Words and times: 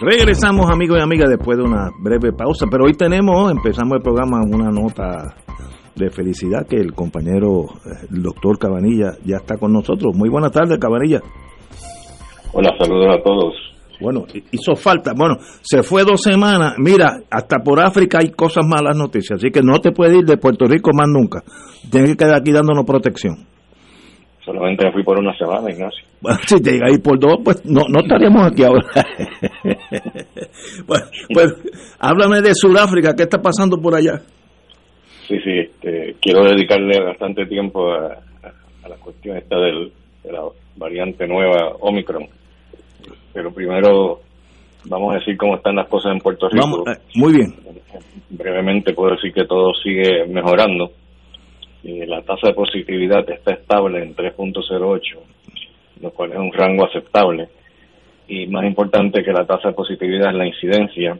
Regresamos 0.00 0.70
amigos 0.70 0.98
y 0.98 1.02
amigas 1.02 1.30
después 1.30 1.56
de 1.56 1.64
una 1.64 1.90
breve 1.98 2.32
pausa, 2.32 2.66
pero 2.70 2.84
hoy 2.84 2.92
tenemos, 2.92 3.50
empezamos 3.50 3.96
el 3.96 4.02
programa 4.02 4.42
una 4.42 4.70
nota 4.70 5.34
de 5.94 6.10
felicidad 6.10 6.66
que 6.68 6.76
el 6.76 6.92
compañero, 6.92 7.64
eh, 7.86 8.06
el 8.10 8.22
doctor 8.22 8.58
Cabanilla, 8.58 9.12
ya 9.24 9.36
está 9.36 9.56
con 9.56 9.72
nosotros. 9.72 10.14
Muy 10.14 10.28
buenas 10.28 10.52
tardes, 10.52 10.78
Cabanilla. 10.78 11.20
Hola, 12.52 12.74
saludos 12.78 13.16
a 13.18 13.22
todos. 13.22 13.54
Bueno, 13.98 14.26
hizo 14.52 14.76
falta, 14.76 15.12
bueno, 15.16 15.36
se 15.62 15.82
fue 15.82 16.04
dos 16.04 16.20
semanas, 16.20 16.74
mira, 16.76 17.20
hasta 17.30 17.60
por 17.60 17.80
África 17.80 18.18
hay 18.20 18.30
cosas 18.30 18.66
malas 18.66 18.94
noticias, 18.94 19.38
así 19.38 19.50
que 19.50 19.62
no 19.62 19.80
te 19.80 19.92
puedes 19.92 20.18
ir 20.18 20.26
de 20.26 20.36
Puerto 20.36 20.66
Rico 20.66 20.90
más 20.92 21.08
nunca, 21.08 21.42
tienes 21.90 22.10
que 22.10 22.16
quedar 22.18 22.34
aquí 22.34 22.52
dándonos 22.52 22.84
protección. 22.84 23.46
Solamente 24.46 24.90
fui 24.92 25.02
por 25.02 25.18
una 25.18 25.36
semana, 25.36 25.70
Ignacio. 25.70 26.06
Bueno, 26.18 26.38
si 26.46 26.62
te 26.62 26.80
ahí 26.82 26.96
por 26.98 27.20
dos, 27.20 27.36
pues 27.44 27.62
no, 27.66 27.82
no 27.88 28.00
estaríamos 28.00 28.46
aquí 28.46 28.64
ahora. 28.64 28.86
bueno, 30.86 31.04
pues 31.32 31.54
háblame 31.98 32.40
de 32.40 32.54
Sudáfrica, 32.54 33.12
¿qué 33.14 33.24
está 33.24 33.38
pasando 33.42 33.76
por 33.76 33.94
allá? 33.94 34.22
Sí, 35.28 35.36
sí, 35.44 35.58
este, 35.58 36.16
quiero 36.20 36.44
dedicarle 36.44 37.04
bastante 37.04 37.44
tiempo 37.44 37.92
a, 37.92 38.14
a 38.82 38.88
la 38.88 38.96
cuestión 38.96 39.36
esta 39.36 39.56
del, 39.56 39.92
de 40.24 40.32
la 40.32 40.40
variante 40.76 41.26
nueva 41.28 41.76
Omicron. 41.80 42.26
Pero 43.34 43.52
primero 43.52 44.20
vamos 44.86 45.14
a 45.14 45.18
decir 45.18 45.36
cómo 45.36 45.56
están 45.56 45.76
las 45.76 45.88
cosas 45.88 46.12
en 46.12 46.20
Puerto 46.20 46.48
Rico. 46.48 46.64
Vamos, 46.64 46.80
eh, 46.88 47.00
muy 47.14 47.34
bien. 47.34 47.54
Brevemente 48.30 48.94
puedo 48.94 49.14
decir 49.16 49.34
que 49.34 49.44
todo 49.44 49.74
sigue 49.82 50.26
mejorando 50.28 50.90
la 52.06 52.22
tasa 52.22 52.48
de 52.48 52.54
positividad 52.54 53.28
está 53.30 53.52
estable 53.52 54.02
en 54.02 54.16
3.08, 54.16 55.18
lo 56.00 56.10
cual 56.10 56.32
es 56.32 56.38
un 56.38 56.52
rango 56.52 56.86
aceptable. 56.86 57.48
Y 58.28 58.46
más 58.48 58.64
importante 58.64 59.22
que 59.22 59.32
la 59.32 59.46
tasa 59.46 59.68
de 59.68 59.74
positividad 59.74 60.30
es 60.30 60.36
la 60.36 60.46
incidencia. 60.46 61.18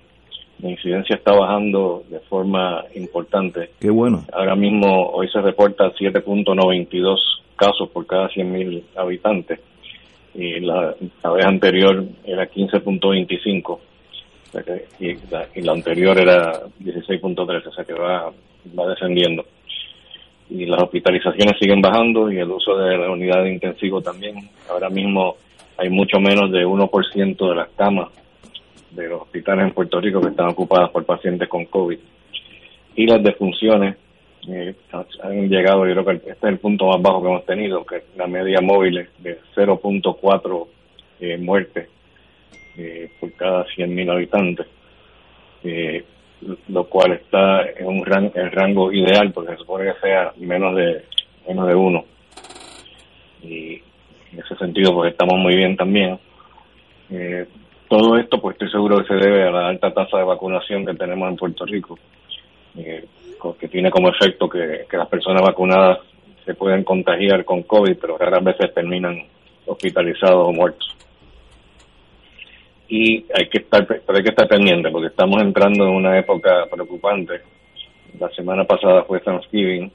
La 0.59 0.70
incidencia 0.70 1.17
está 1.17 1.33
bajando 1.33 2.03
de 2.09 2.19
forma 2.20 2.84
importante. 2.94 3.70
Qué 3.78 3.91
bueno. 3.91 4.25
Ahora 4.33 4.56
mismo, 4.56 5.11
hoy 5.11 5.28
se 5.28 5.41
reporta 5.41 5.93
7.92 5.93 7.19
casos 7.54 7.88
por 7.91 8.06
cada 8.06 8.28
100.000 8.31 8.83
habitantes. 8.97 9.60
Y 10.34 10.60
la, 10.60 10.94
vez 11.34 11.47
anterior 11.47 12.04
era 12.25 12.50
15.25. 12.50 13.78
y, 14.98 15.15
la, 15.31 15.47
y 15.54 15.60
la 15.62 15.72
anterior 15.72 16.19
era 16.19 16.60
16.13, 16.81 17.66
o 17.69 17.72
sea 17.72 17.84
que 17.84 17.94
va, 17.94 18.33
va 18.78 18.88
descendiendo 18.88 19.44
y 20.49 20.67
las 20.67 20.83
hospitalizaciones 20.83 21.59
siguen 21.59 21.81
bajando 21.81 22.31
y 22.31 22.39
el 22.39 22.51
uso 22.51 22.77
de 22.77 22.97
la 22.97 23.11
unidad 23.11 23.43
de 23.43 23.53
intensivo 23.53 24.01
también. 24.01 24.49
Ahora 24.71 24.89
mismo 24.89 25.37
hay 25.77 25.91
mucho 25.91 26.19
menos 26.21 26.51
de 26.53 26.67
1% 26.67 27.49
de 27.49 27.55
las 27.55 27.69
camas 27.77 28.09
de 28.91 29.09
los 29.09 29.23
hospitales 29.23 29.67
en 29.67 29.73
Puerto 29.73 30.01
Rico 30.01 30.21
que 30.21 30.29
están 30.29 30.49
ocupadas 30.49 30.91
por 30.91 31.05
pacientes 31.05 31.49
con 31.49 31.67
COVID. 31.67 31.99
Y 32.95 33.07
las 33.07 33.23
defunciones 33.23 33.97
eh, 34.49 34.75
han 35.23 35.49
llegado, 35.49 35.87
yo 35.87 35.93
creo 35.93 36.05
que 36.05 36.31
este 36.31 36.31
es 36.31 36.45
el 36.45 36.59
punto 36.59 36.87
más 36.87 37.03
bajo 37.03 37.23
que 37.23 37.28
hemos 37.28 37.47
tenido, 37.47 37.84
que 37.84 38.05
la 38.17 38.27
media 38.27 38.61
móvil 38.61 38.99
es 38.99 39.09
de 39.19 39.39
0.4 39.55 40.67
eh, 41.21 41.37
muertes 41.37 41.89
eh, 42.78 43.11
por 43.19 43.33
cada 43.33 43.67
100.000 43.67 44.13
habitantes. 44.13 44.67
Eh, 45.65 46.05
lo 46.69 46.84
cual 46.84 47.12
está 47.12 47.62
en 47.62 47.86
un 47.86 48.04
rango 48.04 48.92
ideal 48.92 49.32
porque 49.32 49.52
se 49.52 49.58
supone 49.58 49.92
que 49.92 50.00
sea 50.00 50.32
menos 50.36 50.76
de 50.76 51.04
menos 51.48 51.66
de 51.66 51.74
uno. 51.74 52.04
Y 53.42 53.74
en 54.32 54.38
ese 54.38 54.56
sentido 54.56 54.92
pues 54.94 55.12
estamos 55.12 55.38
muy 55.38 55.56
bien 55.56 55.76
también. 55.76 56.19
Eh, 57.10 57.47
todo 57.88 58.16
esto 58.19 58.41
pues 58.41 58.54
estoy 58.54 58.70
seguro 58.70 58.98
que 58.98 59.08
se 59.08 59.14
debe 59.14 59.48
a 59.48 59.50
la 59.50 59.69
alta 59.69 59.94
tasa 59.94 60.19
de 60.19 60.24
vacunación 60.24 60.84
que 60.84 60.94
tenemos 60.94 61.28
en 61.28 61.36
Puerto 61.36 61.64
Rico 61.64 61.98
eh, 62.76 63.06
que 63.60 63.68
tiene 63.68 63.91
como 63.91 64.08
efecto 64.08 64.48
que, 64.48 64.86
que 64.91 64.97
las 64.97 65.06
personas 65.08 65.41
vacunadas 65.42 66.00
se 66.44 66.54
pueden 66.54 66.82
contagiar 66.82 67.44
con 67.44 67.62
COVID 67.62 67.97
pero 68.00 68.18
raras 68.18 68.42
veces 68.42 68.74
terminan 68.74 69.22
hospitalizados 69.66 70.48
o 70.48 70.53
muertos 70.53 70.97
y 72.88 73.24
hay 73.34 73.48
que 73.48 73.58
estar 73.58 73.86
pero 73.86 74.16
hay 74.16 74.22
que 74.22 74.30
estar 74.30 74.48
pendiente 74.48 74.91
porque 74.91 75.08
estamos 75.08 75.42
entrando 75.42 75.84
en 75.84 75.94
una 75.94 76.19
época 76.19 76.66
preocupante. 76.70 77.41
La 78.19 78.28
semana 78.30 78.64
pasada 78.64 79.04
fue 79.04 79.20
Thanksgiving 79.20 79.91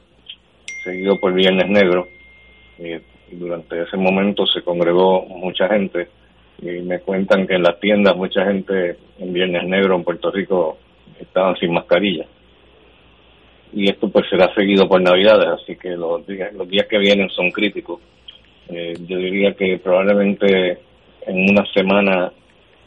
seguido 0.84 1.20
por 1.20 1.34
Viernes 1.34 1.70
Negro 1.70 2.08
eh, 2.80 3.02
durante 3.32 3.82
ese 3.84 3.96
momento 3.96 4.46
se 4.46 4.62
congregó 4.62 5.24
mucha 5.26 5.68
gente 5.68 6.08
y 6.62 6.82
me 6.82 7.00
cuentan 7.00 7.48
que 7.48 7.56
en 7.56 7.64
las 7.64 7.80
tiendas 7.80 8.16
mucha 8.16 8.46
gente 8.46 8.98
en 9.20 9.34
Viernes 9.34 9.64
Negro 9.66 9.96
en 9.96 10.04
Puerto 10.04 10.32
Rico 10.32 10.78
estaban 11.20 11.56
sin 11.58 11.74
mascarilla. 11.74 12.26
Y 13.74 13.90
esto 13.90 14.10
pues 14.10 14.26
será 14.30 14.54
seguido 14.54 14.88
por 14.88 15.02
Navidades 15.02 15.48
así 15.62 15.76
que 15.78 15.92
los 15.92 16.26
días 16.28 16.54
los 16.54 16.68
días 16.68 16.88
que 16.88 16.98
vienen 16.98 17.30
son 17.30 17.52
críticos. 17.52 18.02
Eh, 18.70 18.94
yo 19.08 19.18
diría 19.18 19.54
que 19.54 19.78
probablemente 19.78 20.80
en 21.26 21.50
una 21.50 21.66
semana 21.74 22.32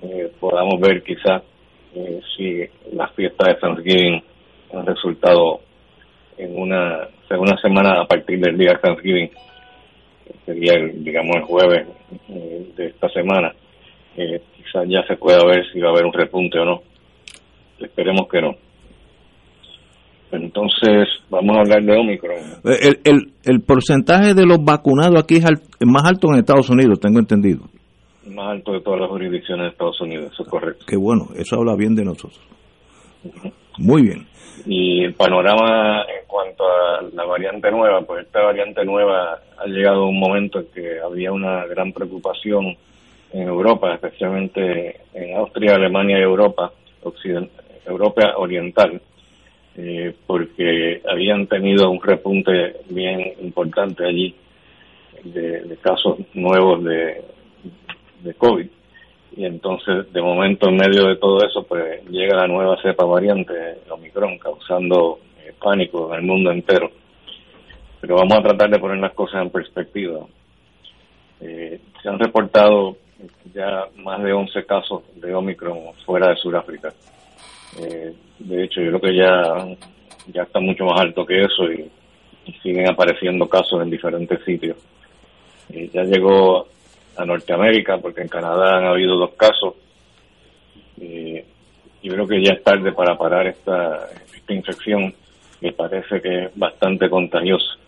eh, 0.05 0.31
podamos 0.39 0.81
ver 0.81 1.03
quizás 1.03 1.43
eh, 1.95 2.21
si 2.37 2.61
las 2.95 3.11
fiestas 3.15 3.49
de 3.49 3.55
Thanksgiving 3.55 4.23
han 4.75 4.87
resultado 4.87 5.61
en 6.37 6.59
una, 6.59 7.09
segunda 7.29 7.57
semana 7.63 8.03
a 8.03 8.07
partir 8.07 8.39
del 8.41 8.59
día 8.59 8.73
de 8.73 8.79
Thanksgiving, 8.79 9.31
sería 10.45 10.75
el, 10.75 11.05
digamos 11.05 11.37
el 11.37 11.43
jueves 11.43 11.87
eh, 12.29 12.67
de 12.77 12.87
esta 12.87 13.09
semana, 13.11 13.55
quizás 14.15 14.87
ya 14.89 15.07
se 15.07 15.17
pueda 15.17 15.45
ver 15.47 15.65
si 15.73 15.81
va 15.81 15.89
a 15.89 15.93
haber 15.93 16.05
un 16.05 16.13
repunte 16.13 16.59
o 16.59 16.65
no. 16.65 16.83
Esperemos 17.81 18.29
que 18.31 18.41
no. 18.41 18.55
Entonces, 20.33 21.09
vamos 21.31 21.57
a 21.57 21.61
hablar 21.61 21.83
de 21.83 21.97
Omicron. 21.97 22.37
El, 22.65 22.99
el, 23.05 23.33
el 23.45 23.61
porcentaje 23.63 24.35
de 24.35 24.45
los 24.45 24.59
vacunados 24.65 25.23
aquí 25.23 25.37
es 25.37 25.45
más 25.87 26.05
alto 26.05 26.29
en 26.33 26.41
Estados 26.41 26.69
Unidos, 26.71 27.01
tengo 27.01 27.21
entendido 27.21 27.65
más 28.27 28.53
alto 28.53 28.73
de 28.73 28.81
todas 28.81 29.01
las 29.01 29.11
jurisdicciones 29.11 29.65
de 29.65 29.71
Estados 29.71 30.01
Unidos, 30.01 30.33
eso 30.33 30.43
es 30.43 30.49
correcto. 30.49 30.85
Qué 30.87 30.97
bueno, 30.97 31.29
eso 31.37 31.57
habla 31.57 31.75
bien 31.77 31.95
de 31.95 32.05
nosotros. 32.05 32.41
Muy 33.79 34.03
bien. 34.03 34.27
Y 34.67 35.05
el 35.05 35.15
panorama 35.15 36.03
en 36.03 36.27
cuanto 36.27 36.65
a 36.65 37.03
la 37.13 37.25
variante 37.25 37.71
nueva, 37.71 38.01
pues 38.03 38.25
esta 38.27 38.43
variante 38.43 38.85
nueva 38.85 39.41
ha 39.59 39.67
llegado 39.67 40.05
a 40.05 40.09
un 40.09 40.19
momento 40.19 40.61
en 40.61 40.67
que 40.67 41.01
había 41.01 41.33
una 41.33 41.67
gran 41.67 41.93
preocupación 41.93 42.77
en 43.33 43.49
Europa, 43.49 43.95
especialmente 43.95 45.01
en 45.13 45.37
Austria, 45.37 45.75
Alemania 45.75 46.19
y 46.19 46.23
Europa, 46.23 46.73
Europa 47.87 48.35
Oriental, 48.37 49.01
eh, 49.77 50.15
porque 50.27 51.03
habían 51.11 51.47
tenido 51.47 51.91
un 51.91 52.01
repunte 52.01 52.77
bien 52.89 53.35
importante 53.43 54.07
allí 54.07 54.35
de 55.25 55.77
casos 55.83 56.19
nuevos 56.35 56.85
de, 56.85 57.23
de 58.25 58.35
COVID. 58.35 58.67
Y 59.37 59.45
entonces, 59.45 60.13
de 60.13 60.23
momento, 60.23 60.69
en 60.69 60.77
medio 60.77 61.07
de 61.07 61.17
todo 61.17 61.45
eso, 61.45 61.65
pues 61.65 62.05
llega 62.09 62.37
la 62.37 62.47
nueva 62.47 62.81
cepa 62.81 63.05
variante, 63.05 63.53
Omicron, 63.91 64.39
causando 64.39 65.19
eh, 65.45 65.53
pánico 65.61 66.13
en 66.13 66.21
el 66.21 66.27
mundo 66.27 66.51
entero. 66.51 66.91
Pero 68.01 68.17
vamos 68.17 68.39
a 68.39 68.43
tratar 68.43 68.71
de 68.71 68.79
poner 68.79 68.99
las 68.99 69.13
cosas 69.13 69.43
en 69.43 69.51
perspectiva. 69.51 70.21
Eh, 71.41 71.81
se 72.01 72.09
han 72.09 72.19
reportado 72.19 72.97
ya 73.53 73.87
más 73.97 74.23
de 74.23 74.33
11 74.33 74.65
casos 74.67 75.03
de 75.17 75.35
Omicron 75.35 75.79
fuera 76.07 76.29
de 76.29 76.37
Sudáfrica. 76.37 76.93
Eh, 77.81 78.15
de 78.39 78.65
hecho, 78.65 78.81
yo 78.81 78.99
creo 78.99 79.01
que 79.01 79.17
ya, 79.17 79.67
ya 80.33 80.43
está 80.43 80.61
mucho 80.61 80.85
más 80.85 81.01
alto 81.01 81.27
que 81.27 81.43
eso 81.43 81.65
y, 81.71 81.91
siguen 82.63 82.91
apareciendo 82.91 83.49
casos 83.49 83.81
en 83.81 83.89
diferentes 83.89 84.39
sitios. 84.45 84.77
ya 85.71 86.03
llegó 86.05 86.67
a 87.17 87.25
Norteamérica 87.25 87.99
porque 87.99 88.23
en 88.23 88.29
Canadá 88.29 88.79
han 88.79 88.87
habido 88.87 89.17
dos 89.17 89.35
casos. 89.35 89.75
y 91.01 91.43
yo 92.03 92.13
creo 92.13 92.27
que 92.29 92.45
ya 92.45 92.53
es 92.53 92.63
tarde 92.63 92.93
para 92.93 93.17
parar 93.17 93.47
esta, 93.47 94.09
esta 94.35 94.53
infección 94.53 95.15
que 95.59 95.73
parece 95.73 96.21
que 96.21 96.45
es 96.45 96.51
bastante 96.55 97.09
contagiosa. 97.09 97.79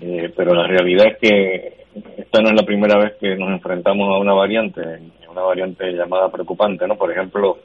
Eh, 0.00 0.30
pero 0.36 0.54
la 0.54 0.66
realidad 0.66 1.06
es 1.06 1.18
que 1.18 1.86
esta 2.18 2.42
no 2.42 2.50
es 2.50 2.54
la 2.54 2.66
primera 2.66 2.98
vez 2.98 3.14
que 3.18 3.34
nos 3.36 3.50
enfrentamos 3.50 4.08
a 4.14 4.18
una 4.18 4.34
variante, 4.34 4.82
una 5.30 5.40
variante 5.40 5.90
llamada 5.92 6.30
preocupante, 6.30 6.86
¿no? 6.86 6.96
Por 6.96 7.10
ejemplo, 7.10 7.58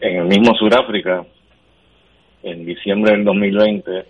en 0.00 0.18
el 0.18 0.24
mismo 0.26 0.54
Sudáfrica, 0.54 1.24
en 2.42 2.64
diciembre 2.64 3.12
del 3.12 3.24
2020, 3.24 4.04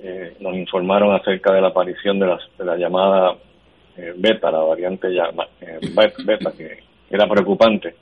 eh, 0.00 0.36
nos 0.40 0.54
informaron 0.56 1.14
acerca 1.14 1.52
de 1.52 1.60
la 1.60 1.68
aparición 1.68 2.18
de, 2.18 2.26
de 2.58 2.64
la 2.64 2.76
llamada 2.76 3.36
eh, 3.96 4.12
beta, 4.16 4.50
la 4.50 4.60
variante 4.60 5.08
llama, 5.08 5.46
eh, 5.60 5.78
beta, 6.24 6.52
que 6.56 6.78
era 7.10 7.28
preocupante, 7.28 7.94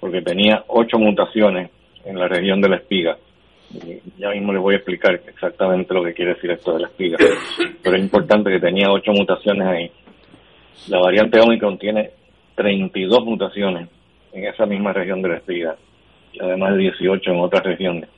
porque 0.00 0.22
tenía 0.22 0.64
ocho 0.68 0.98
mutaciones 0.98 1.70
en 2.04 2.18
la 2.18 2.28
región 2.28 2.60
de 2.60 2.68
la 2.68 2.76
espiga 2.76 3.16
ya 4.18 4.30
mismo 4.30 4.52
les 4.52 4.62
voy 4.62 4.74
a 4.74 4.78
explicar 4.78 5.14
exactamente 5.26 5.92
lo 5.92 6.04
que 6.04 6.14
quiere 6.14 6.34
decir 6.34 6.50
esto 6.50 6.74
de 6.74 6.80
la 6.80 6.88
espiga. 6.88 7.18
Pero 7.82 7.96
es 7.96 8.02
importante 8.02 8.50
que 8.50 8.60
tenía 8.60 8.90
ocho 8.90 9.12
mutaciones 9.12 9.66
ahí. 9.66 9.90
La 10.88 11.00
variante 11.00 11.40
Omicron 11.40 11.78
tiene 11.78 12.10
32 12.54 13.24
mutaciones 13.24 13.88
en 14.32 14.44
esa 14.44 14.66
misma 14.66 14.92
región 14.92 15.22
de 15.22 15.28
la 15.30 15.36
espiga, 15.36 15.76
y 16.32 16.40
además 16.40 16.74
de 16.74 16.78
18 16.78 17.30
en 17.30 17.40
otras 17.40 17.64
regiones. 17.64 18.08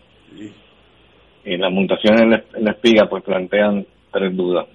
Y 1.44 1.56
las 1.56 1.72
mutaciones 1.72 2.42
en 2.54 2.64
la, 2.64 2.70
espiga 2.72 3.08
pues 3.08 3.22
plantean 3.22 3.86
tres 4.12 4.36
dudas. 4.36 4.66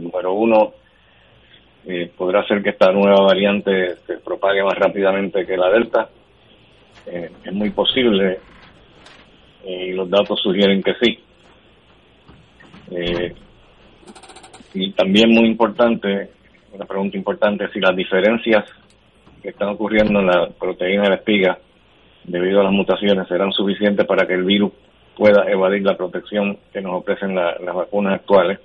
número 0.00 0.32
uno, 0.32 0.72
eh, 1.86 2.10
podrá 2.16 2.44
ser 2.46 2.62
que 2.62 2.70
esta 2.70 2.90
nueva 2.90 3.22
variante 3.22 3.96
se 4.06 4.18
propague 4.18 4.62
más 4.64 4.76
rápidamente 4.76 5.46
que 5.46 5.56
la 5.56 5.70
delta. 5.70 6.08
Eh, 7.06 7.30
es 7.44 7.52
muy 7.52 7.70
posible 7.70 8.40
y 9.64 9.92
los 9.92 10.10
datos 10.10 10.40
sugieren 10.42 10.82
que 10.82 10.94
sí. 11.00 11.18
Eh, 12.90 13.34
y 14.74 14.92
también 14.92 15.30
muy 15.30 15.46
importante, 15.46 16.30
una 16.72 16.84
pregunta 16.84 17.16
importante, 17.16 17.68
si 17.72 17.80
las 17.80 17.94
diferencias 17.94 18.64
que 19.40 19.50
están 19.50 19.68
ocurriendo 19.68 20.20
en 20.20 20.26
la 20.26 20.48
proteína 20.48 21.04
de 21.04 21.08
la 21.10 21.14
espiga 21.16 21.58
debido 22.24 22.60
a 22.60 22.64
las 22.64 22.72
mutaciones 22.72 23.28
serán 23.28 23.52
suficientes 23.52 24.04
para 24.06 24.26
que 24.26 24.34
el 24.34 24.44
virus 24.44 24.72
pueda 25.16 25.48
evadir 25.50 25.82
la 25.82 25.96
protección 25.96 26.58
que 26.72 26.80
nos 26.80 26.94
ofrecen 26.94 27.34
las 27.34 27.74
vacunas 27.74 28.14
actuales. 28.14 28.58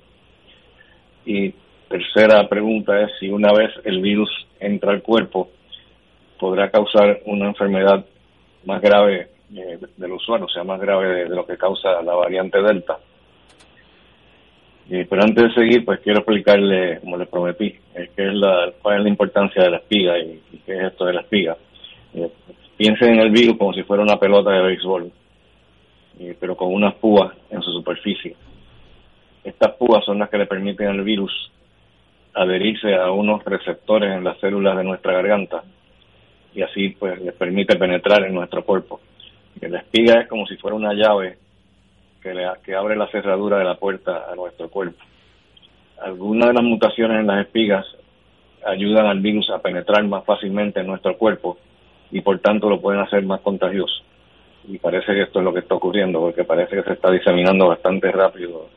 Y 1.25 1.53
tercera 1.91 2.47
pregunta 2.47 3.01
es 3.01 3.11
si 3.19 3.29
una 3.29 3.51
vez 3.51 3.69
el 3.83 4.01
virus 4.01 4.29
entra 4.59 4.91
al 4.91 5.01
cuerpo 5.01 5.49
podrá 6.39 6.71
causar 6.71 7.19
una 7.25 7.47
enfermedad 7.47 8.05
más 8.65 8.81
grave 8.81 9.27
eh, 9.53 9.77
del 9.97 10.11
usuario 10.13 10.47
sea 10.47 10.63
más 10.63 10.79
grave 10.79 11.25
de, 11.25 11.29
lo 11.29 11.45
que 11.45 11.57
causa 11.57 12.01
la 12.01 12.13
variante 12.13 12.61
Delta. 12.61 12.97
pero 14.87 15.21
antes 15.21 15.43
de 15.43 15.53
seguir, 15.53 15.83
pues 15.83 15.99
quiero 15.99 16.19
explicarle, 16.19 16.99
como 17.01 17.17
les 17.17 17.27
prometí, 17.27 17.75
es 17.93 18.09
que 18.11 18.27
es 18.27 18.33
la, 18.33 18.71
cuál 18.81 18.97
es 18.97 19.03
la 19.03 19.09
importancia 19.09 19.63
de 19.63 19.71
la 19.71 19.77
espiga 19.77 20.17
y, 20.17 20.41
qué 20.65 20.77
es 20.77 20.83
esto 20.83 21.05
de 21.05 21.13
la 21.13 21.21
espiga. 21.21 21.57
Eh, 22.13 22.29
piensen 22.77 23.15
en 23.15 23.19
el 23.19 23.31
virus 23.31 23.57
como 23.57 23.73
si 23.73 23.83
fuera 23.83 24.03
una 24.03 24.17
pelota 24.17 24.51
de 24.51 24.61
béisbol, 24.61 25.11
pero 26.39 26.55
con 26.55 26.73
unas 26.73 26.95
púas 26.95 27.33
en 27.49 27.61
su 27.61 27.71
superficie. 27.71 28.35
Estas 29.43 29.73
púas 29.73 30.05
son 30.05 30.19
las 30.19 30.29
que 30.29 30.37
le 30.37 30.45
permiten 30.45 30.87
al 30.87 31.03
virus 31.03 31.51
adherirse 32.33 32.95
a 32.95 33.11
unos 33.11 33.43
receptores 33.43 34.11
en 34.11 34.23
las 34.23 34.39
células 34.39 34.77
de 34.77 34.83
nuestra 34.83 35.13
garganta 35.13 35.63
y 36.53 36.61
así 36.61 36.89
pues 36.89 37.19
les 37.21 37.33
permite 37.33 37.75
penetrar 37.75 38.23
en 38.23 38.33
nuestro 38.33 38.63
cuerpo 38.63 38.99
la 39.69 39.79
espiga 39.79 40.21
es 40.21 40.27
como 40.27 40.45
si 40.47 40.57
fuera 40.57 40.75
una 40.75 40.93
llave 40.93 41.37
que, 42.21 42.33
le, 42.33 42.47
que 42.63 42.75
abre 42.75 42.95
la 42.95 43.07
cerradura 43.07 43.57
de 43.57 43.65
la 43.65 43.75
puerta 43.75 44.25
a 44.31 44.35
nuestro 44.35 44.69
cuerpo. 44.69 45.03
Algunas 46.01 46.47
de 46.47 46.53
las 46.53 46.63
mutaciones 46.63 47.19
en 47.19 47.27
las 47.27 47.45
espigas 47.45 47.85
ayudan 48.65 49.05
al 49.05 49.19
virus 49.19 49.49
a 49.49 49.59
penetrar 49.59 50.03
más 50.05 50.23
fácilmente 50.25 50.79
en 50.79 50.87
nuestro 50.87 51.17
cuerpo 51.17 51.57
y 52.11 52.21
por 52.21 52.39
tanto 52.39 52.69
lo 52.69 52.81
pueden 52.81 53.01
hacer 53.01 53.23
más 53.23 53.41
contagioso. 53.41 54.03
Y 54.67 54.77
parece 54.77 55.13
que 55.13 55.23
esto 55.23 55.39
es 55.39 55.45
lo 55.45 55.53
que 55.53 55.59
está 55.59 55.75
ocurriendo, 55.75 56.19
porque 56.19 56.43
parece 56.43 56.75
que 56.75 56.83
se 56.83 56.93
está 56.93 57.11
diseminando 57.11 57.67
bastante 57.67 58.11
rápido, 58.11 58.69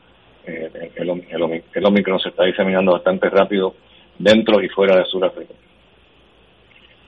el, 0.45 1.09
el, 1.09 1.63
el, 1.73 1.85
Omicron 1.85 2.19
se 2.19 2.29
está 2.29 2.43
diseminando 2.43 2.93
bastante 2.93 3.29
rápido 3.29 3.75
dentro 4.17 4.61
y 4.61 4.69
fuera 4.69 4.97
de 4.97 5.05
Sudáfrica. 5.05 5.53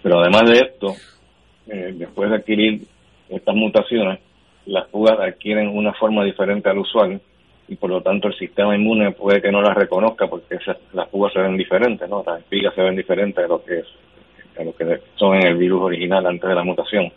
Pero 0.03 0.19
además 0.19 0.49
de 0.49 0.57
esto, 0.57 0.95
eh, 1.67 1.93
después 1.95 2.29
de 2.29 2.37
adquirir 2.37 2.81
estas 3.29 3.55
mutaciones, 3.55 4.19
las 4.65 4.87
fugas 4.89 5.19
adquieren 5.19 5.69
una 5.69 5.93
forma 5.93 6.23
diferente 6.23 6.69
al 6.69 6.79
usuario 6.79 7.19
y 7.67 7.75
por 7.75 7.89
lo 7.89 8.01
tanto 8.01 8.27
el 8.27 8.37
sistema 8.37 8.75
inmune 8.75 9.11
puede 9.11 9.41
que 9.41 9.51
no 9.51 9.61
las 9.61 9.75
reconozca 9.75 10.27
porque 10.27 10.55
esas, 10.55 10.77
las 10.93 11.09
fugas 11.09 11.33
se 11.33 11.39
ven 11.39 11.57
diferentes, 11.57 12.07
¿no? 12.09 12.23
Las 12.25 12.39
espigas 12.39 12.73
se 12.73 12.81
ven 12.81 12.95
diferentes 12.95 13.43
de 13.43 13.47
lo 13.47 13.63
que 13.63 13.79
es, 13.79 13.87
lo 14.63 14.75
que 14.75 15.01
son 15.15 15.35
en 15.35 15.47
el 15.47 15.57
virus 15.57 15.81
original 15.81 16.25
antes 16.25 16.47
de 16.47 16.55
la 16.55 16.63
mutación. 16.63 17.11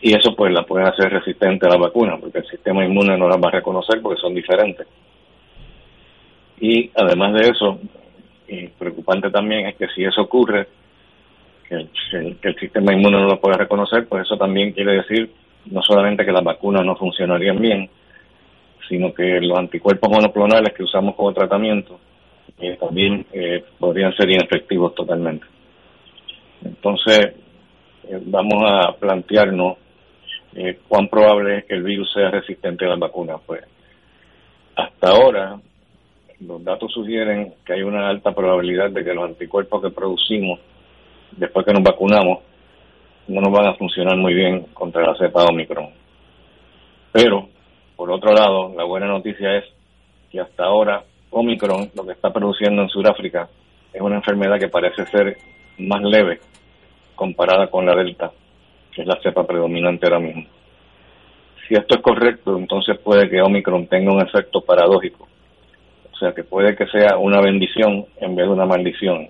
Y 0.00 0.14
eso 0.16 0.34
pues 0.36 0.52
la 0.52 0.64
puede 0.64 0.84
hacer 0.84 1.10
resistente 1.10 1.66
a 1.66 1.70
la 1.70 1.76
vacuna 1.76 2.18
porque 2.20 2.38
el 2.38 2.46
sistema 2.46 2.84
inmune 2.84 3.16
no 3.16 3.28
las 3.28 3.38
va 3.38 3.48
a 3.48 3.52
reconocer 3.52 4.00
porque 4.02 4.20
son 4.20 4.34
diferentes. 4.34 4.86
Y 6.60 6.90
además 6.94 7.34
de 7.34 7.50
eso, 7.50 7.78
y 8.48 8.68
preocupante 8.68 9.30
también 9.30 9.66
es 9.66 9.76
que 9.76 9.88
si 9.88 10.04
eso 10.04 10.22
ocurre, 10.22 10.68
que 11.68 11.74
el, 12.12 12.58
sistema 12.58 12.92
inmune 12.92 13.18
no 13.18 13.26
lo 13.26 13.40
puede 13.40 13.56
reconocer, 13.56 14.06
pues 14.06 14.24
eso 14.24 14.36
también 14.36 14.72
quiere 14.72 14.96
decir 14.96 15.30
no 15.66 15.82
solamente 15.82 16.24
que 16.24 16.32
las 16.32 16.44
vacunas 16.44 16.84
no 16.84 16.94
funcionarían 16.96 17.58
bien, 17.58 17.88
sino 18.88 19.14
que 19.14 19.40
los 19.40 19.58
anticuerpos 19.58 20.10
monoclonales 20.10 20.74
que 20.74 20.82
usamos 20.82 21.14
como 21.14 21.32
tratamiento 21.32 21.98
eh, 22.58 22.76
también 22.78 23.26
eh, 23.32 23.64
podrían 23.78 24.14
ser 24.14 24.30
inefectivos 24.30 24.94
totalmente. 24.94 25.46
Entonces, 26.62 27.34
eh, 28.08 28.20
vamos 28.26 28.62
a 28.70 28.92
plantearnos 28.92 29.78
cuán 30.86 31.08
probable 31.08 31.58
es 31.58 31.64
que 31.64 31.74
el 31.74 31.82
virus 31.82 32.12
sea 32.12 32.30
resistente 32.30 32.84
a 32.84 32.90
las 32.90 32.98
vacunas. 33.00 33.40
Pues 33.44 33.64
hasta 34.76 35.08
ahora, 35.08 35.58
los 36.46 36.62
datos 36.62 36.92
sugieren 36.92 37.54
que 37.64 37.72
hay 37.72 37.82
una 37.82 38.08
alta 38.08 38.32
probabilidad 38.32 38.90
de 38.90 39.04
que 39.04 39.14
los 39.14 39.24
anticuerpos 39.24 39.82
que 39.82 39.90
producimos 39.90 40.60
después 41.32 41.64
que 41.66 41.72
nos 41.72 41.82
vacunamos, 41.82 42.40
no 43.26 43.40
nos 43.40 43.52
van 43.52 43.66
a 43.66 43.74
funcionar 43.74 44.16
muy 44.16 44.34
bien 44.34 44.66
contra 44.74 45.02
la 45.02 45.16
cepa 45.16 45.44
Omicron. 45.44 45.88
Pero, 47.12 47.48
por 47.96 48.10
otro 48.10 48.32
lado, 48.32 48.72
la 48.76 48.84
buena 48.84 49.06
noticia 49.06 49.56
es 49.56 49.64
que 50.30 50.40
hasta 50.40 50.64
ahora 50.64 51.02
Omicron, 51.30 51.90
lo 51.94 52.04
que 52.04 52.12
está 52.12 52.32
produciendo 52.32 52.82
en 52.82 52.88
Sudáfrica, 52.88 53.48
es 53.92 54.00
una 54.00 54.16
enfermedad 54.16 54.58
que 54.58 54.68
parece 54.68 55.06
ser 55.06 55.36
más 55.78 56.02
leve 56.02 56.40
comparada 57.14 57.68
con 57.68 57.86
la 57.86 57.94
Delta, 57.94 58.30
que 58.92 59.02
es 59.02 59.08
la 59.08 59.18
cepa 59.22 59.46
predominante 59.46 60.06
ahora 60.06 60.20
mismo. 60.20 60.44
Si 61.66 61.74
esto 61.74 61.96
es 61.96 62.02
correcto, 62.02 62.58
entonces 62.58 62.98
puede 62.98 63.30
que 63.30 63.40
Omicron 63.40 63.86
tenga 63.86 64.12
un 64.12 64.20
efecto 64.20 64.60
paradójico. 64.60 65.26
O 66.14 66.16
sea, 66.16 66.32
que 66.32 66.44
puede 66.44 66.76
que 66.76 66.86
sea 66.86 67.18
una 67.18 67.40
bendición 67.40 68.06
en 68.20 68.36
vez 68.36 68.46
de 68.46 68.52
una 68.52 68.66
maldición. 68.66 69.28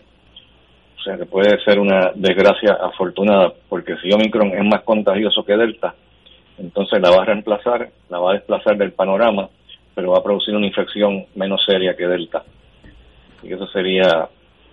O 0.98 1.02
sea 1.02 1.16
que 1.16 1.24
puede 1.24 1.58
ser 1.64 1.78
una 1.78 2.12
desgracia 2.14 2.74
afortunada, 2.74 3.54
porque 3.70 3.96
si 4.02 4.12
Omicron 4.12 4.48
es 4.48 4.64
más 4.64 4.82
contagioso 4.82 5.44
que 5.44 5.56
Delta, 5.56 5.94
entonces 6.58 7.00
la 7.00 7.10
va 7.10 7.22
a 7.22 7.24
reemplazar, 7.24 7.88
la 8.10 8.18
va 8.18 8.30
a 8.30 8.34
desplazar 8.34 8.76
del 8.76 8.92
panorama, 8.92 9.48
pero 9.94 10.12
va 10.12 10.18
a 10.18 10.22
producir 10.22 10.54
una 10.54 10.66
infección 10.66 11.24
menos 11.34 11.64
seria 11.64 11.96
que 11.96 12.06
Delta. 12.06 12.44
Y 13.42 13.52
eso 13.52 13.66
sería 13.68 14.28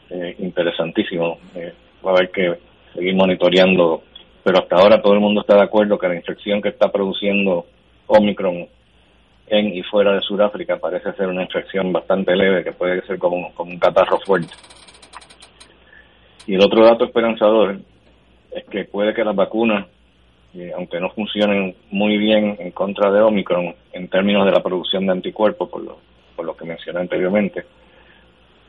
eh, 0.10 0.36
interesantísimo. 0.40 1.38
Eh, 1.56 1.74
va 2.06 2.12
a 2.12 2.16
haber 2.16 2.32
que 2.32 2.58
seguir 2.94 3.16
monitoreando, 3.16 4.04
pero 4.44 4.60
hasta 4.60 4.76
ahora 4.76 5.02
todo 5.02 5.14
el 5.14 5.22
mundo 5.22 5.42
está 5.42 5.56
de 5.56 5.64
acuerdo 5.64 5.98
que 5.98 6.10
la 6.10 6.16
infección 6.16 6.62
que 6.62 6.70
está 6.70 6.92
produciendo 6.92 7.66
Omicron 8.08 8.68
en 9.52 9.76
y 9.76 9.84
fuera 9.84 10.14
de 10.14 10.22
Sudáfrica 10.22 10.78
parece 10.78 11.12
ser 11.14 11.28
una 11.28 11.44
infección 11.44 11.92
bastante 11.92 12.36
leve, 12.36 12.64
que 12.64 12.72
puede 12.72 13.06
ser 13.06 13.20
como, 13.20 13.54
como 13.54 13.72
un 13.72 13.80
catarro 13.80 14.18
fuerte. 14.20 14.54
Y 16.48 16.56
el 16.56 16.62
otro 16.62 16.86
dato 16.86 17.04
esperanzador 17.04 17.80
es 18.52 18.64
que 18.66 18.86
puede 18.86 19.14
que 19.14 19.26
las 19.26 19.36
vacunas, 19.36 19.88
eh, 20.56 20.72
aunque 20.76 21.02
no 21.02 21.10
funcionen 21.10 21.76
muy 21.92 22.18
bien 22.18 22.56
en 22.60 22.72
contra 22.72 23.12
de 23.12 23.22
Omicron 23.22 23.76
en 23.92 24.08
términos 24.08 24.46
de 24.46 24.52
la 24.54 24.64
producción 24.64 25.06
de 25.06 25.12
anticuerpos, 25.12 25.70
por 25.70 25.84
lo, 25.84 25.98
por 26.36 26.46
lo 26.46 26.56
que 26.56 26.66
mencioné 26.66 27.02
anteriormente, 27.02 27.66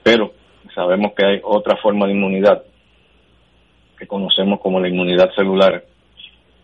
pero 0.03 0.33
sabemos 0.75 1.12
que 1.12 1.25
hay 1.25 1.41
otra 1.45 1.77
forma 1.77 2.07
de 2.07 2.12
inmunidad 2.12 2.65
que 3.97 4.09
conocemos 4.09 4.59
como 4.59 4.81
la 4.81 4.89
inmunidad 4.89 5.33
celular 5.35 5.85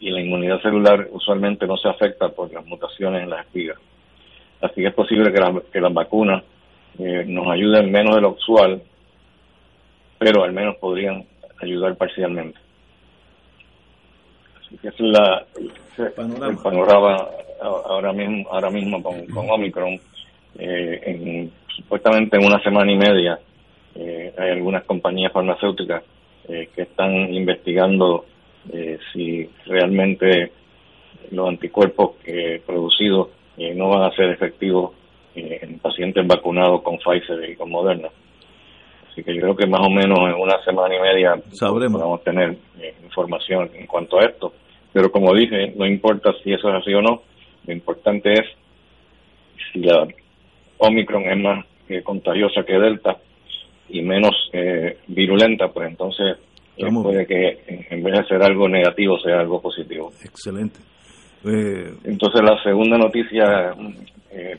y 0.00 0.10
la 0.10 0.20
inmunidad 0.20 0.60
celular 0.60 1.06
usualmente 1.12 1.68
no 1.68 1.76
se 1.76 1.88
afecta 1.88 2.28
por 2.30 2.52
las 2.52 2.66
mutaciones 2.66 3.22
en 3.22 3.30
las 3.30 3.46
espigas. 3.46 3.78
Así 4.60 4.80
que 4.80 4.88
es 4.88 4.94
posible 4.94 5.32
que, 5.32 5.40
que 5.72 5.80
las 5.80 5.92
vacunas 5.92 6.42
eh, 6.98 7.24
nos 7.26 7.46
ayuden 7.48 7.90
menos 7.90 8.16
de 8.16 8.20
lo 8.20 8.30
usual, 8.30 8.82
pero 10.18 10.42
al 10.44 10.52
menos 10.52 10.76
podrían 10.76 11.24
ayudar 11.62 11.96
parcialmente. 11.96 12.58
Así 14.60 14.76
que 14.78 14.88
es 14.88 15.00
la, 15.00 15.46
el 15.96 16.56
panorama 16.62 17.28
ahora 17.60 18.12
mismo, 18.12 18.48
ahora 18.50 18.70
mismo 18.70 19.02
con, 19.02 19.50
Omicron. 19.50 20.00
Eh, 20.58 21.00
en, 21.06 21.52
supuestamente 21.78 22.36
en 22.36 22.44
una 22.44 22.60
semana 22.62 22.90
y 22.90 22.96
media 22.96 23.38
eh, 23.94 24.32
hay 24.36 24.50
algunas 24.50 24.84
compañías 24.84 25.32
farmacéuticas 25.32 26.02
eh, 26.48 26.68
que 26.74 26.82
están 26.82 27.12
investigando 27.32 28.26
eh, 28.72 28.98
si 29.12 29.48
realmente 29.66 30.52
los 31.30 31.48
anticuerpos 31.48 32.12
producidos 32.66 33.28
no 33.74 33.88
van 33.88 34.02
a 34.02 34.14
ser 34.14 34.30
efectivos 34.30 34.92
en 35.34 35.78
pacientes 35.78 36.26
vacunados 36.26 36.82
con 36.82 36.98
Pfizer 36.98 37.48
y 37.48 37.56
con 37.56 37.70
Moderna. 37.70 38.08
Así 39.10 39.22
que 39.22 39.34
yo 39.34 39.42
creo 39.42 39.56
que 39.56 39.66
más 39.66 39.80
o 39.86 39.90
menos 39.90 40.18
en 40.18 40.34
una 40.40 40.62
semana 40.64 40.96
y 40.96 41.00
media 41.00 41.34
Sabremos. 41.52 42.00
podamos 42.00 42.22
tener 42.24 42.56
información 43.02 43.70
en 43.74 43.86
cuanto 43.86 44.18
a 44.18 44.24
esto. 44.24 44.52
Pero 44.92 45.10
como 45.10 45.34
dije, 45.34 45.72
no 45.76 45.86
importa 45.86 46.32
si 46.42 46.52
eso 46.52 46.68
es 46.68 46.74
así 46.76 46.94
o 46.94 47.02
no, 47.02 47.22
lo 47.66 47.72
importante 47.72 48.32
es 48.32 48.46
si 49.72 49.80
la 49.80 50.06
Omicron 50.78 51.24
es 51.24 51.38
más 51.38 51.64
contagiosa 52.04 52.62
que 52.64 52.78
Delta 52.78 53.18
y 53.88 54.02
menos 54.02 54.32
eh, 54.52 54.98
virulenta, 55.08 55.68
pues 55.68 55.88
entonces 55.88 56.36
eh, 56.76 56.86
puede 57.02 57.26
que 57.26 57.86
en 57.90 58.02
vez 58.02 58.18
de 58.18 58.24
ser 58.26 58.42
algo 58.42 58.68
negativo 58.68 59.18
sea 59.18 59.40
algo 59.40 59.60
positivo. 59.60 60.10
Excelente. 60.24 60.80
Eh, 61.44 61.94
entonces 62.04 62.42
la 62.42 62.62
segunda 62.62 62.98
noticia 62.98 63.74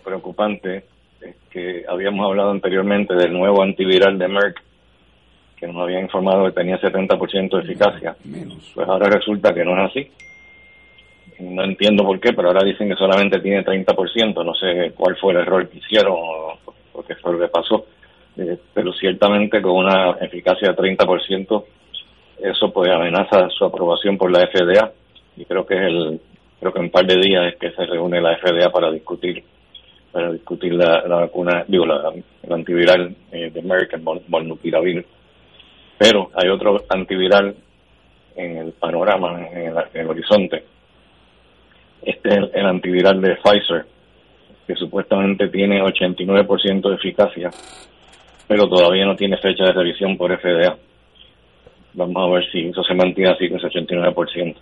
preocupante 0.03 0.83
es 1.21 1.35
que 1.49 1.85
habíamos 1.87 2.25
hablado 2.25 2.51
anteriormente 2.51 3.13
del 3.15 3.33
nuevo 3.33 3.61
antiviral 3.61 4.17
de 4.17 4.27
Merck 4.27 4.61
que 5.59 5.67
nos 5.67 5.83
había 5.83 5.99
informado 5.99 6.45
que 6.45 6.53
tenía 6.53 6.79
70% 6.79 7.49
de 7.57 7.63
eficacia. 7.63 8.15
Pues 8.73 8.87
ahora 8.87 9.09
resulta 9.09 9.53
que 9.53 9.65
no 9.65 9.73
es 9.77 9.91
así. 9.91 10.11
No 11.39 11.63
entiendo 11.63 12.05
por 12.05 12.19
qué, 12.19 12.31
pero 12.33 12.47
ahora 12.47 12.63
dicen 12.63 12.87
que 12.87 12.95
solamente 12.95 13.39
tiene 13.41 13.65
30%. 13.65 14.45
No 14.45 14.53
sé 14.55 14.93
cuál 14.95 15.17
fue 15.17 15.33
el 15.33 15.39
error 15.39 15.67
que 15.67 15.79
hicieron 15.79 16.13
o 16.13 17.03
qué 17.05 17.15
fue 17.15 17.33
lo 17.33 17.39
que 17.39 17.47
pasó. 17.49 17.85
Eh, 18.37 18.57
pero 18.73 18.93
ciertamente 18.93 19.61
con 19.61 19.73
una 19.73 20.11
eficacia 20.21 20.71
de 20.71 20.77
30%, 20.77 21.63
eso 22.41 22.71
pues 22.71 22.89
amenaza 22.89 23.49
su 23.49 23.65
aprobación 23.65 24.17
por 24.17 24.31
la 24.31 24.47
FDA 24.47 24.93
y 25.35 25.43
creo 25.43 25.65
que 25.65 25.75
es 25.75 25.81
el 25.81 26.21
creo 26.59 26.71
que 26.73 26.79
en 26.79 26.85
un 26.85 26.91
par 26.91 27.05
de 27.05 27.15
días 27.15 27.53
es 27.53 27.59
que 27.59 27.71
se 27.71 27.85
reúne 27.85 28.21
la 28.21 28.37
FDA 28.37 28.71
para 28.71 28.91
discutir 28.91 29.43
para 30.11 30.31
discutir 30.31 30.73
la, 30.73 31.03
vacuna, 31.07 31.63
digo, 31.67 31.85
la, 31.85 32.11
el 32.41 32.51
antiviral 32.51 33.15
eh, 33.31 33.51
de 33.53 33.59
American 33.59 34.03
Molnupiravir. 34.27 35.05
Pero 35.99 36.31
hay 36.33 36.49
otro 36.49 36.83
antiviral 36.89 37.55
en 38.35 38.57
el 38.57 38.71
panorama, 38.71 39.47
en 39.51 39.71
el, 39.93 40.07
horizonte. 40.07 40.63
Este 42.01 42.29
es 42.29 42.39
el 42.53 42.65
antiviral 42.65 43.21
de 43.21 43.35
Pfizer, 43.35 43.85
que 44.65 44.75
supuestamente 44.75 45.47
tiene 45.49 45.79
89% 45.79 46.89
de 46.89 46.95
eficacia 46.95 47.51
pero 48.49 48.67
todavía 48.67 49.05
no 49.05 49.15
tiene 49.15 49.37
fecha 49.37 49.63
de 49.63 49.73
revisión 49.73 50.17
por 50.17 50.35
FDA. 50.35 50.75
Vamos 51.93 52.17
a 52.17 52.33
ver 52.33 52.51
si 52.51 52.61
eso 52.65 52.83
se 52.83 52.95
mantiene 52.95 53.29
así 53.29 53.47
con 53.47 53.59
ese 53.59 53.67
89%. 53.67 54.55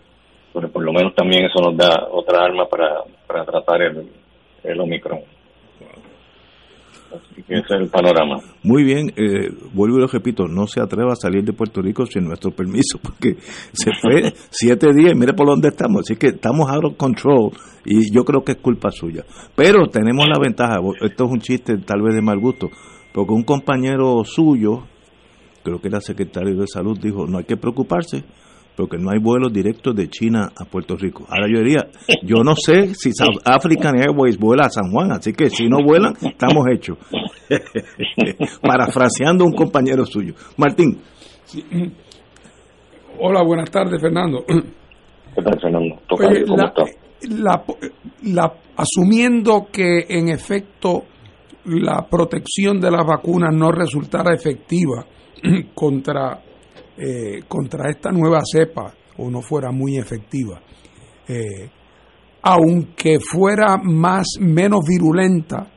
Pero 0.53 0.69
por 0.71 0.83
lo 0.83 0.91
menos 0.91 1.13
también 1.13 1.45
eso 1.45 1.61
nos 1.61 1.77
da 1.77 2.07
otra 2.11 2.43
arma 2.43 2.65
para, 2.67 3.03
para 3.27 3.45
tratar 3.45 3.81
el, 3.81 4.09
el 4.63 4.79
Omicron. 4.79 5.19
Así 7.13 7.41
que 7.43 7.53
ese 7.53 7.75
es 7.75 7.81
el 7.81 7.89
panorama. 7.89 8.39
Muy 8.63 8.83
bien, 8.83 9.13
eh, 9.15 9.49
vuelvo 9.73 9.97
y 9.97 10.01
lo 10.01 10.07
repito, 10.07 10.47
no 10.47 10.67
se 10.67 10.81
atreva 10.81 11.13
a 11.13 11.15
salir 11.15 11.43
de 11.43 11.53
Puerto 11.53 11.81
Rico 11.81 12.05
sin 12.05 12.25
nuestro 12.25 12.51
permiso, 12.51 12.99
porque 13.01 13.37
se 13.71 13.91
fue 14.01 14.33
siete 14.49 14.93
días 14.93 15.13
y 15.13 15.15
mire 15.15 15.33
por 15.33 15.47
dónde 15.47 15.69
estamos, 15.69 16.01
así 16.01 16.17
que 16.17 16.27
estamos 16.27 16.69
out 16.69 16.83
of 16.83 16.97
control 16.97 17.51
y 17.85 18.13
yo 18.13 18.25
creo 18.25 18.43
que 18.43 18.53
es 18.53 18.57
culpa 18.57 18.91
suya. 18.91 19.23
Pero 19.55 19.87
tenemos 19.87 20.27
la 20.27 20.39
ventaja, 20.39 20.79
esto 21.01 21.25
es 21.25 21.31
un 21.31 21.39
chiste 21.39 21.77
tal 21.77 22.01
vez 22.01 22.13
de 22.13 22.21
mal 22.21 22.39
gusto, 22.39 22.69
porque 23.13 23.31
un 23.31 23.43
compañero 23.43 24.23
suyo, 24.25 24.83
creo 25.63 25.79
que 25.79 25.87
era 25.87 26.01
secretario 26.01 26.55
de 26.57 26.67
salud, 26.67 26.99
dijo, 26.99 27.25
no 27.25 27.37
hay 27.37 27.45
que 27.45 27.55
preocuparse 27.55 28.25
porque 28.77 28.97
no 28.99 29.09
hay 29.09 29.19
vuelos 29.19 29.51
directos 29.51 29.95
de 29.95 30.07
China 30.07 30.51
a 30.55 30.63
Puerto 30.65 30.95
Rico. 30.95 31.25
Ahora 31.27 31.47
yo 31.51 31.59
diría, 31.59 31.87
yo 32.21 32.43
no 32.43 32.55
sé 32.55 32.93
si 32.93 33.11
South 33.11 33.41
African 33.43 33.99
Airways 33.99 34.37
vuela 34.37 34.67
a 34.67 34.69
San 34.69 34.91
Juan, 34.91 35.11
así 35.11 35.33
que 35.33 35.49
si 35.49 35.67
no 35.67 35.79
vuelan, 35.83 36.13
estamos 36.21 36.63
hechos. 36.71 36.99
Parafraseando 38.61 39.43
a 39.43 39.47
un 39.47 39.53
compañero 39.53 40.05
suyo. 40.05 40.35
Martín. 40.57 41.01
Hola, 43.19 43.43
buenas 43.43 43.71
tardes, 43.71 43.99
Fernando. 43.99 44.45
¿Qué 44.45 45.41
tal, 45.41 45.59
Fernando? 45.59 45.95
asumiendo 48.75 49.67
que 49.71 50.05
en 50.07 50.29
efecto 50.29 51.05
la 51.65 52.05
protección 52.07 52.79
de 52.79 52.91
las 52.91 53.05
vacunas 53.07 53.55
no 53.55 53.71
resultara 53.71 54.35
efectiva 54.35 55.03
contra, 55.73 56.39
eh, 56.97 57.43
contra 57.47 57.89
esta 57.89 58.11
nueva 58.11 58.41
cepa 58.43 58.93
o 59.17 59.29
no 59.29 59.41
fuera 59.41 59.71
muy 59.71 59.97
efectiva, 59.97 60.61
eh, 61.27 61.69
aunque 62.41 63.19
fuera 63.19 63.77
más 63.77 64.27
menos 64.39 64.81
virulenta 64.87 65.67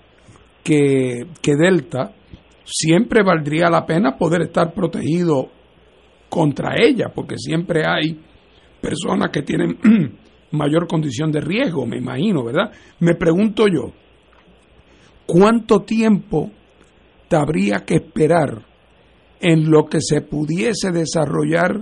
que, 0.63 1.27
que 1.43 1.57
Delta, 1.57 2.15
siempre 2.65 3.23
valdría 3.23 3.69
la 3.69 3.85
pena 3.85 4.17
poder 4.17 4.43
estar 4.43 4.73
protegido 4.73 5.49
contra 6.29 6.75
ella, 6.81 7.11
porque 7.15 7.37
siempre 7.37 7.83
hay 7.87 8.19
personas 8.81 9.31
que 9.31 9.43
tienen 9.43 9.79
mayor 10.53 10.87
condición 10.87 11.31
de 11.33 11.41
riesgo, 11.41 11.87
me 11.87 11.99
imagino, 11.99 12.45
¿verdad? 12.45 12.73
Me 13.01 13.15
pregunto 13.15 13.67
yo, 13.67 13.93
¿cuánto 15.27 15.81
tiempo 15.83 16.51
te 17.29 17.37
habría 17.37 17.81
que 17.85 17.97
esperar 17.97 18.70
en 19.41 19.71
lo 19.71 19.87
que 19.87 20.01
se 20.01 20.21
pudiese 20.21 20.91
desarrollar 20.93 21.77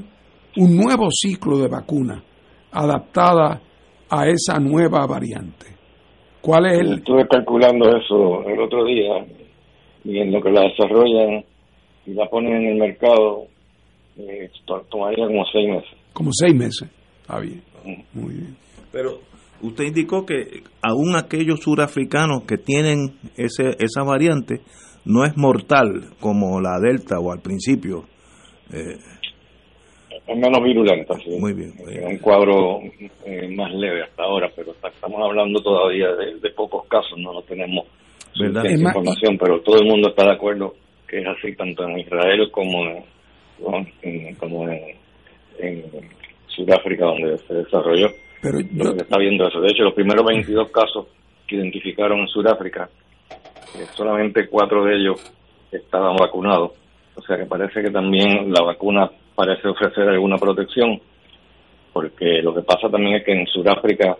un 0.56 0.76
nuevo 0.76 1.08
ciclo 1.10 1.58
de 1.58 1.68
vacuna 1.68 2.22
adaptada 2.72 3.60
a 4.10 4.26
esa 4.28 4.58
nueva 4.58 5.06
variante? 5.06 5.66
¿Cuál 6.40 6.66
es 6.66 6.80
el...? 6.80 6.98
Estuve 6.98 7.26
calculando 7.28 7.88
eso 7.88 8.48
el 8.48 8.60
otro 8.60 8.84
día 8.84 9.26
y 10.04 10.18
en 10.18 10.32
lo 10.32 10.40
que 10.40 10.50
la 10.50 10.62
desarrollan 10.62 11.44
y 12.06 12.14
la 12.14 12.26
ponen 12.28 12.54
en 12.54 12.66
el 12.72 12.78
mercado 12.78 13.46
eh, 14.16 14.50
tomaría 14.90 15.26
como 15.26 15.44
seis 15.52 15.68
meses. 15.68 15.90
Como 16.12 16.30
seis 16.32 16.54
meses. 16.54 16.88
Está 17.20 17.40
bien. 17.40 17.62
Muy 18.14 18.34
bien. 18.34 18.56
Pero 18.90 19.18
usted 19.62 19.84
indicó 19.84 20.24
que 20.24 20.62
aún 20.82 21.16
aquellos 21.16 21.60
surafricanos 21.60 22.44
que 22.44 22.56
tienen 22.56 23.18
ese, 23.36 23.76
esa 23.78 24.02
variante 24.04 24.60
no 25.08 25.24
es 25.24 25.36
mortal 25.36 26.10
como 26.20 26.60
la 26.60 26.78
delta 26.78 27.18
o 27.18 27.32
al 27.32 27.40
principio. 27.40 28.04
Eh, 28.72 28.96
es 30.26 30.36
menos 30.36 30.62
virulenta, 30.62 31.14
sí. 31.16 31.30
Muy 31.40 31.54
bien. 31.54 31.72
un 32.06 32.18
cuadro 32.18 32.80
eh, 33.24 33.48
más 33.56 33.72
leve 33.72 34.02
hasta 34.02 34.24
ahora, 34.24 34.50
pero 34.54 34.72
estamos 34.72 35.20
hablando 35.22 35.60
todavía 35.60 36.08
de, 36.14 36.50
pocos 36.50 36.86
casos, 36.86 37.18
no, 37.18 37.40
tenemos 37.42 37.86
información, 38.36 39.38
pero 39.38 39.60
todo 39.62 39.80
el 39.80 39.88
mundo 39.88 40.10
está 40.10 40.24
de 40.24 40.32
acuerdo 40.32 40.74
que 41.08 41.20
es 41.20 41.26
así, 41.26 41.56
tanto 41.56 41.84
en 41.84 41.98
Israel 42.00 42.50
como 42.50 42.84
en, 44.02 44.34
como 44.34 44.68
en 44.68 45.84
Sudáfrica, 46.48 47.06
donde 47.06 47.38
se 47.38 47.54
desarrolló. 47.54 48.08
Pero 48.42 48.58
yo... 48.60 48.90
está 48.90 49.18
viendo 49.18 49.48
eso. 49.48 49.60
De 49.60 49.68
hecho, 49.68 49.84
los 49.84 49.94
primeros 49.94 50.26
22 50.26 50.70
casos 50.70 51.06
que 51.46 51.56
identificaron 51.56 52.20
en 52.20 52.28
Sudáfrica, 52.28 52.90
solamente 53.94 54.48
cuatro 54.48 54.84
de 54.84 54.96
ellos 54.96 55.34
estaban 55.70 56.16
vacunados. 56.16 56.72
O 57.14 57.22
sea 57.22 57.36
que 57.36 57.46
parece 57.46 57.82
que 57.82 57.90
también 57.90 58.52
la 58.52 58.62
vacuna 58.62 59.10
parece 59.34 59.68
ofrecer 59.68 60.08
alguna 60.08 60.36
protección, 60.36 61.00
porque 61.92 62.42
lo 62.42 62.54
que 62.54 62.62
pasa 62.62 62.88
también 62.88 63.16
es 63.16 63.24
que 63.24 63.32
en 63.32 63.46
Sudáfrica, 63.46 64.16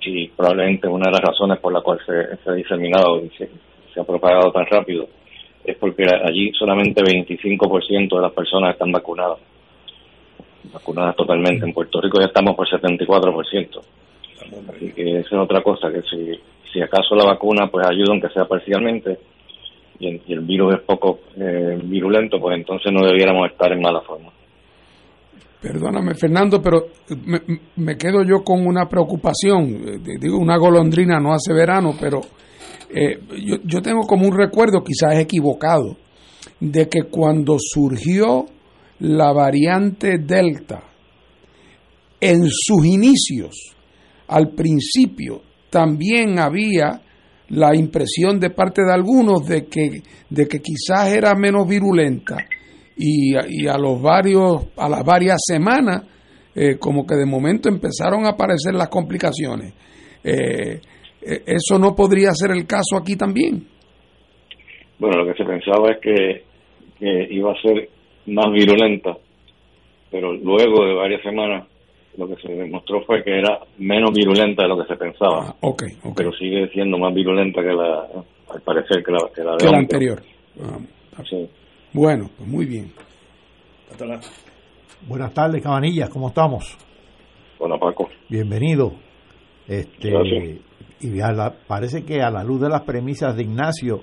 y 0.00 0.28
probablemente 0.28 0.88
una 0.88 1.10
de 1.10 1.12
las 1.12 1.20
razones 1.20 1.58
por 1.58 1.72
la 1.72 1.80
cual 1.80 1.98
se, 2.06 2.50
ha 2.50 2.54
diseminado 2.54 3.24
y 3.24 3.28
se, 3.30 3.50
se 3.92 4.00
ha 4.00 4.04
propagado 4.04 4.50
tan 4.52 4.66
rápido, 4.66 5.08
es 5.64 5.76
porque 5.76 6.04
allí 6.04 6.52
solamente 6.52 7.02
25% 7.02 8.16
de 8.16 8.22
las 8.22 8.32
personas 8.32 8.72
están 8.72 8.92
vacunadas 8.92 9.38
vacunadas 10.72 11.16
totalmente. 11.16 11.64
En 11.64 11.72
Puerto 11.72 12.00
Rico 12.00 12.20
ya 12.20 12.26
estamos 12.26 12.54
por 12.56 12.68
74%. 12.68 13.80
Así 14.70 14.92
que 14.92 15.18
esa 15.18 15.28
es 15.28 15.42
otra 15.42 15.62
cosa, 15.62 15.90
que 15.90 16.02
si, 16.02 16.40
si 16.78 16.84
acaso 16.84 17.14
la 17.16 17.24
vacuna 17.24 17.68
pues 17.70 17.86
ayuda 17.86 18.12
aunque 18.12 18.28
sea 18.28 18.44
parcialmente 18.44 19.18
y 20.00 20.32
el, 20.32 20.40
virus 20.42 20.76
es 20.76 20.80
poco 20.82 21.18
eh, 21.36 21.76
virulento, 21.82 22.38
pues 22.40 22.56
entonces 22.56 22.92
no 22.92 23.04
debiéramos 23.04 23.50
estar 23.50 23.72
en 23.72 23.80
mala 23.80 24.00
forma. 24.02 24.30
Perdóname, 25.60 26.14
Fernando, 26.14 26.62
pero 26.62 26.86
me, 27.74 27.96
quedo 27.96 28.22
yo 28.22 28.44
con 28.44 28.64
una 28.64 28.88
preocupación. 28.88 30.00
Digo, 30.20 30.38
una 30.38 30.56
golondrina 30.56 31.18
no 31.18 31.32
hace 31.32 31.52
verano, 31.52 31.96
pero 32.00 32.20
eh, 32.94 33.18
yo, 33.44 33.56
yo, 33.64 33.82
tengo 33.82 34.02
como 34.02 34.28
un 34.28 34.36
recuerdo, 34.38 34.84
quizás 34.84 35.18
equivocado, 35.18 35.96
de 36.60 36.88
que 36.88 37.02
cuando 37.10 37.56
surgió 37.58 38.46
la 39.00 39.32
variante 39.32 40.18
Delta, 40.18 40.84
en 42.20 42.44
sus 42.48 42.86
inicios, 42.86 43.74
al 44.28 44.50
principio, 44.50 45.42
también 45.70 46.38
había 46.38 47.00
la 47.50 47.74
impresión 47.74 48.38
de 48.38 48.50
parte 48.50 48.82
de 48.82 48.92
algunos 48.92 49.46
de 49.46 49.66
que, 49.66 50.02
de 50.28 50.46
que 50.46 50.60
quizás 50.60 51.12
era 51.12 51.34
menos 51.34 51.66
virulenta 51.66 52.36
y, 52.96 53.66
a 53.66 53.78
los 53.78 54.02
varios, 54.02 54.68
a 54.76 54.88
las 54.88 55.04
varias 55.04 55.38
semanas, 55.46 56.02
eh, 56.54 56.76
como 56.78 57.06
que 57.06 57.14
de 57.14 57.26
momento 57.26 57.68
empezaron 57.68 58.26
a 58.26 58.30
aparecer 58.30 58.74
las 58.74 58.88
complicaciones. 58.88 59.72
Eh, 60.24 60.80
eh, 61.22 61.42
¿Eso 61.46 61.78
no 61.78 61.94
podría 61.94 62.32
ser 62.32 62.50
el 62.50 62.66
caso 62.66 62.96
aquí 63.00 63.16
también? 63.16 63.66
Bueno, 64.98 65.22
lo 65.22 65.32
que 65.32 65.38
se 65.38 65.48
pensaba 65.48 65.92
es 65.92 65.98
que, 66.00 66.48
iba 67.30 67.52
a 67.52 67.62
ser 67.62 67.88
más 68.26 68.52
virulenta, 68.52 69.16
pero 70.10 70.32
luego 70.32 70.84
de 70.84 70.94
varias 70.94 71.22
semanas 71.22 71.68
lo 72.18 72.26
que 72.26 72.36
se 72.42 72.52
demostró 72.52 73.00
fue 73.04 73.22
que 73.22 73.38
era 73.38 73.60
menos 73.78 74.10
virulenta 74.12 74.64
de 74.64 74.68
lo 74.68 74.76
que 74.76 74.88
se 74.88 74.96
pensaba. 74.96 75.54
Ah, 75.62 75.72
pero 76.16 76.32
sigue 76.32 76.68
siendo 76.72 76.98
más 76.98 77.14
virulenta 77.14 77.62
que 77.62 77.72
la, 77.72 78.08
al 78.50 78.60
parecer, 78.62 79.04
que 79.04 79.12
la, 79.12 79.20
que 79.32 79.44
la, 79.44 79.56
que 79.56 79.66
la 79.66 79.78
anterior. 79.78 80.20
Ah, 80.60 81.22
sí. 81.30 81.48
Bueno, 81.92 82.28
pues 82.36 82.48
muy 82.48 82.66
bien. 82.66 82.92
Buenas 85.06 85.32
tardes, 85.32 85.62
Cabanillas, 85.62 86.10
¿cómo 86.10 86.28
estamos? 86.28 86.76
Hola, 87.60 87.78
Paco. 87.78 88.08
Bienvenido. 88.28 88.94
Este, 89.68 90.08
y 91.00 91.20
parece 91.68 92.04
que 92.04 92.20
a 92.20 92.30
la 92.30 92.42
luz 92.42 92.62
de 92.62 92.68
las 92.68 92.82
premisas 92.82 93.36
de 93.36 93.44
Ignacio, 93.44 94.02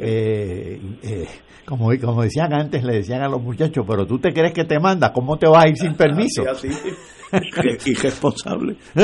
eh, 0.00 0.80
eh, 1.02 1.26
como, 1.66 1.90
como 2.00 2.22
decían 2.22 2.54
antes, 2.54 2.82
le 2.82 2.94
decían 2.94 3.20
a 3.20 3.28
los 3.28 3.42
muchachos, 3.42 3.84
pero 3.86 4.06
tú 4.06 4.18
te 4.18 4.32
crees 4.32 4.54
que 4.54 4.64
te 4.64 4.80
manda, 4.80 5.12
¿cómo 5.12 5.36
te 5.36 5.46
vas 5.46 5.64
a 5.64 5.68
ir 5.68 5.76
sin 5.76 5.94
permiso? 5.96 6.44
Así, 6.48 6.68
Irresponsable. 7.86 8.76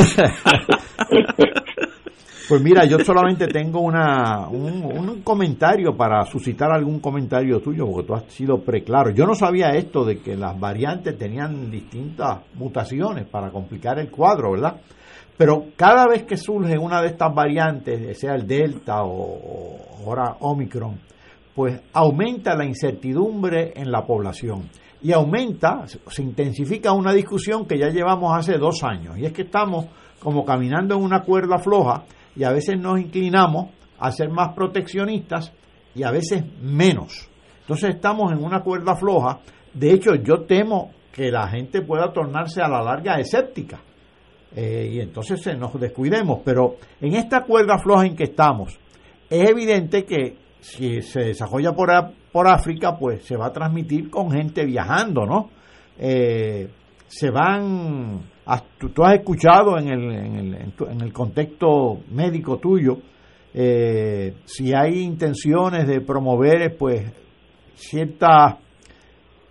Pues 2.48 2.62
mira, 2.62 2.86
yo 2.86 2.98
solamente 3.00 3.46
tengo 3.46 3.80
una, 3.80 4.48
un, 4.48 5.20
comentario 5.22 5.94
para 5.94 6.24
suscitar 6.24 6.72
algún 6.72 6.98
comentario 6.98 7.60
tuyo, 7.60 7.84
porque 7.84 8.06
tú 8.06 8.14
has 8.14 8.24
sido 8.32 8.62
preclaro. 8.62 9.10
Yo 9.10 9.26
no 9.26 9.34
sabía 9.34 9.72
esto 9.72 10.02
de 10.02 10.20
que 10.20 10.34
las 10.34 10.58
variantes 10.58 11.18
tenían 11.18 11.70
distintas 11.70 12.38
mutaciones 12.54 13.26
para 13.26 13.50
complicar 13.50 13.98
el 13.98 14.10
cuadro, 14.10 14.52
¿verdad? 14.52 14.80
Pero 15.36 15.66
cada 15.76 16.06
vez 16.06 16.22
que 16.22 16.38
surge 16.38 16.78
una 16.78 17.02
de 17.02 17.08
estas 17.08 17.34
variantes, 17.34 18.18
sea 18.18 18.34
el 18.34 18.46
Delta 18.46 19.02
o, 19.04 19.76
ahora 20.06 20.38
Omicron, 20.40 20.98
pues 21.54 21.78
aumenta 21.92 22.56
la 22.56 22.64
incertidumbre 22.64 23.74
en 23.76 23.92
la 23.92 24.06
población 24.06 24.70
y 25.00 25.12
aumenta, 25.12 25.84
se 25.86 26.22
intensifica 26.22 26.92
una 26.92 27.12
discusión 27.12 27.66
que 27.66 27.78
ya 27.78 27.88
llevamos 27.88 28.36
hace 28.36 28.58
dos 28.58 28.82
años, 28.82 29.16
y 29.18 29.26
es 29.26 29.32
que 29.32 29.42
estamos 29.42 29.86
como 30.20 30.44
caminando 30.44 30.96
en 30.96 31.02
una 31.02 31.22
cuerda 31.22 31.58
floja 31.58 32.04
y 32.34 32.44
a 32.44 32.52
veces 32.52 32.78
nos 32.78 33.00
inclinamos 33.00 33.70
a 33.98 34.10
ser 34.12 34.30
más 34.30 34.54
proteccionistas 34.54 35.52
y 35.94 36.02
a 36.02 36.10
veces 36.10 36.44
menos. 36.60 37.28
Entonces 37.60 37.96
estamos 37.96 38.32
en 38.32 38.42
una 38.42 38.60
cuerda 38.60 38.96
floja. 38.96 39.40
De 39.74 39.92
hecho, 39.92 40.14
yo 40.14 40.42
temo 40.42 40.92
que 41.12 41.30
la 41.30 41.48
gente 41.48 41.82
pueda 41.82 42.12
tornarse 42.12 42.62
a 42.62 42.68
la 42.68 42.82
larga 42.82 43.18
escéptica. 43.18 43.80
Eh, 44.54 44.90
y 44.94 45.00
entonces 45.00 45.40
nos 45.58 45.78
descuidemos. 45.78 46.40
Pero 46.44 46.76
en 47.00 47.14
esta 47.14 47.44
cuerda 47.44 47.78
floja 47.78 48.06
en 48.06 48.16
que 48.16 48.24
estamos, 48.24 48.78
es 49.28 49.50
evidente 49.50 50.04
que 50.04 50.36
si 50.60 51.02
se 51.02 51.20
desarrolla 51.20 51.72
por, 51.72 51.90
por 52.32 52.48
África, 52.48 52.96
pues 52.98 53.24
se 53.24 53.36
va 53.36 53.46
a 53.46 53.52
transmitir 53.52 54.10
con 54.10 54.30
gente 54.30 54.64
viajando, 54.64 55.24
¿no? 55.26 55.50
Eh, 55.98 56.68
se 57.08 57.30
van 57.30 58.20
tú, 58.78 59.04
has 59.04 59.14
escuchado 59.14 59.78
en 59.78 59.88
el, 59.88 60.10
en 60.10 60.36
el, 60.36 60.72
en 60.90 61.00
el 61.00 61.12
contexto 61.12 62.00
médico 62.10 62.58
tuyo 62.58 62.98
eh, 63.54 64.34
si 64.44 64.74
hay 64.74 65.00
intenciones 65.00 65.86
de 65.86 66.00
promover 66.00 66.76
pues 66.76 67.10
ciertas 67.74 68.56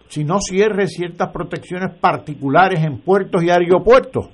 si 0.08 0.24
no 0.24 0.40
cierre 0.40 0.88
ciertas 0.88 1.32
protecciones 1.32 1.96
particulares 2.00 2.84
en 2.84 3.00
puertos 3.00 3.44
y 3.44 3.50
aeropuertos 3.50 4.30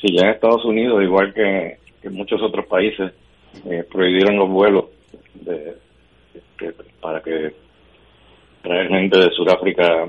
sí 0.00 0.14
ya 0.16 0.28
en 0.28 0.34
Estados 0.34 0.64
Unidos 0.64 1.02
igual 1.02 1.34
que, 1.34 1.78
en 2.02 2.14
muchos 2.14 2.40
otros 2.42 2.66
países 2.66 3.12
eh, 3.66 3.84
prohibieron 3.90 4.36
los 4.36 4.48
vuelos 4.48 4.86
de, 5.34 5.76
para 7.00 7.22
que 7.22 7.54
traer 8.62 8.88
gente 8.88 9.18
de 9.18 9.30
Sudáfrica 9.30 10.04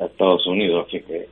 a 0.00 0.04
Estados 0.04 0.46
Unidos 0.46 0.86
así 0.86 1.00
que 1.00 1.26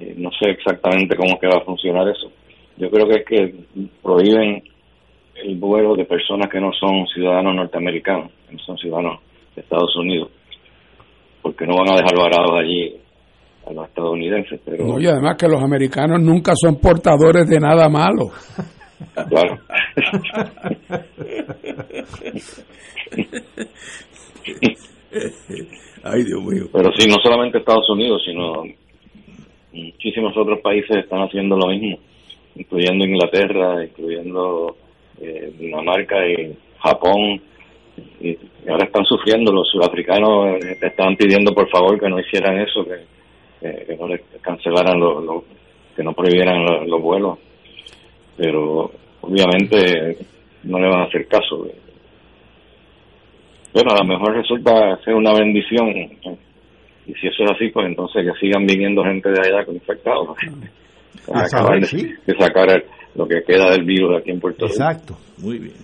eh, 0.00 0.14
no 0.16 0.30
sé 0.32 0.50
exactamente 0.50 1.16
cómo 1.16 1.38
que 1.38 1.46
va 1.46 1.58
a 1.58 1.64
funcionar 1.64 2.08
eso. 2.08 2.28
Yo 2.76 2.90
creo 2.90 3.06
que 3.06 3.20
es 3.20 3.24
que 3.24 3.54
prohíben 4.02 4.64
el 5.36 5.54
vuelo 5.56 5.94
de 5.94 6.04
personas 6.04 6.50
que 6.50 6.60
no 6.60 6.72
son 6.72 7.06
ciudadanos 7.06 7.54
norteamericanos, 7.54 8.32
que 8.48 8.54
no 8.54 8.58
son 8.60 8.76
ciudadanos 8.78 9.20
de 9.54 9.62
Estados 9.62 9.94
Unidos, 9.96 10.30
porque 11.42 11.64
no 11.66 11.76
van 11.76 11.92
a 11.92 11.96
dejar 11.96 12.16
varados 12.16 12.58
allí 12.58 12.96
a 13.66 13.72
los 13.72 13.88
estadounidenses. 13.88 14.60
Pero... 14.64 14.98
y 14.98 15.06
además 15.06 15.36
que 15.38 15.48
los 15.48 15.62
americanos 15.62 16.20
nunca 16.20 16.54
son 16.56 16.80
portadores 16.80 17.48
de 17.48 17.60
nada 17.60 17.88
malo. 17.88 18.32
Claro. 19.28 19.58
Ay, 26.02 26.24
Dios 26.24 26.42
mío. 26.42 26.64
Pero 26.72 26.90
sí, 26.96 27.06
no 27.08 27.16
solamente 27.22 27.58
Estados 27.58 27.88
Unidos, 27.90 28.22
sino 28.24 28.64
muchísimos 29.72 30.36
otros 30.36 30.60
países 30.60 30.98
están 30.98 31.22
haciendo 31.22 31.56
lo 31.56 31.68
mismo, 31.68 31.98
incluyendo 32.56 33.04
Inglaterra, 33.04 33.84
incluyendo 33.84 34.76
eh, 35.20 35.52
Dinamarca 35.58 36.26
y 36.26 36.56
Japón. 36.78 37.40
Y, 38.20 38.36
ahora 38.68 38.86
están 38.86 39.04
sufriendo, 39.04 39.52
los 39.52 39.68
sudafricanos 39.70 40.62
eh, 40.62 40.78
estaban 40.80 41.16
pidiendo 41.16 41.54
por 41.54 41.68
favor 41.70 41.98
que 41.98 42.08
no 42.08 42.20
hicieran 42.20 42.60
eso, 42.60 42.84
que, 42.84 43.96
no 43.98 44.08
les 44.08 44.20
cancelaran, 44.42 45.00
lo, 45.00 45.42
que 45.96 46.02
no 46.02 46.12
prohibieran 46.12 46.86
los 46.86 47.00
vuelos. 47.00 47.38
Pero 48.36 48.90
obviamente 49.20 50.18
no 50.64 50.78
le 50.78 50.88
van 50.88 51.00
a 51.00 51.04
hacer 51.04 51.26
caso. 51.28 51.66
Bueno, 53.74 53.90
a 53.90 54.04
lo 54.04 54.08
mejor 54.08 54.36
resulta 54.36 54.96
ser 55.04 55.14
una 55.14 55.34
bendición 55.34 55.88
y 57.06 57.12
si 57.14 57.26
eso 57.26 57.44
es 57.44 57.50
así, 57.50 57.70
pues 57.70 57.86
entonces 57.86 58.24
que 58.24 58.46
sigan 58.46 58.64
viniendo 58.64 59.02
gente 59.02 59.28
de 59.30 59.40
allá 59.40 59.64
con 59.66 59.74
infectados. 59.74 60.28
Para 61.26 61.42
acabar 61.42 61.80
de, 61.80 62.36
sacar 62.38 62.84
lo 63.14 63.26
que 63.26 63.42
queda 63.46 63.70
del 63.72 63.84
virus 63.84 64.18
aquí 64.20 64.30
en 64.30 64.40
Puerto 64.40 64.66
Rico. 64.66 64.74
Exacto. 64.74 65.16
Muy 65.38 65.58
bien. 65.58 65.74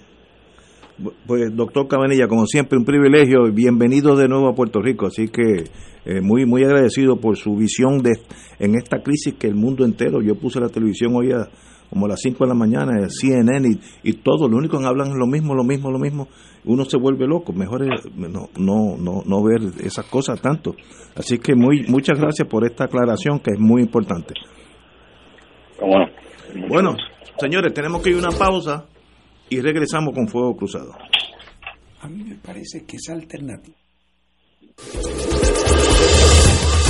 Pues 1.27 1.55
doctor 1.55 1.89
Cabanilla, 1.89 2.29
como 2.29 2.47
siempre, 2.47 2.79
un 2.79 2.85
privilegio 2.85 3.47
y 3.49 3.53
bienvenido 3.53 4.17
de 4.17 4.29
nuevo 4.29 4.49
a 4.49 4.55
Puerto 4.55 4.81
Rico. 4.81 5.07
Así 5.07 5.29
que 5.29 5.65
eh, 6.05 6.21
muy 6.21 6.47
muy 6.47 6.63
agradecido 6.63 7.17
por 7.17 7.37
su 7.37 7.57
visión 7.57 8.03
de 8.03 8.13
en 8.59 8.77
esta 8.77 9.03
crisis 9.03 9.35
que 9.35 9.47
el 9.47 9.55
mundo 9.55 9.85
entero. 9.85 10.23
Yo 10.23 10.35
puse 10.37 10.61
la 10.61 10.69
televisión 10.69 11.15
hoy 11.17 11.33
a 11.33 11.49
como 11.91 12.07
a 12.07 12.11
las 12.11 12.21
5 12.21 12.45
de 12.45 12.49
la 12.49 12.55
mañana, 12.55 13.09
CNN 13.09 13.69
y, 13.69 14.11
y 14.11 14.13
todo, 14.15 14.49
lo 14.49 14.57
único 14.57 14.79
que 14.79 14.87
hablan 14.87 15.09
es 15.09 15.17
lo 15.17 15.27
mismo, 15.27 15.55
lo 15.55 15.65
mismo, 15.65 15.91
lo 15.91 15.99
mismo 15.99 16.29
uno 16.65 16.85
se 16.85 16.99
vuelve 16.99 17.27
loco. 17.27 17.53
Mejor 17.53 17.87
no, 18.15 18.49
no, 18.57 18.97
no, 18.97 19.23
no 19.25 19.43
ver 19.43 19.61
esas 19.83 20.07
cosas 20.07 20.41
tanto. 20.41 20.75
Así 21.15 21.39
que 21.39 21.55
muy, 21.55 21.87
muchas 21.89 22.19
gracias 22.19 22.47
por 22.49 22.65
esta 22.65 22.85
aclaración 22.85 23.41
que 23.41 23.53
es 23.53 23.59
muy 23.59 23.83
importante. 23.83 24.35
Bueno, 25.81 26.07
bueno 26.69 26.97
señores, 27.39 27.73
tenemos 27.73 28.03
que 28.03 28.11
ir 28.11 28.17
a 28.17 28.29
una 28.29 28.33
pausa 28.37 28.85
y 29.49 29.61
regresamos 29.61 30.15
con 30.15 30.29
Fuego 30.29 30.57
Cruzado. 30.57 30.93
A 32.03 32.09
mí 32.09 32.23
me 32.25 32.37
parece 32.37 32.85
que 32.87 32.97
es 32.97 33.09
alternativa. 33.09 33.77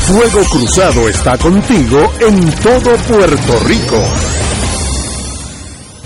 Fuego 0.07 0.45
Cruzado 0.51 1.09
está 1.09 1.39
contigo 1.39 1.99
en 2.21 2.51
todo 2.63 2.97
Puerto 3.09 3.53
Rico. 3.67 4.50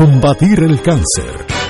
combatir 0.00 0.62
el 0.62 0.80
cáncer. 0.80 1.69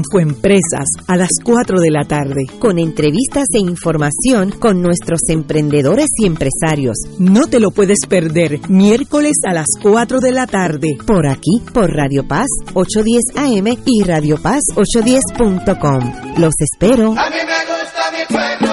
Infoempresas 0.00 0.88
a 1.06 1.16
las 1.16 1.30
4 1.44 1.78
de 1.78 1.90
la 1.90 2.04
tarde, 2.04 2.46
con 2.58 2.78
entrevistas 2.78 3.44
e 3.52 3.58
información 3.58 4.50
con 4.50 4.80
nuestros 4.80 5.20
emprendedores 5.28 6.08
y 6.16 6.26
empresarios. 6.26 6.96
No 7.18 7.46
te 7.48 7.60
lo 7.60 7.70
puedes 7.70 8.06
perder, 8.08 8.60
miércoles 8.70 9.36
a 9.46 9.52
las 9.52 9.68
4 9.82 10.20
de 10.20 10.32
la 10.32 10.46
tarde, 10.46 10.96
por 11.06 11.26
aquí, 11.26 11.60
por 11.74 11.90
Radio 11.90 12.26
Paz 12.26 12.48
810 12.72 13.36
AM 13.36 13.76
y 13.84 14.02
Radio 14.04 14.38
Paz 14.40 14.62
810.com. 14.74 16.38
Los 16.38 16.54
espero. 16.60 17.12
A 17.18 17.28
mí 17.28 17.36
me 17.36 17.60
gusta 17.68 18.10
mi 18.10 18.24
pueblo, 18.34 18.72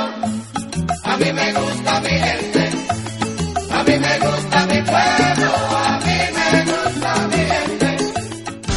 a 1.03 1.17
mí 1.17 1.33
me 1.33 1.53
gusta 1.53 2.01
mi 2.01 2.09
gente, 2.09 2.46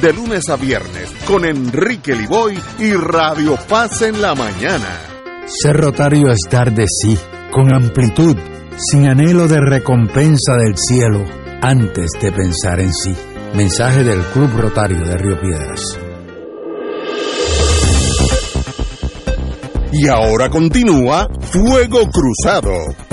de 0.00 0.12
lunes 0.12 0.48
a 0.48 0.56
viernes 0.56 1.10
con 1.26 1.44
Enrique 1.44 2.14
Liboy 2.14 2.58
y 2.78 2.92
Radio 2.92 3.56
Paz 3.68 4.02
en 4.02 4.20
la 4.20 4.34
mañana. 4.34 5.00
Ser 5.46 5.76
rotario 5.76 6.30
es 6.30 6.40
dar 6.50 6.72
de 6.72 6.84
sí, 6.86 7.18
con 7.50 7.72
amplitud, 7.74 8.36
sin 8.76 9.08
anhelo 9.08 9.48
de 9.48 9.60
recompensa 9.60 10.56
del 10.56 10.76
cielo, 10.76 11.24
antes 11.62 12.10
de 12.20 12.32
pensar 12.32 12.80
en 12.80 12.92
sí. 12.92 13.14
Mensaje 13.54 14.04
del 14.04 14.20
Club 14.32 14.50
Rotario 14.56 15.00
de 15.04 15.16
Río 15.16 15.40
Piedras. 15.40 15.98
Y 19.92 20.06
ahora 20.06 20.50
continúa 20.50 21.28
Fuego 21.50 22.08
Cruzado. 22.10 23.07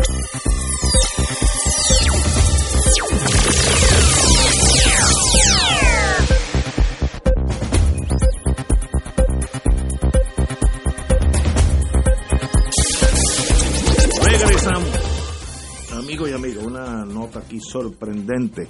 Aquí 17.55 17.59
sorprendente. 17.59 18.67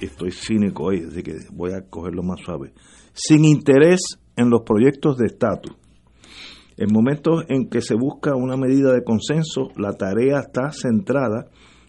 Estoy 0.00 0.30
cínico 0.30 0.84
hoy, 0.84 1.04
así 1.08 1.22
que 1.22 1.34
voy 1.52 1.72
a 1.72 1.82
cogerlo 1.82 2.22
más 2.22 2.40
suave. 2.44 2.72
Sin 3.12 3.44
interés 3.44 4.00
en 4.36 4.50
los 4.50 4.62
proyectos 4.62 5.16
de 5.18 5.26
estatus. 5.26 5.76
En 6.76 6.92
momentos 6.92 7.44
en 7.48 7.68
que 7.68 7.80
se 7.80 7.94
busca 7.94 8.36
una 8.36 8.56
medida 8.56 8.92
de 8.92 9.02
consenso, 9.02 9.70
la 9.76 9.94
tarea 9.94 10.40
está 10.40 10.70
centrada 10.70 11.46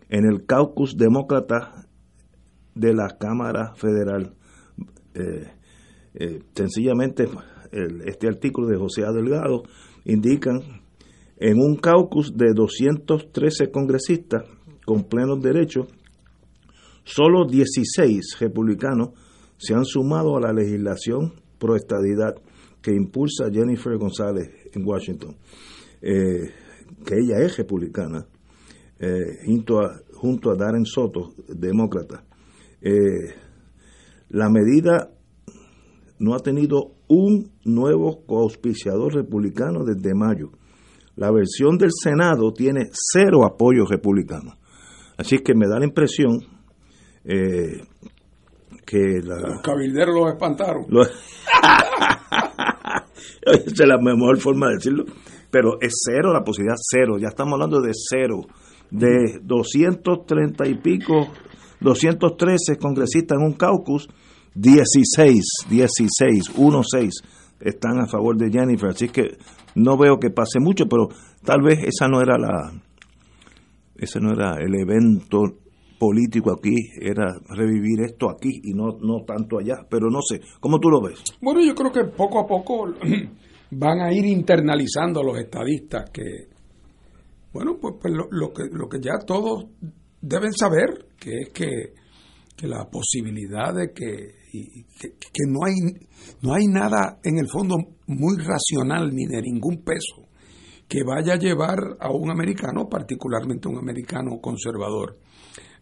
en 0.10 0.26
el 0.26 0.46
caucus 0.48 0.98
demócrata 0.98 1.86
de 2.74 2.94
la 2.96 3.10
Cámara 3.20 3.74
Federal. 3.76 4.34
Eh, 5.14 5.54
eh, 6.16 6.40
sencillamente, 6.56 7.28
este 8.06 8.28
artículo 8.28 8.68
de 8.68 8.78
José 8.78 9.04
A. 9.06 9.12
Delgado 9.12 9.62
indican 10.06 10.82
en 11.38 11.58
un 11.60 11.76
caucus 11.76 12.36
de 12.36 12.54
213 12.56 13.70
congresistas 13.70 14.44
con 14.90 15.04
plenos 15.04 15.40
derechos, 15.40 15.88
solo 17.04 17.46
16 17.46 18.40
republicanos 18.40 19.10
se 19.56 19.76
han 19.76 19.86
sumado 19.86 20.36
a 20.36 20.42
la 20.42 20.52
legislación 20.52 21.32
pro 21.60 21.76
estadidad 21.76 22.34
que 22.82 22.96
impulsa 22.96 23.52
Jennifer 23.54 23.96
González 24.00 24.50
en 24.74 24.84
Washington, 24.84 25.36
eh, 26.02 26.40
que 27.06 27.20
ella 27.20 27.38
es 27.38 27.56
republicana, 27.58 28.26
eh, 28.98 29.38
junto, 29.46 29.80
a, 29.80 30.02
junto 30.12 30.50
a 30.50 30.56
Darren 30.56 30.86
Soto, 30.86 31.36
demócrata. 31.48 32.24
Eh, 32.82 33.36
la 34.30 34.50
medida 34.50 35.12
no 36.18 36.34
ha 36.34 36.40
tenido 36.40 36.94
un 37.08 37.52
nuevo 37.64 38.26
coauspiciador 38.26 39.14
republicano 39.14 39.86
desde 39.86 40.16
mayo. 40.16 40.50
La 41.16 41.30
versión 41.30 41.78
del 41.78 41.92
Senado 41.94 42.52
tiene 42.54 42.90
cero 42.92 43.46
apoyo 43.46 43.86
republicano. 43.86 44.58
Así 45.20 45.38
que 45.40 45.54
me 45.54 45.68
da 45.68 45.78
la 45.80 45.86
impresión 45.86 46.40
eh, 47.26 47.84
que 48.86 49.20
la, 49.24 49.36
Los 49.38 49.62
cabilderos 49.62 50.16
los 50.16 50.32
espantaron. 50.34 50.86
lo- 50.88 51.04
Esa 53.42 53.84
es 53.84 53.88
la 53.88 53.98
mejor 53.98 54.38
forma 54.40 54.68
de 54.70 54.76
decirlo. 54.76 55.04
Pero 55.52 55.80
es 55.82 55.94
cero 56.06 56.32
la 56.34 56.44
posibilidad, 56.44 56.76
cero. 56.80 57.18
Ya 57.20 57.28
estamos 57.30 57.54
hablando 57.54 57.82
de 57.82 57.92
cero. 57.94 58.42
De 58.92 59.40
230 59.44 60.68
y 60.68 60.76
pico, 60.76 61.28
213 61.80 62.78
congresistas 62.78 63.38
en 63.40 63.46
un 63.46 63.54
caucus, 63.54 64.08
16, 64.56 65.44
16, 65.70 66.52
1, 66.58 66.82
6 66.84 67.14
están 67.62 68.00
a 68.00 68.08
favor 68.08 68.36
de 68.36 68.50
Jennifer. 68.50 68.90
Así 68.90 69.10
que 69.10 69.38
no 69.76 69.96
veo 69.98 70.18
que 70.20 70.32
pase 70.32 70.60
mucho, 70.60 70.86
pero 70.88 71.10
tal 71.44 71.62
vez 71.62 71.80
esa 71.84 72.08
no 72.08 72.20
era 72.22 72.38
la. 72.40 72.72
Ese 74.00 74.20
no 74.20 74.32
era 74.32 74.56
el 74.56 74.74
evento 74.76 75.42
político 76.00 76.54
aquí, 76.54 76.76
era 77.00 77.26
revivir 77.50 78.02
esto 78.06 78.30
aquí 78.30 78.62
y 78.64 78.74
no, 78.74 78.98
no 79.02 79.26
tanto 79.26 79.60
allá. 79.60 79.86
Pero 79.90 80.10
no 80.10 80.20
sé, 80.22 80.40
¿cómo 80.60 80.80
tú 80.80 80.90
lo 80.90 81.02
ves? 81.02 81.22
Bueno, 81.42 81.62
yo 81.64 81.76
creo 81.76 81.92
que 81.92 82.06
poco 82.06 82.40
a 82.40 82.48
poco 82.48 82.88
van 83.72 84.00
a 84.00 84.14
ir 84.14 84.26
internalizando 84.26 85.22
los 85.22 85.38
estadistas 85.38 86.10
que, 86.12 86.48
bueno, 87.52 87.78
pues, 87.80 87.96
pues 88.02 88.14
lo, 88.14 88.54
que, 88.54 88.64
lo 88.72 88.88
que 88.88 89.00
ya 89.02 89.20
todos 89.26 89.66
deben 90.22 90.54
saber, 90.54 91.08
que 91.20 91.32
es 91.40 91.50
que, 91.50 91.94
que 92.56 92.68
la 92.68 92.90
posibilidad 92.90 93.74
de 93.74 93.92
que, 93.94 94.40
que, 94.52 95.10
que 95.18 95.44
no, 95.48 95.66
hay, 95.66 95.76
no 96.42 96.54
hay 96.54 96.68
nada 96.68 97.20
en 97.24 97.38
el 97.38 97.48
fondo 97.50 97.76
muy 98.08 98.38
racional 98.38 99.14
ni 99.14 99.26
de 99.26 99.42
ningún 99.42 99.84
peso 99.84 100.29
que 100.90 101.04
vaya 101.06 101.34
a 101.34 101.38
llevar 101.38 101.78
a 102.00 102.12
un 102.12 102.30
americano, 102.32 102.90
particularmente 102.90 103.70
un 103.70 103.78
americano 103.78 104.40
conservador, 104.42 105.18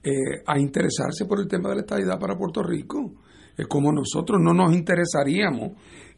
eh, 0.03 0.11
a 0.45 0.59
interesarse 0.59 1.25
por 1.25 1.39
el 1.39 1.47
tema 1.47 1.69
de 1.69 1.75
la 1.75 1.81
estadidad 1.81 2.19
para 2.19 2.37
Puerto 2.37 2.61
Rico. 2.61 3.13
Es 3.57 3.65
como 3.67 3.91
nosotros 3.91 4.39
no 4.39 4.53
nos 4.53 4.75
interesaríamos 4.75 5.71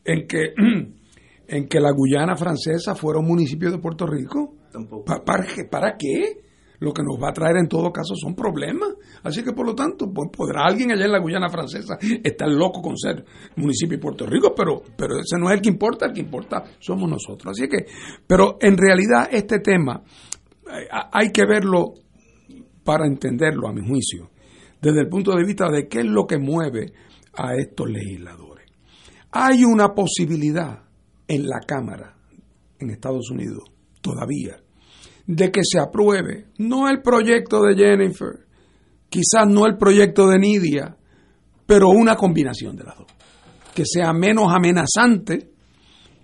en 0.04 0.28
que, 0.28 0.54
en 1.48 1.68
que 1.68 1.80
la 1.80 1.92
Guyana 1.92 2.36
francesa 2.36 2.96
fuera 2.96 3.20
un 3.20 3.28
municipio 3.28 3.72
de 3.72 3.78
Puerto 3.78 4.06
Rico. 4.06 4.56
Tampoco. 4.72 5.06
Pa- 5.06 5.24
¿Para, 5.24 5.46
qué? 5.46 5.64
¿Para 5.66 5.96
qué? 5.98 6.42
Lo 6.80 6.94
que 6.94 7.04
nos 7.04 7.22
va 7.22 7.30
a 7.30 7.34
traer 7.34 7.58
en 7.58 7.68
todo 7.68 7.92
caso 7.92 8.16
son 8.16 8.36
problemas. 8.36 8.90
Así 9.24 9.44
que 9.44 9.54
por 9.54 9.66
lo 9.66 9.76
tanto, 9.76 10.12
pues 10.14 10.30
podrá 10.36 10.66
alguien 10.66 10.92
allá 10.92 11.06
en 11.06 11.12
la 11.12 11.20
Guyana 11.20 11.50
francesa 11.50 11.98
estar 12.24 12.50
loco 12.50 12.82
con 12.82 12.98
ser 12.98 13.24
municipio 13.58 13.98
de 13.98 14.02
Puerto 14.02 14.26
Rico, 14.26 14.54
pero, 14.56 14.82
pero 14.96 15.20
ese 15.20 15.38
no 15.38 15.50
es 15.50 15.56
el 15.56 15.62
que 15.62 15.70
importa, 15.70 16.08
el 16.08 16.14
que 16.14 16.22
importa 16.22 16.64
somos 16.80 17.10
nosotros. 17.10 17.52
Así 17.52 17.68
que, 17.68 17.86
pero 18.26 18.58
en 18.62 18.78
realidad 18.78 19.30
este 19.32 19.60
tema 19.60 20.02
eh, 20.68 20.88
hay 21.12 21.32
que 21.32 21.46
verlo 21.46 21.94
para 22.84 23.06
entenderlo, 23.06 23.68
a 23.68 23.74
mi 23.74 23.86
juicio, 23.88 24.32
desde 24.82 25.02
el 25.02 25.10
punto 25.10 25.36
de 25.36 25.46
vista 25.46 25.70
de 25.70 25.88
qué 25.88 26.00
es 26.00 26.06
lo 26.06 26.26
que 26.26 26.40
mueve 26.40 26.94
a 27.34 27.56
estos 27.56 27.90
legisladores. 27.90 28.66
Hay 29.32 29.64
una 29.64 29.94
posibilidad 29.94 30.84
en 31.28 31.48
la 31.48 31.60
Cámara, 31.60 32.16
en 32.80 32.90
Estados 32.90 33.30
Unidos, 33.30 33.72
todavía, 34.02 34.60
de 35.30 35.52
que 35.52 35.62
se 35.64 35.80
apruebe 35.80 36.48
no 36.58 36.90
el 36.90 37.04
proyecto 37.04 37.62
de 37.62 37.76
Jennifer, 37.76 38.48
quizás 39.10 39.48
no 39.48 39.68
el 39.68 39.78
proyecto 39.78 40.28
de 40.28 40.40
Nidia, 40.40 40.98
pero 41.68 41.90
una 41.90 42.16
combinación 42.16 42.76
de 42.76 42.84
las 42.84 42.98
dos, 42.98 43.06
que 43.76 43.84
sea 43.86 44.12
menos 44.12 44.52
amenazante 44.52 45.52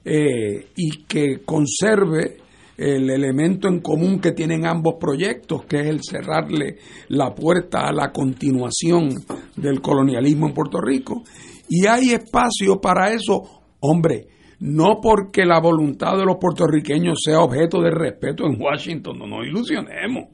eh, 0.04 0.70
y 0.76 1.04
que 1.04 1.44
conserve 1.46 2.38
el 2.78 3.12
elemento 3.12 3.68
en 3.68 3.80
común 3.80 4.20
que 4.20 4.32
tienen 4.32 4.66
ambos 4.66 4.96
proyectos, 5.00 5.66
que 5.66 5.82
es 5.82 5.86
el 5.86 6.00
cerrarle 6.02 6.78
la 7.10 7.36
puerta 7.36 7.82
a 7.82 7.94
la 7.94 8.12
continuación 8.12 9.10
del 9.56 9.82
colonialismo 9.82 10.48
en 10.48 10.54
Puerto 10.56 10.82
Rico. 10.82 11.24
Y 11.70 11.86
hay 11.86 12.10
espacio 12.10 12.82
para 12.82 13.14
eso, 13.14 13.62
hombre, 13.82 14.30
no 14.60 15.00
porque 15.02 15.46
la 15.46 15.60
voluntad 15.60 16.18
de 16.18 16.26
los 16.26 16.38
puertorriqueños 16.40 17.20
sea 17.24 17.40
objeto 17.40 17.82
de 17.82 17.92
respeto 17.92 18.46
en 18.46 18.62
Washington, 18.62 19.20
no 19.20 19.28
nos 19.28 19.46
ilusionemos, 19.46 20.30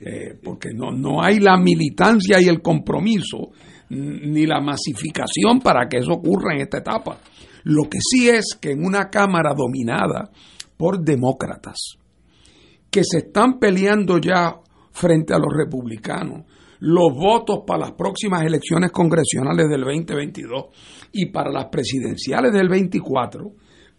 eh, 0.00 0.38
porque 0.42 0.70
no, 0.74 0.92
no 0.92 1.22
hay 1.22 1.40
la 1.40 1.56
militancia 1.56 2.40
y 2.40 2.48
el 2.48 2.60
compromiso 2.60 3.50
ni 3.90 4.44
la 4.44 4.60
masificación 4.60 5.60
para 5.62 5.88
que 5.88 5.98
eso 5.98 6.12
ocurra 6.12 6.54
en 6.54 6.60
esta 6.60 6.78
etapa. 6.78 7.18
Lo 7.64 7.88
que 7.88 7.98
sí 8.00 8.28
es 8.28 8.56
que 8.60 8.72
en 8.72 8.84
una 8.84 9.08
Cámara 9.08 9.54
dominada 9.56 10.30
por 10.76 11.00
demócratas, 11.00 11.96
que 12.90 13.02
se 13.04 13.18
están 13.18 13.58
peleando 13.58 14.18
ya 14.18 14.56
frente 14.92 15.34
a 15.34 15.38
los 15.38 15.52
republicanos, 15.54 16.44
los 16.80 17.12
votos 17.14 17.60
para 17.66 17.86
las 17.86 17.92
próximas 17.92 18.44
elecciones 18.44 18.92
congresionales 18.92 19.68
del 19.68 19.80
2022 19.82 20.66
y 21.12 21.26
para 21.26 21.50
las 21.50 21.66
presidenciales 21.66 22.52
del 22.52 22.68
24, 22.68 23.52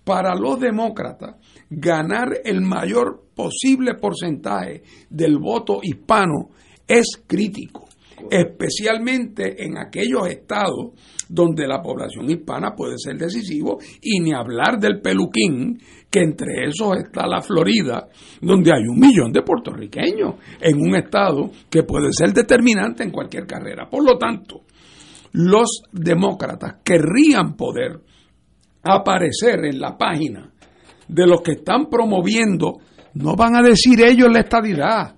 para 0.03 0.33
los 0.35 0.59
demócratas, 0.59 1.35
ganar 1.69 2.29
el 2.43 2.61
mayor 2.61 3.25
posible 3.35 3.95
porcentaje 3.95 4.83
del 5.09 5.37
voto 5.37 5.79
hispano 5.83 6.49
es 6.87 7.21
crítico, 7.27 7.88
especialmente 8.29 9.63
en 9.63 9.77
aquellos 9.77 10.27
estados 10.27 10.91
donde 11.29 11.67
la 11.67 11.81
población 11.81 12.29
hispana 12.29 12.73
puede 12.75 12.95
ser 12.97 13.17
decisivo 13.17 13.77
y 14.01 14.19
ni 14.19 14.33
hablar 14.33 14.79
del 14.79 14.99
peluquín, 14.99 15.79
que 16.09 16.21
entre 16.21 16.65
esos 16.67 16.97
está 16.97 17.27
la 17.27 17.41
Florida, 17.41 18.07
donde 18.41 18.71
hay 18.73 18.81
un 18.87 18.99
millón 18.99 19.31
de 19.31 19.43
puertorriqueños 19.43 20.35
en 20.59 20.81
un 20.81 20.95
estado 20.95 21.51
que 21.69 21.83
puede 21.83 22.11
ser 22.11 22.33
determinante 22.33 23.03
en 23.03 23.11
cualquier 23.11 23.45
carrera. 23.45 23.87
Por 23.87 24.03
lo 24.03 24.17
tanto, 24.17 24.61
los 25.33 25.83
demócratas 25.91 26.77
querrían 26.83 27.55
poder 27.55 27.99
aparecer 28.81 29.65
en 29.65 29.79
la 29.79 29.97
página 29.97 30.51
de 31.07 31.27
los 31.27 31.41
que 31.41 31.53
están 31.53 31.89
promoviendo, 31.89 32.79
no 33.13 33.35
van 33.35 33.55
a 33.55 33.61
decir 33.61 34.01
ellos 34.01 34.29
la 34.31 34.39
estadidad, 34.39 35.15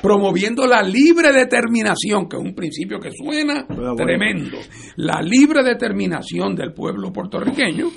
promoviendo 0.00 0.66
la 0.66 0.82
libre 0.82 1.32
determinación, 1.32 2.28
que 2.28 2.36
es 2.36 2.42
un 2.42 2.54
principio 2.54 2.98
que 3.00 3.10
suena 3.10 3.66
tremendo, 3.96 4.58
la 4.96 5.20
libre 5.20 5.62
determinación 5.64 6.54
del 6.54 6.72
pueblo 6.72 7.12
puertorriqueño, 7.12 7.88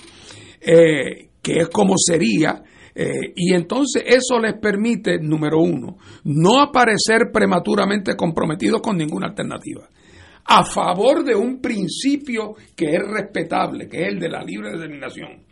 eh, 0.59 1.29
que 1.41 1.57
es 1.57 1.69
como 1.69 1.93
sería, 1.97 2.63
eh, 2.93 3.33
y 3.35 3.53
entonces 3.53 4.03
eso 4.05 4.39
les 4.39 4.55
permite, 4.59 5.19
número 5.19 5.59
uno, 5.59 5.97
no 6.25 6.61
aparecer 6.61 7.31
prematuramente 7.31 8.15
comprometidos 8.15 8.81
con 8.81 8.97
ninguna 8.97 9.27
alternativa. 9.27 9.87
A 10.45 10.65
favor 10.65 11.23
de 11.23 11.35
un 11.35 11.61
principio 11.61 12.55
que 12.75 12.95
es 12.95 13.01
respetable, 13.01 13.87
que 13.87 14.01
es 14.01 14.07
el 14.09 14.19
de 14.19 14.29
la 14.29 14.43
libre 14.43 14.71
determinación. 14.71 15.43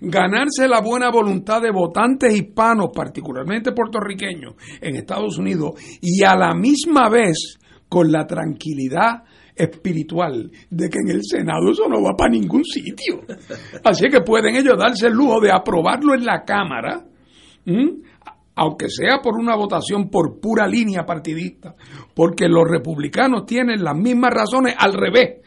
Ganarse 0.00 0.68
la 0.68 0.80
buena 0.80 1.10
voluntad 1.10 1.60
de 1.60 1.70
votantes 1.70 2.34
hispanos, 2.34 2.90
particularmente 2.94 3.72
puertorriqueños, 3.72 4.54
en 4.80 4.96
Estados 4.96 5.38
Unidos, 5.38 5.72
y 6.00 6.22
a 6.22 6.36
la 6.36 6.54
misma 6.54 7.08
vez 7.08 7.58
con 7.88 8.12
la 8.12 8.26
tranquilidad 8.26 9.24
espiritual 9.56 10.50
de 10.70 10.88
que 10.88 10.98
en 11.04 11.10
el 11.10 11.22
Senado 11.24 11.72
eso 11.72 11.88
no 11.88 12.02
va 12.02 12.14
para 12.16 12.30
ningún 12.30 12.64
sitio. 12.64 13.22
Así 13.84 14.08
que 14.08 14.20
pueden 14.20 14.54
ellos 14.54 14.78
darse 14.78 15.08
el 15.08 15.14
lujo 15.14 15.40
de 15.40 15.50
aprobarlo 15.50 16.14
en 16.14 16.24
la 16.24 16.44
Cámara, 16.44 17.04
aunque 18.54 18.88
sea 18.88 19.20
por 19.22 19.34
una 19.38 19.56
votación 19.56 20.08
por 20.08 20.40
pura 20.40 20.66
línea 20.66 21.04
partidista, 21.04 21.74
porque 22.14 22.48
los 22.48 22.64
republicanos 22.68 23.46
tienen 23.46 23.82
las 23.82 23.96
mismas 23.96 24.32
razones 24.32 24.74
al 24.78 24.94
revés 24.94 25.40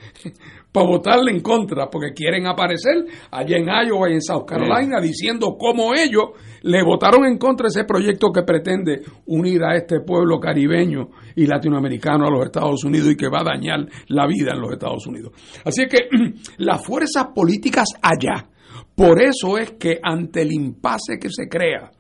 para 0.72 0.88
votarle 0.88 1.32
en 1.32 1.42
contra, 1.42 1.90
porque 1.90 2.14
quieren 2.14 2.48
aparecer 2.48 3.06
allá 3.32 3.58
en 3.58 3.66
Iowa 3.66 4.10
y 4.10 4.14
en 4.14 4.22
South 4.22 4.46
Carolina 4.46 5.02
diciendo 5.02 5.58
cómo 5.60 5.94
ellos 5.94 6.30
le 6.62 6.84
votaron 6.84 7.26
en 7.26 7.38
contra 7.38 7.68
ese 7.68 7.84
proyecto 7.84 8.32
que 8.32 8.44
pretende 8.44 9.02
unir 9.26 9.64
a 9.64 9.76
este 9.76 10.00
pueblo 10.00 10.40
caribeño 10.40 11.10
y 11.36 11.46
latinoamericano 11.46 12.26
a 12.26 12.32
los 12.32 12.46
Estados 12.46 12.84
Unidos 12.84 13.10
y 13.12 13.18
que 13.18 13.28
va 13.28 13.42
a 13.42 13.56
dañar 13.56 13.86
la 14.08 14.28
vida 14.28 14.54
en 14.54 14.62
los 14.62 14.72
Estados 14.72 15.06
Unidos. 15.08 15.34
Así 15.66 15.88
que 15.88 16.08
las 16.58 16.86
fuerzas 16.86 17.28
políticas 17.36 17.90
allá, 18.02 18.48
por 18.96 19.22
eso 19.22 19.58
es 19.58 19.72
que 19.72 20.00
ante 20.02 20.44
el 20.44 20.54
impasse 20.54 21.20
que 21.20 21.30
se 21.30 21.50
crea, 21.50 21.92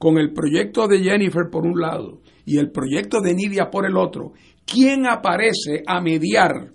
con 0.00 0.16
el 0.16 0.32
proyecto 0.32 0.88
de 0.88 1.00
Jennifer 1.00 1.50
por 1.50 1.66
un 1.66 1.78
lado 1.78 2.22
y 2.46 2.56
el 2.56 2.70
proyecto 2.70 3.20
de 3.20 3.34
Nidia 3.34 3.70
por 3.70 3.84
el 3.84 3.98
otro, 3.98 4.32
¿quién 4.64 5.06
aparece 5.06 5.82
a 5.86 6.00
mediar 6.00 6.72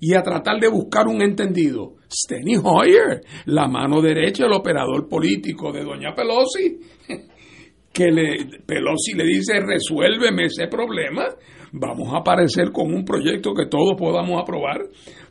y 0.00 0.14
a 0.14 0.22
tratar 0.22 0.60
de 0.60 0.68
buscar 0.68 1.06
un 1.06 1.22
entendido? 1.22 1.94
Steny 2.10 2.56
Hoyer, 2.62 3.20
la 3.46 3.66
mano 3.66 4.00
derecha, 4.00 4.46
el 4.46 4.52
operador 4.52 5.08
político 5.08 5.72
de 5.72 5.82
doña 5.82 6.14
Pelosi, 6.14 6.78
que 7.92 8.06
le, 8.06 8.60
Pelosi 8.66 9.14
le 9.14 9.24
dice, 9.24 9.60
resuélveme 9.60 10.44
ese 10.44 10.68
problema, 10.68 11.24
vamos 11.72 12.12
a 12.12 12.18
aparecer 12.18 12.70
con 12.72 12.92
un 12.92 13.04
proyecto 13.04 13.54
que 13.54 13.66
todos 13.66 13.94
podamos 13.98 14.40
aprobar, 14.40 14.82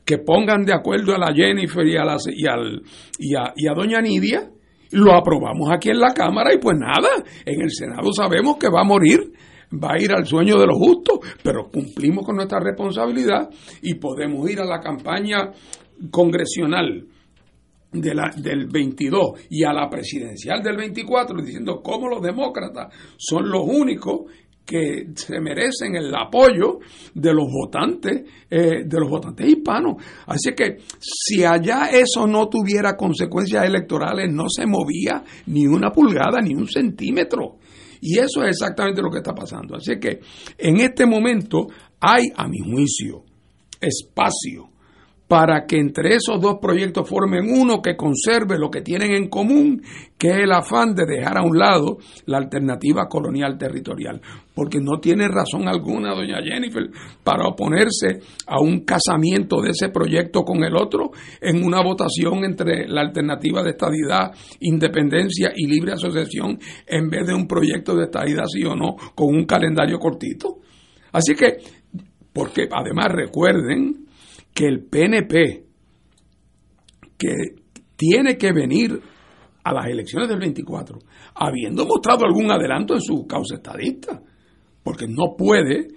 que 0.04 0.18
pongan 0.18 0.66
de 0.66 0.74
acuerdo 0.74 1.16
a 1.16 1.20
la 1.20 1.34
Jennifer 1.34 1.86
y 1.86 1.96
a, 1.96 2.04
la, 2.04 2.18
y, 2.28 2.48
al, 2.48 2.82
y 3.20 3.36
a, 3.36 3.54
y 3.56 3.68
a 3.68 3.74
doña 3.74 4.02
Nidia, 4.02 4.50
lo 4.92 5.14
aprobamos 5.14 5.70
aquí 5.72 5.90
en 5.90 6.00
la 6.00 6.14
Cámara 6.14 6.54
y 6.54 6.58
pues 6.58 6.78
nada, 6.78 7.10
en 7.46 7.62
el 7.62 7.72
Senado 7.72 8.12
sabemos 8.14 8.58
que 8.58 8.70
va 8.70 8.82
a 8.82 8.86
morir, 8.86 9.32
va 9.84 9.94
a 9.94 10.02
ir 10.02 10.12
al 10.12 10.26
sueño 10.26 10.58
de 10.60 10.68
los 10.68 10.78
justos, 10.78 11.20
pero 11.44 11.70
cumplimos 11.70 12.26
con 12.26 12.36
nuestra 12.36 12.60
responsabilidad 12.60 13.50
y 13.82 13.96
podemos 13.96 14.50
ir 14.50 14.60
a 14.60 14.66
la 14.66 14.80
campaña 14.80 15.52
congresional 16.12 17.08
de 17.92 18.14
del 18.38 18.68
22 18.68 19.48
y 19.50 19.64
a 19.64 19.72
la 19.72 19.90
presidencial 19.90 20.62
del 20.62 20.76
24 20.76 21.42
diciendo 21.42 21.82
cómo 21.82 22.10
los 22.10 22.22
demócratas 22.22 22.94
son 23.18 23.50
los 23.50 23.64
únicos 23.66 24.24
que 24.66 25.10
se 25.14 25.40
merecen 25.40 25.96
el 25.96 26.14
apoyo 26.16 26.80
de 27.14 27.34
los 27.34 27.46
votantes, 27.52 28.24
eh, 28.50 28.84
de 28.86 29.00
los 29.00 29.10
votantes 29.10 29.48
hispanos. 29.48 30.04
Así 30.26 30.54
que 30.56 30.78
si 31.00 31.44
allá 31.44 31.90
eso 31.92 32.26
no 32.26 32.50
tuviera 32.50 32.98
consecuencias 32.98 33.64
electorales, 33.64 34.32
no 34.32 34.46
se 34.50 34.66
movía 34.66 35.24
ni 35.46 35.68
una 35.68 35.92
pulgada, 35.92 36.42
ni 36.42 36.56
un 36.56 36.68
centímetro. 36.68 37.58
Y 38.08 38.20
eso 38.20 38.44
es 38.44 38.50
exactamente 38.50 39.02
lo 39.02 39.10
que 39.10 39.18
está 39.18 39.34
pasando. 39.34 39.76
Así 39.76 40.00
que 40.00 40.20
en 40.60 40.80
este 40.80 41.08
momento 41.08 41.70
hay, 42.00 42.26
a 42.36 42.48
mi 42.48 42.60
juicio, 42.60 43.24
espacio 43.82 44.70
para 45.28 45.66
que 45.66 45.78
entre 45.78 46.16
esos 46.16 46.40
dos 46.40 46.58
proyectos 46.62 47.10
formen 47.10 47.50
uno 47.50 47.82
que 47.82 47.96
conserve 47.96 48.60
lo 48.60 48.70
que 48.70 48.82
tienen 48.82 49.12
en 49.12 49.28
común, 49.28 49.82
que 50.18 50.30
es 50.30 50.38
el 50.38 50.52
afán 50.52 50.94
de 50.94 51.06
dejar 51.06 51.40
a 51.40 51.44
un 51.44 51.58
lado 51.58 51.98
la 52.26 52.38
alternativa 52.38 53.08
colonial 53.08 53.58
territorial. 53.58 54.22
Porque 54.54 54.80
no 54.80 55.00
tiene 55.00 55.28
razón 55.28 55.68
alguna, 55.68 56.14
doña 56.14 56.44
Jennifer, 56.44 56.90
para 57.24 57.48
oponerse 57.48 58.20
a 58.46 58.62
un 58.62 58.86
casamiento 58.86 59.62
de 59.62 59.72
ese 59.72 59.90
proyecto 59.90 60.44
con 60.44 60.64
el 60.64 60.76
otro 60.76 61.12
en 61.42 61.64
una 61.64 61.82
votación 61.82 62.46
entre 62.46 62.88
la 62.88 63.02
alternativa 63.02 63.64
de 63.64 63.72
estadidad, 63.72 64.32
independencia 64.60 65.52
y 65.56 65.68
libre 65.68 65.94
asociación, 65.94 66.60
en 66.86 67.10
vez 67.10 67.26
de 67.26 67.34
un 67.34 67.48
proyecto 67.48 67.96
de 67.96 68.06
estadidad 68.06 68.46
sí 68.46 68.64
o 68.64 68.76
no, 68.76 68.96
con 69.16 69.36
un 69.36 69.46
calendario 69.46 69.98
cortito. 69.98 70.60
Así 71.12 71.34
que, 71.34 71.58
porque 72.32 72.68
además 72.72 73.08
recuerden, 73.12 74.05
que 74.56 74.66
el 74.66 74.86
PNP, 74.86 75.66
que 77.18 77.34
tiene 77.98 78.38
que 78.38 78.54
venir 78.54 79.00
a 79.64 79.74
las 79.74 79.88
elecciones 79.88 80.30
del 80.30 80.40
24, 80.40 80.98
habiendo 81.36 81.86
mostrado 81.86 82.26
algún 82.26 82.50
adelanto 82.50 82.94
en 82.94 83.02
su 83.02 83.28
causa 83.28 83.56
estadista, 83.56 84.22
porque 84.82 85.08
no 85.08 85.36
puede 85.38 85.88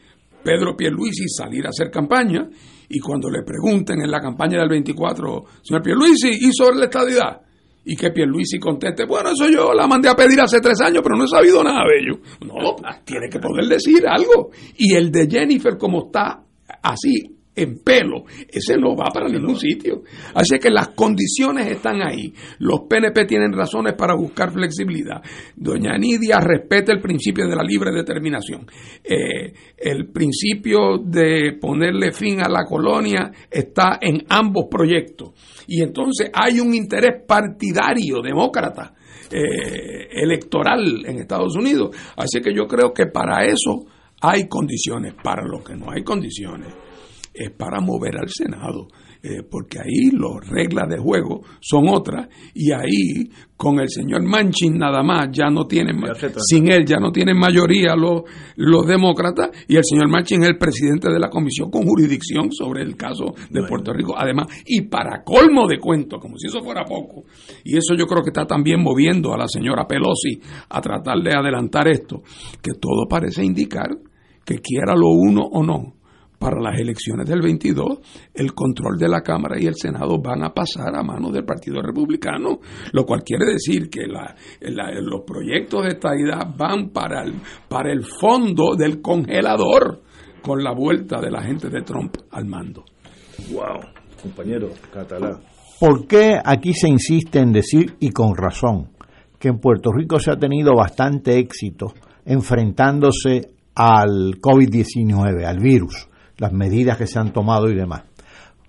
Pedro 0.42 0.76
Pierluisi 0.76 1.28
salir 1.28 1.66
a 1.66 1.68
hacer 1.68 1.90
campaña 1.90 2.48
y 2.88 2.98
cuando 2.98 3.30
le 3.30 3.42
pregunten 3.42 4.00
en 4.00 4.10
la 4.10 4.20
campaña 4.20 4.58
del 4.58 4.70
24, 4.70 5.44
señor 5.62 5.82
Pierluisi, 5.82 6.30
¿y 6.30 6.52
sobre 6.52 6.78
la 6.78 6.84
estadidad? 6.86 7.40
Y 7.84 7.94
que 7.94 8.10
Pierluisi 8.10 8.58
conteste, 8.58 9.04
bueno, 9.06 9.30
eso 9.30 9.48
yo 9.48 9.72
la 9.72 9.86
mandé 9.86 10.08
a 10.08 10.16
pedir 10.16 10.40
hace 10.40 10.60
tres 10.60 10.80
años, 10.80 11.00
pero 11.02 11.16
no 11.16 11.24
he 11.24 11.28
sabido 11.28 11.62
nada 11.62 11.84
de 11.86 12.00
ello. 12.00 12.20
No, 12.44 12.74
tiene 13.04 13.28
que 13.30 13.38
poder 13.38 13.66
decir 13.66 14.02
algo. 14.06 14.50
Y 14.76 14.94
el 14.94 15.12
de 15.12 15.28
Jennifer, 15.30 15.78
como 15.78 16.06
está 16.06 16.42
así, 16.82 17.37
en 17.58 17.78
pelo, 17.80 18.24
ese 18.48 18.76
no 18.76 18.94
va 18.94 19.06
para 19.12 19.28
ningún 19.28 19.56
sitio. 19.56 20.02
Así 20.34 20.58
que 20.58 20.70
las 20.70 20.88
condiciones 20.88 21.70
están 21.70 22.00
ahí. 22.02 22.32
Los 22.60 22.82
PNP 22.88 23.24
tienen 23.24 23.52
razones 23.52 23.94
para 23.94 24.14
buscar 24.14 24.52
flexibilidad. 24.52 25.20
Doña 25.56 25.98
Nidia 25.98 26.38
respeta 26.40 26.92
el 26.92 27.00
principio 27.00 27.48
de 27.48 27.56
la 27.56 27.62
libre 27.62 27.90
determinación. 27.92 28.66
Eh, 29.02 29.52
el 29.76 30.08
principio 30.10 30.98
de 31.04 31.58
ponerle 31.60 32.12
fin 32.12 32.40
a 32.40 32.48
la 32.48 32.64
colonia 32.64 33.32
está 33.50 33.98
en 34.00 34.24
ambos 34.28 34.66
proyectos. 34.70 35.30
Y 35.66 35.82
entonces 35.82 36.30
hay 36.32 36.60
un 36.60 36.74
interés 36.74 37.22
partidario 37.26 38.22
demócrata. 38.22 38.94
eh, 39.30 40.08
electoral 40.22 41.04
en 41.04 41.18
Estados 41.18 41.54
Unidos. 41.54 41.94
Así 42.16 42.40
que 42.40 42.54
yo 42.54 42.66
creo 42.66 42.94
que 42.94 43.06
para 43.06 43.44
eso 43.44 43.84
hay 44.22 44.48
condiciones. 44.48 45.12
Para 45.22 45.46
lo 45.46 45.62
que 45.62 45.76
no 45.76 45.90
hay 45.90 46.02
condiciones 46.02 46.87
es 47.38 47.50
para 47.52 47.80
mover 47.80 48.16
al 48.18 48.28
Senado, 48.28 48.88
eh, 49.22 49.42
porque 49.48 49.78
ahí 49.78 50.10
las 50.12 50.48
reglas 50.48 50.88
de 50.88 50.98
juego 50.98 51.42
son 51.60 51.88
otras 51.88 52.28
y 52.54 52.72
ahí 52.72 53.30
con 53.56 53.80
el 53.80 53.88
señor 53.88 54.22
Manchin 54.22 54.78
nada 54.78 55.02
más 55.02 55.28
ya 55.32 55.50
no 55.50 55.66
tienen, 55.66 55.96
sin 56.48 56.70
él 56.70 56.84
ya 56.84 56.98
no 56.98 57.10
tienen 57.10 57.36
mayoría 57.36 57.96
los, 57.96 58.22
los 58.56 58.86
demócratas 58.86 59.50
y 59.66 59.76
el 59.76 59.84
señor 59.84 60.08
Manchin 60.08 60.42
es 60.42 60.48
el 60.50 60.58
presidente 60.58 61.10
de 61.12 61.18
la 61.18 61.30
comisión 61.30 61.70
con 61.70 61.84
jurisdicción 61.84 62.52
sobre 62.52 62.82
el 62.82 62.96
caso 62.96 63.34
de 63.50 63.62
Puerto 63.64 63.92
Rico, 63.92 64.14
además, 64.16 64.46
y 64.66 64.82
para 64.82 65.22
colmo 65.24 65.66
de 65.66 65.78
cuento, 65.78 66.18
como 66.18 66.36
si 66.38 66.46
eso 66.46 66.60
fuera 66.60 66.84
poco, 66.84 67.24
y 67.64 67.76
eso 67.76 67.94
yo 67.96 68.06
creo 68.06 68.22
que 68.22 68.30
está 68.30 68.46
también 68.46 68.82
moviendo 68.82 69.32
a 69.32 69.38
la 69.38 69.48
señora 69.48 69.86
Pelosi 69.86 70.40
a 70.68 70.80
tratar 70.80 71.18
de 71.18 71.36
adelantar 71.36 71.88
esto, 71.88 72.22
que 72.62 72.72
todo 72.80 73.06
parece 73.08 73.44
indicar 73.44 73.90
que 74.44 74.60
quiera 74.60 74.94
lo 74.96 75.10
uno 75.10 75.42
o 75.42 75.62
no, 75.62 75.97
para 76.38 76.60
las 76.60 76.78
elecciones 76.78 77.28
del 77.28 77.42
22, 77.42 77.98
el 78.34 78.54
control 78.54 78.96
de 78.98 79.08
la 79.08 79.22
Cámara 79.22 79.56
y 79.60 79.66
el 79.66 79.74
Senado 79.74 80.20
van 80.22 80.44
a 80.44 80.50
pasar 80.54 80.94
a 80.94 81.02
manos 81.02 81.32
del 81.32 81.44
Partido 81.44 81.82
Republicano, 81.82 82.60
lo 82.92 83.04
cual 83.04 83.22
quiere 83.24 83.46
decir 83.46 83.90
que 83.90 84.06
la- 84.06 84.34
la- 84.60 84.92
los 85.00 85.22
proyectos 85.26 85.82
de 85.82 85.88
estadidad 85.88 86.54
van 86.56 86.90
para 86.90 87.24
el, 87.24 87.34
para 87.68 87.92
el 87.92 88.04
fondo 88.04 88.76
del 88.76 89.02
congelador 89.02 90.02
con 90.42 90.62
la 90.62 90.72
vuelta 90.72 91.20
de 91.20 91.30
la 91.30 91.42
gente 91.42 91.68
de 91.68 91.82
Trump 91.82 92.16
al 92.30 92.46
mando. 92.46 92.84
Wow, 93.52 93.80
compañero 94.22 94.68
catalán. 94.92 95.40
¿Por 95.80 96.06
qué 96.06 96.38
aquí 96.44 96.72
se 96.74 96.88
insiste 96.88 97.38
en 97.40 97.52
decir, 97.52 97.96
y 98.00 98.10
con 98.10 98.36
razón, 98.36 98.90
que 99.38 99.48
en 99.48 99.58
Puerto 99.60 99.90
Rico 99.92 100.18
se 100.18 100.30
ha 100.32 100.36
tenido 100.36 100.72
bastante 100.74 101.38
éxito 101.38 101.92
enfrentándose 102.24 103.50
al 103.74 104.40
COVID-19, 104.40 105.44
al 105.44 105.58
virus, 105.60 106.07
las 106.38 106.52
medidas 106.52 106.96
que 106.96 107.06
se 107.06 107.18
han 107.18 107.32
tomado 107.32 107.68
y 107.68 107.74
demás? 107.74 108.04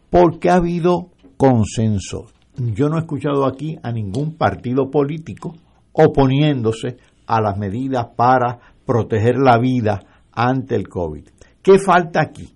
Porque 0.10 0.50
ha 0.50 0.56
habido 0.56 1.10
consenso. 1.38 2.28
Yo 2.58 2.90
no 2.90 2.98
he 2.98 3.02
escuchado 3.02 3.46
aquí 3.46 3.78
a 3.82 3.92
ningún 3.92 4.36
partido 4.36 4.92
político 4.92 5.56
oponiéndose 5.94 6.98
a 7.26 7.42
las 7.42 7.58
medidas 7.58 8.08
para 8.16 8.60
proteger 8.86 9.38
la 9.38 9.58
vida 9.58 10.00
ante 10.34 10.76
el 10.76 10.90
COVID. 10.90 11.28
¿Qué 11.62 11.78
falta 11.78 12.22
aquí? 12.22 12.54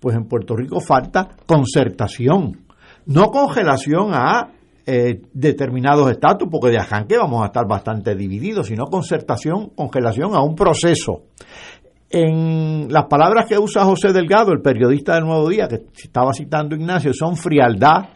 Pues 0.00 0.16
en 0.16 0.24
Puerto 0.24 0.56
Rico 0.56 0.80
falta 0.80 1.28
concertación, 1.46 2.66
no 3.06 3.30
congelación 3.30 4.10
a 4.12 4.50
eh, 4.90 5.20
determinados 5.34 6.10
estatus, 6.10 6.48
porque 6.50 6.70
de 6.70 6.78
arranque 6.78 7.18
vamos 7.18 7.42
a 7.42 7.46
estar 7.46 7.66
bastante 7.68 8.14
divididos, 8.14 8.68
sino 8.68 8.86
concertación, 8.86 9.70
congelación 9.74 10.34
a 10.34 10.42
un 10.42 10.54
proceso. 10.54 11.24
En 12.10 12.90
las 12.90 13.04
palabras 13.04 13.44
que 13.46 13.58
usa 13.58 13.84
José 13.84 14.12
Delgado, 14.12 14.52
el 14.52 14.62
periodista 14.62 15.14
del 15.14 15.24
Nuevo 15.24 15.48
Día, 15.48 15.68
que 15.68 15.82
estaba 16.02 16.32
citando 16.32 16.74
Ignacio, 16.74 17.12
son 17.12 17.36
frialdad, 17.36 18.08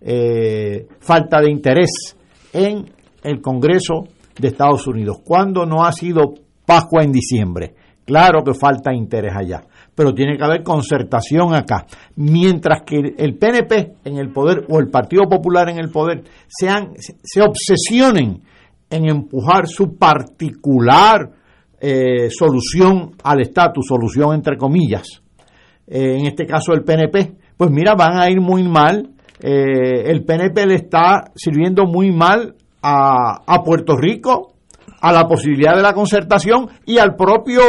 eh, 0.00 0.86
falta 1.00 1.40
de 1.40 1.50
interés 1.50 2.16
en 2.52 2.86
el 3.24 3.40
Congreso 3.40 4.04
de 4.38 4.48
Estados 4.48 4.86
Unidos. 4.86 5.18
¿Cuándo 5.24 5.66
no 5.66 5.84
ha 5.84 5.92
sido 5.92 6.34
Pascua 6.64 7.02
en 7.02 7.10
diciembre? 7.10 7.74
Claro 8.04 8.44
que 8.44 8.54
falta 8.54 8.94
interés 8.94 9.34
allá, 9.36 9.62
pero 9.94 10.14
tiene 10.14 10.36
que 10.36 10.44
haber 10.44 10.62
concertación 10.62 11.52
acá. 11.54 11.86
Mientras 12.16 12.82
que 12.82 13.14
el 13.18 13.36
PNP 13.36 13.94
en 14.04 14.16
el 14.16 14.30
poder 14.30 14.64
o 14.68 14.78
el 14.78 14.90
Partido 14.90 15.24
Popular 15.28 15.68
en 15.68 15.78
el 15.78 15.90
poder 15.90 16.22
sean, 16.48 16.92
se 16.96 17.42
obsesionen 17.42 18.42
en 18.88 19.08
empujar 19.08 19.66
su 19.66 19.96
particular 19.96 21.39
eh, 21.80 22.28
solución 22.30 23.12
al 23.24 23.40
estatus, 23.40 23.86
solución 23.86 24.34
entre 24.34 24.56
comillas, 24.56 25.22
eh, 25.86 26.16
en 26.18 26.26
este 26.26 26.46
caso 26.46 26.72
el 26.72 26.82
PNP, 26.84 27.32
pues 27.56 27.70
mira, 27.70 27.94
van 27.94 28.18
a 28.18 28.30
ir 28.30 28.40
muy 28.40 28.62
mal. 28.62 29.10
Eh, 29.42 30.02
el 30.10 30.24
PNP 30.24 30.66
le 30.66 30.74
está 30.74 31.30
sirviendo 31.34 31.86
muy 31.86 32.12
mal 32.12 32.54
a, 32.82 33.42
a 33.46 33.62
Puerto 33.62 33.96
Rico, 33.96 34.52
a 35.00 35.12
la 35.12 35.26
posibilidad 35.26 35.74
de 35.74 35.82
la 35.82 35.94
concertación 35.94 36.68
y 36.84 36.98
al 36.98 37.16
propio 37.16 37.62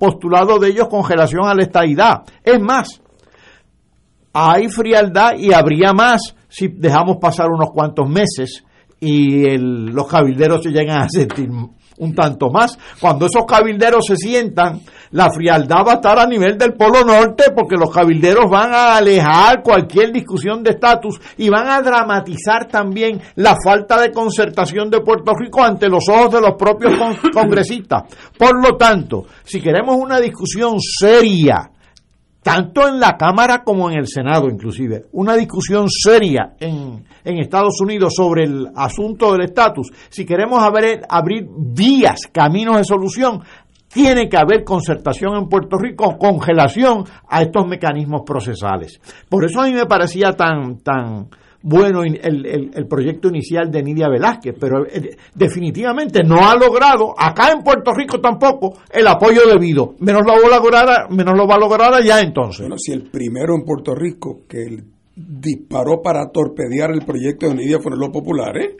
postulado 0.00 0.58
de 0.58 0.68
ellos 0.70 0.88
congelación 0.88 1.46
a 1.46 1.54
la 1.54 1.62
estadidad. 1.62 2.22
Es 2.42 2.60
más, 2.60 3.00
hay 4.32 4.68
frialdad 4.68 5.32
y 5.38 5.52
habría 5.52 5.92
más 5.92 6.34
si 6.48 6.68
dejamos 6.68 7.16
pasar 7.20 7.48
unos 7.50 7.70
cuantos 7.70 8.08
meses 8.08 8.64
y 9.00 9.44
el- 9.46 9.86
los 9.86 10.06
cabilderos 10.08 10.62
se 10.62 10.70
llegan 10.70 11.02
a 11.02 11.08
sentir 11.08 11.48
un 11.98 12.14
tanto 12.14 12.50
más. 12.50 12.78
Cuando 13.00 13.26
esos 13.26 13.44
cabilderos 13.46 14.04
se 14.06 14.16
sientan, 14.16 14.80
la 15.12 15.30
frialdad 15.30 15.84
va 15.86 15.92
a 15.92 15.94
estar 15.96 16.18
a 16.18 16.26
nivel 16.26 16.58
del 16.58 16.74
Polo 16.74 17.04
Norte 17.04 17.44
porque 17.54 17.76
los 17.76 17.90
cabilderos 17.92 18.50
van 18.50 18.72
a 18.74 18.96
alejar 18.96 19.62
cualquier 19.62 20.12
discusión 20.12 20.62
de 20.62 20.70
estatus 20.70 21.20
y 21.38 21.48
van 21.48 21.68
a 21.68 21.80
dramatizar 21.80 22.66
también 22.66 23.20
la 23.36 23.56
falta 23.64 24.00
de 24.00 24.12
concertación 24.12 24.90
de 24.90 25.00
Puerto 25.00 25.32
Rico 25.38 25.62
ante 25.62 25.88
los 25.88 26.04
ojos 26.08 26.32
de 26.34 26.40
los 26.40 26.54
propios 26.58 26.92
con- 26.98 27.30
congresistas. 27.32 28.02
Por 28.38 28.62
lo 28.62 28.76
tanto, 28.76 29.24
si 29.44 29.60
queremos 29.60 29.96
una 29.96 30.20
discusión 30.20 30.76
seria, 30.80 31.70
tanto 32.46 32.86
en 32.86 33.00
la 33.00 33.16
Cámara 33.16 33.64
como 33.64 33.90
en 33.90 33.98
el 33.98 34.06
Senado 34.06 34.48
inclusive, 34.48 35.06
una 35.12 35.34
discusión 35.34 35.86
seria 35.88 36.54
en, 36.60 37.04
en 37.24 37.38
Estados 37.38 37.80
Unidos 37.80 38.14
sobre 38.14 38.44
el 38.44 38.68
asunto 38.76 39.32
del 39.32 39.42
estatus, 39.46 39.88
si 40.10 40.24
queremos 40.24 40.62
haber- 40.62 41.02
abrir 41.08 41.48
vías, 41.50 42.20
caminos 42.32 42.76
de 42.76 42.84
solución, 42.84 43.42
tiene 43.92 44.28
que 44.28 44.36
haber 44.36 44.62
concertación 44.62 45.34
en 45.36 45.48
Puerto 45.48 45.76
Rico, 45.76 46.16
congelación 46.18 47.02
a 47.28 47.42
estos 47.42 47.66
mecanismos 47.66 48.22
procesales. 48.24 49.00
Por 49.28 49.44
eso 49.44 49.60
a 49.62 49.64
mí 49.64 49.72
me 49.72 49.86
parecía 49.86 50.30
tan, 50.32 50.78
tan 50.78 51.28
bueno 51.68 52.04
el, 52.04 52.16
el- 52.72 52.86
proyecto 52.86 53.28
inicial 53.28 53.70
de 53.72 53.82
Nidia 53.82 54.08
Velázquez, 54.08 54.54
pero 54.60 54.86
eh, 54.86 55.16
definitivamente 55.34 56.22
no 56.22 56.48
ha 56.48 56.54
logrado, 56.54 57.12
acá 57.18 57.50
en 57.50 57.64
Puerto 57.64 57.92
Rico 57.92 58.20
tampoco, 58.20 58.78
el 58.92 59.06
apoyo 59.08 59.40
debido. 59.52 59.94
Menos 59.98 60.22
lo 60.24 60.34
va 60.34 60.56
a 60.56 60.60
lograr, 60.60 61.10
menos 61.10 61.36
lo 61.36 61.46
va 61.48 61.56
a 61.56 61.58
lograr 61.58 61.92
allá 61.92 62.20
entonces. 62.20 62.60
Bueno, 62.60 62.76
si 62.78 62.92
el 62.92 63.02
primero 63.10 63.56
en 63.56 63.64
Puerto 63.64 63.94
Rico 63.96 64.42
que 64.48 64.78
disparó 65.16 66.00
para 66.02 66.30
torpedear 66.30 66.92
el 66.92 67.04
proyecto 67.04 67.48
de 67.48 67.54
Nidia 67.56 67.80
fueron 67.80 67.98
los 68.00 68.10
populares, 68.10 68.76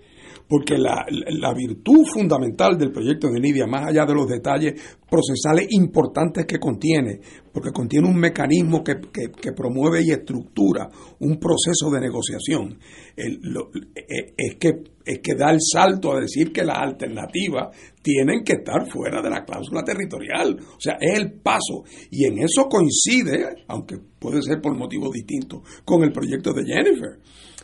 porque 0.48 0.78
la, 0.78 1.04
la 1.10 1.52
virtud 1.54 2.04
fundamental 2.06 2.78
del 2.78 2.92
proyecto 2.92 3.28
de 3.28 3.40
Nidia, 3.40 3.66
más 3.66 3.88
allá 3.88 4.06
de 4.06 4.14
los 4.14 4.28
detalles 4.28 4.74
procesales 5.10 5.66
importantes 5.70 6.46
que 6.46 6.58
contiene, 6.58 7.20
porque 7.52 7.70
contiene 7.72 8.08
un 8.08 8.16
mecanismo 8.16 8.82
que, 8.84 8.94
que- 9.12 9.32
que 9.32 9.52
promueve 9.52 10.02
y 10.04 10.10
estructura 10.12 10.88
un 11.20 11.38
proceso 11.38 11.90
de 11.92 12.00
negociación, 12.00 12.78
eh, 13.16 13.24
es, 14.36 14.54
que, 14.60 14.95
es 15.06 15.20
que 15.20 15.34
da 15.36 15.52
el 15.52 15.58
salto 15.60 16.12
a 16.12 16.20
decir 16.20 16.52
que 16.52 16.64
las 16.64 16.78
alternativas 16.78 17.68
tienen 18.02 18.42
que 18.42 18.54
estar 18.54 18.90
fuera 18.90 19.22
de 19.22 19.30
la 19.30 19.44
cláusula 19.44 19.84
territorial. 19.84 20.58
O 20.58 20.80
sea, 20.80 20.96
es 21.00 21.16
el 21.16 21.32
paso. 21.34 21.84
Y 22.10 22.24
en 22.24 22.38
eso 22.40 22.68
coincide, 22.68 23.64
aunque 23.68 23.98
puede 24.18 24.42
ser 24.42 24.60
por 24.60 24.76
motivos 24.76 25.12
distintos, 25.12 25.62
con 25.84 26.02
el 26.02 26.12
proyecto 26.12 26.52
de 26.52 26.64
Jennifer. 26.64 27.20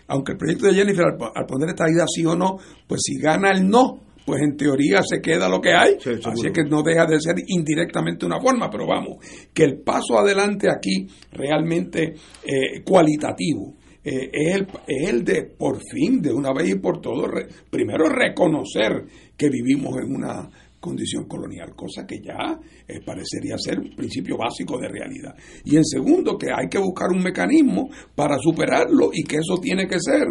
Aunque 0.07 0.33
el 0.33 0.39
proyecto 0.39 0.67
de 0.67 0.75
Jennifer, 0.75 1.05
al, 1.05 1.33
al 1.35 1.47
poner 1.47 1.71
esta 1.71 1.91
idea 1.91 2.05
sí 2.07 2.25
o 2.25 2.37
no, 2.37 2.59
pues 2.87 3.01
si 3.05 3.19
gana 3.19 3.51
el 3.51 3.69
no, 3.69 4.01
pues 4.25 4.41
en 4.43 4.57
teoría 4.57 5.01
se 5.03 5.21
queda 5.21 5.49
lo 5.49 5.61
que 5.61 5.73
hay. 5.73 5.97
Así 5.97 6.47
es 6.47 6.53
que 6.53 6.65
no 6.65 6.83
deja 6.83 7.07
de 7.07 7.21
ser 7.21 7.35
indirectamente 7.47 8.25
una 8.25 8.41
forma, 8.41 8.71
pero 8.71 8.87
vamos, 8.87 9.17
que 9.53 9.65
el 9.65 9.81
paso 9.81 10.19
adelante 10.19 10.69
aquí 10.71 11.09
realmente 11.33 12.15
eh, 12.45 12.83
cualitativo 12.85 13.82
eh, 14.05 14.31
es, 14.33 14.55
el, 14.57 14.69
es 14.87 15.09
el 15.09 15.25
de 15.25 15.43
por 15.45 15.81
fin, 15.81 16.21
de 16.21 16.33
una 16.33 16.53
vez 16.53 16.71
y 16.71 16.75
por 16.77 17.01
todo, 17.01 17.25
primero 17.71 18.09
reconocer 18.09 19.05
que 19.37 19.49
vivimos 19.49 19.97
en 20.03 20.15
una 20.15 20.51
condición 20.81 21.27
colonial, 21.27 21.75
cosa 21.77 22.05
que 22.05 22.21
ya 22.21 22.59
eh, 22.89 23.01
parecería 23.07 23.57
ser 23.57 23.79
un 23.79 23.95
principio 23.95 24.37
básico 24.37 24.79
de 24.79 24.89
realidad. 24.89 25.35
Y 25.65 25.77
en 25.77 25.85
segundo, 25.85 26.37
que 26.37 26.49
hay 26.53 26.69
que 26.69 26.79
buscar 26.79 27.11
un 27.13 27.23
mecanismo 27.23 27.89
para 28.15 28.37
superarlo 28.39 29.11
y 29.13 29.23
que 29.23 29.37
eso 29.37 29.59
tiene 29.63 29.87
que 29.87 30.01
ser 30.01 30.27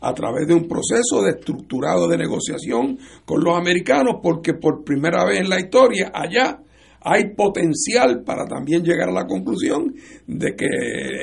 a 0.00 0.12
través 0.12 0.46
de 0.46 0.54
un 0.54 0.68
proceso 0.68 1.22
de 1.22 1.30
estructurado 1.30 2.06
de 2.06 2.18
negociación 2.18 2.98
con 3.24 3.42
los 3.42 3.56
americanos, 3.56 4.16
porque 4.22 4.52
por 4.52 4.84
primera 4.84 5.24
vez 5.24 5.40
en 5.40 5.48
la 5.48 5.58
historia 5.58 6.12
allá 6.14 6.60
hay 7.00 7.34
potencial 7.34 8.22
para 8.24 8.46
también 8.46 8.82
llegar 8.82 9.08
a 9.08 9.12
la 9.12 9.26
conclusión 9.26 9.94
de 10.26 10.54
que 10.56 10.66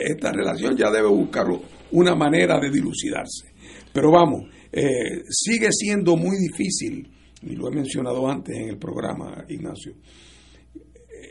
esta 0.05 0.31
relación 0.31 0.77
ya 0.77 0.89
debe 0.89 1.09
buscar 1.09 1.45
una 1.93 2.15
manera 2.15 2.59
de 2.59 2.69
dilucidarse. 2.69 3.53
Pero 3.91 4.11
vamos, 4.11 4.49
eh, 4.71 5.23
sigue 5.29 5.69
siendo 5.71 6.15
muy 6.15 6.37
difícil 6.37 7.09
y 7.41 7.55
lo 7.55 7.67
he 7.67 7.71
mencionado 7.71 8.27
antes 8.27 8.55
en 8.55 8.69
el 8.69 8.77
programa, 8.77 9.45
Ignacio, 9.49 9.95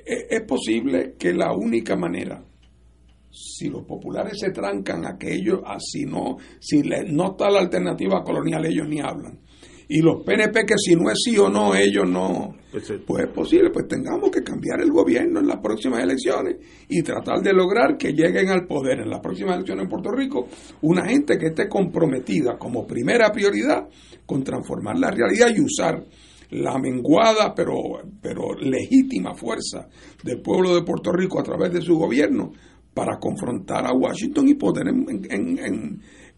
e-, 0.06 0.26
es 0.30 0.42
posible 0.42 1.14
que 1.18 1.32
la 1.32 1.52
única 1.54 1.96
manera, 1.96 2.44
si 3.30 3.68
los 3.68 3.84
populares 3.84 4.38
se 4.38 4.50
trancan 4.50 5.06
a 5.06 5.16
que 5.16 5.34
ellos, 5.34 5.60
así 5.64 6.04
no, 6.04 6.36
si 6.60 6.82
no 6.82 7.32
está 7.32 7.50
la 7.50 7.60
alternativa 7.60 8.22
colonial, 8.22 8.66
ellos 8.66 8.88
ni 8.88 9.00
hablan. 9.00 9.40
Y 9.94 10.00
los 10.00 10.24
PNP 10.24 10.64
que 10.64 10.74
si 10.78 10.96
no 10.96 11.10
es 11.10 11.18
sí 11.22 11.36
o 11.36 11.50
no, 11.50 11.74
ellos 11.74 12.08
no, 12.08 12.54
pues 12.70 12.88
es 12.88 13.28
posible, 13.28 13.68
pues 13.68 13.86
tengamos 13.86 14.30
que 14.30 14.42
cambiar 14.42 14.80
el 14.80 14.90
gobierno 14.90 15.40
en 15.40 15.46
las 15.46 15.58
próximas 15.58 16.02
elecciones 16.02 16.56
y 16.88 17.02
tratar 17.02 17.42
de 17.42 17.52
lograr 17.52 17.98
que 17.98 18.14
lleguen 18.14 18.48
al 18.48 18.66
poder 18.66 19.00
en 19.00 19.10
las 19.10 19.20
próximas 19.20 19.56
elecciones 19.56 19.84
en 19.84 19.90
Puerto 19.90 20.10
Rico 20.10 20.48
una 20.80 21.06
gente 21.06 21.36
que 21.36 21.48
esté 21.48 21.68
comprometida 21.68 22.56
como 22.56 22.86
primera 22.86 23.30
prioridad 23.30 23.86
con 24.24 24.42
transformar 24.42 24.98
la 24.98 25.10
realidad 25.10 25.48
y 25.54 25.60
usar 25.60 26.02
la 26.52 26.78
menguada 26.78 27.54
pero, 27.54 27.76
pero 28.18 28.54
legítima 28.54 29.34
fuerza 29.34 29.86
del 30.24 30.40
pueblo 30.40 30.74
de 30.74 30.84
Puerto 30.84 31.12
Rico 31.12 31.38
a 31.38 31.42
través 31.42 31.70
de 31.70 31.82
su 31.82 31.98
gobierno 31.98 32.50
para 32.94 33.18
confrontar 33.18 33.86
a 33.86 33.92
Washington 33.92 34.48
y 34.48 34.54
poder 34.54 34.86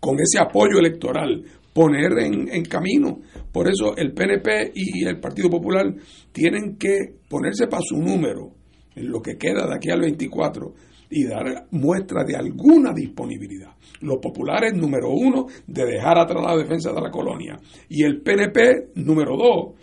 con 0.00 0.18
ese 0.18 0.40
apoyo 0.40 0.80
electoral 0.80 1.44
poner 1.74 2.18
en, 2.20 2.64
camino. 2.64 3.20
Por 3.52 3.68
eso 3.68 3.94
el 3.96 4.14
PNP 4.14 4.72
y 4.74 5.04
el 5.04 5.20
Partido 5.20 5.50
Popular 5.50 5.92
tienen 6.32 6.76
que 6.78 7.16
ponerse 7.28 7.66
para 7.66 7.82
su 7.84 8.00
número 8.00 8.52
en 8.94 9.10
lo 9.10 9.20
que 9.20 9.36
queda 9.36 9.66
de 9.66 9.74
aquí 9.74 9.90
al 9.90 10.00
24 10.00 10.72
y 11.10 11.24
dar 11.24 11.66
muestra 11.72 12.24
de 12.24 12.36
alguna 12.36 12.92
disponibilidad. 12.94 13.72
Los 14.00 14.18
populares, 14.18 14.72
número 14.74 15.10
uno, 15.10 15.46
de 15.66 15.84
dejar 15.84 16.18
atrás 16.18 16.42
la 16.42 16.56
defensa 16.56 16.92
de 16.92 17.00
la 17.00 17.10
colonia. 17.10 17.58
Y 17.88 18.04
el 18.04 18.22
PNP, 18.22 18.92
número 18.94 19.36
dos, 19.36 19.74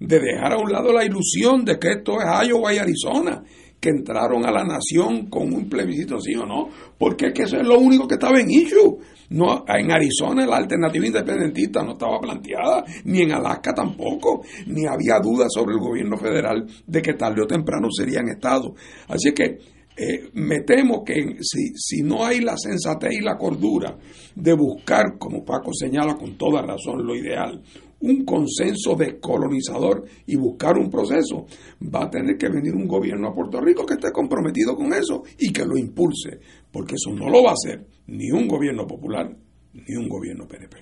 de 0.00 0.20
dejar 0.20 0.52
a 0.52 0.58
un 0.58 0.70
lado 0.70 0.92
la 0.92 1.04
ilusión 1.04 1.64
de 1.64 1.78
que 1.78 1.92
esto 1.92 2.18
es 2.20 2.48
Iowa 2.48 2.74
y 2.74 2.78
Arizona, 2.78 3.42
que 3.80 3.90
entraron 3.90 4.44
a 4.46 4.50
la 4.50 4.64
nación 4.64 5.28
con 5.28 5.52
un 5.52 5.68
plebiscito 5.68 6.18
sí 6.20 6.34
o 6.34 6.44
no, 6.44 6.68
porque 6.98 7.28
es 7.28 7.32
que 7.32 7.42
eso 7.42 7.56
es 7.56 7.66
lo 7.66 7.78
único 7.78 8.08
que 8.08 8.14
estaba 8.14 8.40
en 8.40 8.50
issue. 8.50 8.98
No, 9.30 9.64
en 9.66 9.90
Arizona 9.90 10.46
la 10.46 10.56
alternativa 10.56 11.06
independentista 11.06 11.82
no 11.82 11.92
estaba 11.92 12.20
planteada, 12.20 12.84
ni 13.04 13.22
en 13.22 13.32
Alaska 13.32 13.74
tampoco, 13.74 14.42
ni 14.66 14.86
había 14.86 15.18
dudas 15.20 15.48
sobre 15.52 15.74
el 15.74 15.80
gobierno 15.80 16.16
federal 16.16 16.66
de 16.86 17.02
que 17.02 17.14
tarde 17.14 17.42
o 17.42 17.46
temprano 17.46 17.88
serían 17.90 18.28
estados. 18.28 18.72
Así 19.08 19.32
que 19.32 19.58
eh, 19.98 20.28
me 20.34 20.60
temo 20.60 21.02
que 21.02 21.38
si, 21.40 21.72
si 21.74 22.02
no 22.02 22.24
hay 22.24 22.40
la 22.40 22.56
sensatez 22.58 23.14
y 23.14 23.22
la 23.22 23.38
cordura 23.38 23.96
de 24.34 24.52
buscar, 24.52 25.16
como 25.18 25.42
Paco 25.42 25.72
señala 25.72 26.16
con 26.16 26.36
toda 26.36 26.60
razón, 26.60 27.06
lo 27.06 27.16
ideal, 27.16 27.62
un 28.10 28.24
consenso 28.24 28.94
descolonizador 28.94 30.04
y 30.26 30.36
buscar 30.36 30.78
un 30.78 30.88
proceso, 30.88 31.46
va 31.82 32.04
a 32.04 32.10
tener 32.10 32.36
que 32.36 32.48
venir 32.48 32.74
un 32.74 32.86
gobierno 32.86 33.28
a 33.28 33.34
Puerto 33.34 33.60
Rico 33.60 33.84
que 33.84 33.94
esté 33.94 34.12
comprometido 34.12 34.76
con 34.76 34.92
eso 34.92 35.22
y 35.38 35.52
que 35.52 35.64
lo 35.64 35.76
impulse, 35.76 36.40
porque 36.70 36.94
eso 36.94 37.14
no 37.14 37.28
lo 37.28 37.42
va 37.42 37.50
a 37.50 37.54
hacer 37.54 37.86
ni 38.06 38.30
un 38.30 38.46
gobierno 38.46 38.86
popular 38.86 39.34
ni 39.72 39.96
un 39.96 40.08
gobierno 40.08 40.46
PNP. 40.46 40.76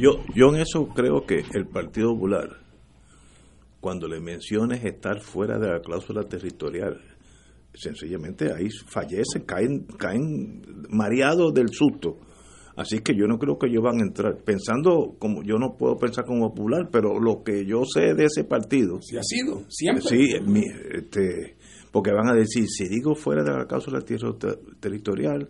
Yo, 0.00 0.24
yo 0.34 0.54
en 0.54 0.60
eso 0.60 0.88
creo 0.88 1.24
que 1.26 1.44
el 1.54 1.66
Partido 1.66 2.12
Popular, 2.14 2.48
cuando 3.80 4.08
le 4.08 4.20
menciones 4.20 4.84
estar 4.84 5.20
fuera 5.20 5.58
de 5.58 5.68
la 5.68 5.80
cláusula 5.80 6.24
territorial, 6.24 7.00
sencillamente 7.74 8.52
ahí 8.52 8.68
fallecen, 8.70 9.42
caen, 9.46 9.86
caen 9.98 10.62
mareados 10.90 11.52
del 11.54 11.68
susto. 11.70 12.18
Así 12.76 12.98
que 13.00 13.14
yo 13.16 13.26
no 13.26 13.38
creo 13.38 13.58
que 13.58 13.68
ellos 13.68 13.82
van 13.82 14.00
a 14.00 14.04
entrar. 14.04 14.36
Pensando 14.44 15.16
como 15.18 15.42
yo 15.42 15.56
no 15.56 15.76
puedo 15.76 15.96
pensar 15.96 16.26
como 16.26 16.50
popular, 16.50 16.88
pero 16.92 17.18
lo 17.18 17.42
que 17.42 17.64
yo 17.64 17.82
sé 17.84 18.14
de 18.14 18.26
ese 18.26 18.44
partido. 18.44 19.00
Sí, 19.00 19.16
ha 19.16 19.22
sido, 19.22 19.64
siempre. 19.68 20.02
Sí, 20.02 20.26
este, 20.92 21.56
porque 21.90 22.12
van 22.12 22.28
a 22.28 22.34
decir, 22.34 22.66
si 22.68 22.86
digo 22.88 23.14
fuera 23.14 23.42
de 23.42 23.52
la 23.52 23.66
cláusula 23.66 24.00
territorial, 24.80 25.48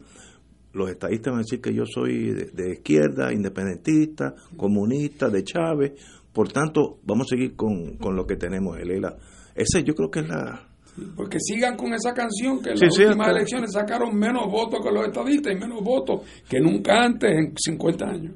los 0.72 0.90
estadistas 0.90 1.32
van 1.32 1.40
a 1.40 1.42
decir 1.42 1.60
que 1.60 1.74
yo 1.74 1.84
soy 1.84 2.32
de, 2.32 2.44
de 2.52 2.72
izquierda, 2.74 3.32
independentista, 3.32 4.34
comunista, 4.56 5.28
de 5.28 5.42
Chávez. 5.42 5.92
Por 6.32 6.52
tanto, 6.52 7.00
vamos 7.04 7.26
a 7.26 7.34
seguir 7.34 7.56
con, 7.56 7.96
con 7.96 8.14
lo 8.14 8.24
que 8.24 8.36
tenemos, 8.36 8.78
Elela. 8.78 9.16
Ese 9.54 9.82
yo 9.82 9.94
creo 9.94 10.10
que 10.10 10.20
es 10.20 10.28
la, 10.28 10.75
porque 11.14 11.38
sigan 11.40 11.76
con 11.76 11.92
esa 11.92 12.12
canción 12.14 12.62
que 12.62 12.70
en 12.70 12.80
las 12.80 12.98
últimas 12.98 13.28
elecciones 13.28 13.72
sacaron 13.72 14.16
menos 14.16 14.50
votos 14.50 14.80
que 14.82 14.90
los 14.90 15.06
estadistas 15.06 15.52
y 15.52 15.56
menos 15.56 15.82
votos 15.82 16.22
que 16.48 16.60
nunca 16.60 17.04
antes 17.04 17.30
en 17.30 17.54
50 17.56 18.04
años. 18.06 18.34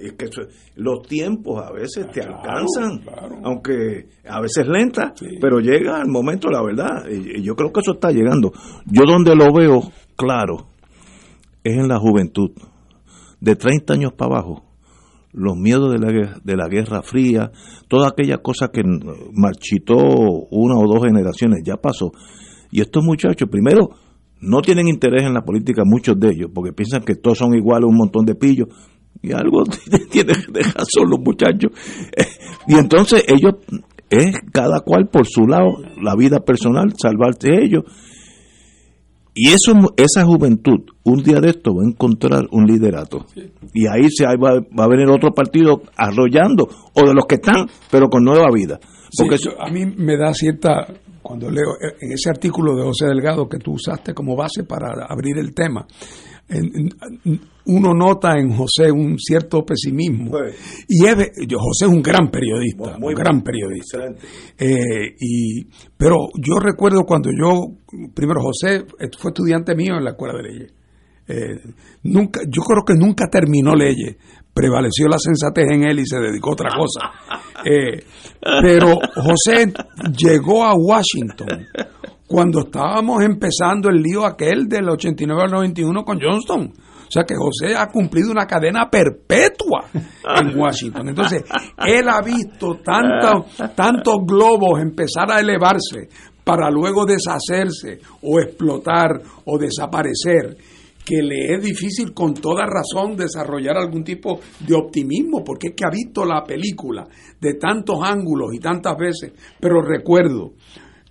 Es 0.00 0.14
que 0.14 0.30
los 0.76 1.06
tiempos 1.06 1.62
a 1.62 1.70
veces 1.70 2.10
te 2.10 2.22
alcanzan, 2.22 3.04
aunque 3.44 4.08
a 4.26 4.40
veces 4.40 4.66
lenta, 4.66 5.12
pero 5.40 5.60
llega 5.60 6.00
el 6.00 6.08
momento, 6.08 6.48
la 6.48 6.62
verdad. 6.62 7.06
Y 7.10 7.42
yo 7.42 7.54
creo 7.54 7.70
que 7.70 7.80
eso 7.80 7.92
está 7.92 8.10
llegando. 8.10 8.52
Yo 8.86 9.02
donde 9.06 9.36
lo 9.36 9.52
veo 9.52 9.82
claro 10.16 10.68
es 11.62 11.76
en 11.76 11.88
la 11.88 11.98
juventud, 11.98 12.50
de 13.40 13.56
30 13.56 13.92
años 13.92 14.12
para 14.14 14.36
abajo 14.36 14.65
los 15.36 15.56
miedos 15.56 15.92
de 15.92 15.98
la, 15.98 16.40
de 16.42 16.56
la 16.56 16.68
Guerra 16.68 17.02
Fría, 17.02 17.52
toda 17.88 18.08
aquella 18.08 18.38
cosa 18.38 18.68
que 18.72 18.82
marchitó 19.32 19.96
una 20.50 20.78
o 20.78 20.86
dos 20.86 21.04
generaciones, 21.04 21.62
ya 21.64 21.76
pasó. 21.76 22.10
Y 22.70 22.80
estos 22.80 23.04
muchachos, 23.04 23.48
primero, 23.50 23.90
no 24.40 24.62
tienen 24.62 24.88
interés 24.88 25.24
en 25.24 25.34
la 25.34 25.42
política, 25.42 25.82
muchos 25.84 26.18
de 26.18 26.30
ellos, 26.30 26.50
porque 26.54 26.72
piensan 26.72 27.02
que 27.02 27.14
todos 27.14 27.38
son 27.38 27.54
iguales, 27.54 27.88
un 27.88 27.96
montón 27.96 28.24
de 28.24 28.34
pillos, 28.34 28.68
y 29.22 29.32
algo 29.32 29.64
tienen 30.10 30.36
que 30.40 30.52
dejar 30.52 30.84
los 31.08 31.20
muchachos. 31.20 31.70
Y 32.68 32.74
entonces 32.74 33.22
ellos, 33.28 33.54
es 34.10 34.40
cada 34.52 34.80
cual 34.80 35.08
por 35.08 35.24
su 35.24 35.46
lado, 35.46 35.78
la 36.02 36.16
vida 36.16 36.40
personal, 36.40 36.92
salvarse 37.00 37.50
ellos 37.62 37.84
y 39.38 39.50
eso, 39.50 39.72
esa 39.98 40.24
juventud, 40.24 40.80
un 41.04 41.22
día 41.22 41.40
de 41.40 41.50
esto 41.50 41.74
va 41.74 41.82
a 41.82 41.86
encontrar 41.86 42.46
un 42.52 42.64
liderato. 42.64 43.26
Y 43.74 43.86
ahí 43.86 44.08
se 44.08 44.24
va, 44.24 44.34
va, 44.34 44.84
a 44.84 44.88
venir 44.88 45.10
otro 45.10 45.30
partido 45.32 45.82
arrollando, 45.94 46.66
o 46.94 47.06
de 47.06 47.12
los 47.12 47.26
que 47.26 47.34
están, 47.34 47.66
pero 47.90 48.08
con 48.08 48.24
nueva 48.24 48.46
vida. 48.50 48.80
Porque 49.18 49.36
a 49.60 49.70
mí 49.70 49.84
me 49.94 50.16
da 50.16 50.32
cierta, 50.32 50.86
cuando 51.20 51.50
leo 51.50 51.74
eh, 51.74 51.96
en 52.00 52.12
ese 52.12 52.30
artículo 52.30 52.74
de 52.76 52.84
José 52.84 53.08
Delgado 53.08 53.46
que 53.46 53.58
tú 53.58 53.72
usaste 53.72 54.14
como 54.14 54.34
base 54.36 54.64
para 54.64 55.04
abrir 55.06 55.36
el 55.36 55.54
tema, 55.54 55.86
uno 57.66 57.94
nota 57.94 58.38
en 58.38 58.52
José 58.52 58.90
un 58.92 59.18
cierto 59.18 59.64
pesimismo. 59.64 60.30
Y 60.88 61.00
José 61.00 61.86
es 61.86 61.88
un 61.88 62.02
gran 62.02 62.30
periodista, 62.30 62.98
muy, 62.98 63.14
un 63.14 63.20
gran 63.20 63.42
periodista. 63.42 63.98
Eh, 64.58 65.14
y, 65.18 65.66
pero 65.96 66.28
yo 66.38 66.58
recuerdo 66.60 67.02
cuando 67.04 67.30
yo, 67.30 67.76
primero 68.14 68.40
José 68.40 68.84
fue 69.18 69.30
estudiante 69.30 69.74
mío 69.74 69.96
en 69.96 70.04
la 70.04 70.10
escuela 70.10 70.34
de 70.34 70.42
leyes. 70.42 70.72
Eh, 71.28 71.60
nunca, 72.04 72.40
yo 72.48 72.62
creo 72.62 72.84
que 72.86 72.94
nunca 72.94 73.26
terminó 73.28 73.74
leyes, 73.74 74.16
prevaleció 74.54 75.08
la 75.08 75.18
sensatez 75.18 75.66
en 75.72 75.84
él 75.88 75.98
y 75.98 76.06
se 76.06 76.18
dedicó 76.18 76.50
a 76.50 76.52
otra 76.52 76.70
cosa. 76.76 77.10
Eh, 77.68 78.04
pero 78.62 78.94
José 79.16 79.72
llegó 80.16 80.62
a 80.62 80.74
Washington 80.76 81.66
cuando 82.26 82.60
estábamos 82.60 83.22
empezando 83.22 83.88
el 83.88 84.02
lío 84.02 84.24
aquel 84.26 84.66
del 84.68 84.88
89 84.88 85.42
al 85.44 85.50
91 85.50 86.04
con 86.04 86.18
Johnston. 86.20 86.72
O 87.06 87.10
sea 87.10 87.22
que 87.22 87.36
José 87.36 87.76
ha 87.76 87.86
cumplido 87.86 88.32
una 88.32 88.46
cadena 88.46 88.90
perpetua 88.90 89.84
en 89.92 90.58
Washington. 90.58 91.08
Entonces, 91.08 91.44
él 91.86 92.08
ha 92.08 92.20
visto 92.20 92.80
tantos 92.82 94.16
globos 94.26 94.80
empezar 94.80 95.30
a 95.30 95.38
elevarse 95.38 96.08
para 96.42 96.68
luego 96.70 97.04
deshacerse 97.06 98.00
o 98.22 98.40
explotar 98.40 99.20
o 99.44 99.58
desaparecer, 99.58 100.56
que 101.04 101.22
le 101.22 101.54
es 101.54 101.62
difícil 101.62 102.12
con 102.12 102.34
toda 102.34 102.66
razón 102.66 103.16
desarrollar 103.16 103.76
algún 103.76 104.02
tipo 104.02 104.40
de 104.66 104.74
optimismo, 104.74 105.44
porque 105.44 105.68
es 105.68 105.74
que 105.76 105.84
ha 105.84 105.90
visto 105.90 106.24
la 106.24 106.42
película 106.42 107.04
de 107.40 107.54
tantos 107.54 107.98
ángulos 108.02 108.52
y 108.52 108.58
tantas 108.58 108.96
veces. 108.96 109.32
Pero 109.60 109.80
recuerdo, 109.80 110.54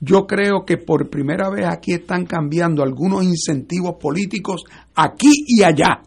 yo 0.06 0.28
creo 0.28 0.66
que 0.66 0.78
por 0.78 1.10
primera 1.10 1.50
vez 1.50 1.66
aquí 1.68 1.94
están 1.94 2.26
cambiando 2.26 2.84
algunos 2.84 3.24
incentivos 3.24 3.96
políticos 4.00 4.64
aquí 4.96 5.32
y 5.48 5.64
allá. 5.64 6.02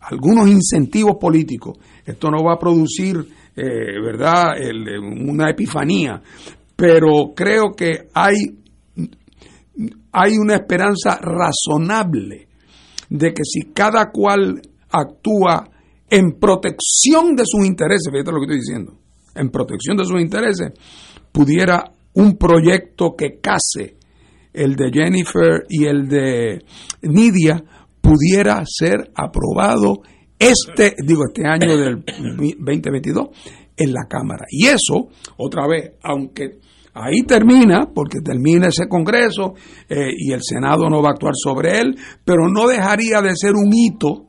Algunos 0.00 0.48
incentivos 0.48 1.16
políticos. 1.20 1.78
Esto 2.04 2.30
no 2.30 2.42
va 2.44 2.54
a 2.54 2.58
producir 2.58 3.16
eh, 3.56 4.00
¿verdad?, 4.02 4.58
el- 4.58 4.98
una 4.98 5.48
epifanía, 5.50 6.20
pero 6.74 7.32
creo 7.36 7.70
que 7.76 8.08
hay, 8.12 8.34
hay 10.10 10.36
una 10.38 10.54
esperanza 10.56 11.18
razonable 11.20 12.48
de 13.08 13.32
que 13.32 13.42
si 13.44 13.72
cada 13.72 14.10
cual 14.10 14.60
actúa 14.90 15.68
en 16.10 16.32
protección 16.40 17.36
de 17.36 17.44
sus 17.46 17.64
intereses, 17.64 18.08
fíjate 18.10 18.32
lo 18.32 18.38
que 18.40 18.44
estoy 18.46 18.58
diciendo, 18.58 18.94
en 19.36 19.50
protección 19.50 19.96
de 19.96 20.04
sus 20.04 20.20
intereses, 20.20 20.72
pudiera 21.30 21.84
un 22.14 22.36
proyecto 22.36 23.14
que 23.16 23.40
case 23.40 23.96
el 24.52 24.76
de 24.76 24.90
Jennifer 24.92 25.64
y 25.68 25.86
el 25.86 26.08
de 26.08 26.64
Nidia 27.02 27.62
pudiera 28.00 28.62
ser 28.66 29.10
aprobado 29.14 30.02
este, 30.38 30.94
digo, 31.04 31.22
este 31.26 31.46
año 31.46 31.76
del 31.76 32.04
2022 32.04 33.28
en 33.76 33.92
la 33.92 34.06
Cámara. 34.08 34.44
Y 34.50 34.66
eso, 34.66 35.08
otra 35.36 35.66
vez, 35.66 35.92
aunque 36.02 36.58
ahí 36.92 37.22
termina, 37.26 37.88
porque 37.92 38.20
termina 38.20 38.68
ese 38.68 38.88
Congreso 38.88 39.54
eh, 39.88 40.10
y 40.16 40.32
el 40.32 40.40
Senado 40.42 40.88
no 40.88 41.02
va 41.02 41.10
a 41.10 41.12
actuar 41.12 41.34
sobre 41.34 41.80
él, 41.80 41.96
pero 42.24 42.48
no 42.48 42.68
dejaría 42.68 43.20
de 43.20 43.34
ser 43.34 43.52
un 43.54 43.70
hito 43.72 44.26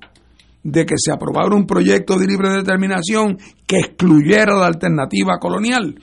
de 0.65 0.83
que 0.83 0.95
se 0.97 1.11
aprobara 1.11 1.55
un 1.55 1.67
proyecto 1.67 2.17
de 2.17 2.25
libre 2.25 2.49
determinación 2.49 3.37
que 3.67 3.77
excluyera 3.77 4.55
la 4.55 4.65
alternativa 4.65 5.37
colonial 5.39 5.95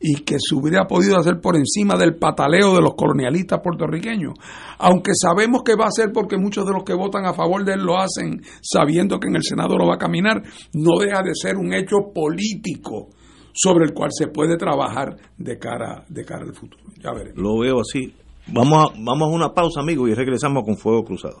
y 0.00 0.22
que 0.22 0.36
se 0.38 0.54
hubiera 0.54 0.86
podido 0.86 1.18
hacer 1.18 1.40
por 1.40 1.56
encima 1.56 1.96
del 1.96 2.14
pataleo 2.14 2.74
de 2.74 2.80
los 2.80 2.94
colonialistas 2.94 3.60
puertorriqueños. 3.60 4.34
Aunque 4.78 5.12
sabemos 5.20 5.62
que 5.64 5.74
va 5.74 5.86
a 5.86 5.90
ser 5.90 6.12
porque 6.12 6.36
muchos 6.36 6.64
de 6.64 6.72
los 6.72 6.84
que 6.84 6.94
votan 6.94 7.26
a 7.26 7.34
favor 7.34 7.64
de 7.64 7.72
él 7.72 7.80
lo 7.80 7.98
hacen 7.98 8.40
sabiendo 8.62 9.18
que 9.18 9.26
en 9.26 9.36
el 9.36 9.42
Senado 9.42 9.76
no 9.76 9.88
va 9.88 9.96
a 9.96 9.98
caminar, 9.98 10.42
no 10.74 10.98
deja 11.00 11.22
de 11.22 11.32
ser 11.34 11.56
un 11.56 11.74
hecho 11.74 11.96
político 12.14 13.08
sobre 13.52 13.86
el 13.86 13.94
cual 13.94 14.10
se 14.12 14.28
puede 14.28 14.56
trabajar 14.56 15.16
de 15.38 15.58
cara, 15.58 16.04
de 16.08 16.24
cara 16.24 16.44
al 16.44 16.54
futuro. 16.54 16.84
Ya 17.02 17.12
veremos. 17.12 17.42
Lo 17.42 17.58
veo 17.58 17.80
así. 17.80 18.14
Vamos 18.46 18.90
a, 18.90 18.94
vamos 18.96 19.28
a 19.28 19.34
una 19.34 19.54
pausa, 19.54 19.80
amigos, 19.80 20.08
y 20.10 20.14
regresamos 20.14 20.62
con 20.64 20.76
Fuego 20.76 21.02
Cruzado. 21.02 21.40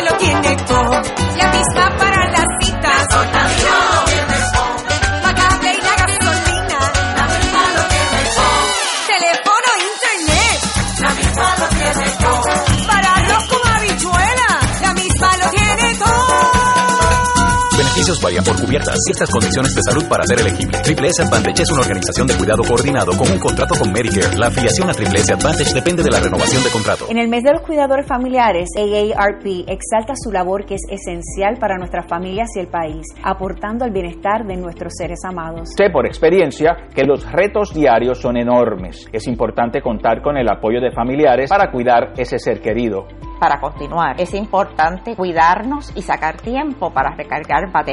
Beneficios 18.01 18.23
varían 18.23 18.43
por 18.43 18.59
cubiertas. 18.59 18.97
Ciertas 19.05 19.29
condiciones 19.29 19.75
de 19.75 19.81
salud 19.83 20.09
para 20.09 20.25
ser 20.25 20.39
elegible. 20.39 20.79
Triple 20.81 21.09
S 21.09 21.21
Advantage 21.21 21.61
es 21.61 21.69
una 21.69 21.81
organización 21.81 22.25
de 22.25 22.33
cuidado 22.33 22.63
coordinado 22.63 23.11
con 23.15 23.29
un 23.29 23.37
contrato 23.37 23.75
con 23.77 23.91
Medicare. 23.91 24.35
La 24.39 24.47
afiliación 24.47 24.89
a 24.89 24.93
Triple 24.93 25.19
S 25.19 25.31
Advantage 25.31 25.71
depende 25.71 26.01
de 26.01 26.09
la 26.09 26.19
renovación 26.19 26.63
de 26.63 26.71
contrato. 26.71 27.05
En 27.09 27.19
el 27.19 27.29
mes 27.29 27.43
de 27.43 27.53
los 27.53 27.61
cuidadores 27.61 28.07
familiares, 28.07 28.69
AARP 28.75 29.69
exalta 29.69 30.15
su 30.15 30.31
labor 30.31 30.65
que 30.65 30.73
es 30.73 30.81
esencial 30.89 31.57
para 31.59 31.77
nuestras 31.77 32.07
familias 32.07 32.49
y 32.55 32.61
el 32.61 32.69
país, 32.69 33.05
aportando 33.21 33.85
al 33.85 33.91
bienestar 33.91 34.47
de 34.47 34.57
nuestros 34.57 34.93
seres 34.97 35.19
amados. 35.23 35.69
Sé 35.77 35.91
por 35.91 36.07
experiencia 36.07 36.87
que 36.95 37.03
los 37.03 37.31
retos 37.31 37.71
diarios 37.71 38.19
son 38.19 38.35
enormes. 38.35 39.07
Es 39.13 39.27
importante 39.27 39.79
contar 39.79 40.23
con 40.23 40.37
el 40.37 40.49
apoyo 40.49 40.81
de 40.81 40.89
familiares 40.89 41.51
para 41.51 41.69
cuidar 41.69 42.13
ese 42.17 42.39
ser 42.39 42.61
querido. 42.61 43.05
Para 43.39 43.59
continuar, 43.59 44.21
es 44.21 44.35
importante 44.35 45.15
cuidarnos 45.15 45.91
y 45.95 46.03
sacar 46.03 46.37
tiempo 46.37 46.91
para 46.91 47.15
recargar 47.15 47.71
baterías. 47.71 47.90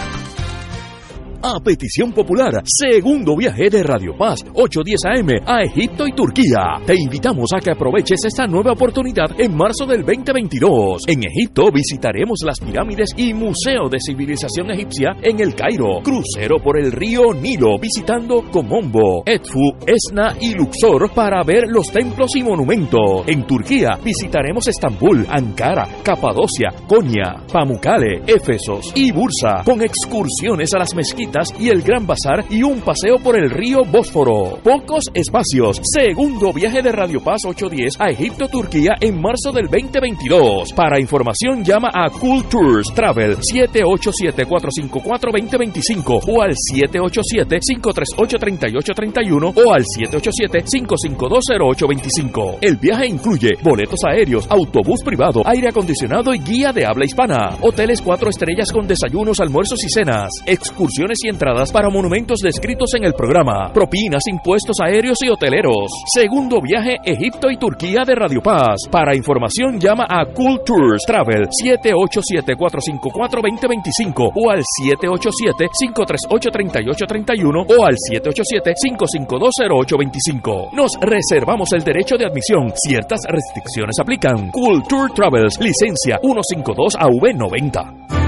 A 1.40 1.60
petición 1.60 2.10
popular, 2.10 2.62
segundo 2.64 3.36
viaje 3.36 3.70
de 3.70 3.84
Radio 3.84 4.12
Paz, 4.18 4.44
810 4.54 5.04
AM 5.04 5.28
a 5.46 5.62
Egipto 5.62 6.04
y 6.04 6.10
Turquía. 6.10 6.82
Te 6.84 6.96
invitamos 6.98 7.52
a 7.54 7.60
que 7.60 7.70
aproveches 7.70 8.24
esta 8.24 8.44
nueva 8.48 8.72
oportunidad 8.72 9.30
en 9.38 9.56
marzo 9.56 9.86
del 9.86 10.04
2022. 10.04 11.02
En 11.06 11.22
Egipto 11.22 11.70
visitaremos 11.70 12.40
las 12.44 12.58
pirámides 12.58 13.10
y 13.16 13.32
Museo 13.34 13.88
de 13.88 13.98
Civilización 14.00 14.72
Egipcia 14.72 15.10
en 15.22 15.38
el 15.38 15.54
Cairo. 15.54 16.00
Crucero 16.02 16.56
por 16.58 16.76
el 16.76 16.90
río 16.90 17.32
Nilo 17.32 17.78
visitando 17.78 18.42
Comombo, 18.50 19.22
Edfu, 19.24 19.76
Esna 19.86 20.36
y 20.40 20.54
Luxor 20.54 21.12
para 21.14 21.44
ver 21.44 21.68
los 21.68 21.92
templos 21.92 22.34
y 22.34 22.42
monumentos. 22.42 23.22
En 23.28 23.46
Turquía 23.46 23.90
visitaremos 24.02 24.66
Estambul, 24.66 25.24
Ankara, 25.30 25.86
Capadocia, 26.02 26.74
Konya, 26.88 27.44
Pamukkale, 27.52 28.22
Éfesos 28.26 28.90
y 28.96 29.12
Bursa 29.12 29.62
con 29.64 29.80
excursiones 29.82 30.74
a 30.74 30.78
las 30.80 30.96
mezquitas 30.96 31.27
y 31.58 31.68
el 31.68 31.82
Gran 31.82 32.06
Bazar 32.06 32.46
y 32.48 32.62
un 32.62 32.80
paseo 32.80 33.18
por 33.22 33.38
el 33.38 33.50
río 33.50 33.80
Bósforo. 33.84 34.58
Pocos 34.62 35.04
espacios. 35.12 35.78
Segundo 35.82 36.54
viaje 36.54 36.80
de 36.80 36.90
Radio 36.90 37.22
Paz 37.22 37.42
810 37.44 38.00
a 38.00 38.08
Egipto, 38.08 38.48
Turquía 38.48 38.92
en 39.00 39.20
marzo 39.20 39.52
del 39.52 39.66
2022. 39.66 40.72
Para 40.72 40.98
información 40.98 41.62
llama 41.62 41.90
a 41.92 42.08
Cool 42.08 42.48
Tours 42.48 42.86
Travel 42.94 43.36
787-454-2025 43.36 46.22
o 46.26 46.40
al 46.40 46.54
787-538-3831 46.74 49.52
o 49.54 49.72
al 49.72 49.84
787-552-0825. 49.84 52.56
El 52.62 52.78
viaje 52.78 53.06
incluye 53.06 53.50
boletos 53.62 54.00
aéreos, 54.08 54.46
autobús 54.48 55.02
privado, 55.04 55.42
aire 55.44 55.68
acondicionado 55.68 56.32
y 56.32 56.38
guía 56.38 56.72
de 56.72 56.86
habla 56.86 57.04
hispana. 57.04 57.58
Hoteles 57.60 58.00
cuatro 58.00 58.30
estrellas 58.30 58.72
con 58.72 58.88
desayunos, 58.88 59.40
almuerzos 59.40 59.84
y 59.84 59.90
cenas. 59.90 60.30
Excursiones 60.46 61.17
y 61.24 61.28
entradas 61.28 61.72
para 61.72 61.90
monumentos 61.90 62.38
descritos 62.40 62.94
en 62.94 63.02
el 63.04 63.14
programa. 63.14 63.72
Propinas, 63.72 64.22
impuestos 64.30 64.76
aéreos 64.80 65.18
y 65.22 65.28
hoteleros. 65.28 65.90
Segundo 66.12 66.60
viaje 66.60 66.98
Egipto 67.04 67.50
y 67.50 67.56
Turquía 67.56 68.04
de 68.06 68.14
Radio 68.14 68.40
Paz. 68.40 68.76
Para 68.90 69.16
información 69.16 69.80
llama 69.80 70.06
a 70.08 70.24
Cool 70.26 70.60
Tours 70.64 71.02
Travel 71.06 71.48
787-454-2025 71.48 74.32
o 74.34 74.50
al 74.50 74.62
787-538-3831 74.84 77.66
o 77.68 77.84
al 77.84 77.96
787-552-0825. 78.10 80.72
Nos 80.72 80.92
reservamos 81.00 81.72
el 81.72 81.82
derecho 81.82 82.16
de 82.16 82.26
admisión. 82.26 82.72
Ciertas 82.74 83.20
restricciones 83.28 83.98
aplican. 84.00 84.50
Cool 84.50 84.82
Tour 84.88 85.12
Travels, 85.12 85.60
licencia 85.60 86.18
152AV90. 86.20 88.27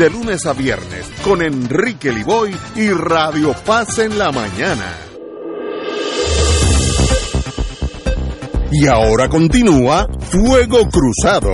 de 0.01 0.09
lunes 0.09 0.47
a 0.47 0.53
viernes 0.53 1.05
con 1.23 1.43
Enrique 1.43 2.11
Liboy 2.11 2.51
y 2.75 2.89
Radio 2.89 3.53
Paz 3.63 3.99
en 3.99 4.17
la 4.17 4.31
mañana. 4.31 4.95
Y 8.71 8.87
ahora 8.87 9.29
continúa 9.29 10.07
Fuego 10.21 10.89
Cruzado. 10.89 11.51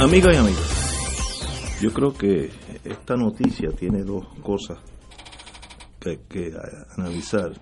Amigas 0.00 0.34
y 0.34 0.36
amigos, 0.38 1.78
yo 1.80 1.92
creo 1.92 2.12
que 2.14 2.67
esta 2.90 3.16
noticia 3.16 3.70
tiene 3.70 4.02
dos 4.02 4.26
cosas 4.42 4.78
que 6.00 6.20
que 6.28 6.52
analizar. 6.96 7.52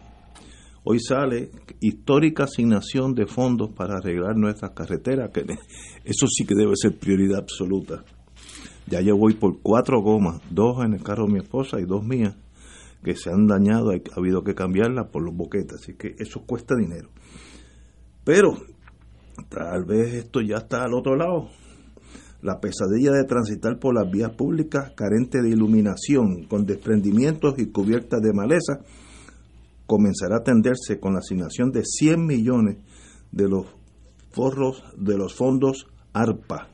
Hoy 0.84 1.00
sale 1.00 1.50
histórica 1.80 2.44
asignación 2.44 3.14
de 3.14 3.26
fondos 3.26 3.70
para 3.72 3.96
arreglar 3.96 4.36
nuestras 4.36 4.70
carreteras, 4.70 5.30
que 5.32 5.40
eso 6.04 6.26
sí 6.28 6.46
que 6.46 6.54
debe 6.54 6.74
ser 6.76 6.96
prioridad 6.98 7.40
absoluta. 7.40 8.04
Ya 8.86 9.00
yo 9.00 9.16
voy 9.16 9.34
por 9.34 9.60
cuatro 9.62 10.00
gomas, 10.00 10.40
dos 10.50 10.84
en 10.84 10.94
el 10.94 11.02
carro 11.02 11.26
de 11.26 11.32
mi 11.32 11.38
esposa 11.40 11.80
y 11.80 11.84
dos 11.84 12.04
mías, 12.04 12.36
que 13.02 13.16
se 13.16 13.30
han 13.30 13.48
dañado, 13.48 13.90
ha 13.90 14.16
habido 14.16 14.44
que 14.44 14.54
cambiarlas 14.54 15.08
por 15.10 15.24
los 15.24 15.34
boquetes, 15.34 15.80
así 15.80 15.94
que 15.94 16.14
eso 16.18 16.44
cuesta 16.46 16.76
dinero. 16.76 17.08
Pero 18.22 18.56
tal 19.48 19.84
vez 19.84 20.14
esto 20.14 20.40
ya 20.40 20.58
está 20.58 20.84
al 20.84 20.94
otro 20.94 21.16
lado. 21.16 21.48
La 22.46 22.60
pesadilla 22.60 23.10
de 23.10 23.24
transitar 23.24 23.76
por 23.80 23.92
las 23.92 24.08
vías 24.08 24.30
públicas 24.30 24.92
carente 24.94 25.42
de 25.42 25.48
iluminación, 25.48 26.44
con 26.44 26.64
desprendimientos 26.64 27.54
y 27.58 27.72
cubiertas 27.72 28.20
de 28.22 28.32
maleza, 28.32 28.84
comenzará 29.84 30.36
a 30.36 30.38
atenderse 30.38 31.00
con 31.00 31.14
la 31.14 31.18
asignación 31.18 31.72
de 31.72 31.82
100 31.84 32.24
millones 32.24 32.76
de 33.32 33.48
los 33.48 33.66
forros 34.30 34.84
de 34.96 35.18
los 35.18 35.34
fondos 35.34 35.88
ARPA. 36.12 36.68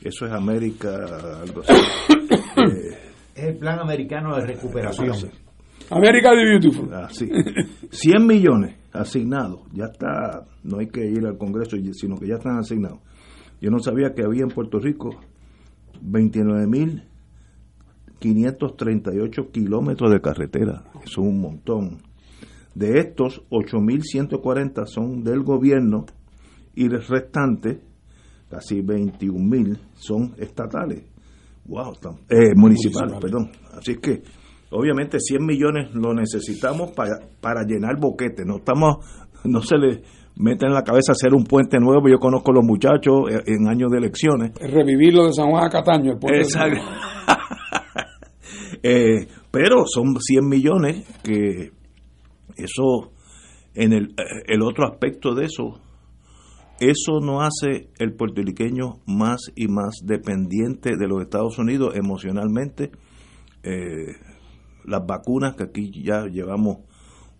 Eso 0.00 0.24
es 0.24 0.32
América, 0.32 0.96
algo 1.42 1.60
así. 1.60 1.74
Eh, 1.74 2.98
Es 3.34 3.44
el 3.44 3.58
plan 3.58 3.80
americano 3.80 4.34
de 4.34 4.46
recuperación. 4.46 5.30
América 5.90 6.30
the 6.30 6.42
Beautiful. 6.42 6.88
Ah, 6.94 7.08
sí. 7.10 7.28
100 7.90 8.26
millones 8.26 8.76
asignados. 8.94 9.60
Ya 9.74 9.84
está, 9.92 10.46
no 10.64 10.78
hay 10.78 10.86
que 10.86 11.04
ir 11.04 11.26
al 11.26 11.36
Congreso, 11.36 11.76
sino 11.92 12.16
que 12.16 12.28
ya 12.28 12.36
están 12.36 12.58
asignados. 12.58 13.00
Yo 13.60 13.70
no 13.70 13.78
sabía 13.80 14.14
que 14.14 14.22
había 14.24 14.42
en 14.42 14.50
Puerto 14.50 14.78
Rico 14.78 15.10
29.538 18.20 19.50
kilómetros 19.50 20.10
de 20.12 20.20
carretera. 20.20 20.84
Eso 20.94 21.02
es 21.04 21.18
un 21.18 21.40
montón. 21.40 21.98
De 22.74 22.98
estos, 23.00 23.42
8.140 23.50 24.84
son 24.86 25.22
del 25.24 25.42
gobierno 25.42 26.06
y 26.74 26.84
el 26.84 27.02
restante, 27.06 27.80
casi 28.48 28.80
21.000, 28.82 29.78
son 29.94 30.34
estatales. 30.38 31.02
Wow, 31.66 31.92
están- 31.92 32.14
eh, 32.30 32.54
municipales, 32.54 33.12
Municipales. 33.14 33.20
perdón. 33.20 33.50
Así 33.76 33.96
que, 33.96 34.22
obviamente, 34.70 35.18
100 35.20 35.44
millones 35.44 35.92
lo 35.94 36.14
necesitamos 36.14 36.92
para, 36.92 37.18
para 37.40 37.64
llenar 37.64 37.98
boquete. 38.00 38.44
No 38.44 38.58
estamos, 38.58 39.04
no 39.44 39.60
se 39.62 39.76
le 39.76 40.02
mete 40.38 40.66
en 40.66 40.72
la 40.72 40.82
cabeza 40.82 41.12
hacer 41.12 41.34
un 41.34 41.44
puente 41.44 41.78
nuevo. 41.78 42.08
Yo 42.08 42.18
conozco 42.18 42.52
a 42.52 42.54
los 42.54 42.64
muchachos 42.64 43.30
eh, 43.30 43.42
en 43.46 43.68
años 43.68 43.90
de 43.90 43.98
elecciones. 43.98 44.52
Revivir 44.60 45.14
lo 45.14 45.26
de 45.26 45.32
San 45.32 45.50
Juan 45.50 45.64
a 45.64 45.68
Cataño. 45.68 46.12
El 46.12 46.18
puente 46.18 46.40
Exacto. 46.40 46.80
Eh, 48.80 49.26
pero 49.50 49.86
son 49.86 50.14
100 50.20 50.48
millones 50.48 51.04
que 51.24 51.72
eso, 52.56 53.10
en 53.74 53.92
el, 53.92 54.04
eh, 54.10 54.44
el 54.46 54.62
otro 54.62 54.86
aspecto 54.86 55.34
de 55.34 55.46
eso, 55.46 55.80
eso 56.78 57.18
no 57.20 57.40
hace 57.40 57.90
el 57.98 58.14
puertorriqueño 58.14 59.00
más 59.04 59.40
y 59.56 59.66
más 59.66 59.96
dependiente 60.04 60.96
de 60.96 61.08
los 61.08 61.22
Estados 61.22 61.58
Unidos 61.58 61.96
emocionalmente. 61.96 62.92
Eh, 63.64 64.14
las 64.84 65.04
vacunas, 65.04 65.56
que 65.56 65.64
aquí 65.64 65.90
ya 66.04 66.26
llevamos 66.26 66.78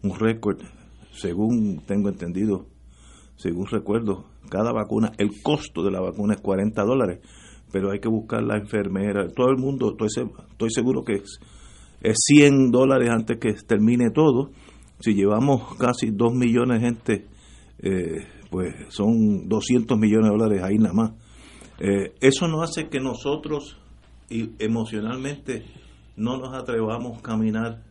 un 0.02 0.18
récord, 0.18 0.58
según 1.12 1.84
tengo 1.86 2.08
entendido, 2.08 2.66
según 3.38 3.66
recuerdo, 3.66 4.26
cada 4.50 4.72
vacuna, 4.72 5.12
el 5.16 5.30
costo 5.42 5.82
de 5.82 5.90
la 5.90 6.00
vacuna 6.00 6.34
es 6.34 6.40
40 6.42 6.82
dólares, 6.84 7.20
pero 7.72 7.90
hay 7.90 7.98
que 8.00 8.08
buscar 8.08 8.42
la 8.42 8.58
enfermera, 8.58 9.26
todo 9.28 9.48
el 9.50 9.56
mundo, 9.56 9.92
estoy, 9.92 10.08
se- 10.10 10.30
estoy 10.50 10.70
seguro 10.70 11.02
que 11.04 11.14
es, 11.14 11.38
es 12.02 12.16
100 12.26 12.70
dólares 12.70 13.08
antes 13.10 13.38
que 13.38 13.54
termine 13.66 14.10
todo. 14.10 14.50
Si 15.00 15.14
llevamos 15.14 15.74
casi 15.76 16.10
2 16.10 16.34
millones 16.34 16.80
de 16.80 16.86
gente, 16.86 17.26
eh, 17.80 18.26
pues 18.50 18.74
son 18.88 19.48
200 19.48 19.98
millones 19.98 20.30
de 20.30 20.36
dólares 20.36 20.62
ahí 20.62 20.76
nada 20.78 20.94
más. 20.94 21.12
Eh, 21.80 22.14
eso 22.20 22.48
no 22.48 22.62
hace 22.62 22.88
que 22.88 22.98
nosotros 23.00 23.76
emocionalmente 24.58 25.64
no 26.16 26.36
nos 26.38 26.54
atrevamos 26.54 27.18
a 27.18 27.22
caminar 27.22 27.82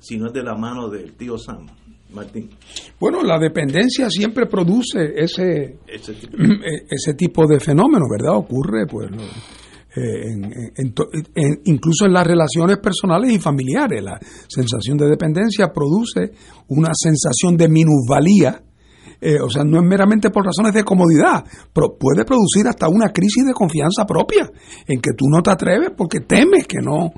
si 0.00 0.18
no 0.18 0.26
es 0.28 0.32
de 0.32 0.42
la 0.42 0.54
mano 0.54 0.88
del 0.88 1.14
tío 1.16 1.36
Sam, 1.38 1.66
Martín. 2.12 2.50
Bueno, 2.98 3.22
la 3.22 3.38
dependencia 3.38 4.08
siempre 4.10 4.46
produce 4.46 5.12
ese, 5.16 5.78
Ese 5.86 6.14
tipo. 6.14 6.36
ese 6.90 7.14
tipo 7.14 7.46
de 7.46 7.60
fenómeno, 7.60 8.04
¿verdad? 8.10 8.36
Ocurre, 8.36 8.86
pues, 8.86 9.10
eh, 9.96 10.32
en- 11.34 11.60
incluso 11.64 12.06
en 12.06 12.12
las 12.12 12.26
relaciones 12.26 12.78
personales 12.78 13.32
y 13.32 13.38
familiares. 13.38 14.02
La 14.02 14.18
sensación 14.48 14.98
de 14.98 15.08
dependencia 15.08 15.72
produce 15.72 16.32
una 16.68 16.90
sensación 16.94 17.56
de 17.56 17.68
minusvalía. 17.68 18.62
Eh, 19.20 19.38
o 19.40 19.48
sea, 19.48 19.64
no 19.64 19.78
es 19.78 19.84
meramente 19.84 20.30
por 20.30 20.44
razones 20.44 20.72
de 20.74 20.84
comodidad, 20.84 21.44
pero 21.72 21.96
puede 21.98 22.24
producir 22.24 22.66
hasta 22.68 22.88
una 22.88 23.10
crisis 23.12 23.44
de 23.46 23.54
confianza 23.54 24.04
propia, 24.06 24.50
en 24.86 25.00
que 25.00 25.12
tú 25.16 25.26
no 25.28 25.42
te 25.42 25.50
atreves 25.50 25.90
porque 25.96 26.20
temes 26.20 26.66
que 26.66 26.78
no. 26.82 27.12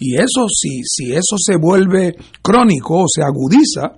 Y 0.00 0.16
eso, 0.16 0.46
si, 0.48 0.82
si 0.84 1.12
eso 1.12 1.36
se 1.38 1.56
vuelve 1.56 2.16
crónico 2.42 3.04
o 3.04 3.06
se 3.08 3.22
agudiza, 3.22 3.92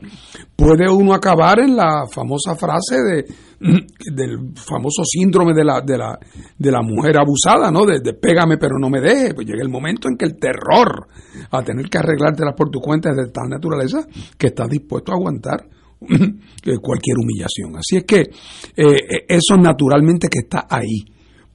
puede 0.54 0.90
uno 0.90 1.14
acabar 1.14 1.60
en 1.60 1.74
la 1.74 2.06
famosa 2.10 2.54
frase 2.54 2.96
de, 2.96 3.24
del 4.14 4.52
famoso 4.54 5.02
síndrome 5.04 5.54
de 5.54 5.64
la, 5.64 5.80
de 5.80 5.96
la, 5.96 6.18
de 6.58 6.70
la 6.70 6.82
mujer 6.82 7.16
abusada, 7.18 7.70
¿no? 7.70 7.86
De, 7.86 8.12
pégame 8.12 8.58
pero 8.58 8.78
no 8.78 8.90
me 8.90 9.00
deje. 9.00 9.34
Pues 9.34 9.46
llega 9.46 9.62
el 9.62 9.70
momento 9.70 10.08
en 10.08 10.16
que 10.16 10.26
el 10.26 10.38
terror 10.38 11.08
a 11.50 11.62
tener 11.62 11.88
que 11.88 11.98
arreglártelas 11.98 12.54
por 12.54 12.70
tu 12.70 12.80
cuenta 12.80 13.10
es 13.10 13.16
de 13.16 13.32
tal 13.32 13.48
naturaleza 13.48 14.06
que 14.36 14.48
estás 14.48 14.68
dispuesto 14.68 15.12
a 15.12 15.16
aguantar 15.16 15.66
cualquier 16.82 17.16
humillación. 17.18 17.76
Así 17.76 17.96
es 17.96 18.04
que 18.04 18.20
eh, 18.20 19.24
eso 19.28 19.56
naturalmente 19.56 20.28
que 20.28 20.40
está 20.40 20.66
ahí. 20.68 21.04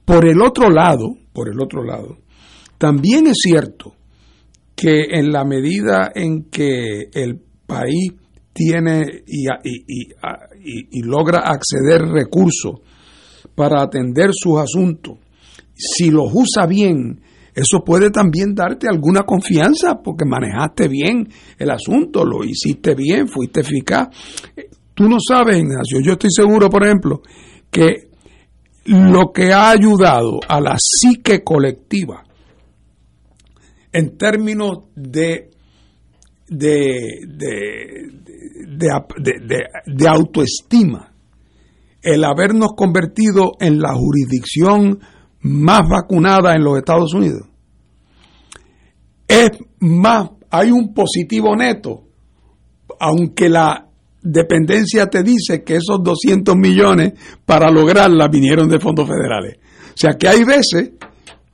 Por 0.04 0.26
el 0.26 0.40
otro 0.42 0.68
lado, 0.70 1.16
por 1.32 1.48
el 1.48 1.60
otro 1.60 1.84
lado, 1.84 2.18
también 2.78 3.26
es 3.28 3.36
cierto 3.42 3.94
que 4.74 5.04
en 5.12 5.30
la 5.32 5.44
medida 5.44 6.10
en 6.14 6.44
que 6.50 7.08
el 7.12 7.38
país 7.66 8.12
tiene 8.52 9.22
y- 9.26 9.46
y 10.98 11.02
logra 11.02 11.40
acceder 11.40 12.02
recursos 12.02 12.80
para 13.54 13.82
atender 13.82 14.30
sus 14.32 14.58
asuntos, 14.58 15.18
si 15.74 16.10
los 16.10 16.30
usa 16.34 16.66
bien, 16.66 17.20
eso 17.54 17.84
puede 17.84 18.10
también 18.10 18.54
darte 18.54 18.86
alguna 18.88 19.22
confianza 19.22 20.00
porque 20.02 20.24
manejaste 20.24 20.88
bien 20.88 21.28
el 21.58 21.70
asunto, 21.70 22.24
lo 22.24 22.44
hiciste 22.44 22.94
bien, 22.94 23.28
fuiste 23.28 23.60
eficaz. 23.60 24.08
Tú 24.94 25.08
no 25.08 25.16
sabes, 25.20 25.58
Ignacio, 25.58 26.00
yo 26.02 26.12
estoy 26.12 26.30
seguro, 26.34 26.68
por 26.70 26.84
ejemplo, 26.84 27.20
que 27.70 28.08
lo 28.86 29.32
que 29.32 29.52
ha 29.52 29.70
ayudado 29.70 30.40
a 30.48 30.60
la 30.60 30.76
psique 30.78 31.42
colectiva 31.44 32.24
en 33.92 34.16
términos 34.16 34.84
de, 34.94 35.50
de- 36.48 37.20
de- 39.18 39.66
de 39.86 40.08
autoestima, 40.08 41.12
el 42.02 42.24
habernos 42.24 42.70
convertido 42.76 43.52
en 43.60 43.80
la 43.80 43.94
jurisdicción 43.94 44.98
más 45.42 45.88
vacunada 45.88 46.54
en 46.54 46.64
los 46.64 46.78
Estados 46.78 47.12
Unidos, 47.14 47.42
es 49.26 49.50
más, 49.80 50.30
hay 50.50 50.70
un 50.70 50.92
positivo 50.92 51.56
neto, 51.56 52.04
aunque 53.00 53.48
la 53.48 53.88
dependencia 54.22 55.06
te 55.06 55.22
dice 55.22 55.64
que 55.64 55.76
esos 55.76 56.02
200 56.02 56.54
millones 56.56 57.14
para 57.44 57.70
lograrla 57.70 58.28
vinieron 58.28 58.68
de 58.68 58.78
fondos 58.78 59.08
federales. 59.08 59.58
O 59.88 59.96
sea 59.96 60.12
que 60.14 60.28
hay 60.28 60.44
veces 60.44 60.92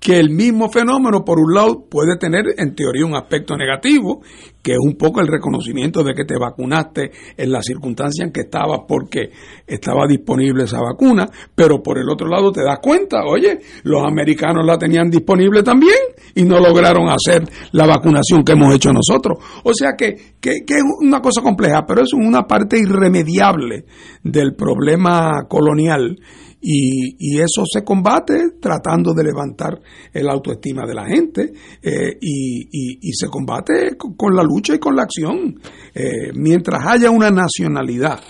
que 0.00 0.18
el 0.18 0.30
mismo 0.30 0.70
fenómeno, 0.70 1.24
por 1.24 1.40
un 1.40 1.54
lado, 1.54 1.84
puede 1.88 2.16
tener 2.16 2.44
en 2.56 2.74
teoría 2.74 3.04
un 3.04 3.16
aspecto 3.16 3.56
negativo, 3.56 4.22
que 4.62 4.72
es 4.72 4.78
un 4.80 4.96
poco 4.96 5.20
el 5.20 5.26
reconocimiento 5.26 6.04
de 6.04 6.14
que 6.14 6.24
te 6.24 6.38
vacunaste 6.38 7.10
en 7.36 7.50
la 7.50 7.62
circunstancia 7.62 8.24
en 8.24 8.32
que 8.32 8.42
estabas 8.42 8.80
porque 8.86 9.30
estaba 9.66 10.06
disponible 10.06 10.64
esa 10.64 10.80
vacuna, 10.80 11.28
pero 11.54 11.82
por 11.82 11.98
el 11.98 12.08
otro 12.08 12.28
lado 12.28 12.52
te 12.52 12.62
das 12.62 12.78
cuenta, 12.80 13.24
oye, 13.24 13.58
los 13.82 14.02
americanos 14.04 14.64
la 14.64 14.78
tenían 14.78 15.10
disponible 15.10 15.62
también 15.62 15.98
y 16.34 16.44
no 16.44 16.60
lograron 16.60 17.08
hacer 17.08 17.42
la 17.72 17.86
vacunación 17.86 18.44
que 18.44 18.52
hemos 18.52 18.74
hecho 18.74 18.92
nosotros. 18.92 19.38
O 19.64 19.74
sea 19.74 19.94
que, 19.96 20.14
que, 20.40 20.64
que 20.64 20.74
es 20.74 20.84
una 21.00 21.20
cosa 21.20 21.42
compleja, 21.42 21.84
pero 21.86 22.02
es 22.02 22.12
una 22.12 22.42
parte 22.42 22.78
irremediable 22.78 23.84
del 24.22 24.54
problema 24.54 25.46
colonial 25.48 26.18
y, 26.60 27.14
y, 27.18 27.38
eso 27.38 27.62
se 27.64 27.84
combate 27.84 28.52
tratando 28.60 29.14
de 29.14 29.24
levantar 29.24 29.78
el 30.12 30.28
autoestima 30.28 30.84
de 30.86 30.94
la 30.94 31.06
gente 31.06 31.52
eh, 31.82 32.18
y, 32.20 32.62
y, 32.62 32.98
y, 33.00 33.12
se 33.12 33.28
combate 33.28 33.96
con, 33.96 34.14
con, 34.14 34.34
la 34.34 34.42
lucha 34.42 34.74
y 34.74 34.78
con 34.78 34.96
la 34.96 35.02
acción. 35.02 35.60
Eh, 35.94 36.32
mientras 36.34 36.84
haya 36.84 37.10
una 37.10 37.30
nacionalidad 37.30 38.20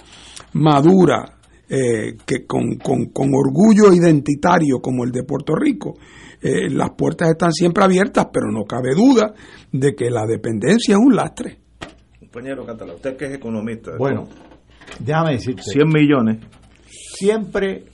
madura, 0.53 1.39
eh, 1.71 2.17
que 2.25 2.47
con, 2.47 2.77
con, 2.77 3.07
con, 3.07 3.31
orgullo 3.35 3.93
identitario 3.93 4.81
como 4.81 5.05
el 5.05 5.11
de 5.11 5.23
Puerto 5.23 5.55
Rico, 5.55 5.99
eh, 6.41 6.71
las 6.71 6.91
puertas 6.97 7.29
están 7.29 7.53
siempre 7.53 7.85
abiertas, 7.85 8.29
pero 8.33 8.51
no 8.51 8.65
cabe 8.65 8.95
duda 8.95 9.35
de 9.71 9.95
que 9.95 10.11
la 10.11 10.25
dependencia 10.27 10.95
es 10.95 10.99
un 10.99 11.15
lastre. 11.15 11.59
Compañero 12.19 12.65
Catala, 12.65 12.95
usted 12.95 13.17
que 13.17 13.27
es 13.27 13.35
economista. 13.35 13.93
Bueno, 13.99 14.29
déjame 14.99 15.33
decirte. 15.33 15.63
100 15.63 15.89
millones. 15.89 16.39
Siempre 16.87 17.85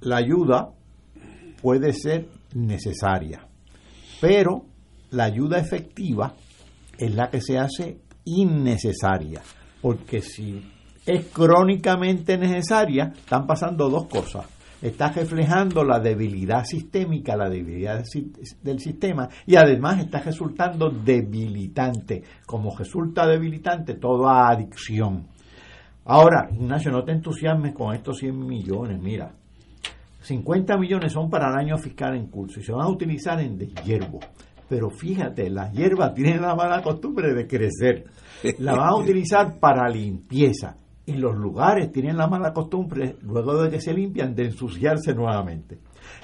la 0.00 0.16
ayuda 0.16 0.70
puede 1.60 1.92
ser 1.92 2.28
necesaria, 2.54 3.46
pero 4.20 4.64
la 5.10 5.24
ayuda 5.24 5.58
efectiva 5.58 6.34
es 6.98 7.14
la 7.14 7.30
que 7.30 7.40
se 7.40 7.58
hace 7.58 7.98
innecesaria, 8.24 9.40
porque 9.80 10.20
si 10.20 10.62
es 11.06 11.26
crónicamente 11.26 12.36
necesaria, 12.36 13.12
están 13.16 13.46
pasando 13.46 13.88
dos 13.88 14.06
cosas. 14.06 14.46
Está 14.80 15.10
reflejando 15.10 15.82
la 15.82 15.98
debilidad 15.98 16.64
sistémica, 16.64 17.34
la 17.34 17.48
debilidad 17.48 18.04
del 18.62 18.78
sistema 18.78 19.28
y 19.44 19.56
además 19.56 19.98
está 19.98 20.20
resultando 20.20 20.88
debilitante. 20.90 22.22
Como 22.46 22.76
resulta 22.76 23.26
debilitante 23.26 23.94
toda 23.94 24.48
adicción. 24.48 25.26
Ahora, 26.04 26.48
Ignacio, 26.52 26.92
no 26.92 27.02
te 27.02 27.12
entusiasmes 27.12 27.74
con 27.74 27.94
estos 27.94 28.18
100 28.18 28.38
millones. 28.38 29.00
Mira, 29.00 29.34
50 30.28 30.76
millones 30.76 31.12
son 31.12 31.30
para 31.30 31.48
el 31.48 31.56
año 31.56 31.78
fiscal 31.78 32.14
en 32.14 32.26
curso 32.26 32.60
y 32.60 32.62
se 32.62 32.72
van 32.72 32.82
a 32.82 32.90
utilizar 32.90 33.40
en 33.40 33.56
deshiervo. 33.56 34.20
Pero 34.68 34.90
fíjate, 34.90 35.48
la 35.48 35.72
hierba 35.72 36.12
tiene 36.12 36.38
la 36.38 36.54
mala 36.54 36.82
costumbre 36.82 37.32
de 37.32 37.46
crecer. 37.46 38.04
La 38.58 38.74
van 38.74 38.88
a 38.90 38.96
utilizar 39.02 39.58
para 39.58 39.88
limpieza. 39.88 40.76
Y 41.06 41.14
los 41.14 41.34
lugares 41.34 41.90
tienen 41.90 42.18
la 42.18 42.26
mala 42.26 42.52
costumbre, 42.52 43.16
luego 43.22 43.62
de 43.62 43.70
que 43.70 43.80
se 43.80 43.94
limpian, 43.94 44.34
de 44.34 44.44
ensuciarse 44.44 45.14
nuevamente. 45.14 45.78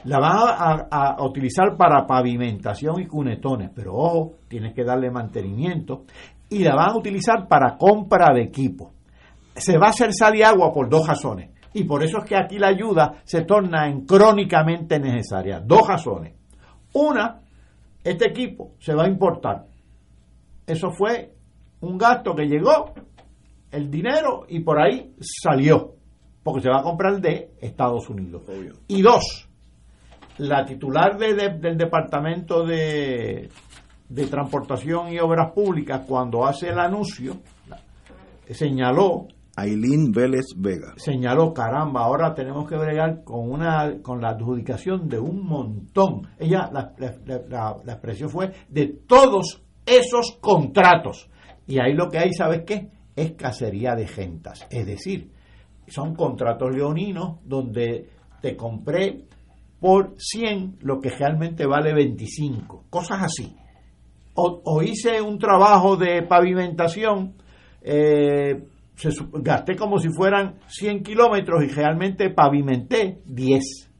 La 0.04 0.18
van 0.18 0.36
a, 0.36 0.86
a, 0.90 1.14
a 1.14 1.26
utilizar 1.26 1.74
para 1.74 2.06
pavimentación 2.06 3.00
y 3.00 3.06
cunetones, 3.06 3.70
pero 3.74 3.94
ojo, 3.94 4.34
tienes 4.46 4.74
que 4.74 4.84
darle 4.84 5.10
mantenimiento. 5.10 6.04
Y 6.50 6.58
la 6.58 6.74
van 6.74 6.90
a 6.90 6.96
utilizar 6.98 7.48
para 7.48 7.78
compra 7.78 8.34
de 8.34 8.42
equipo. 8.42 8.92
Se 9.56 9.78
va 9.78 9.86
a 9.86 9.90
hacer 9.90 10.12
sal 10.12 10.36
y 10.36 10.42
agua 10.42 10.70
por 10.70 10.90
dos 10.90 11.06
razones 11.08 11.53
y 11.74 11.84
por 11.84 12.02
eso 12.02 12.18
es 12.18 12.24
que 12.24 12.36
aquí 12.36 12.58
la 12.58 12.68
ayuda 12.68 13.16
se 13.24 13.42
torna 13.42 13.88
en 13.88 14.06
crónicamente 14.06 14.98
necesaria. 14.98 15.60
Dos 15.60 15.86
razones. 15.86 16.34
Una, 16.94 17.40
este 18.02 18.28
equipo 18.28 18.72
se 18.78 18.94
va 18.94 19.04
a 19.04 19.08
importar. 19.08 19.66
Eso 20.66 20.90
fue 20.92 21.34
un 21.80 21.98
gasto 21.98 22.34
que 22.34 22.46
llegó, 22.46 22.94
el 23.72 23.90
dinero, 23.90 24.46
y 24.48 24.60
por 24.60 24.80
ahí 24.80 25.14
salió, 25.20 25.96
porque 26.44 26.62
se 26.62 26.70
va 26.70 26.78
a 26.78 26.82
comprar 26.82 27.20
de 27.20 27.50
Estados 27.60 28.08
Unidos. 28.08 28.42
Obvio. 28.48 28.74
Y 28.86 29.02
dos, 29.02 29.48
la 30.38 30.64
titular 30.64 31.18
de, 31.18 31.34
de, 31.34 31.58
del 31.58 31.76
Departamento 31.76 32.64
de, 32.64 33.50
de 34.08 34.26
Transportación 34.28 35.12
y 35.12 35.18
Obras 35.18 35.52
Públicas, 35.52 36.02
cuando 36.06 36.46
hace 36.46 36.68
el 36.68 36.78
anuncio, 36.78 37.36
señaló 38.48 39.26
Ailín 39.56 40.10
Vélez 40.10 40.46
Vega. 40.56 40.94
Señaló, 40.96 41.52
caramba, 41.54 42.02
ahora 42.02 42.34
tenemos 42.34 42.68
que 42.68 42.76
bregar 42.76 43.22
con 43.22 43.50
una 43.50 44.02
con 44.02 44.20
la 44.20 44.30
adjudicación 44.30 45.08
de 45.08 45.18
un 45.18 45.44
montón. 45.44 46.28
Ella, 46.38 46.70
la, 46.72 46.92
la, 47.48 47.92
expresión 47.92 48.30
fue 48.30 48.52
de 48.68 48.86
todos 49.06 49.62
esos 49.86 50.38
contratos. 50.40 51.28
Y 51.66 51.78
ahí 51.78 51.94
lo 51.94 52.08
que 52.08 52.18
hay, 52.18 52.32
¿sabes 52.32 52.62
qué? 52.66 52.88
Es 53.14 53.32
cacería 53.32 53.94
de 53.94 54.06
gentas. 54.08 54.66
Es 54.70 54.86
decir, 54.86 55.30
son 55.86 56.14
contratos 56.14 56.74
leoninos 56.74 57.38
donde 57.44 58.08
te 58.40 58.56
compré 58.56 59.24
por 59.78 60.14
100 60.18 60.78
lo 60.80 60.98
que 61.00 61.10
realmente 61.10 61.66
vale 61.66 61.94
25. 61.94 62.86
Cosas 62.90 63.22
así. 63.22 63.54
O, 64.34 64.62
o 64.64 64.82
hice 64.82 65.20
un 65.20 65.38
trabajo 65.38 65.96
de 65.96 66.22
pavimentación. 66.22 67.34
Eh, 67.82 68.73
se, 68.96 69.10
gasté 69.34 69.76
como 69.76 69.98
si 69.98 70.08
fueran 70.10 70.56
100 70.68 71.02
kilómetros 71.02 71.64
y 71.64 71.68
realmente 71.68 72.30
pavimenté 72.30 73.20
10. 73.24 73.90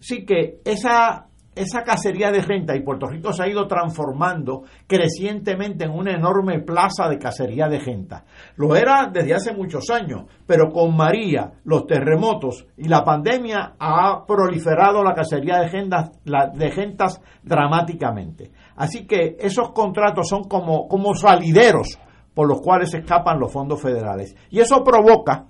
Así 0.00 0.24
que 0.26 0.60
esa, 0.64 1.28
esa 1.54 1.82
cacería 1.82 2.30
de 2.30 2.42
renta, 2.42 2.76
y 2.76 2.82
Puerto 2.82 3.06
Rico 3.06 3.32
se 3.32 3.42
ha 3.42 3.48
ido 3.48 3.66
transformando 3.66 4.64
crecientemente 4.86 5.84
en 5.84 5.92
una 5.92 6.12
enorme 6.12 6.60
plaza 6.60 7.08
de 7.08 7.18
cacería 7.18 7.68
de 7.68 7.78
renta. 7.78 8.24
Lo 8.56 8.76
era 8.76 9.08
desde 9.12 9.34
hace 9.34 9.54
muchos 9.54 9.88
años, 9.90 10.24
pero 10.46 10.70
con 10.70 10.94
María, 10.96 11.52
los 11.64 11.86
terremotos 11.86 12.66
y 12.76 12.88
la 12.88 13.04
pandemia 13.04 13.76
ha 13.78 14.26
proliferado 14.26 15.02
la 15.02 15.14
cacería 15.14 15.60
de 15.60 15.68
gentas, 15.68 16.10
la, 16.24 16.48
de 16.48 16.70
gentas 16.70 17.20
dramáticamente. 17.42 18.50
Así 18.76 19.06
que 19.06 19.36
esos 19.38 19.70
contratos 19.72 20.28
son 20.28 20.44
como, 20.44 20.88
como 20.88 21.14
salideros 21.14 21.98
por 22.34 22.48
los 22.48 22.60
cuales 22.60 22.92
escapan 22.92 23.38
los 23.38 23.52
fondos 23.52 23.80
federales. 23.80 24.36
Y 24.50 24.60
eso 24.60 24.82
provoca 24.82 25.46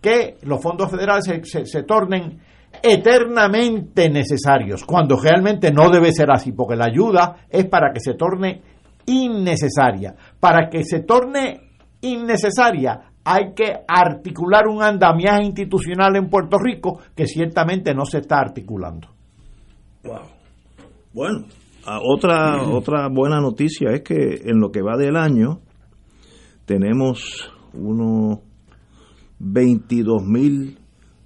que 0.00 0.36
los 0.42 0.60
fondos 0.60 0.90
federales 0.90 1.24
se, 1.44 1.64
se, 1.64 1.82
tornen 1.84 2.40
eternamente 2.82 4.10
necesarios, 4.10 4.84
cuando 4.84 5.16
realmente 5.16 5.72
no 5.72 5.88
debe 5.88 6.12
ser 6.12 6.30
así, 6.30 6.52
porque 6.52 6.76
la 6.76 6.86
ayuda 6.86 7.36
es 7.48 7.66
para 7.66 7.92
que 7.92 8.00
se 8.00 8.14
torne 8.14 8.60
innecesaria. 9.06 10.14
Para 10.40 10.68
que 10.68 10.84
se 10.84 11.00
torne 11.00 11.60
innecesaria 12.00 13.12
hay 13.24 13.54
que 13.54 13.72
articular 13.88 14.66
un 14.68 14.82
andamiaje 14.82 15.44
institucional 15.44 16.16
en 16.16 16.28
Puerto 16.28 16.58
Rico 16.58 17.00
que 17.16 17.26
ciertamente 17.26 17.94
no 17.94 18.04
se 18.04 18.18
está 18.18 18.38
articulando. 18.38 19.08
Wow. 20.02 20.18
Bueno, 21.14 21.46
otra, 21.86 22.62
otra 22.68 23.08
buena 23.08 23.40
noticia 23.40 23.90
es 23.92 24.02
que 24.02 24.42
en 24.44 24.60
lo 24.60 24.70
que 24.70 24.82
va 24.82 24.98
del 24.98 25.16
año, 25.16 25.60
tenemos 26.64 27.50
unos 27.72 28.40
22 29.38 30.24
mil 30.24 30.78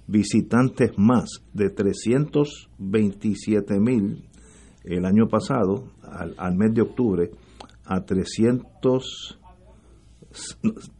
visitantes 0.07 0.91
más 0.97 1.29
de 1.53 1.69
327 1.69 3.79
mil 3.79 4.25
el 4.83 5.05
año 5.05 5.27
pasado, 5.27 5.91
al, 6.01 6.33
al, 6.37 6.55
mes 6.55 6.73
de 6.73 6.81
octubre, 6.81 7.29
a 7.85 8.03
300, 8.03 9.39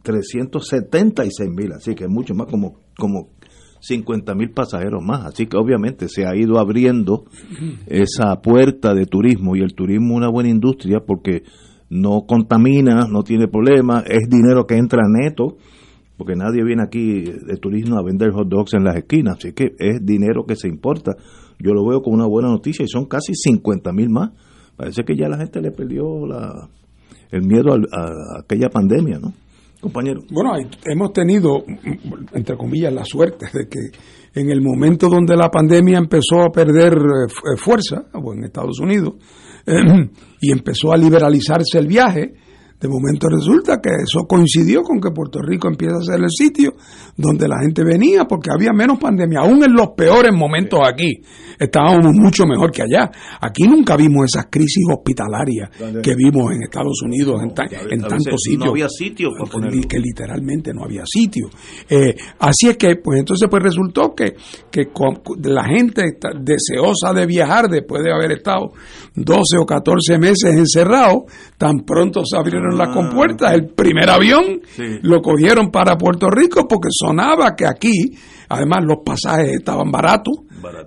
376 0.02 1.50
mil, 1.50 1.72
así 1.72 1.94
que 1.94 2.06
mucho 2.06 2.34
más, 2.34 2.46
como, 2.46 2.80
como 2.96 3.30
50 3.80 4.34
mil 4.34 4.50
pasajeros 4.50 5.02
más. 5.02 5.26
Así 5.26 5.46
que 5.46 5.56
obviamente 5.56 6.08
se 6.08 6.26
ha 6.26 6.36
ido 6.36 6.58
abriendo 6.58 7.24
esa 7.86 8.40
puerta 8.40 8.94
de 8.94 9.06
turismo 9.06 9.56
y 9.56 9.60
el 9.60 9.74
turismo 9.74 10.14
una 10.14 10.28
buena 10.28 10.50
industria 10.50 11.00
porque 11.00 11.42
no 11.90 12.22
contamina, 12.26 13.06
no 13.10 13.22
tiene 13.22 13.48
problema, 13.48 14.02
es 14.06 14.28
dinero 14.28 14.66
que 14.66 14.76
entra 14.76 15.02
neto, 15.08 15.56
porque 16.16 16.34
nadie 16.34 16.64
viene 16.64 16.82
aquí 16.82 17.22
de 17.22 17.56
turismo 17.56 17.98
a 17.98 18.02
vender 18.02 18.30
hot 18.32 18.48
dogs 18.48 18.74
en 18.74 18.84
las 18.84 18.96
esquinas, 18.96 19.36
así 19.38 19.52
que 19.52 19.74
es 19.78 20.04
dinero 20.04 20.44
que 20.46 20.56
se 20.56 20.68
importa. 20.68 21.12
Yo 21.58 21.72
lo 21.72 21.86
veo 21.86 22.00
como 22.00 22.16
una 22.16 22.26
buena 22.26 22.48
noticia 22.48 22.84
y 22.84 22.88
son 22.88 23.06
casi 23.06 23.34
50 23.34 23.92
mil 23.92 24.08
más. 24.10 24.30
Parece 24.76 25.02
que 25.04 25.16
ya 25.16 25.28
la 25.28 25.36
gente 25.36 25.60
le 25.60 25.72
perdió 25.72 26.26
la, 26.26 26.68
el 27.30 27.42
miedo 27.42 27.72
a, 27.72 27.76
a, 27.76 28.40
aquella 28.40 28.68
pandemia, 28.70 29.18
¿no? 29.18 29.32
compañero. 29.80 30.20
Bueno, 30.30 30.52
hemos 30.84 31.12
tenido, 31.12 31.64
entre 32.34 32.56
comillas, 32.56 32.92
la 32.92 33.04
suerte 33.04 33.46
de 33.52 33.68
que 33.68 33.78
en 34.34 34.50
el 34.50 34.60
momento 34.60 35.08
donde 35.08 35.36
la 35.36 35.50
pandemia 35.50 35.98
empezó 35.98 36.42
a 36.42 36.50
perder 36.50 36.92
eh, 36.94 37.26
eh, 37.26 37.56
fuerza, 37.56 38.04
o 38.12 38.32
en 38.34 38.44
Estados 38.44 38.78
Unidos, 38.80 39.14
y 40.40 40.52
empezó 40.52 40.92
a 40.92 40.96
liberalizarse 40.96 41.78
el 41.78 41.86
viaje, 41.86 42.32
de 42.80 42.88
momento 42.88 43.28
resulta 43.28 43.78
que 43.82 43.90
eso 44.02 44.26
coincidió 44.26 44.82
con 44.82 45.00
que 45.00 45.10
Puerto 45.10 45.40
Rico 45.42 45.68
empieza 45.68 45.96
a 45.96 46.02
ser 46.02 46.20
el 46.24 46.30
sitio 46.30 46.72
donde 47.14 47.46
la 47.46 47.60
gente 47.60 47.84
venía 47.84 48.24
porque 48.24 48.50
había 48.50 48.72
menos 48.72 48.98
pandemia. 48.98 49.40
Aún 49.40 49.62
en 49.62 49.74
los 49.74 49.88
peores 49.94 50.32
momentos 50.32 50.80
aquí 50.82 51.20
estábamos 51.60 52.12
mucho 52.14 52.46
mejor 52.46 52.72
que 52.72 52.82
allá. 52.82 53.10
Aquí 53.40 53.62
nunca 53.64 53.96
vimos 53.96 54.24
esas 54.34 54.46
crisis 54.50 54.84
hospitalarias 54.92 55.70
que 56.02 56.14
vimos 56.16 56.52
en 56.52 56.62
Estados 56.64 57.00
Unidos, 57.04 57.40
en, 57.42 57.54
ta- 57.54 57.64
en 57.90 58.00
tantos 58.00 58.40
sitios. 58.42 58.64
no 58.64 58.70
había 58.72 58.88
sitio 58.88 59.28
para 59.52 59.70
que 59.88 59.98
literalmente 59.98 60.72
no 60.74 60.84
había 60.84 61.02
sitio. 61.04 61.48
Eh, 61.88 62.14
así 62.38 62.68
es 62.68 62.76
que, 62.76 62.96
pues 62.96 63.20
entonces 63.20 63.46
pues 63.50 63.62
resultó 63.62 64.14
que, 64.14 64.34
que 64.70 64.86
con- 64.86 65.20
la 65.44 65.64
gente 65.64 66.02
está 66.06 66.30
deseosa 66.40 67.12
de 67.12 67.26
viajar 67.26 67.68
después 67.68 68.02
de 68.02 68.12
haber 68.12 68.32
estado 68.32 68.72
12 69.14 69.58
o 69.60 69.66
14 69.66 70.18
meses 70.18 70.54
encerrado, 70.56 71.24
tan 71.58 71.80
pronto 71.84 72.24
se 72.24 72.36
abrieron 72.36 72.76
las 72.78 72.94
compuertas, 72.94 73.52
el 73.52 73.68
primer 73.68 74.08
avión 74.08 74.60
Sí. 74.74 74.98
lo 75.02 75.20
cogieron 75.20 75.70
para 75.70 75.96
Puerto 75.98 76.28
Rico 76.30 76.66
porque 76.68 76.88
sonaba 76.90 77.54
que 77.54 77.66
aquí, 77.66 78.16
además 78.48 78.84
los 78.84 78.98
pasajes 79.04 79.52
estaban 79.58 79.90
baratos, 79.90 80.34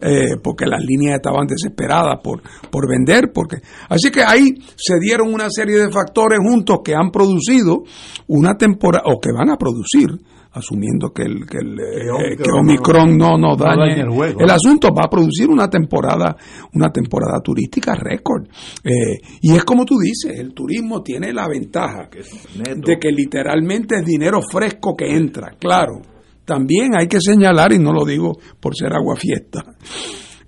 eh, 0.01 0.37
porque 0.41 0.65
las 0.65 0.83
líneas 0.83 1.15
estaban 1.15 1.47
desesperadas 1.47 2.19
por, 2.23 2.41
por 2.69 2.89
vender, 2.89 3.31
porque 3.33 3.57
así 3.89 4.11
que 4.11 4.23
ahí 4.23 4.55
se 4.75 4.99
dieron 4.99 5.33
una 5.33 5.49
serie 5.49 5.77
de 5.77 5.91
factores 5.91 6.39
juntos 6.39 6.79
que 6.83 6.95
han 6.95 7.11
producido 7.11 7.83
una 8.27 8.55
temporada, 8.55 9.03
o 9.05 9.19
que 9.19 9.31
van 9.31 9.49
a 9.49 9.57
producir, 9.57 10.09
asumiendo 10.53 11.11
que 11.11 11.23
el, 11.23 11.45
que 11.47 11.57
el, 11.57 11.79
eh, 11.79 12.37
que 12.37 12.51
Omicron 12.51 13.17
no 13.17 13.37
nos 13.37 13.57
no 13.57 13.65
dañe 13.65 13.89
dañe 13.89 14.01
el 14.01 14.09
juego. 14.09 14.39
el 14.39 14.49
asunto 14.49 14.89
va 14.89 15.05
a 15.05 15.09
producir 15.09 15.49
una 15.49 15.67
temporada 15.67 16.35
una 16.73 16.91
temporada 16.91 17.39
turística 17.43 17.95
récord. 17.95 18.45
Eh, 18.83 19.17
y 19.41 19.55
es 19.55 19.63
como 19.63 19.83
tú 19.85 19.97
dices 19.97 20.39
el 20.39 20.53
turismo 20.53 21.01
tiene 21.01 21.33
la 21.33 21.47
ventaja 21.47 22.07
de 22.09 22.99
que 22.99 23.11
literalmente 23.11 23.95
es 23.97 24.05
dinero 24.05 24.41
fresco 24.41 24.95
que 24.95 25.15
entra 25.15 25.55
claro 25.59 26.12
también 26.45 26.95
hay 26.95 27.07
que 27.07 27.21
señalar 27.21 27.73
y 27.73 27.79
no 27.79 27.93
lo 27.93 28.05
digo 28.05 28.37
por 28.59 28.75
ser 28.75 28.93
agua 28.93 29.15
fiesta 29.15 29.63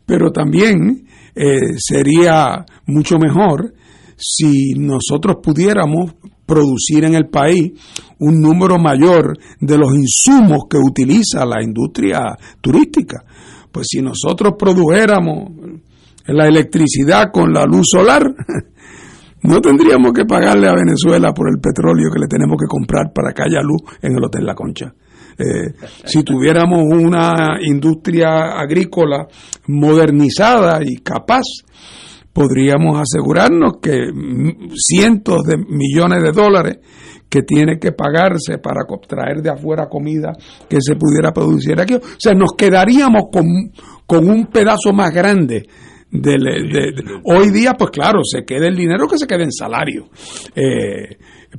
pero 0.05 0.31
también 0.31 1.07
eh, 1.35 1.77
sería 1.77 2.65
mucho 2.85 3.17
mejor 3.17 3.73
si 4.17 4.73
nosotros 4.75 5.37
pudiéramos 5.43 6.15
producir 6.45 7.03
en 7.03 7.15
el 7.15 7.27
país 7.27 7.73
un 8.19 8.39
número 8.39 8.77
mayor 8.77 9.37
de 9.59 9.77
los 9.77 9.93
insumos 9.93 10.65
que 10.69 10.77
utiliza 10.77 11.45
la 11.45 11.61
industria 11.63 12.37
turística. 12.61 13.23
Pues 13.71 13.87
si 13.89 14.01
nosotros 14.01 14.53
produjéramos 14.57 15.51
la 16.27 16.47
electricidad 16.47 17.31
con 17.33 17.51
la 17.51 17.65
luz 17.65 17.89
solar, 17.89 18.23
no 19.43 19.59
tendríamos 19.59 20.13
que 20.13 20.25
pagarle 20.25 20.67
a 20.67 20.75
Venezuela 20.75 21.33
por 21.33 21.49
el 21.49 21.59
petróleo 21.59 22.09
que 22.13 22.19
le 22.19 22.27
tenemos 22.27 22.57
que 22.57 22.67
comprar 22.67 23.11
para 23.13 23.33
que 23.33 23.43
haya 23.43 23.61
luz 23.61 23.81
en 24.01 24.15
el 24.15 24.23
Hotel 24.23 24.45
La 24.45 24.55
Concha. 24.55 24.93
Eh, 25.37 25.73
si 26.05 26.23
tuviéramos 26.23 26.81
una 26.91 27.57
industria 27.61 28.57
agrícola 28.59 29.27
modernizada 29.67 30.79
y 30.83 30.97
capaz, 30.97 31.43
podríamos 32.33 32.99
asegurarnos 33.01 33.73
que 33.81 34.11
mm, 34.13 34.71
cientos 34.75 35.43
de 35.43 35.57
millones 35.57 36.21
de 36.23 36.31
dólares 36.31 36.77
que 37.29 37.41
tiene 37.41 37.79
que 37.79 37.91
pagarse 37.91 38.59
para 38.59 38.81
traer 39.07 39.41
de 39.41 39.49
afuera 39.49 39.87
comida 39.89 40.31
que 40.69 40.77
se 40.79 40.95
pudiera 40.95 41.31
producir 41.33 41.79
aquí. 41.81 41.95
O 41.95 42.01
sea, 42.17 42.33
nos 42.33 42.53
quedaríamos 42.57 43.23
con, 43.31 43.45
con 44.05 44.29
un 44.29 44.47
pedazo 44.47 44.93
más 44.93 45.13
grande. 45.13 45.67
de- 46.11 46.37
de- 46.37 46.93
hoy 47.25 47.49
día, 47.51 47.73
pues 47.73 47.89
claro, 47.91 48.19
se 48.23 48.45
queda 48.45 48.67
el 48.67 48.75
dinero 48.75 49.05
que 49.07 49.17
se 49.17 49.27
queda 49.27 49.43
en 49.43 49.51
salario. 49.51 50.07
Eh, 50.55 51.17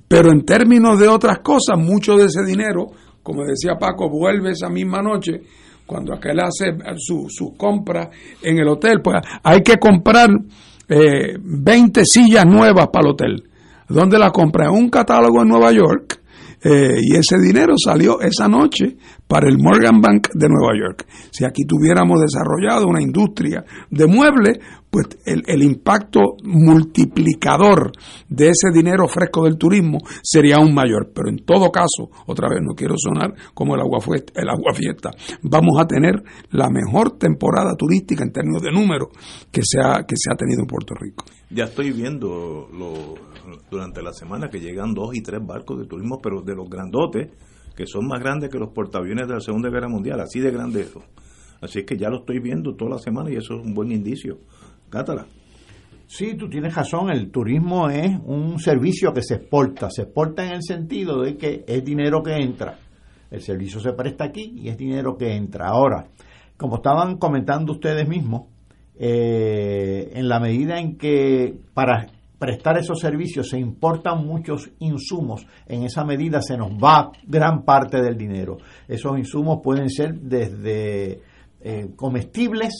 pero 0.09 0.31
en 0.31 0.45
términos 0.47 0.99
de 0.99 1.09
otras 1.09 1.41
cosas, 1.41 1.77
mucho 1.79 2.16
de 2.16 2.27
ese 2.27 2.43
dinero, 2.43 2.87
como 3.27 3.45
decía 3.45 3.74
Paco, 3.74 4.09
vuelve 4.09 4.53
esa 4.53 4.68
misma 4.68 5.03
noche 5.03 5.41
cuando 5.85 6.14
aquel 6.14 6.39
hace 6.39 6.77
su, 6.97 7.57
compra 7.57 8.09
en 8.41 8.59
el 8.59 8.68
hotel, 8.68 9.01
pues 9.03 9.16
hay 9.43 9.62
que 9.62 9.79
comprar 9.79 10.31
eh, 10.89 11.37
20 11.37 12.05
sillas 12.05 12.47
nuevas 12.47 12.87
para 12.93 13.09
el 13.09 13.12
hotel. 13.14 13.43
¿Dónde 13.89 14.16
la 14.16 14.31
compra? 14.31 14.66
En 14.66 14.74
un 14.74 14.91
catálogo 14.91 15.43
en 15.43 15.49
Nueva 15.49 15.72
York. 15.72 16.20
eh, 16.62 16.99
y 17.03 17.16
ese 17.16 17.37
dinero 17.39 17.74
salió 17.77 18.20
esa 18.20 18.47
noche 18.47 18.97
para 19.29 19.49
el 19.49 19.59
Morgan 19.59 20.01
Bank 20.01 20.29
de 20.35 20.49
Nueva 20.49 20.72
York. 20.79 21.07
Si 21.33 21.45
aquí 21.45 21.64
tuviéramos 21.64 22.20
desarrollado 22.20 22.87
una 22.87 23.03
industria 23.03 23.64
de 23.91 24.07
muebles, 24.07 24.59
pues 24.91 25.07
el, 25.27 25.43
el 25.47 25.62
impacto 25.62 26.20
multiplicador 26.45 27.93
de 28.29 28.47
ese 28.49 28.70
dinero 28.72 29.09
fresco 29.09 29.45
del 29.45 29.59
turismo 29.59 29.99
sería 30.22 30.57
aún 30.57 30.72
mayor. 30.74 31.11
Pero 31.14 31.29
en 31.29 31.39
todo 31.45 31.70
caso, 31.70 32.11
otra 32.27 32.49
vez 32.49 32.61
no 32.62 32.74
quiero 32.74 32.95
sonar 32.97 33.35
como 33.53 33.74
el 33.74 33.81
agua, 33.81 34.01
fue- 34.01 34.24
el 34.35 34.49
agua 34.49 34.72
fiesta, 34.74 35.11
vamos 35.43 35.79
a 35.81 35.87
tener 35.87 36.22
la 36.51 36.70
mejor 36.70 37.18
temporada 37.18 37.74
turística 37.77 38.22
en 38.24 38.33
términos 38.33 38.62
de 38.62 38.72
número 38.72 39.09
que 39.51 39.61
se 39.64 39.81
ha, 39.81 40.05
que 40.07 40.14
se 40.16 40.33
ha 40.33 40.37
tenido 40.37 40.61
en 40.62 40.66
Puerto 40.66 40.95
Rico. 40.95 41.24
Ya 41.51 41.64
estoy 41.64 41.93
viendo 41.93 42.68
lo- 42.72 43.14
durante 43.70 44.03
la 44.03 44.12
semana 44.12 44.49
que 44.49 44.61
llegan 44.61 44.95
dos 44.95 45.14
y 45.14 45.22
tres 45.22 45.41
barcos 45.45 45.79
de 45.81 45.87
turismo, 45.87 46.18
pero 46.22 46.43
de 46.43 46.55
los 46.55 46.68
grandotes, 46.68 47.29
que 47.77 47.87
son 47.87 48.07
más 48.07 48.20
grandes 48.20 48.51
que 48.51 48.59
los 48.59 48.70
portaaviones 48.70 49.29
de 49.29 49.35
la 49.35 49.41
Segunda 49.41 49.68
Guerra 49.68 49.89
Mundial, 49.89 50.18
así 50.20 50.41
de 50.41 50.51
grandes 50.51 50.89
son. 50.89 51.03
Así 51.61 51.85
que 51.85 51.97
ya 51.97 52.09
lo 52.09 52.20
estoy 52.20 52.41
viendo 52.41 52.74
toda 52.74 52.93
la 52.93 52.99
semana 52.99 53.31
y 53.31 53.37
eso 53.37 53.55
es 53.55 53.64
un 53.64 53.74
buen 53.74 53.93
indicio. 53.93 54.39
Cátala. 54.89 55.27
Sí, 56.07 56.35
tú 56.35 56.49
tienes 56.49 56.74
razón, 56.74 57.11
el 57.11 57.31
turismo 57.31 57.91
es 57.91 58.18
un 58.24 58.59
servicio 58.61 59.12
que 59.12 59.22
se 59.22 59.35
exporta, 59.35 59.91
se 59.91 60.03
exporta 60.03 60.47
en 60.47 60.53
el 60.53 60.62
sentido 60.62 61.22
de 61.22 61.37
que 61.37 61.64
es 61.66 61.85
dinero 61.85 62.22
que 62.22 62.35
entra, 62.35 62.79
el 63.31 63.41
servicio 63.41 63.81
se 63.81 63.93
presta 63.93 64.24
aquí 64.24 64.55
y 64.57 64.68
es 64.68 64.79
dinero 64.79 65.16
que 65.16 65.35
entra. 65.35 65.66
Ahora, 65.66 66.07
como 66.57 66.77
estaban 66.77 67.18
comentando 67.18 67.72
ustedes 67.72 68.09
mismos, 68.09 68.45
eh, 68.99 70.12
en 70.14 70.29
la 70.29 70.39
medida 70.39 70.79
en 70.79 70.97
que 70.97 71.59
para 71.74 72.07
prestar 72.39 72.78
esos 72.78 73.01
servicios 73.01 73.49
se 73.49 73.59
importan 73.59 74.26
muchos 74.26 74.70
insumos, 74.80 75.47
en 75.66 75.84
esa 75.84 76.05
medida 76.05 76.41
se 76.43 76.57
nos 76.57 76.72
va 76.72 77.11
gran 77.26 77.62
parte 77.62 78.01
del 78.03 78.16
dinero. 78.16 78.59
Esos 78.87 79.18
insumos 79.18 79.61
pueden 79.62 79.89
ser 79.89 80.14
desde 80.14 81.20
eh, 81.61 81.89
comestibles, 81.97 82.74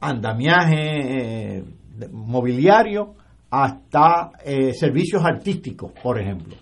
andamiaje 0.00 1.56
eh, 1.56 1.64
mobiliario 2.10 3.14
hasta 3.50 4.32
eh, 4.44 4.72
servicios 4.74 5.24
artísticos, 5.24 5.92
por 6.02 6.20
ejemplo. 6.20 6.56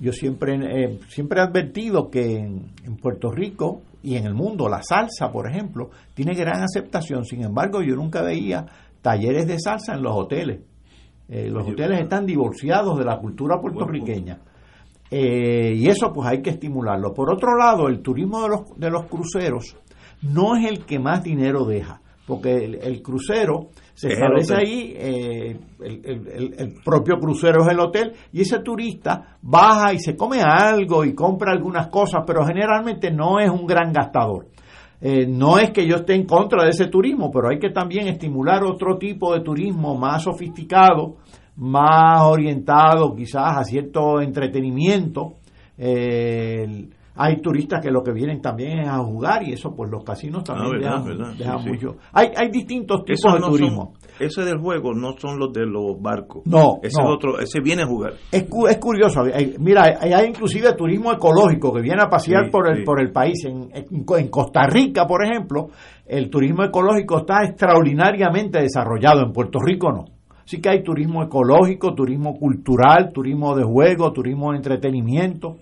Yo 0.00 0.12
siempre, 0.12 0.98
siempre 1.08 1.40
he 1.40 1.42
advertido 1.42 2.10
que 2.10 2.36
en, 2.36 2.72
en 2.84 2.96
Puerto 2.96 3.30
Rico 3.30 3.82
y 4.04 4.16
en 4.16 4.26
el 4.26 4.34
mundo 4.34 4.68
la 4.68 4.82
salsa, 4.82 5.32
por 5.32 5.48
ejemplo, 5.48 5.90
tiene 6.12 6.34
gran 6.34 6.62
aceptación. 6.62 7.24
Sin 7.24 7.42
embargo, 7.42 7.82
yo 7.82 7.96
nunca 7.96 8.22
veía 8.22 8.66
talleres 9.04 9.46
de 9.46 9.60
salsa 9.60 9.92
en 9.94 10.02
los 10.02 10.16
hoteles. 10.16 10.60
Eh, 11.28 11.50
los 11.50 11.68
hoteles 11.68 12.00
están 12.00 12.24
divorciados 12.24 12.98
de 12.98 13.04
la 13.04 13.18
cultura 13.18 13.60
puertorriqueña. 13.60 14.38
Eh, 15.10 15.74
y 15.76 15.86
eso 15.88 16.10
pues 16.10 16.26
hay 16.26 16.40
que 16.40 16.50
estimularlo. 16.50 17.12
Por 17.12 17.30
otro 17.30 17.54
lado, 17.54 17.88
el 17.88 18.00
turismo 18.00 18.42
de 18.42 18.48
los, 18.48 18.60
de 18.78 18.90
los 18.90 19.04
cruceros 19.04 19.76
no 20.22 20.56
es 20.56 20.66
el 20.66 20.86
que 20.86 20.98
más 20.98 21.22
dinero 21.22 21.66
deja, 21.66 22.00
porque 22.26 22.64
el, 22.64 22.76
el 22.76 23.02
crucero 23.02 23.68
se 23.92 24.08
Es 24.08 24.14
establece 24.14 24.54
ahí, 24.54 24.94
eh, 24.96 25.58
el 25.80 26.74
propio 26.82 27.18
crucero 27.18 27.62
es 27.62 27.72
el 27.72 27.80
hotel, 27.80 28.12
y 28.32 28.40
ese 28.40 28.60
turista 28.60 29.36
baja 29.42 29.92
y 29.92 29.98
se 29.98 30.16
come 30.16 30.40
algo 30.40 31.04
y 31.04 31.14
compra 31.14 31.52
algunas 31.52 31.88
cosas, 31.88 32.22
pero 32.26 32.44
generalmente 32.46 33.10
no 33.10 33.38
es 33.38 33.50
un 33.50 33.66
gran 33.66 33.92
gastador. 33.92 34.46
Eh, 35.06 35.26
no 35.26 35.58
es 35.58 35.70
que 35.70 35.86
yo 35.86 35.96
esté 35.96 36.14
en 36.14 36.24
contra 36.24 36.64
de 36.64 36.70
ese 36.70 36.86
turismo, 36.86 37.30
pero 37.30 37.50
hay 37.50 37.58
que 37.58 37.68
también 37.68 38.08
estimular 38.08 38.64
otro 38.64 38.96
tipo 38.96 39.34
de 39.34 39.40
turismo 39.40 39.98
más 39.98 40.22
sofisticado, 40.22 41.16
más 41.56 42.22
orientado 42.22 43.14
quizás 43.14 43.58
a 43.58 43.64
cierto 43.64 44.22
entretenimiento. 44.22 45.34
Eh, 45.76 46.88
hay 47.16 47.40
turistas 47.42 47.82
que 47.82 47.90
lo 47.90 48.02
que 48.02 48.12
vienen 48.12 48.40
también 48.40 48.78
es 48.78 48.88
a 48.88 48.96
jugar 48.98 49.42
y 49.42 49.52
eso 49.52 49.74
pues 49.76 49.90
los 49.90 50.02
casinos 50.02 50.42
también 50.42 50.68
Ah, 50.68 50.72
verdad, 50.72 50.90
dejan, 50.90 51.04
verdad, 51.04 51.34
dejan 51.36 51.58
sí, 51.58 51.64
sí. 51.64 51.70
mucho. 51.70 51.96
Hay, 52.12 52.28
hay 52.34 52.48
distintos 52.50 53.04
tipos 53.04 53.34
de 53.34 53.40
turismo. 53.40 53.92
Ese 54.20 54.42
del 54.44 54.58
juego 54.58 54.94
no 54.94 55.16
son 55.18 55.38
los 55.38 55.52
de 55.52 55.66
los 55.66 56.00
barcos. 56.00 56.42
No, 56.46 56.78
ese 56.82 57.00
no. 57.02 57.08
es 57.08 57.14
otro, 57.16 57.38
ese 57.38 57.60
viene 57.60 57.82
a 57.82 57.86
jugar. 57.86 58.14
Es, 58.30 58.44
cu- 58.44 58.66
es 58.68 58.78
curioso, 58.78 59.22
hay- 59.22 59.54
mira, 59.58 59.84
hay, 60.00 60.12
hay 60.12 60.26
inclusive 60.28 60.72
turismo 60.74 61.12
ecológico 61.12 61.72
que 61.72 61.80
viene 61.80 62.02
a 62.02 62.08
pasear 62.08 62.44
Sí, 62.46 62.50
por, 62.50 62.68
el, 62.68 62.78
sí. 62.78 62.82
por 62.84 63.00
el 63.00 63.10
país. 63.12 63.44
En, 63.44 63.68
en- 63.74 64.04
en 64.18 64.28
Costa 64.28 64.66
Rica, 64.66 65.06
por 65.06 65.24
ejemplo, 65.24 65.68
el 66.06 66.30
turismo 66.30 66.64
ecológico 66.64 67.18
está 67.18 67.44
extraordinariamente 67.44 68.60
desarrollado, 68.60 69.22
en 69.22 69.32
Puerto 69.32 69.58
Rico 69.64 69.90
no. 69.92 70.04
Así 70.44 70.60
que 70.60 70.68
hay 70.68 70.82
turismo 70.82 71.22
ecológico, 71.22 71.94
turismo 71.94 72.34
cultural, 72.38 73.10
turismo 73.14 73.56
de 73.56 73.64
juego, 73.64 74.12
turismo 74.12 74.50
de 74.52 74.58
entretenimiento. 74.58 75.56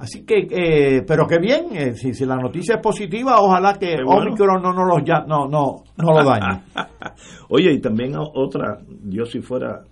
Así 0.00 0.24
que, 0.24 0.46
eh, 0.50 1.02
pero 1.06 1.26
qué 1.26 1.38
bien, 1.38 1.66
eh, 1.72 1.94
si, 1.94 2.14
si 2.14 2.24
la 2.24 2.36
noticia 2.36 2.76
es 2.76 2.80
positiva, 2.80 3.36
ojalá 3.38 3.74
que 3.78 3.96
bueno. 4.02 4.22
Omicron 4.30 4.62
no, 4.62 4.72
no, 4.72 4.84
los 4.86 5.04
ya- 5.04 5.24
no, 5.28 5.46
no, 5.46 5.84
no 5.98 6.12
lo 6.12 6.24
dañe. 6.24 6.62
Oye, 7.50 7.72
y 7.74 7.80
también 7.80 8.14
otra, 8.16 8.78
yo 9.04 9.26
si 9.26 9.40
fuera 9.42 9.84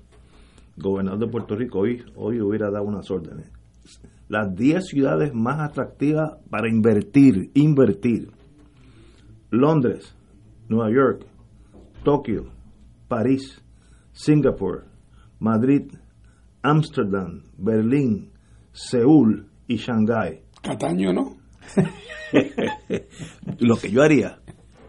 gobernador 0.78 1.20
de 1.20 1.26
Puerto 1.28 1.54
Rico, 1.56 1.80
hoy, 1.80 2.02
hoy 2.16 2.40
hubiera 2.40 2.70
dado 2.70 2.84
unas 2.86 3.10
órdenes. 3.10 3.50
Las 4.28 4.54
10 4.54 4.86
ciudades 4.86 5.34
más 5.34 5.60
atractivas 5.60 6.38
para 6.48 6.70
invertir, 6.70 7.50
invertir. 7.54 8.30
Londres, 9.50 10.14
Nueva 10.68 10.90
York, 10.90 11.26
Tokio, 12.02 12.46
París, 13.08 13.62
Singapur, 14.12 14.84
Madrid, 15.38 15.92
Ámsterdam, 16.62 17.42
Berlín, 17.58 18.30
Seúl 18.72 19.47
y 19.68 19.76
Shanghái. 19.76 20.40
Cataño, 20.62 21.12
¿no? 21.12 21.36
Lo 23.60 23.76
que 23.76 23.90
yo 23.90 24.02
haría, 24.02 24.40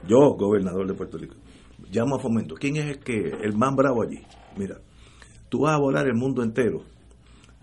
yo, 0.07 0.35
gobernador 0.35 0.87
de 0.87 0.93
Puerto 0.93 1.17
Rico, 1.17 1.35
llamo 1.91 2.15
a 2.15 2.19
Fomento. 2.19 2.55
¿Quién 2.55 2.77
es 2.77 2.85
el 2.85 2.99
que 2.99 3.35
el 3.43 3.55
más 3.55 3.75
bravo 3.75 4.01
allí? 4.01 4.21
Mira, 4.57 4.77
tú 5.49 5.61
vas 5.61 5.75
a 5.75 5.79
volar 5.79 6.07
el 6.07 6.15
mundo 6.15 6.41
entero. 6.41 6.83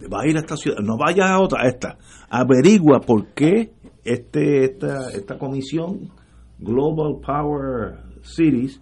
Vas 0.08 0.24
a 0.24 0.28
ir 0.28 0.36
a 0.36 0.40
esta 0.40 0.56
ciudad, 0.56 0.78
no 0.82 0.98
vayas 0.98 1.30
a 1.30 1.40
otra, 1.40 1.62
a 1.62 1.68
esta. 1.68 1.98
Averigua 2.28 3.00
por 3.00 3.32
qué 3.32 3.72
este, 4.04 4.64
esta, 4.64 5.10
esta 5.10 5.38
comisión 5.38 6.10
Global 6.58 7.20
Power 7.24 7.98
Cities 8.22 8.80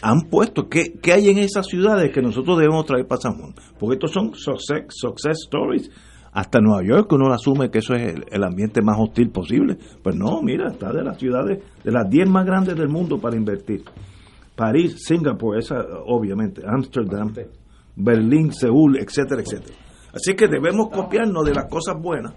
han 0.00 0.22
puesto 0.30 0.68
qué, 0.68 0.94
qué 1.00 1.12
hay 1.12 1.28
en 1.28 1.38
esas 1.38 1.66
ciudades 1.66 2.12
que 2.12 2.20
nosotros 2.22 2.58
debemos 2.58 2.84
traer 2.86 3.06
para 3.06 3.20
San 3.20 3.38
Juan. 3.38 3.54
Porque 3.78 3.94
estos 3.94 4.12
son 4.12 4.34
success, 4.34 4.86
success 4.88 5.44
stories. 5.46 5.90
Hasta 6.34 6.60
Nueva 6.60 6.82
York 6.82 7.10
uno 7.12 7.32
asume 7.32 7.70
que 7.70 7.78
eso 7.78 7.94
es 7.94 8.12
el, 8.12 8.24
el 8.28 8.42
ambiente 8.42 8.82
más 8.82 8.96
hostil 8.98 9.30
posible. 9.30 9.78
Pues 10.02 10.16
no, 10.16 10.42
mira, 10.42 10.68
está 10.68 10.92
de 10.92 11.04
las 11.04 11.16
ciudades, 11.16 11.62
de 11.82 11.92
las 11.92 12.10
10 12.10 12.28
más 12.28 12.44
grandes 12.44 12.76
del 12.76 12.88
mundo 12.88 13.18
para 13.18 13.36
invertir. 13.36 13.84
París, 14.56 14.96
Singapur, 15.06 15.56
esa 15.56 15.76
obviamente, 16.06 16.62
Ámsterdam, 16.66 17.32
Berlín, 17.96 18.52
Seúl, 18.52 18.98
etcétera, 18.98 19.42
etcétera. 19.42 19.76
Así 20.12 20.34
que 20.34 20.48
debemos 20.48 20.90
copiarnos 20.90 21.44
de 21.44 21.54
las 21.54 21.66
cosas 21.66 21.94
buenas. 22.00 22.34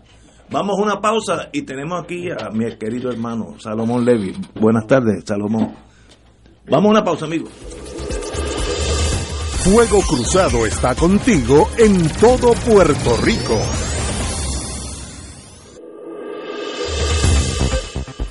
Vamos 0.49 0.79
a 0.79 0.83
una 0.83 1.01
pausa 1.01 1.49
y 1.51 1.63
tenemos 1.63 2.03
aquí 2.03 2.29
a 2.29 2.49
mi 2.51 2.65
querido 2.77 3.11
hermano 3.11 3.59
Salomón 3.59 4.05
Levy. 4.05 4.33
Buenas 4.59 4.85
tardes, 4.87 5.23
Salomón. 5.25 5.73
Vamos 6.69 6.85
a 6.85 6.91
una 6.91 7.03
pausa, 7.03 7.25
amigos. 7.25 7.51
Fuego 9.63 9.99
Cruzado 10.07 10.65
está 10.65 10.95
contigo 10.95 11.67
en 11.77 12.07
todo 12.19 12.53
Puerto 12.53 13.17
Rico. 13.23 13.86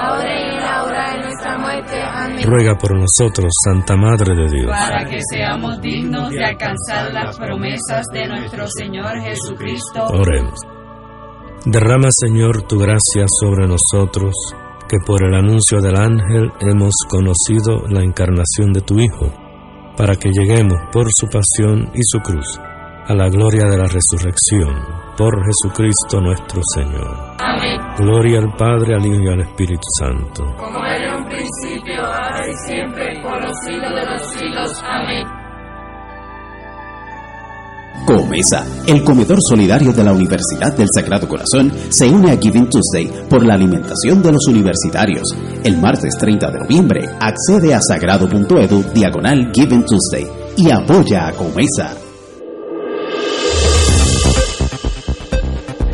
ahora 0.00 0.40
y 0.40 0.54
en 0.54 0.60
la 0.60 0.84
hora 0.84 1.12
de 1.12 1.18
nuestra 1.20 1.58
muerte. 1.58 2.02
Amén. 2.02 2.46
Ruega 2.46 2.74
por 2.76 2.98
nosotros, 2.98 3.52
Santa 3.64 3.96
Madre 3.96 4.34
de 4.34 4.48
Dios. 4.48 4.70
Para 4.70 5.04
que 5.04 5.18
seamos 5.30 5.80
dignos 5.80 6.30
de 6.30 6.44
alcanzar 6.44 7.12
las 7.12 7.38
promesas 7.38 8.06
de 8.12 8.26
nuestro 8.26 8.66
Señor 8.68 9.20
Jesucristo. 9.20 10.04
Oremos. 10.06 10.60
Derrama, 11.66 12.08
Señor, 12.10 12.62
tu 12.62 12.78
gracia 12.78 13.26
sobre 13.28 13.66
nosotros, 13.66 14.34
que 14.88 14.96
por 15.04 15.22
el 15.22 15.34
anuncio 15.34 15.80
del 15.80 15.96
ángel 15.96 16.50
hemos 16.60 16.94
conocido 17.08 17.84
la 17.88 18.02
encarnación 18.02 18.72
de 18.72 18.80
tu 18.80 18.98
Hijo, 18.98 19.30
para 19.96 20.16
que 20.16 20.30
lleguemos 20.30 20.78
por 20.90 21.12
su 21.12 21.26
pasión 21.26 21.90
y 21.94 22.00
su 22.02 22.18
cruz 22.20 22.58
a 23.10 23.14
la 23.14 23.28
gloria 23.28 23.68
de 23.68 23.76
la 23.76 23.88
resurrección, 23.88 24.70
por 25.18 25.34
Jesucristo 25.44 26.20
nuestro 26.20 26.60
Señor. 26.76 27.34
Amén. 27.40 27.80
Gloria 27.98 28.38
al 28.38 28.54
Padre, 28.54 28.94
al 28.94 29.04
Hijo 29.04 29.20
y 29.20 29.28
al 29.28 29.40
Espíritu 29.40 29.82
Santo. 29.98 30.44
Como 30.56 30.78
era 30.86 31.08
en 31.08 31.14
un 31.16 31.28
principio, 31.28 32.06
ahora 32.06 32.48
y 32.48 32.54
siempre, 32.68 33.20
por 33.20 33.42
los 33.42 33.56
siglos 33.66 33.90
de 33.90 34.06
los 34.06 34.32
siglos. 34.32 34.82
Amén. 34.84 35.26
Comesa, 38.06 38.64
el 38.86 39.02
comedor 39.02 39.38
solidario 39.40 39.92
de 39.92 40.04
la 40.04 40.12
Universidad 40.12 40.72
del 40.76 40.86
Sagrado 40.94 41.26
Corazón, 41.26 41.72
se 41.88 42.08
une 42.08 42.30
a 42.30 42.36
Giving 42.36 42.70
Tuesday 42.70 43.26
por 43.28 43.44
la 43.44 43.54
alimentación 43.54 44.22
de 44.22 44.30
los 44.30 44.46
universitarios. 44.46 45.24
El 45.64 45.78
martes 45.78 46.14
30 46.16 46.48
de 46.48 46.58
noviembre, 46.60 47.08
accede 47.18 47.74
a 47.74 47.80
sagrado.edu 47.80 48.84
diagonal 48.94 49.50
Giving 49.52 49.84
Tuesday 49.84 50.28
y 50.56 50.70
apoya 50.70 51.26
a 51.26 51.32
Comesa. 51.32 52.09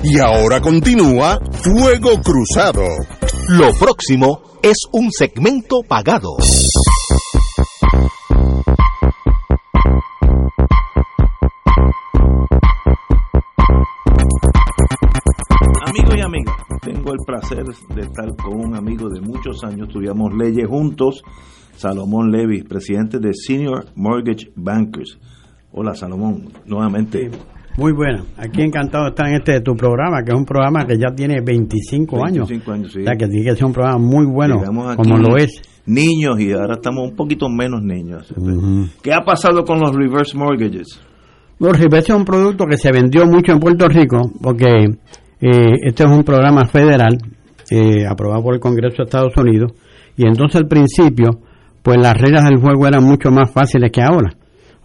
Y 0.08 0.20
ahora 0.20 0.60
continúa 0.60 1.40
Fuego 1.50 2.22
Cruzado. 2.22 2.84
Lo 3.48 3.72
próximo 3.72 4.40
es 4.62 4.76
un 4.92 5.10
segmento 5.10 5.80
pagado. 5.82 6.36
Amigos 15.86 16.14
y 16.16 16.20
amigas, 16.20 16.54
tengo 16.82 17.12
el 17.12 17.18
placer 17.26 17.64
de 17.64 18.02
estar 18.02 18.36
con 18.36 18.60
un 18.64 18.76
amigo 18.76 19.08
de 19.08 19.20
muchos 19.20 19.64
años, 19.64 19.88
estudiamos 19.88 20.32
leyes 20.34 20.68
juntos, 20.68 21.24
Salomón 21.74 22.30
Levy, 22.30 22.62
presidente 22.62 23.18
de 23.18 23.34
Senior 23.34 23.86
Mortgage 23.96 24.52
Bankers. 24.54 25.18
Hola 25.72 25.96
Salomón, 25.96 26.52
nuevamente. 26.64 27.28
Muy 27.76 27.92
bueno, 27.92 28.24
aquí 28.38 28.62
encantado 28.62 29.04
de 29.04 29.10
estar 29.10 29.28
en 29.28 29.34
este 29.34 29.60
tu 29.60 29.74
programa, 29.74 30.22
que 30.24 30.32
es 30.32 30.38
un 30.38 30.46
programa 30.46 30.86
que 30.86 30.96
ya 30.96 31.14
tiene 31.14 31.42
25, 31.44 32.24
años. 32.24 32.48
25 32.48 32.72
años, 32.72 32.92
sí. 32.92 33.00
O 33.00 33.04
sea, 33.04 33.16
que 33.16 33.28
tiene 33.28 33.50
que 33.50 33.54
ser 33.54 33.66
un 33.66 33.72
programa 33.72 33.98
muy 33.98 34.24
bueno, 34.24 34.56
aquí 34.56 34.96
como 34.96 35.18
lo 35.18 35.36
es. 35.36 35.60
Niños 35.84 36.40
y 36.40 36.52
ahora 36.52 36.74
estamos 36.74 37.10
un 37.10 37.14
poquito 37.14 37.48
menos 37.48 37.82
niños. 37.82 38.34
¿Qué 39.02 39.12
ha 39.12 39.20
pasado 39.20 39.62
con 39.64 39.78
los 39.78 39.94
reverse 39.94 40.36
mortgages? 40.36 41.00
Los 41.58 41.78
reverse 41.78 42.12
es 42.12 42.18
un 42.18 42.24
producto 42.24 42.64
que 42.64 42.78
se 42.78 42.90
vendió 42.90 43.26
mucho 43.26 43.52
en 43.52 43.60
Puerto 43.60 43.88
Rico, 43.88 44.32
porque 44.42 44.68
eh, 45.40 45.74
este 45.82 46.04
es 46.04 46.10
un 46.10 46.24
programa 46.24 46.66
federal 46.66 47.18
eh, 47.70 48.06
aprobado 48.06 48.42
por 48.42 48.54
el 48.54 48.60
Congreso 48.60 48.96
de 48.98 49.04
Estados 49.04 49.36
Unidos, 49.36 49.72
y 50.16 50.26
entonces 50.26 50.56
al 50.56 50.66
principio, 50.66 51.40
pues 51.82 51.98
las 52.00 52.14
reglas 52.14 52.44
del 52.44 52.58
juego 52.58 52.86
eran 52.86 53.04
mucho 53.04 53.30
más 53.30 53.50
fáciles 53.52 53.92
que 53.92 54.02
ahora. 54.02 54.30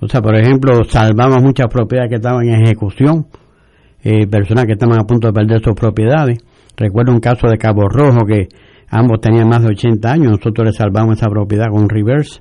O 0.01 0.07
sea, 0.07 0.19
por 0.19 0.35
ejemplo, 0.35 0.83
salvamos 0.83 1.43
muchas 1.43 1.67
propiedades 1.67 2.09
que 2.09 2.15
estaban 2.15 2.49
en 2.49 2.63
ejecución, 2.63 3.27
eh, 4.03 4.25
personas 4.25 4.65
que 4.65 4.71
estaban 4.71 4.99
a 4.99 5.03
punto 5.03 5.27
de 5.27 5.33
perder 5.33 5.61
sus 5.63 5.75
propiedades. 5.75 6.39
Recuerdo 6.75 7.11
un 7.11 7.19
caso 7.19 7.47
de 7.47 7.57
Cabo 7.59 7.87
Rojo 7.87 8.25
que 8.25 8.47
ambos 8.89 9.21
tenían 9.21 9.47
más 9.47 9.61
de 9.61 9.69
80 9.69 10.11
años, 10.11 10.31
nosotros 10.31 10.65
le 10.65 10.73
salvamos 10.73 11.19
esa 11.19 11.29
propiedad 11.29 11.67
con 11.69 11.87
reverse. 11.87 12.39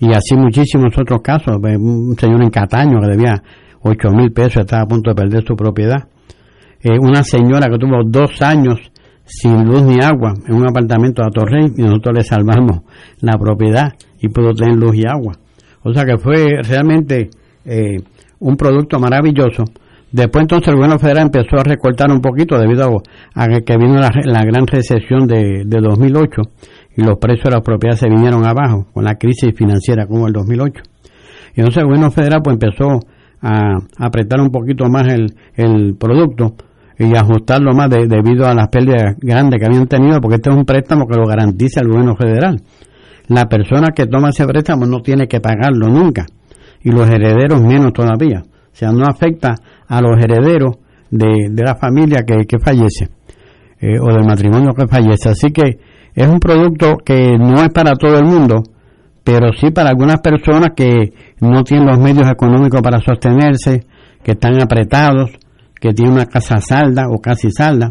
Y 0.00 0.12
así 0.12 0.36
muchísimos 0.36 0.92
otros 0.98 1.22
casos. 1.22 1.56
Un 1.56 2.16
señor 2.18 2.42
en 2.42 2.50
Cataño 2.50 3.00
que 3.00 3.06
debía 3.06 3.42
8 3.82 4.10
mil 4.10 4.32
pesos, 4.32 4.62
estaba 4.62 4.82
a 4.82 4.86
punto 4.86 5.10
de 5.10 5.14
perder 5.14 5.44
su 5.46 5.54
propiedad. 5.54 6.08
Eh, 6.82 6.98
una 7.00 7.22
señora 7.22 7.68
que 7.70 7.78
tuvo 7.78 8.02
dos 8.04 8.42
años 8.42 8.80
sin 9.24 9.64
luz 9.64 9.82
ni 9.82 10.02
agua 10.02 10.34
en 10.48 10.54
un 10.54 10.68
apartamento 10.68 11.22
de 11.22 11.30
Torrey 11.30 11.66
y 11.76 11.82
nosotros 11.82 12.16
le 12.16 12.24
salvamos 12.24 12.80
la 13.20 13.38
propiedad 13.38 13.92
y 14.20 14.28
pudo 14.28 14.52
tener 14.52 14.76
luz 14.76 14.96
y 14.96 15.02
agua. 15.06 15.34
O 15.82 15.92
sea 15.92 16.04
que 16.04 16.18
fue 16.18 16.60
realmente 16.62 17.30
eh, 17.64 17.96
un 18.40 18.56
producto 18.56 18.98
maravilloso. 18.98 19.64
Después 20.10 20.42
entonces 20.42 20.68
el 20.68 20.76
gobierno 20.76 20.98
federal 20.98 21.24
empezó 21.24 21.56
a 21.58 21.64
recortar 21.64 22.10
un 22.10 22.20
poquito 22.20 22.58
debido 22.58 23.02
a 23.34 23.46
que 23.46 23.76
vino 23.76 23.96
la, 24.00 24.10
la 24.24 24.42
gran 24.44 24.66
recesión 24.66 25.26
de, 25.26 25.64
de 25.66 25.80
2008 25.80 26.42
y 26.96 27.02
los 27.02 27.18
precios 27.18 27.44
de 27.44 27.50
las 27.50 27.62
propiedades 27.62 28.00
se 28.00 28.08
vinieron 28.08 28.46
abajo 28.46 28.86
con 28.92 29.04
la 29.04 29.16
crisis 29.16 29.54
financiera 29.54 30.06
como 30.06 30.26
el 30.26 30.32
2008. 30.32 30.82
Y 31.54 31.60
entonces 31.60 31.78
el 31.82 31.86
gobierno 31.86 32.10
federal 32.10 32.40
pues 32.42 32.54
empezó 32.54 33.00
a 33.42 33.74
apretar 33.98 34.40
un 34.40 34.50
poquito 34.50 34.86
más 34.88 35.06
el, 35.12 35.34
el 35.54 35.94
producto 35.98 36.54
y 36.98 37.14
ajustarlo 37.16 37.72
más 37.74 37.90
de- 37.90 38.06
debido 38.08 38.46
a 38.46 38.54
las 38.54 38.68
pérdidas 38.68 39.14
grandes 39.20 39.60
que 39.60 39.66
habían 39.66 39.86
tenido, 39.86 40.20
porque 40.20 40.36
este 40.36 40.50
es 40.50 40.56
un 40.56 40.64
préstamo 40.64 41.06
que 41.06 41.16
lo 41.16 41.26
garantiza 41.26 41.80
el 41.82 41.88
gobierno 41.88 42.16
federal. 42.16 42.60
La 43.28 43.46
persona 43.46 43.88
que 43.94 44.06
toma 44.06 44.30
ese 44.30 44.46
préstamo 44.46 44.86
no 44.86 45.00
tiene 45.00 45.26
que 45.26 45.40
pagarlo 45.40 45.88
nunca, 45.88 46.26
y 46.82 46.90
los 46.90 47.08
herederos 47.08 47.60
menos 47.62 47.92
todavía. 47.92 48.42
O 48.42 48.74
sea, 48.78 48.90
no 48.90 49.04
afecta 49.06 49.54
a 49.86 50.00
los 50.00 50.16
herederos 50.18 50.76
de, 51.10 51.48
de 51.50 51.62
la 51.62 51.74
familia 51.74 52.22
que, 52.26 52.46
que 52.46 52.58
fallece, 52.58 53.08
eh, 53.80 53.98
o 54.00 54.06
del 54.12 54.24
matrimonio 54.24 54.72
que 54.72 54.86
fallece. 54.86 55.28
Así 55.30 55.50
que 55.50 55.78
es 56.14 56.26
un 56.26 56.40
producto 56.40 56.96
que 57.04 57.36
no 57.38 57.62
es 57.62 57.68
para 57.70 57.94
todo 57.94 58.18
el 58.18 58.24
mundo, 58.24 58.62
pero 59.24 59.52
sí 59.52 59.70
para 59.70 59.90
algunas 59.90 60.20
personas 60.20 60.70
que 60.74 61.12
no 61.40 61.62
tienen 61.64 61.86
los 61.86 61.98
medios 61.98 62.30
económicos 62.30 62.80
para 62.80 63.00
sostenerse, 63.00 63.84
que 64.22 64.32
están 64.32 64.60
apretados, 64.60 65.30
que 65.80 65.92
tienen 65.92 66.14
una 66.14 66.26
casa 66.26 66.60
salda 66.60 67.04
o 67.10 67.20
casi 67.20 67.50
salda, 67.50 67.90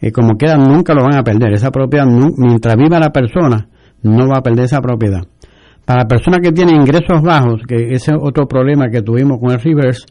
eh, 0.00 0.10
como 0.10 0.36
queda 0.36 0.56
nunca 0.56 0.94
lo 0.94 1.02
van 1.02 1.16
a 1.16 1.22
perder. 1.22 1.52
Esa 1.52 1.70
propiedad, 1.70 2.06
mientras 2.06 2.74
viva 2.76 2.98
la 2.98 3.10
persona, 3.10 3.68
no 4.02 4.28
va 4.28 4.38
a 4.38 4.42
perder 4.42 4.64
esa 4.66 4.80
propiedad. 4.80 5.22
Para 5.84 6.06
personas 6.06 6.40
que 6.40 6.52
tienen 6.52 6.76
ingresos 6.76 7.20
bajos, 7.22 7.62
que 7.66 7.94
ese 7.94 8.12
es 8.12 8.18
otro 8.20 8.46
problema 8.46 8.88
que 8.88 9.02
tuvimos 9.02 9.38
con 9.40 9.50
el 9.52 9.58
reverse, 9.60 10.06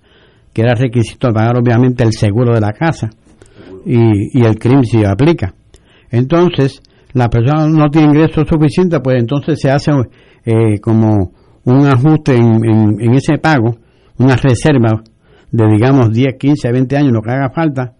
que 0.53 0.61
era 0.63 0.75
requisito 0.75 1.31
pagar 1.33 1.57
obviamente 1.57 2.03
el 2.03 2.11
seguro 2.11 2.53
de 2.53 2.59
la 2.61 2.73
casa 2.73 3.09
y, 3.85 4.37
y 4.39 4.43
el 4.45 4.59
crimen 4.59 4.83
si 4.85 5.03
aplica. 5.05 5.53
Entonces, 6.09 6.81
la 7.13 7.29
persona 7.29 7.67
no 7.67 7.89
tiene 7.89 8.07
ingresos 8.09 8.47
suficientes, 8.47 8.99
pues 9.03 9.17
entonces 9.19 9.59
se 9.61 9.71
hace 9.71 9.91
eh, 10.45 10.79
como 10.81 11.31
un 11.65 11.85
ajuste 11.87 12.35
en, 12.35 12.65
en- 12.65 13.01
en 13.01 13.13
ese 13.13 13.37
pago, 13.37 13.75
una 14.17 14.35
reserva 14.35 15.01
de 15.51 15.67
digamos 15.67 16.11
10, 16.11 16.35
15, 16.37 16.71
20 16.71 16.97
años, 16.97 17.11
lo 17.13 17.21
que 17.21 17.31
haga 17.31 17.49
falta, 17.49 17.93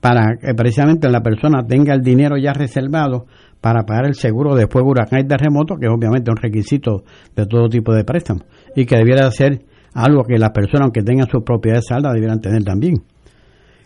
para 0.00 0.36
que 0.40 0.54
precisamente 0.54 1.08
la 1.08 1.20
persona 1.22 1.64
tenga 1.66 1.94
el 1.94 2.02
dinero 2.02 2.36
ya 2.36 2.52
reservado 2.52 3.26
para 3.60 3.84
pagar 3.84 4.06
el 4.06 4.14
seguro 4.14 4.54
de 4.54 4.66
huracán 4.72 5.20
y 5.20 5.28
terremoto, 5.28 5.76
que 5.76 5.86
es 5.86 5.92
obviamente 5.92 6.30
un 6.30 6.36
requisito 6.36 7.04
de 7.34 7.46
todo 7.46 7.68
tipo 7.68 7.94
de 7.94 8.04
préstamo, 8.04 8.40
y 8.74 8.86
que 8.86 8.96
debiera 8.96 9.30
ser 9.30 9.64
algo 9.94 10.24
que 10.24 10.38
las 10.38 10.50
personas, 10.50 10.82
aunque 10.82 11.02
tengan 11.02 11.28
sus 11.28 11.42
propiedades 11.42 11.86
saldas, 11.88 12.14
debieran 12.14 12.40
tener 12.40 12.62
también. 12.62 13.02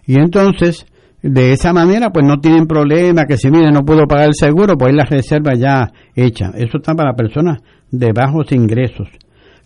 Y 0.06 0.18
entonces, 0.18 0.86
de 1.22 1.52
esa 1.52 1.72
manera, 1.72 2.10
pues 2.10 2.26
no 2.26 2.40
tienen 2.40 2.66
problema, 2.66 3.26
que 3.26 3.36
si 3.36 3.50
mire, 3.50 3.70
no 3.70 3.84
puedo 3.84 4.06
pagar 4.06 4.28
el 4.28 4.34
seguro, 4.34 4.76
pues 4.76 4.92
la 4.94 5.04
reserva 5.04 5.54
ya 5.54 5.92
hecha. 6.14 6.50
Eso 6.54 6.78
está 6.78 6.94
para 6.94 7.14
personas 7.14 7.58
de 7.90 8.12
bajos 8.12 8.50
ingresos. 8.52 9.08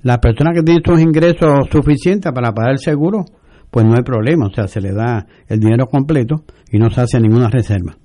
La 0.02 0.18
persona 0.18 0.52
que 0.52 0.62
tiene 0.62 0.82
sus 0.84 1.00
ingresos 1.00 1.68
suficientes 1.70 2.30
para 2.32 2.52
pagar 2.52 2.72
el 2.72 2.78
seguro, 2.78 3.24
pues 3.70 3.86
no 3.86 3.94
hay 3.94 4.02
problema, 4.02 4.46
o 4.46 4.54
sea, 4.54 4.68
se 4.68 4.80
le 4.80 4.92
da 4.92 5.26
el 5.48 5.58
dinero 5.58 5.86
completo 5.86 6.44
y 6.70 6.78
no 6.78 6.90
se 6.90 7.00
hace 7.00 7.18
ninguna 7.18 7.48
reserva. 7.48 7.96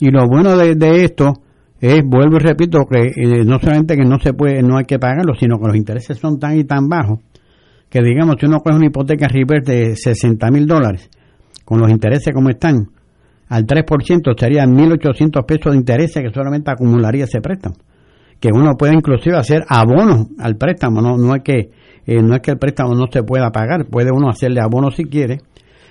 Y 0.00 0.10
lo 0.10 0.26
bueno 0.26 0.56
de, 0.56 1.04
esto 1.04 1.34
es, 1.78 2.02
vuelvo 2.04 2.36
y 2.36 2.40
repito, 2.40 2.80
que 2.90 3.12
eh, 3.14 3.44
no 3.44 3.58
solamente 3.58 3.96
que 3.96 4.04
no 4.04 4.18
se 4.18 4.32
puede, 4.32 4.62
no 4.62 4.78
hay 4.78 4.84
que 4.84 4.98
pagarlo, 4.98 5.34
sino 5.34 5.58
que 5.58 5.66
los 5.66 5.76
intereses 5.76 6.18
son 6.18 6.38
tan 6.38 6.58
y 6.58 6.64
tan 6.64 6.88
bajos 6.88 7.20
que 7.90 8.00
digamos, 8.02 8.36
si 8.38 8.46
uno 8.46 8.60
coge 8.60 8.76
una 8.76 8.86
hipoteca 8.86 9.26
reverse 9.26 9.72
de 9.72 9.96
60 9.96 10.50
mil 10.52 10.66
dólares, 10.66 11.10
con 11.64 11.80
los 11.80 11.90
intereses 11.90 12.32
como 12.32 12.48
están, 12.48 12.88
al 13.48 13.66
3% 13.66 14.38
serían 14.38 14.76
1.800 14.76 15.44
pesos 15.44 15.72
de 15.72 15.78
intereses 15.78 16.22
que 16.22 16.32
solamente 16.32 16.70
acumularía 16.70 17.24
ese 17.24 17.40
préstamo. 17.40 17.74
Que 18.38 18.50
uno 18.54 18.76
puede 18.78 18.94
inclusive 18.94 19.36
hacer 19.36 19.64
abonos 19.68 20.28
al 20.38 20.56
préstamo, 20.56 21.02
no, 21.02 21.16
no, 21.18 21.34
es 21.34 21.42
que, 21.42 21.70
eh, 22.06 22.22
no 22.22 22.36
es 22.36 22.40
que 22.40 22.52
el 22.52 22.58
préstamo 22.58 22.94
no 22.94 23.06
se 23.12 23.24
pueda 23.24 23.50
pagar, 23.50 23.86
puede 23.86 24.10
uno 24.12 24.30
hacerle 24.30 24.60
abono 24.60 24.92
si 24.92 25.04
quiere, 25.04 25.38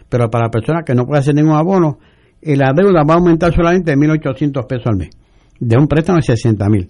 pero 0.07 0.29
para 0.29 0.49
personas 0.49 0.83
que 0.85 0.95
no 0.95 1.05
puede 1.05 1.19
hacer 1.19 1.35
ningún 1.35 1.55
abono, 1.57 1.99
la 2.41 2.71
deuda 2.73 3.03
va 3.03 3.15
a 3.15 3.17
aumentar 3.17 3.53
solamente 3.53 3.95
1.800 3.95 4.67
pesos 4.67 4.87
al 4.87 4.97
mes, 4.97 5.09
de 5.59 5.77
un 5.77 5.87
préstamo 5.87 6.17
de 6.17 6.23
60 6.23 6.69
mil. 6.69 6.87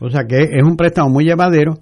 O 0.00 0.10
sea 0.10 0.24
que 0.24 0.42
es 0.42 0.62
un 0.62 0.76
préstamo 0.76 1.10
muy 1.10 1.24
llevadero 1.24 1.78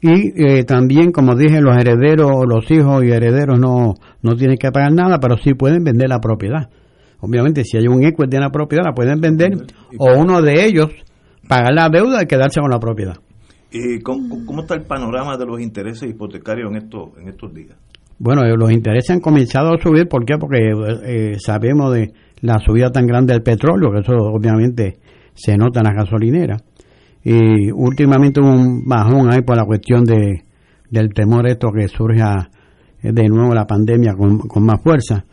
y 0.00 0.42
eh, 0.42 0.64
también, 0.64 1.10
como 1.10 1.34
dije, 1.34 1.60
los 1.60 1.76
herederos, 1.76 2.46
los 2.46 2.70
hijos 2.70 3.04
y 3.04 3.10
herederos 3.10 3.58
no, 3.58 3.94
no 4.22 4.36
tienen 4.36 4.56
que 4.56 4.70
pagar 4.70 4.92
nada, 4.92 5.18
pero 5.18 5.36
sí 5.36 5.54
pueden 5.54 5.82
vender 5.82 6.08
la 6.08 6.20
propiedad. 6.20 6.70
Obviamente, 7.20 7.64
si 7.64 7.76
hay 7.76 7.88
un 7.88 8.04
equity 8.04 8.36
en 8.36 8.42
la 8.42 8.50
propiedad, 8.50 8.84
la 8.84 8.94
pueden 8.94 9.20
vender, 9.20 9.52
o 9.98 10.16
uno 10.16 10.40
de 10.40 10.64
ellos 10.64 10.90
pagar 11.48 11.72
la 11.74 11.88
deuda 11.88 12.22
y 12.22 12.26
quedarse 12.26 12.60
con 12.60 12.70
la 12.70 12.78
propiedad. 12.78 13.16
¿Y 13.72 14.00
cómo, 14.00 14.46
cómo 14.46 14.62
está 14.62 14.74
el 14.74 14.82
panorama 14.82 15.36
de 15.36 15.44
los 15.44 15.60
intereses 15.60 16.08
hipotecarios 16.08 16.70
en 16.70 16.76
estos, 16.76 17.10
en 17.20 17.28
estos 17.28 17.52
días? 17.52 17.76
Bueno, 18.18 18.42
eh, 18.44 18.54
los 18.56 18.70
intereses 18.70 19.10
han 19.10 19.20
comenzado 19.20 19.74
a 19.74 19.78
subir, 19.78 20.08
¿por 20.08 20.24
qué? 20.24 20.36
Porque 20.38 20.58
eh, 21.04 21.36
sabemos 21.38 21.92
de 21.92 22.12
la 22.40 22.58
subida 22.58 22.90
tan 22.90 23.06
grande 23.06 23.32
del 23.32 23.42
petróleo, 23.42 23.90
que 23.92 24.00
eso 24.00 24.12
obviamente 24.16 24.98
se 25.34 25.56
nota 25.56 25.80
en 25.80 25.86
las 25.86 25.94
gasolineras. 25.94 26.62
Y 27.24 27.70
últimamente 27.72 28.40
hubo 28.40 28.50
un 28.50 28.84
bajón 28.86 29.32
ahí 29.32 29.42
por 29.42 29.56
la 29.56 29.64
cuestión 29.64 30.04
de, 30.04 30.44
del 30.90 31.12
temor 31.12 31.48
esto 31.48 31.70
que 31.72 31.88
surge 31.88 32.22
a- 32.22 32.48
de 33.02 33.28
nuevo 33.28 33.54
la 33.54 33.66
pandemia 33.66 34.14
con, 34.14 34.38
con 34.38 34.64
más 34.64 34.80
fuerza. 34.82 35.24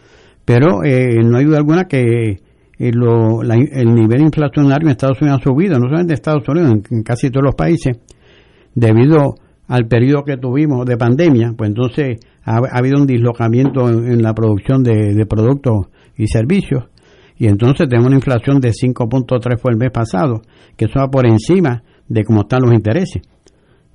Pero 0.43 0.83
eh, 0.83 1.17
no 1.23 1.37
hay 1.37 1.45
duda 1.45 1.57
alguna 1.57 1.85
que 1.85 2.39
eh, 2.77 2.91
lo- 2.93 3.41
la- 3.43 3.55
el 3.55 3.93
nivel 3.95 4.21
inflacionario 4.21 4.87
en 4.87 4.91
Estados 4.91 5.21
Unidos 5.21 5.39
ha 5.41 5.43
subido, 5.43 5.79
no 5.79 5.85
solamente 5.87 6.13
en 6.13 6.15
Estados 6.15 6.47
Unidos, 6.47 6.71
en, 6.91 7.03
casi 7.03 7.29
todos 7.29 7.45
los 7.45 7.55
países, 7.55 7.97
debido 8.73 9.35
al 9.67 9.87
periodo 9.87 10.23
que 10.23 10.37
tuvimos 10.37 10.85
de 10.85 10.97
pandemia, 10.97 11.53
pues 11.57 11.69
entonces 11.69 12.19
ha, 12.43 12.57
ha 12.57 12.77
habido 12.77 12.99
un 13.01 13.07
dislocamiento 13.07 13.89
en, 13.89 14.21
la 14.21 14.33
producción 14.33 14.83
de 14.83 15.25
productos 15.27 15.87
y 16.17 16.27
servicios 16.27 16.85
y 17.37 17.47
entonces 17.47 17.87
tenemos 17.89 18.07
una 18.07 18.15
inflación 18.17 18.59
de 18.59 18.69
5.3 18.71 19.59
fue 19.59 19.71
el 19.71 19.77
mes 19.77 19.91
pasado, 19.91 20.41
que 20.77 20.85
eso 20.85 20.99
va 20.99 21.09
por 21.09 21.25
encima 21.27 21.83
de 22.07 22.23
cómo 22.23 22.41
están 22.41 22.61
los 22.63 22.73
intereses. 22.73 23.21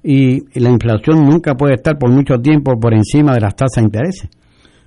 Y 0.02 0.58
la 0.58 0.70
inflación 0.70 1.24
nunca 1.26 1.54
puede 1.54 1.74
estar 1.74 1.98
por 1.98 2.10
mucho 2.10 2.36
tiempo 2.38 2.78
por 2.80 2.94
encima 2.94 3.34
de 3.34 3.40
las 3.40 3.54
tasas 3.54 3.76
de 3.76 3.82
intereses, 3.82 4.30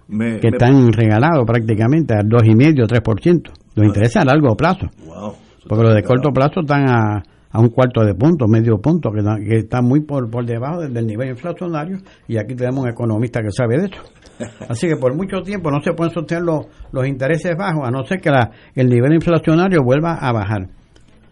Me- 0.08 0.40
que 0.40 0.50
me- 0.50 0.58
están 0.58 0.92
regalados 0.92 1.46
prácticamente 1.46 2.14
al 2.16 2.28
2,5 2.28 2.84
o 2.84 2.88
3%. 2.88 3.52
Los 3.76 3.86
intereses 3.88 4.18
a 4.18 4.26
largo 4.26 4.56
plazo. 4.56 4.88
Wow. 5.06 5.34
Porque 5.68 5.84
los 5.84 5.96
de 5.96 6.04
corto 6.04 6.30
plazo 6.32 6.62
están 6.62 6.90
a, 6.90 7.24
a 7.54 7.60
un 7.60 7.70
cuarto 7.70 8.04
de 8.04 8.16
punto, 8.16 8.48
medio 8.48 8.80
punto, 8.80 9.12
que, 9.12 9.58
está 9.58 9.82
muy 9.82 10.02
por, 10.02 10.30
por 10.30 10.44
debajo 10.44 10.82
del, 10.82 10.92
del 10.92 11.06
nivel 11.06 11.30
inflacionario, 11.30 12.00
y 12.28 12.38
aquí 12.38 12.56
tenemos 12.56 12.84
un 12.84 12.90
economista 12.90 13.42
que 13.42 13.52
sabe 13.52 13.78
de 13.78 13.86
eso. 13.86 14.02
Así 14.68 14.88
que 14.88 14.98
por 14.98 15.16
mucho 15.16 15.42
tiempo 15.44 15.70
no 15.70 15.80
se 15.82 15.94
pueden 15.94 16.12
sostener 16.12 16.44
los, 16.44 16.66
los 16.92 17.08
intereses 17.08 17.56
bajos, 17.56 17.88
a 17.88 17.92
no 17.92 18.04
ser 18.06 18.20
que 18.20 18.32
la, 18.32 18.50
el 18.74 18.90
nivel 18.90 19.14
inflacionario 19.14 19.84
vuelva 19.84 20.16
a 20.16 20.34
bajar. 20.34 20.68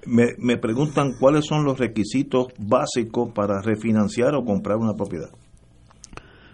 Me, 0.05 0.27
me 0.37 0.57
preguntan 0.57 1.13
cuáles 1.19 1.45
son 1.45 1.65
los 1.65 1.79
requisitos 1.79 2.47
básicos 2.59 3.31
para 3.33 3.59
refinanciar 3.59 4.35
o 4.35 4.45
comprar 4.45 4.77
una 4.77 4.93
propiedad. 4.93 5.29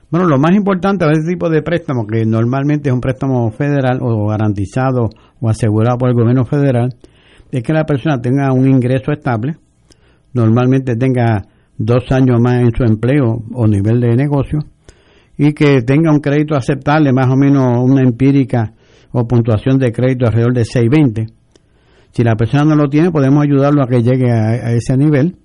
Bueno, 0.10 0.28
lo 0.28 0.40
más 0.40 0.56
importante 0.56 1.04
de 1.04 1.12
este 1.12 1.34
tipo 1.34 1.50
de 1.50 1.62
préstamo, 1.62 2.08
que 2.08 2.26
normalmente 2.26 2.88
es 2.88 2.96
un 2.96 3.02
préstamo 3.02 3.52
federal 3.52 4.00
o 4.02 4.28
garantizado 4.28 5.10
o 5.42 5.50
asegurado 5.50 5.98
por 5.98 6.08
el 6.08 6.16
gobierno 6.16 6.46
federal, 6.46 6.96
es 7.52 7.64
que 7.64 7.74
la 7.74 7.86
persona 7.86 8.22
tenga 8.22 8.52
un 8.52 8.68
ingreso 8.68 9.12
estable, 9.12 9.58
normalmente 10.34 10.96
tenga 10.96 11.46
dos 11.78 12.04
años 12.12 12.40
más 12.42 12.62
en 12.62 12.72
su 12.76 12.84
empleo 12.84 13.44
o 13.54 13.68
nivel 13.68 14.02
de 14.02 14.16
negocio, 14.16 14.60
y 15.38 15.54
que 15.54 15.82
tenga 15.82 16.12
un 16.12 16.20
crédito 16.20 16.56
aceptable, 16.56 17.14
más 17.14 17.28
o 17.28 17.36
menos 17.36 17.78
una 17.80 18.02
empírica 18.02 18.74
o 19.12 19.28
puntuación 19.28 19.78
de 19.78 19.92
crédito 19.92 20.26
alrededor 20.26 20.54
de 20.54 20.66
620. 20.66 21.28
Si 22.12 22.24
la 22.24 22.36
persona 22.36 22.64
no 22.64 22.76
lo 22.76 22.90
tiene, 22.90 23.12
podemos 23.12 23.44
ayudarlo 23.44 23.84
a 23.84 23.88
que 23.88 24.02
llegue 24.02 24.32
a, 24.32 24.74
ese 24.74 24.98
nivel. 24.98 25.36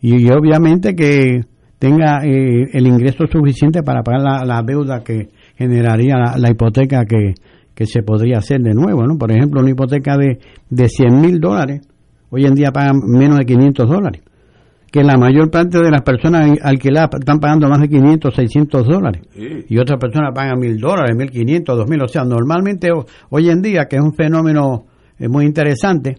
y, 0.00 0.30
obviamente 0.30 0.94
que 0.94 1.42
tenga 1.78 2.24
eh, 2.24 2.70
el 2.72 2.86
ingreso 2.86 3.26
suficiente 3.30 3.82
para 3.82 4.02
pagar 4.02 4.44
la, 4.44 4.62
deuda 4.62 5.04
que 5.04 5.28
generaría 5.56 6.16
la 6.36 6.50
hipoteca 6.50 7.04
que, 7.04 7.34
que 7.78 7.86
se 7.86 8.02
podría 8.02 8.38
hacer 8.38 8.60
de 8.60 8.74
nuevo, 8.74 9.06
¿no? 9.06 9.16
Por 9.16 9.30
ejemplo, 9.30 9.60
una 9.60 9.70
hipoteca 9.70 10.16
de, 10.16 10.40
de 10.68 10.88
100 10.88 11.20
mil 11.20 11.38
dólares, 11.38 11.86
hoy 12.28 12.44
en 12.44 12.54
día 12.54 12.72
pagan 12.72 12.96
menos 13.06 13.38
de 13.38 13.44
500 13.44 13.88
dólares. 13.88 14.22
Que 14.90 15.04
la 15.04 15.16
mayor 15.16 15.48
parte 15.48 15.78
de 15.78 15.88
las 15.88 16.02
personas 16.02 16.58
alquiladas 16.60 17.10
están 17.20 17.38
pagando 17.38 17.68
más 17.68 17.80
de 17.80 17.88
500, 17.88 18.34
600 18.34 18.84
dólares. 18.84 19.22
Y 19.68 19.78
otras 19.78 20.00
personas 20.00 20.32
pagan 20.34 20.58
mil 20.58 20.76
dólares, 20.78 21.14
1500, 21.16 21.76
2000. 21.76 22.02
O 22.02 22.08
sea, 22.08 22.24
normalmente 22.24 22.90
ho- 22.90 23.06
hoy 23.30 23.48
en 23.48 23.62
día, 23.62 23.84
que 23.88 23.94
es 23.94 24.02
un 24.02 24.12
fenómeno 24.14 24.86
eh, 25.16 25.28
muy 25.28 25.44
interesante, 25.44 26.16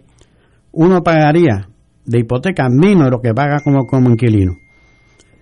uno 0.72 1.02
pagaría 1.02 1.68
de 2.06 2.20
hipoteca 2.20 2.68
menos 2.70 3.04
de 3.04 3.10
lo 3.10 3.20
que 3.20 3.34
paga 3.34 3.58
como, 3.62 3.84
como 3.86 4.08
inquilino. 4.08 4.52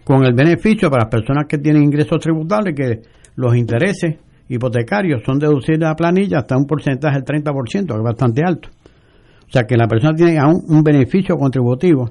Con 0.04 0.24
el 0.24 0.34
beneficio 0.34 0.90
para 0.90 1.04
las 1.04 1.10
personas 1.12 1.44
que 1.48 1.58
tienen 1.58 1.84
ingresos 1.84 2.18
tributables, 2.18 2.74
que 2.74 3.02
los 3.36 3.54
intereses 3.54 4.16
hipotecarios 4.48 5.22
son 5.24 5.38
deducidos 5.38 5.82
a 5.82 5.88
la 5.88 5.94
planilla 5.94 6.38
hasta 6.38 6.56
un 6.56 6.66
porcentaje 6.66 7.20
del 7.20 7.24
30%, 7.24 7.86
que 7.86 7.94
es 7.94 8.02
bastante 8.02 8.42
alto. 8.44 8.68
O 9.46 9.50
sea 9.50 9.64
que 9.64 9.76
la 9.76 9.86
persona 9.86 10.14
tiene 10.14 10.38
aún 10.38 10.62
un 10.68 10.82
beneficio 10.82 11.36
contributivo 11.36 12.10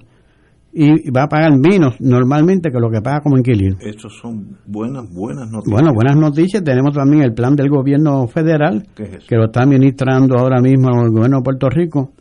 y 0.74 1.10
va 1.10 1.24
a 1.24 1.28
pagar 1.28 1.58
menos 1.58 2.00
normalmente 2.00 2.70
que 2.72 2.80
lo 2.80 2.90
que 2.90 3.02
paga 3.02 3.22
como 3.22 3.38
inquilino. 3.38 3.78
Estos 3.80 4.18
son 4.22 4.58
buenas, 4.66 5.12
buenas 5.12 5.50
noticias. 5.50 5.72
Bueno, 5.72 5.94
buenas 5.94 6.16
noticias. 6.16 6.64
Tenemos 6.64 6.94
también 6.94 7.24
el 7.24 7.34
plan 7.34 7.56
del 7.56 7.70
gobierno 7.70 8.28
federal, 8.28 8.86
que 8.96 9.36
lo 9.36 9.46
está 9.46 9.64
administrando 9.64 10.38
ahora 10.38 10.62
mismo 10.62 10.90
el 10.90 11.10
gobierno 11.10 11.38
de 11.38 11.44
Puerto 11.44 11.70
Rico, 11.70 12.12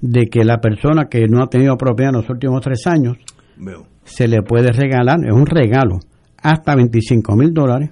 de 0.00 0.26
que 0.26 0.44
la 0.44 0.58
persona 0.58 1.06
que 1.06 1.26
no 1.28 1.42
ha 1.42 1.46
tenido 1.46 1.76
propiedad 1.76 2.12
en 2.12 2.20
los 2.20 2.30
últimos 2.30 2.60
tres 2.62 2.86
años 2.86 3.16
Veo. 3.56 3.86
se 4.04 4.28
le 4.28 4.42
puede 4.42 4.72
regalar, 4.72 5.20
es 5.24 5.32
un 5.32 5.46
regalo, 5.46 6.00
hasta 6.42 6.74
25 6.74 7.36
mil 7.36 7.52
dólares, 7.52 7.90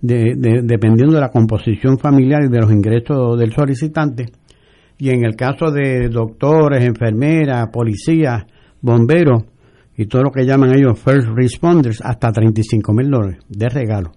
de- 0.00 0.34
de- 0.36 0.62
dependiendo 0.62 1.14
de 1.14 1.20
la 1.20 1.30
composición 1.30 1.98
familiar 1.98 2.44
y 2.44 2.48
de 2.48 2.58
los 2.60 2.70
ingresos 2.72 3.38
del 3.38 3.52
solicitante. 3.52 4.26
Y 4.98 5.10
en 5.10 5.24
el 5.24 5.36
caso 5.36 5.70
de 5.70 6.08
doctores, 6.08 6.84
enfermeras, 6.84 7.68
policías, 7.72 8.44
bomberos 8.80 9.44
y 9.96 10.06
todo 10.06 10.22
lo 10.24 10.30
que 10.30 10.44
llaman 10.44 10.74
ellos 10.76 10.98
first 10.98 11.28
responders, 11.34 12.00
hasta 12.04 12.30
35 12.32 12.92
mil 12.92 13.10
dólares 13.10 13.38
de 13.48 13.68
regalo. 13.68 14.12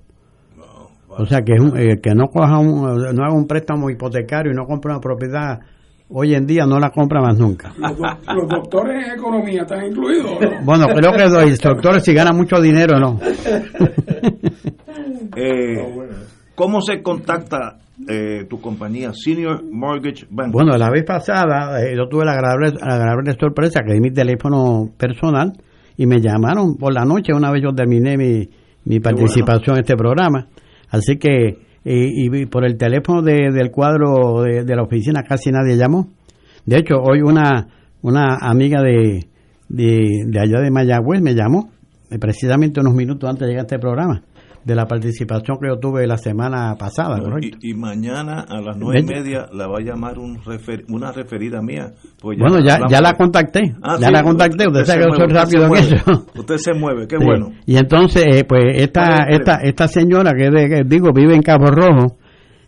O 1.10 1.26
sea 1.26 1.42
que 1.42 1.54
es 1.54 1.60
un- 1.62 1.78
el 1.78 2.00
que 2.00 2.16
no 2.16 2.28
coja 2.28 2.58
un, 2.58 2.82
no 3.16 3.24
haga 3.24 3.34
un 3.34 3.46
préstamo 3.46 3.90
hipotecario 3.90 4.52
y 4.54 4.56
no 4.56 4.66
compra 4.66 4.94
una 4.94 5.02
propiedad, 5.02 5.60
hoy 6.10 6.34
en 6.36 6.46
día 6.48 6.66
no 6.66 6.80
la 6.80 6.90
compra 6.90 7.22
más 7.22 7.38
nunca. 7.38 7.74
Los, 7.78 7.98
doc- 7.98 8.34
los 8.34 8.48
doctores 8.48 9.08
en 9.08 9.14
economía 9.20 9.62
están 9.64 9.86
incluidos, 9.86 10.32
¿o 10.32 10.40
¿no? 10.42 10.52
Bueno, 10.64 10.88
creo 10.88 11.12
que 11.14 11.24
los 11.26 11.46
instructores 11.48 12.04
si 12.04 12.14
ganan 12.14 12.36
mucho 12.38 12.62
dinero 12.62 12.98
no. 13.00 13.20
Eh, 15.36 15.76
¿Cómo 16.56 16.82
se 16.82 17.02
contacta 17.02 17.78
eh, 18.08 18.46
tu 18.50 18.60
compañía 18.60 19.12
Senior 19.14 19.64
Mortgage 19.72 20.26
Bank? 20.30 20.52
Bueno, 20.52 20.78
la 20.78 20.90
vez 20.90 21.04
pasada 21.06 21.82
eh, 21.82 21.96
yo 21.96 22.08
tuve 22.08 22.26
la 22.26 22.34
agradable, 22.34 22.72
la 22.80 22.96
agradable 22.96 23.34
sorpresa 23.40 23.82
que 23.86 23.94
di 23.94 24.00
mi 24.00 24.12
teléfono 24.12 24.90
personal 24.98 25.54
y 25.98 26.06
me 26.06 26.20
llamaron 26.20 26.76
por 26.78 26.94
la 26.94 27.06
noche 27.06 27.34
una 27.34 27.52
vez 27.52 27.64
yo 27.64 27.74
terminé 27.74 28.18
mi, 28.18 28.50
mi 28.86 29.00
participación 29.00 29.78
en 29.78 29.82
este 29.82 29.96
programa. 29.96 30.48
Así 30.90 31.18
que, 31.18 31.58
y, 31.86 32.42
y 32.42 32.46
por 32.48 32.66
el 32.66 32.78
teléfono 32.78 33.22
de- 33.22 33.52
del 33.52 33.72
cuadro 33.72 34.42
de, 34.44 34.64
de 34.66 34.76
la 34.76 34.84
oficina 34.84 35.24
casi 35.24 35.52
nadie 35.52 35.78
llamó. 35.78 36.10
De 36.66 36.78
hecho, 36.78 36.96
hoy 37.02 37.22
una, 37.22 37.68
una 38.02 38.36
amiga 38.42 38.82
de, 38.82 39.26
de, 39.70 40.10
de 40.28 40.40
allá 40.40 40.60
de 40.60 40.70
Mayagüez 40.70 41.22
me 41.22 41.34
llamó, 41.34 41.72
eh, 42.12 42.20
precisamente 42.20 42.82
unos 42.82 42.94
minutos 42.94 43.30
antes 43.30 43.42
de 43.42 43.48
llegar 43.48 43.62
a 43.62 43.68
este 43.68 43.80
programa, 43.80 44.22
de 44.64 44.76
la 44.76 44.86
participación 44.86 45.58
que 45.60 45.68
yo 45.68 45.80
tuve 45.80 46.06
la 46.06 46.18
semana 46.18 46.76
pasada, 46.78 47.20
¿correcto? 47.20 47.58
Y, 47.62 47.72
y 47.72 47.74
mañana 47.74 48.46
a 48.48 48.62
las 48.62 48.78
nueve 48.78 49.00
y 49.00 49.04
media 49.04 49.48
la 49.52 49.68
va 49.68 49.80
a 49.80 49.82
llamar 49.82 50.20
un 50.20 50.38
refer- 50.44 50.84
una 50.90 51.12
referida 51.12 51.62
mía. 51.62 51.94
pues 52.22 52.38
Bueno, 52.38 52.60
ya, 52.60 52.74
hablamos. 52.76 52.92
ya 52.92 53.02
la 53.02 53.14
contacté, 53.14 53.76
Ah, 53.82 53.98
ya 54.00 54.08
sí, 54.08 54.14
la 54.14 54.24
contacté, 54.24 54.68
usted 54.68 54.80
se 54.82 54.86
sabe 54.86 55.00
que 55.00 55.06
yo 55.06 55.16
soy 55.16 55.28
mueve, 55.28 55.34
usted 55.34 55.58
rápido 55.60 55.66
en 55.66 55.84
eso. 55.96 56.26
Usted 56.40 56.58
se 56.58 56.74
mueve, 56.74 57.08
qué 57.08 57.18
Sí. 57.18 57.26
bueno. 57.26 57.52
Y 57.66 57.78
entonces, 57.78 58.24
eh, 58.28 58.44
pues 58.44 58.64
esta, 58.76 59.02
¿Cuál 59.04 59.20
es 59.20 59.28
el 59.28 59.34
esta, 59.42 59.56
esta 59.64 59.88
señora 59.88 60.32
que, 60.38 60.50
de- 60.52 60.70
que 60.70 60.84
digo 60.86 61.10
vive 61.14 61.34
en 61.36 61.42
Cabo 61.42 61.66
Rojo 61.68 62.18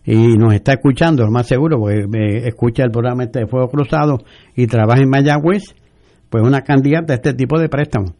y 0.06 0.36
nos 0.36 0.53
está 0.53 0.74
escuchando, 0.74 1.24
lo 1.24 1.32
más 1.32 1.45
seguro, 1.48 1.78
porque 1.80 2.07
me 2.07 2.48
escucha 2.48 2.84
el 2.84 2.91
programa 2.91 3.24
este 3.24 3.40
de 3.41 3.48
Fuego 3.48 3.70
Cruzado 3.70 4.18
y 4.56 4.65
trabaja 4.68 5.02
en 5.02 5.10
Mayagüez, 5.10 5.76
pues 6.30 6.44
una 6.44 6.61
candidata 6.61 7.14
a 7.14 7.18
este 7.18 7.34
tipo 7.36 7.60
de 7.60 7.70
préstamo, 7.70 8.15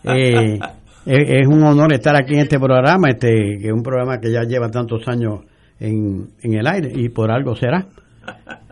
eh, 0.04 0.58
es, 1.06 1.28
es 1.28 1.46
un 1.46 1.62
honor 1.62 1.92
estar 1.92 2.16
aquí 2.16 2.34
en 2.34 2.40
este 2.40 2.58
programa, 2.58 3.08
este 3.10 3.28
que 3.60 3.66
es 3.68 3.72
un 3.72 3.82
programa 3.82 4.18
que 4.18 4.32
ya 4.32 4.42
lleva 4.42 4.68
tantos 4.70 5.06
años 5.08 5.40
en, 5.81 6.28
en 6.43 6.55
el 6.55 6.66
aire 6.66 6.93
y 6.94 7.09
por 7.09 7.31
algo 7.31 7.57
será. 7.57 7.86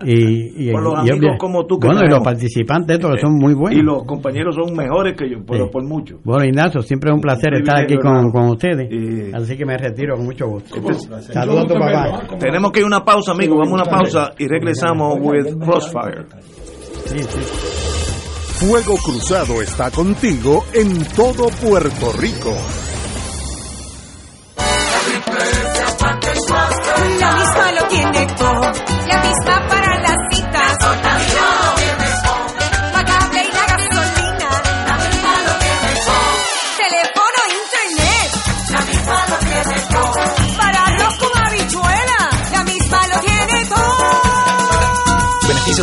Y, 0.05 0.69
y, 0.69 0.71
Por 0.71 0.83
los 0.83 0.95
y 1.05 1.11
amigos 1.11 1.19
obvia- 1.31 1.39
como 1.39 1.67
tú 1.67 1.81
que 1.81 1.89
Bueno, 1.89 2.05
y 2.05 2.09
los 2.09 2.21
participantes 2.23 2.97
estos 2.97 3.15
que 3.15 3.21
son 3.21 3.35
muy 3.35 3.55
buenos. 3.55 3.81
Y 3.81 3.83
los 3.83 4.05
compañeros 4.05 4.55
son 4.55 4.77
mejores 4.77 5.17
que 5.17 5.29
yo, 5.29 5.39
pero 5.45 5.65
Sí. 5.65 5.71
por 5.73 5.83
mucho. 5.85 6.21
Bueno, 6.23 6.45
Ignacio, 6.45 6.81
siempre 6.83 7.11
es 7.11 7.15
un 7.17 7.21
placer 7.21 7.55
Un 7.55 7.61
estar 7.63 7.83
aquí 7.83 7.97
con, 7.97 8.31
con 8.31 8.51
ustedes. 8.51 8.89
Así 9.35 9.57
que 9.57 9.67
me 9.67 9.77
retiro 9.77 10.15
con 10.17 10.27
mucho 10.27 10.47
gusto. 10.47 10.77
Este- 10.77 11.33
Saludos 11.33 11.65
a 11.65 11.67
tu 11.67 11.75
papá. 11.75 12.37
Tenemos 12.39 12.71
que 12.71 12.79
ir 12.81 12.85
a 12.85 12.87
una 12.87 13.05
pausa, 13.05 13.33
amigos. 13.33 13.57
Vamos 13.59 13.81
a 13.81 13.83
una 13.83 13.91
pausa 13.99 14.33
y 14.39 14.47
regresamos 14.47 15.17
with 15.21 15.57
Crossfire. 15.59 16.27
Fuego 18.61 18.97
Cruzado 19.05 19.61
está 19.63 19.91
contigo 19.91 20.65
en 20.75 21.05
todo 21.17 21.49
Puerto 21.63 22.13
Rico. 22.21 22.53
Tiene 27.89 28.27
todo. 28.36 28.73
La 29.06 29.23
misma 29.23 29.78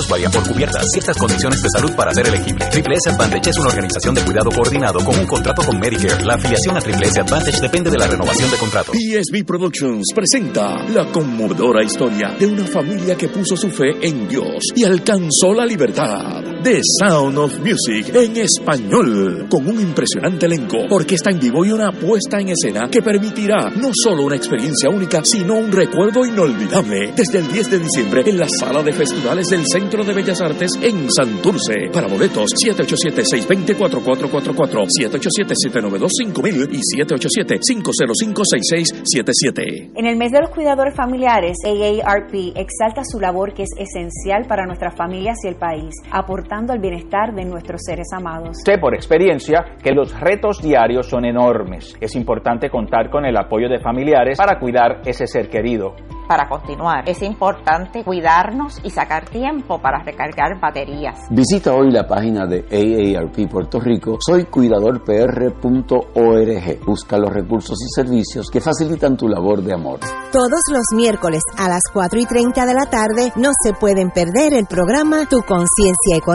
varían 0.10 0.32
por 0.32 0.48
cubiertas. 0.48 0.86
Ciertas 0.92 1.18
condiciones 1.18 1.62
de 1.62 1.70
salud 1.70 1.92
para 1.96 2.14
ser 2.14 2.28
elegible. 2.28 2.66
Triple 2.66 2.96
S 2.96 3.10
Advantage 3.10 3.50
es 3.50 3.58
una 3.58 3.70
organización 3.70 4.16
de 4.16 4.22
cuidado 4.22 4.50
coordinado 4.52 5.04
con 5.04 5.18
un 5.18 5.26
contrato 5.26 5.64
con 5.64 5.80
Medicare. 5.80 6.24
La 6.26 6.36
afiliación 6.36 6.78
a 6.78 6.82
Triple 6.82 7.08
S 7.08 7.22
Advantage 7.22 7.62
depende 7.62 7.90
de 7.90 7.98
la 7.98 8.08
renovación 8.08 8.52
de 8.52 8.58
contrato. 8.58 8.92
PSB 8.92 9.46
Productions 9.46 10.08
presenta 10.14 10.84
la 10.90 11.06
conmovedora 11.12 11.84
historia 11.84 12.36
de 12.38 12.46
una 12.46 12.66
familia 12.66 13.16
que 13.16 13.30
puso 13.30 13.56
su 13.56 13.70
fe 13.70 13.96
en 14.02 14.28
Dios 14.28 14.66
y 14.76 14.84
alcanzó 14.84 15.54
la 15.54 15.66
libertad. 15.66 16.45
The 16.66 16.82
Sound 17.00 17.38
of 17.38 17.54
Music 17.60 18.10
en 18.16 18.38
español, 18.38 19.46
con 19.48 19.68
un 19.68 19.80
impresionante 19.80 20.48
elenco, 20.48 20.80
orquesta 20.90 21.30
en 21.30 21.40
vivo 21.40 21.64
y 21.64 21.72
una 21.72 21.92
puesta 21.92 22.40
en 22.40 22.50
escena 22.50 22.90
que 22.90 23.04
permitirá 23.04 23.70
no 23.70 23.92
solo 23.94 24.24
una 24.24 24.36
experiencia 24.36 24.90
única, 24.90 25.24
sino 25.24 25.60
un 25.60 25.72
recuerdo 25.72 26.26
inolvidable. 26.26 27.14
Desde 27.16 27.38
el 27.38 27.52
10 27.52 27.70
de 27.70 27.78
diciembre 27.78 28.24
en 28.26 28.40
la 28.40 28.48
sala 28.50 28.82
de 28.82 28.94
festivales 28.94 29.50
del 29.50 29.68
Centro 29.68 30.04
de 30.04 30.16
Bellas 30.16 30.42
Artes 30.42 30.72
en 30.82 31.12
Santurce. 31.12 31.92
Para 31.94 32.08
boletos, 32.08 32.50
787-620-4444, 32.56 34.88
787-792-5000 34.90 36.70
y 36.72 36.80
787-505-6677. 36.98 39.92
En 39.96 40.08
el 40.08 40.18
mes 40.18 40.32
de 40.32 40.42
los 40.42 40.50
cuidadores 40.50 40.96
familiares, 40.96 41.58
AARP 41.64 42.34
exalta 42.56 43.04
su 43.06 43.20
labor 43.20 43.54
que 43.54 43.62
es 43.62 43.70
esencial 43.78 44.48
para 44.48 44.66
nuestras 44.66 44.96
familias 44.96 45.38
y 45.44 45.48
el 45.50 45.58
país, 45.58 45.94
aportando 46.10 46.55
al 46.56 46.80
bienestar 46.80 47.34
de 47.34 47.44
nuestros 47.44 47.82
seres 47.86 48.08
amados. 48.16 48.56
Sé 48.64 48.78
por 48.78 48.96
experiencia 48.96 49.76
que 49.84 49.92
los 49.92 50.18
retos 50.18 50.62
diarios 50.62 51.08
son 51.08 51.26
enormes. 51.26 51.98
Es 52.00 52.16
importante 52.16 52.70
contar 52.70 53.10
con 53.10 53.26
el 53.26 53.36
apoyo 53.36 53.68
de 53.68 53.80
familiares 53.80 54.38
para 54.38 54.58
cuidar 54.58 55.02
ese 55.06 55.28
ser 55.28 55.50
querido. 55.50 55.96
Para 56.28 56.48
continuar, 56.48 57.08
es 57.08 57.22
importante 57.22 58.04
cuidarnos 58.04 58.80
y 58.84 58.90
sacar 58.90 59.30
tiempo 59.30 59.80
para 59.80 60.04
recargar 60.04 60.60
baterías. 60.60 61.20
Visita 61.30 61.76
hoy 61.76 61.92
la 61.92 62.08
página 62.08 62.48
de 62.48 62.66
AARP 62.72 63.48
Puerto 63.48 63.80
Rico, 63.80 64.18
soycuidadorpr.org. 64.26 66.80
Busca 66.84 67.20
los 67.20 67.32
recursos 67.32 67.78
y 67.80 67.90
servicios 67.94 68.50
que 68.50 68.60
facilitan 68.60 69.16
tu 69.18 69.28
labor 69.28 69.62
de 69.62 69.74
amor. 69.74 70.00
Todos 70.32 70.62
los 70.72 70.86
miércoles 70.96 71.44
a 71.60 71.70
las 71.70 71.84
4 71.94 72.20
y 72.20 72.26
30 72.26 72.66
de 72.66 72.74
la 72.74 72.90
tarde 72.90 73.32
no 73.36 73.52
se 73.64 73.74
pueden 73.74 74.10
perder 74.10 74.54
el 74.54 74.66
programa 74.66 75.28
Tu 75.30 75.44
Conciencia 75.44 76.18
Económica 76.18 76.35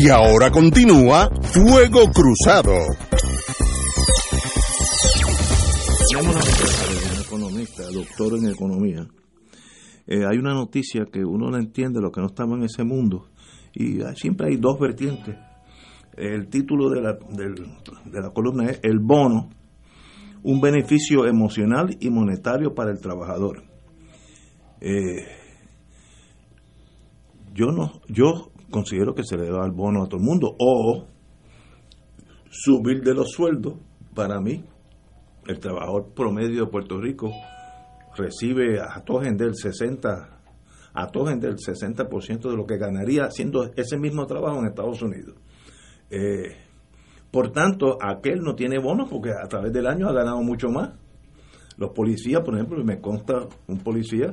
Y 0.00 0.10
ahora 0.10 0.52
continúa 0.52 1.28
Fuego 1.42 2.04
Cruzado. 2.12 2.72
Un 6.20 7.20
economista, 7.20 7.82
doctor 7.92 8.38
en 8.38 8.48
economía. 8.48 9.08
Eh, 10.06 10.24
hay 10.24 10.38
una 10.38 10.54
noticia 10.54 11.06
que 11.12 11.24
uno 11.24 11.50
no 11.50 11.56
entiende 11.56 12.00
lo 12.00 12.12
que 12.12 12.20
no 12.20 12.28
estaba 12.28 12.54
en 12.54 12.62
ese 12.62 12.84
mundo 12.84 13.26
y 13.74 13.98
siempre 14.14 14.50
hay 14.50 14.56
dos 14.56 14.78
vertientes. 14.78 15.36
El 16.16 16.48
título 16.48 16.90
de 16.90 17.00
la, 17.00 17.14
de 17.14 18.20
la 18.22 18.30
columna 18.30 18.70
es 18.70 18.78
El 18.84 19.00
bono, 19.00 19.48
un 20.44 20.60
beneficio 20.60 21.26
emocional 21.26 21.96
y 21.98 22.08
monetario 22.08 22.72
para 22.72 22.92
el 22.92 23.00
trabajador. 23.00 23.64
Eh, 24.80 25.26
yo 27.52 27.72
no, 27.72 28.00
yo 28.06 28.52
considero 28.70 29.14
que 29.14 29.24
se 29.24 29.36
le 29.36 29.50
da 29.50 29.64
el 29.64 29.72
bono 29.72 30.02
a 30.02 30.06
todo 30.06 30.18
el 30.18 30.26
mundo 30.26 30.54
o 30.58 31.06
subir 32.50 33.02
de 33.02 33.14
los 33.14 33.30
sueldos 33.30 33.74
para 34.14 34.40
mí 34.40 34.64
el 35.46 35.58
trabajador 35.58 36.12
promedio 36.14 36.64
de 36.64 36.70
Puerto 36.70 37.00
Rico 37.00 37.30
recibe 38.16 38.80
a 38.80 39.00
togen 39.04 39.36
del 39.36 39.54
60 39.54 40.38
a 40.94 41.06
togen 41.08 41.38
del 41.38 41.56
60% 41.56 42.50
de 42.50 42.56
lo 42.56 42.66
que 42.66 42.76
ganaría 42.76 43.24
haciendo 43.24 43.70
ese 43.76 43.96
mismo 43.98 44.26
trabajo 44.26 44.58
en 44.58 44.66
Estados 44.66 45.00
Unidos. 45.00 45.36
Eh, 46.10 46.56
por 47.30 47.52
tanto, 47.52 47.98
aquel 48.02 48.40
no 48.40 48.54
tiene 48.54 48.78
bonos 48.78 49.08
porque 49.08 49.30
a 49.30 49.46
través 49.46 49.72
del 49.72 49.86
año 49.86 50.08
ha 50.08 50.12
ganado 50.12 50.42
mucho 50.42 50.68
más. 50.70 50.94
Los 51.76 51.90
policías, 51.90 52.42
por 52.42 52.54
ejemplo, 52.54 52.82
me 52.82 53.00
consta 53.00 53.46
un 53.68 53.78
policía 53.78 54.32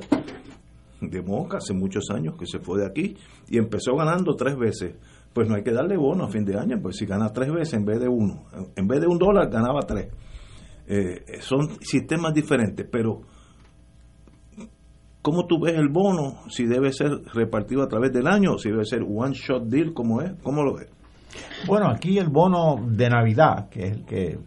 de 1.00 1.22
Moca 1.22 1.58
hace 1.58 1.74
muchos 1.74 2.04
años 2.10 2.36
que 2.38 2.46
se 2.46 2.58
fue 2.58 2.80
de 2.80 2.86
aquí 2.86 3.16
y 3.48 3.58
empezó 3.58 3.94
ganando 3.96 4.34
tres 4.34 4.56
veces. 4.56 4.94
Pues 5.32 5.48
no 5.48 5.54
hay 5.54 5.62
que 5.62 5.72
darle 5.72 5.96
bono 5.96 6.24
a 6.24 6.28
fin 6.30 6.44
de 6.44 6.58
año, 6.58 6.78
pues 6.80 6.96
si 6.96 7.04
gana 7.06 7.30
tres 7.32 7.52
veces 7.52 7.74
en 7.74 7.84
vez 7.84 8.00
de 8.00 8.08
uno, 8.08 8.44
en 8.74 8.86
vez 8.88 9.00
de 9.00 9.06
un 9.06 9.18
dólar 9.18 9.50
ganaba 9.50 9.80
tres. 9.82 10.08
Eh, 10.86 11.40
son 11.40 11.68
sistemas 11.80 12.32
diferentes, 12.32 12.86
pero 12.90 13.20
¿cómo 15.22 15.46
tú 15.46 15.58
ves 15.60 15.74
el 15.74 15.88
bono? 15.88 16.38
Si 16.48 16.64
debe 16.66 16.92
ser 16.92 17.10
repartido 17.34 17.82
a 17.82 17.88
través 17.88 18.12
del 18.12 18.26
año, 18.26 18.56
si 18.58 18.70
debe 18.70 18.84
ser 18.84 19.02
one 19.02 19.34
shot 19.34 19.64
deal, 19.64 19.92
¿cómo 19.92 20.22
es? 20.22 20.32
¿Cómo 20.42 20.62
lo 20.62 20.74
ves? 20.76 20.88
Bueno, 21.66 21.88
aquí 21.90 22.18
el 22.18 22.28
bono 22.28 22.76
de 22.88 23.10
Navidad, 23.10 23.68
que 23.68 23.84
es 23.86 23.92
el 23.92 24.04
que, 24.06 24.38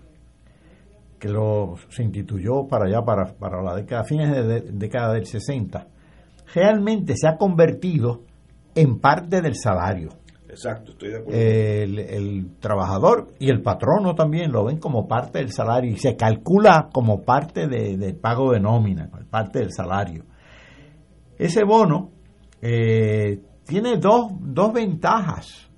que 1.19 1.27
lo, 1.27 1.75
se 1.89 2.03
instituyó 2.03 2.65
para 2.67 2.85
allá, 2.85 3.01
para, 3.03 3.33
para 3.33 3.61
la 3.61 3.75
década, 3.75 4.03
fines 4.05 4.31
de, 4.31 4.43
de- 4.43 4.71
década 4.71 5.13
del 5.13 5.25
60, 5.25 5.87
realmente 6.53 7.13
se 7.15 7.27
ha 7.27 7.37
convertido 7.37 8.21
en 8.75 8.99
parte 8.99 9.41
del 9.41 9.55
salario. 9.55 10.09
Exacto, 10.47 10.91
estoy 10.93 11.09
de 11.09 11.17
acuerdo. 11.17 11.39
El, 11.39 11.99
el 11.99 12.55
trabajador 12.59 13.27
y 13.39 13.49
el 13.49 13.61
patrono 13.61 14.15
también 14.15 14.51
lo 14.51 14.65
ven 14.65 14.77
como 14.77 15.07
parte 15.07 15.39
del 15.39 15.51
salario 15.51 15.91
y 15.91 15.97
se 15.97 16.15
calcula 16.15 16.89
como 16.91 17.21
parte 17.23 17.67
de- 17.67 17.97
del 17.97 18.15
pago 18.15 18.51
de 18.51 18.59
nómina, 18.59 19.09
parte 19.29 19.59
del 19.59 19.71
salario. 19.71 20.23
Ese 21.37 21.63
bono 21.63 22.09
eh, 22.61 23.41
tiene 23.65 23.97
dos, 23.97 24.31
dos 24.39 24.73
ventajas. 24.73 25.69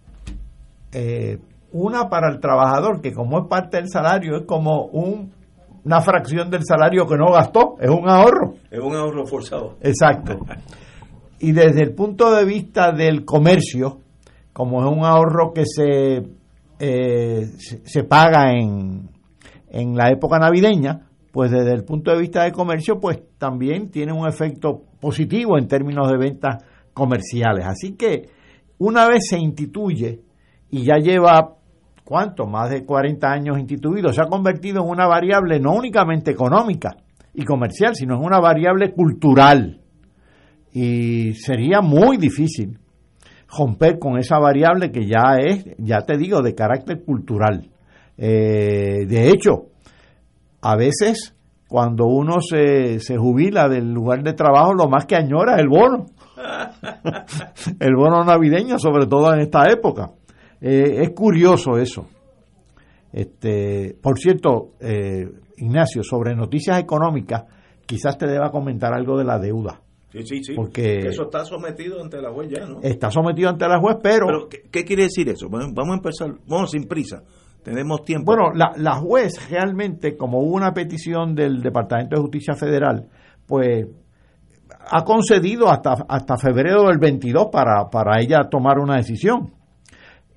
Eh, 0.93 1.37
una 1.73 2.09
para 2.09 2.29
el 2.29 2.39
trabajador, 2.39 3.01
que 3.01 3.13
como 3.13 3.39
es 3.39 3.47
parte 3.47 3.77
del 3.77 3.89
salario, 3.89 4.37
es 4.37 4.43
como 4.45 4.85
un- 4.85 5.31
una 5.83 6.01
fracción 6.01 6.49
del 6.49 6.63
salario 6.63 7.07
que 7.07 7.17
no 7.17 7.31
gastó, 7.31 7.75
es 7.79 7.89
un 7.89 8.07
ahorro. 8.09 8.55
Es 8.69 8.79
un 8.79 8.95
ahorro 8.95 9.25
forzado. 9.25 9.77
Exacto. 9.81 10.39
Y 11.39 11.51
desde 11.53 11.81
el 11.81 11.93
punto 11.93 12.35
de 12.35 12.45
vista 12.45 12.91
del 12.91 13.25
comercio, 13.25 13.99
como 14.53 14.83
es 14.83 14.95
un 14.95 15.03
ahorro 15.03 15.53
que 15.53 15.63
se, 15.65 16.23
eh, 16.79 17.45
se, 17.83 18.03
paga 18.03 18.51
en, 18.51 19.09
en 19.69 19.95
la 19.95 20.09
época 20.09 20.37
navideña, 20.37 21.07
pues 21.31 21.49
desde 21.49 21.73
el 21.73 21.83
punto 21.83 22.11
de 22.11 22.19
vista 22.19 22.43
de 22.43 22.51
comercio, 22.51 22.99
pues 22.99 23.21
también 23.37 23.89
tiene 23.89 24.13
un 24.13 24.27
efecto 24.27 24.83
positivo 24.99 25.57
en 25.57 25.67
términos 25.67 26.11
de 26.11 26.17
ventas 26.17 26.63
comerciales. 26.93 27.65
Así 27.65 27.93
que 27.93 28.29
una 28.77 29.07
vez 29.07 29.27
se 29.29 29.39
instituye 29.39 30.21
y 30.69 30.83
ya 30.83 30.97
lleva, 30.97 31.55
¿cuánto? 32.11 32.45
Más 32.45 32.69
de 32.69 32.83
40 32.83 33.25
años 33.25 33.57
instituido, 33.57 34.11
se 34.11 34.19
ha 34.21 34.25
convertido 34.25 34.83
en 34.83 34.89
una 34.89 35.07
variable 35.07 35.61
no 35.61 35.71
únicamente 35.71 36.31
económica 36.31 36.97
y 37.33 37.45
comercial, 37.45 37.95
sino 37.95 38.15
en 38.15 38.25
una 38.25 38.41
variable 38.41 38.91
cultural. 38.91 39.79
Y 40.73 41.35
sería 41.35 41.79
muy 41.79 42.17
difícil 42.17 42.77
romper 43.57 43.97
con 43.97 44.17
esa 44.17 44.39
variable 44.39 44.91
que 44.91 45.07
ya 45.07 45.37
es, 45.39 45.65
ya 45.77 46.01
te 46.01 46.17
digo, 46.17 46.41
de 46.41 46.53
carácter 46.53 47.01
cultural. 47.05 47.69
Eh, 48.17 49.05
de 49.07 49.29
hecho, 49.29 49.67
a 50.61 50.75
veces 50.75 51.33
cuando 51.69 52.07
uno 52.07 52.41
se, 52.41 52.99
se 52.99 53.15
jubila 53.15 53.69
del 53.69 53.93
lugar 53.93 54.21
de 54.21 54.33
trabajo, 54.33 54.73
lo 54.73 54.89
más 54.89 55.05
que 55.05 55.15
añora 55.15 55.55
es 55.55 55.61
el 55.61 55.69
bono. 55.69 56.07
el 57.79 57.95
bono 57.95 58.25
navideño, 58.25 58.77
sobre 58.79 59.05
todo 59.05 59.33
en 59.33 59.39
esta 59.39 59.71
época. 59.71 60.11
Eh, 60.61 61.01
es 61.01 61.09
curioso 61.11 61.77
eso. 61.77 62.07
Este, 63.11 63.97
por 64.01 64.17
cierto, 64.17 64.73
eh, 64.79 65.27
Ignacio, 65.57 66.03
sobre 66.03 66.35
noticias 66.35 66.79
económicas, 66.79 67.43
quizás 67.85 68.17
te 68.17 68.27
deba 68.27 68.51
comentar 68.51 68.93
algo 68.93 69.17
de 69.17 69.25
la 69.25 69.39
deuda. 69.39 69.81
Sí, 70.11 70.25
sí, 70.25 70.43
sí. 70.43 70.53
Porque 70.55 71.07
eso 71.07 71.23
está 71.23 71.43
sometido 71.45 72.01
ante 72.01 72.21
la 72.21 72.31
juez 72.31 72.49
ya, 72.49 72.65
¿no? 72.65 72.79
Está 72.81 73.09
sometido 73.09 73.49
ante 73.49 73.67
la 73.67 73.79
juez, 73.79 73.97
pero... 74.01 74.27
Pero, 74.27 74.49
¿qué, 74.49 74.63
qué 74.69 74.83
quiere 74.83 75.03
decir 75.03 75.27
eso? 75.29 75.47
Bueno, 75.49 75.67
vamos 75.73 75.93
a 75.93 75.97
empezar, 75.97 76.33
vamos 76.47 76.71
sin 76.71 76.87
prisa. 76.87 77.23
Tenemos 77.63 78.03
tiempo. 78.03 78.33
Bueno, 78.33 78.51
la, 78.53 78.71
la 78.75 78.95
juez 78.95 79.49
realmente, 79.49 80.17
como 80.17 80.39
hubo 80.39 80.55
una 80.55 80.73
petición 80.73 81.35
del 81.35 81.61
Departamento 81.61 82.15
de 82.15 82.21
Justicia 82.21 82.55
Federal, 82.55 83.07
pues 83.45 83.87
ha 84.89 85.03
concedido 85.03 85.69
hasta, 85.69 86.05
hasta 86.07 86.37
febrero 86.37 86.87
del 86.87 86.97
22 86.97 87.47
para, 87.51 87.89
para 87.89 88.19
ella 88.19 88.49
tomar 88.49 88.79
una 88.79 88.97
decisión. 88.97 89.60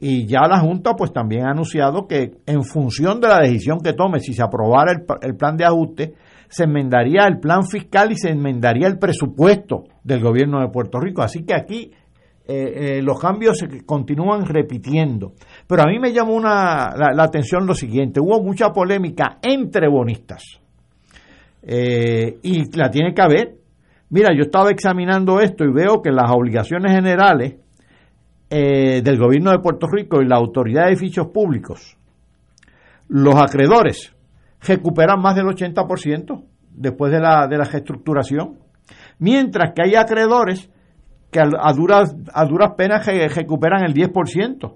Y 0.06 0.26
ya 0.26 0.46
la 0.46 0.60
Junta 0.60 0.92
pues 0.94 1.14
también 1.14 1.46
ha 1.46 1.52
anunciado 1.52 2.06
que 2.06 2.32
en 2.44 2.62
función 2.62 3.22
de 3.22 3.28
la 3.28 3.40
decisión 3.40 3.78
que 3.80 3.94
tome, 3.94 4.20
si 4.20 4.34
se 4.34 4.42
aprobara 4.42 4.92
el, 4.92 5.34
plan 5.34 5.56
de 5.56 5.64
ajuste, 5.64 6.12
se 6.46 6.64
enmendaría 6.64 7.26
el 7.26 7.40
plan 7.40 7.64
fiscal 7.64 8.12
y 8.12 8.16
se 8.16 8.28
enmendaría 8.28 8.86
el 8.86 8.98
presupuesto 8.98 9.84
del 10.02 10.20
gobierno 10.20 10.60
de 10.60 10.68
Puerto 10.68 11.00
Rico. 11.00 11.22
Así 11.22 11.46
que 11.46 11.54
aquí 11.54 11.90
eh, 12.46 12.98
eh, 12.98 13.02
los 13.02 13.18
cambios 13.18 13.56
se 13.56 13.86
continúan 13.86 14.44
repitiendo. 14.44 15.32
Pero 15.66 15.84
a 15.84 15.86
mí 15.86 15.98
me 15.98 16.12
llamó 16.12 16.34
una, 16.34 16.94
la, 16.94 17.14
la 17.14 17.22
atención 17.22 17.66
lo 17.66 17.72
siguiente, 17.72 18.20
hubo 18.20 18.42
mucha 18.42 18.72
polémica 18.72 19.38
entre 19.40 19.88
bonistas. 19.88 20.60
Eh, 21.62 22.40
y 22.42 22.76
la 22.76 22.90
tiene 22.90 23.14
que 23.14 23.22
haber. 23.22 23.54
Mira, 24.10 24.34
yo 24.36 24.42
estaba 24.42 24.70
examinando 24.70 25.40
esto 25.40 25.64
y 25.64 25.72
veo 25.72 26.02
que 26.02 26.12
las 26.12 26.30
obligaciones 26.30 26.92
generales 26.92 27.54
eh, 28.50 29.00
del 29.02 29.18
gobierno 29.18 29.50
de 29.50 29.58
Puerto 29.58 29.86
Rico 29.86 30.20
y 30.22 30.26
la 30.26 30.36
autoridad 30.36 30.84
de 30.84 30.88
edificios 30.90 31.28
públicos, 31.28 31.96
los 33.08 33.34
acreedores 33.36 34.14
recuperan 34.60 35.20
más 35.20 35.34
del 35.36 35.46
80% 35.46 36.42
después 36.70 37.12
de 37.12 37.20
la, 37.20 37.46
de 37.46 37.58
la 37.58 37.64
reestructuración, 37.64 38.58
mientras 39.18 39.72
que 39.74 39.82
hay 39.82 39.94
acreedores 39.94 40.70
que 41.30 41.40
a, 41.40 41.72
duras, 41.72 42.14
a 42.32 42.44
duras 42.44 42.72
penas 42.76 43.04
re- 43.06 43.28
recuperan 43.28 43.84
el 43.84 43.92
10%. 43.94 44.74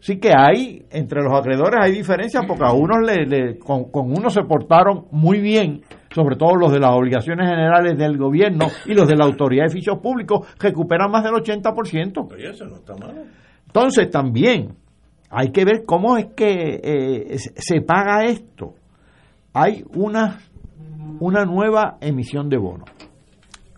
Así 0.00 0.18
que 0.18 0.32
hay, 0.34 0.86
entre 0.90 1.22
los 1.22 1.32
acreedores 1.38 1.78
hay 1.82 1.92
diferencias 1.92 2.44
porque 2.46 2.64
a 2.64 2.72
unos 2.72 2.98
le, 3.04 3.26
le- 3.26 3.58
con, 3.58 3.90
con 3.90 4.10
unos 4.10 4.32
se 4.32 4.42
portaron 4.42 5.06
muy 5.10 5.40
bien, 5.40 5.82
sobre 6.10 6.36
todo 6.36 6.56
los 6.56 6.72
de 6.72 6.80
las 6.80 6.90
obligaciones 6.92 7.48
generales 7.48 7.96
del 7.96 8.16
gobierno 8.18 8.66
y 8.86 8.94
los 8.94 9.06
de 9.08 9.16
la 9.16 9.24
autoridad 9.24 9.64
de 9.64 9.70
edificios 9.72 9.98
públicos, 9.98 10.46
recuperan 10.58 11.10
más 11.10 11.22
del 11.24 11.32
80%. 11.34 12.32
Oye, 12.32 12.50
eso 12.50 12.64
no 12.66 12.76
está 12.76 12.96
mal. 12.96 13.24
Entonces 13.66 14.10
también 14.10 14.74
hay 15.30 15.50
que 15.52 15.64
ver 15.64 15.84
cómo 15.86 16.16
es 16.16 16.26
que 16.34 16.80
eh, 16.82 17.38
se- 17.38 17.52
se 17.56 17.80
paga 17.82 18.24
esto. 18.24 18.74
Hay 19.54 19.84
una, 19.94 20.38
una 21.20 21.44
nueva 21.44 21.96
emisión 22.00 22.48
de 22.48 22.56
bonos. 22.58 22.88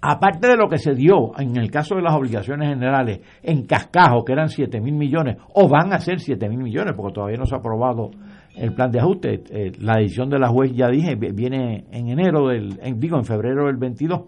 Aparte 0.05 0.49
de 0.49 0.57
lo 0.57 0.69
que 0.69 0.79
se 0.79 0.95
dio 0.95 1.39
en 1.39 1.57
el 1.57 1.71
caso 1.71 1.95
de 1.95 2.03
las 2.03 2.15
obligaciones 2.15 2.69
generales 2.71 3.21
en 3.43 3.67
cascajo, 3.67 4.25
que 4.25 4.33
eran 4.33 4.49
7 4.49 4.81
mil 4.81 4.95
millones, 4.95 5.37
o 5.55 5.69
van 5.69 5.93
a 5.93 5.99
ser 5.99 6.19
7 6.19 6.49
mil 6.49 6.59
millones, 6.59 6.95
porque 6.97 7.13
todavía 7.15 7.37
no 7.39 7.47
se 7.47 7.55
ha 7.55 7.59
aprobado 7.59 8.11
el 8.57 8.75
plan 8.75 8.91
de 8.91 9.01
ajuste. 9.01 9.43
Eh, 9.51 9.73
la 9.81 9.97
decisión 9.99 10.29
de 10.31 10.39
la 10.39 10.49
juez, 10.49 10.73
ya 10.75 10.89
dije, 10.89 11.15
vi- 11.15 11.33
viene 11.33 11.85
en 11.91 12.09
enero, 12.09 12.49
del, 12.49 12.79
digo, 12.97 13.17
en 13.17 13.25
febrero 13.25 13.67
del 13.67 13.77
22. 13.77 14.21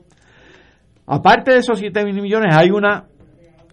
Aparte 1.06 1.52
de 1.52 1.58
esos 1.58 1.78
7 1.78 2.04
mil 2.04 2.20
millones, 2.22 2.54
hay 2.56 2.70
una 2.70 3.04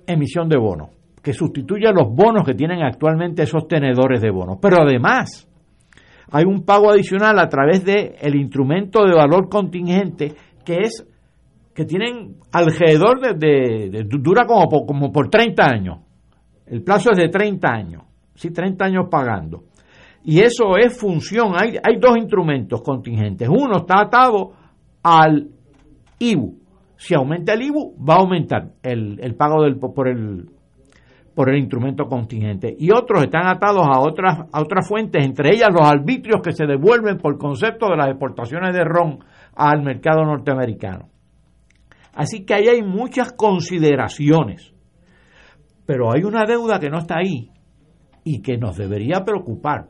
emisión 0.06 0.50
de 0.50 0.58
bonos 0.58 0.90
que 1.22 1.34
sustituye 1.34 1.88
a 1.88 1.92
los 1.94 2.10
bonos 2.14 2.44
que 2.46 2.54
tienen 2.56 2.82
actualmente 2.82 3.44
esos 3.44 3.68
tenedores 3.68 4.22
de 4.22 4.32
bonos. 4.32 4.58
Pero 4.62 4.82
además, 4.82 5.48
hay 6.32 6.46
un 6.46 6.64
pago 6.66 6.90
adicional 6.92 7.38
a 7.40 7.48
través 7.48 7.86
del 7.86 8.16
el 8.20 8.36
instrumento 8.36 9.06
de 9.06 9.14
valor 9.16 9.48
contingente 9.50 10.34
que 10.66 10.78
es 10.82 11.08
que 11.74 11.86
tienen 11.86 12.36
alrededor 12.52 13.22
de, 13.22 13.34
de- 13.34 13.90
de- 13.90 14.04
dura 14.20 14.46
como 14.46 14.68
por, 14.68 14.86
como 14.86 15.12
por 15.12 15.30
30 15.30 15.64
años. 15.66 16.00
El 16.66 16.84
plazo 16.84 17.12
es 17.12 17.18
de 17.18 17.30
30 17.30 17.68
años, 17.70 18.04
sí, 18.36 18.50
30 18.52 18.86
años 18.86 19.06
pagando. 19.10 19.64
Y 20.24 20.40
eso 20.40 20.78
es 20.78 20.98
función, 21.00 21.54
hay, 21.56 21.78
hay 21.84 21.98
dos 22.00 22.18
instrumentos 22.18 22.82
contingentes. 22.82 23.50
Uno 23.50 23.78
está 23.78 24.02
atado 24.02 24.52
al 25.04 25.50
IBU. 26.20 26.60
Si 26.96 27.16
aumenta 27.16 27.54
el 27.54 27.64
IBU, 27.64 27.96
va 27.98 28.16
a 28.16 28.20
aumentar 28.20 28.74
el, 28.84 29.20
el 29.20 29.36
pago 29.36 29.64
del, 29.64 29.80
por 29.80 30.08
el 30.08 30.50
por 31.34 31.50
el 31.50 31.60
instrumento 31.60 32.06
contingente 32.08 32.76
y 32.78 32.92
otros 32.92 33.24
están 33.24 33.48
atados 33.48 33.88
a 33.88 34.00
otras 34.00 34.40
a 34.52 34.62
otras 34.62 34.88
fuentes, 34.88 35.26
entre 35.26 35.56
ellas 35.56 35.70
los 35.72 35.88
arbitrios 35.88 36.42
que 36.42 36.52
se 36.52 36.66
devuelven 36.66 37.18
por 37.18 37.38
concepto 37.38 37.88
de 37.88 37.96
las 37.96 38.10
exportaciones 38.10 38.74
de 38.74 38.84
ron 38.84 39.20
al 39.56 39.82
mercado 39.82 40.26
norteamericano. 40.26 41.10
Así 42.14 42.46
que 42.46 42.54
ahí 42.54 42.68
hay 42.68 42.82
muchas 42.82 43.32
consideraciones, 43.32 44.74
pero 45.86 46.14
hay 46.14 46.24
una 46.24 46.46
deuda 46.46 46.80
que 46.80 46.90
no 46.90 46.98
está 46.98 47.20
ahí 47.20 47.50
y 48.24 48.42
que 48.42 48.58
nos 48.58 48.76
debería 48.76 49.24
preocupar, 49.26 49.88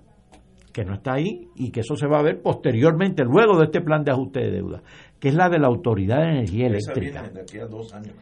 que 0.72 0.84
no 0.85 0.95
está 0.95 1.14
ahí 1.14 1.48
y 1.56 1.72
que 1.72 1.81
eso 1.81 1.95
se 1.95 2.07
va 2.07 2.19
a 2.19 2.23
ver 2.23 2.41
posteriormente, 2.41 3.23
luego 3.23 3.57
de 3.57 3.65
este 3.65 3.81
plan 3.81 4.03
de 4.03 4.11
ajuste 4.11 4.39
de 4.39 4.52
deuda, 4.52 4.81
que 5.19 5.30
es 5.30 5.35
la 5.35 5.49
de 5.49 5.60
la 5.60 5.68
Autoridad 5.68 6.19
de 6.22 6.30
Energía 6.30 6.68
Eléctrica. 6.68 7.22
viene 7.22 7.34
de 7.35 7.41
aquí 7.41 7.60
a 7.60 7.65
dos 7.65 7.93
años. 7.93 8.15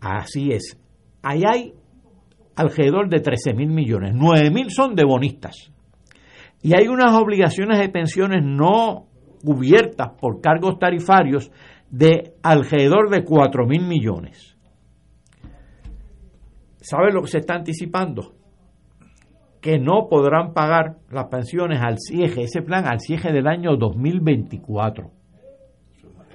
Así 0.00 0.52
es. 0.52 0.78
Ahí 1.22 1.42
hay 1.44 1.74
alrededor 2.56 3.08
de 3.08 3.20
13 3.20 3.54
mil 3.54 3.68
millones. 3.68 4.12
9 4.14 4.50
mil 4.50 4.70
son 4.70 4.94
de 4.94 5.04
bonistas. 5.04 5.72
Y 6.62 6.74
hay 6.76 6.88
unas 6.88 7.12
obligaciones 7.12 7.78
de 7.78 7.88
pensiones 7.88 8.42
no 8.44 9.06
cubiertas 9.44 10.10
por 10.20 10.40
cargos 10.40 10.78
tarifarios 10.78 11.50
de 11.90 12.34
alrededor 12.42 13.10
de 13.10 13.24
4 13.24 13.66
mil 13.66 13.86
millones. 13.86 14.56
¿Sabe 16.80 17.12
lo 17.12 17.22
que 17.22 17.28
se 17.28 17.38
está 17.38 17.54
anticipando? 17.54 18.34
Que 19.60 19.78
no 19.78 20.08
podrán 20.08 20.52
pagar 20.52 20.96
las 21.10 21.26
pensiones 21.26 21.80
al 21.82 21.98
cierre, 21.98 22.42
ese 22.44 22.62
plan 22.62 22.86
al 22.86 23.00
cierre 23.00 23.32
del 23.32 23.46
año 23.48 23.76
2024. 23.76 25.10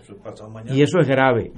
Eso 0.02 0.14
es 0.14 0.20
pasado 0.22 0.50
mañana. 0.50 0.76
Y 0.76 0.82
eso 0.82 1.00
es 1.00 1.08
grave. 1.08 1.52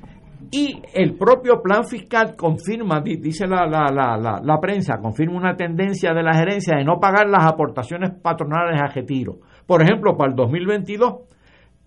Y 0.52 0.80
el 0.94 1.16
propio 1.16 1.62
plan 1.64 1.86
fiscal 1.86 2.36
confirma, 2.36 3.02
di- 3.02 3.18
dice 3.18 3.48
la, 3.48 3.66
la, 3.66 3.90
la, 3.92 4.16
la, 4.18 4.40
la 4.44 4.60
prensa, 4.60 5.00
confirma 5.02 5.38
una 5.38 5.56
tendencia 5.56 6.14
de 6.14 6.22
la 6.22 6.34
gerencia 6.36 6.78
de 6.78 6.84
no 6.84 7.00
pagar 7.00 7.28
las 7.28 7.46
aportaciones 7.46 8.12
patronales 8.22 8.80
a 8.80 8.88
retiro. 8.88 9.38
Por 9.66 9.82
ejemplo, 9.82 10.16
para 10.16 10.30
el 10.32 10.36
2022, 10.36 11.14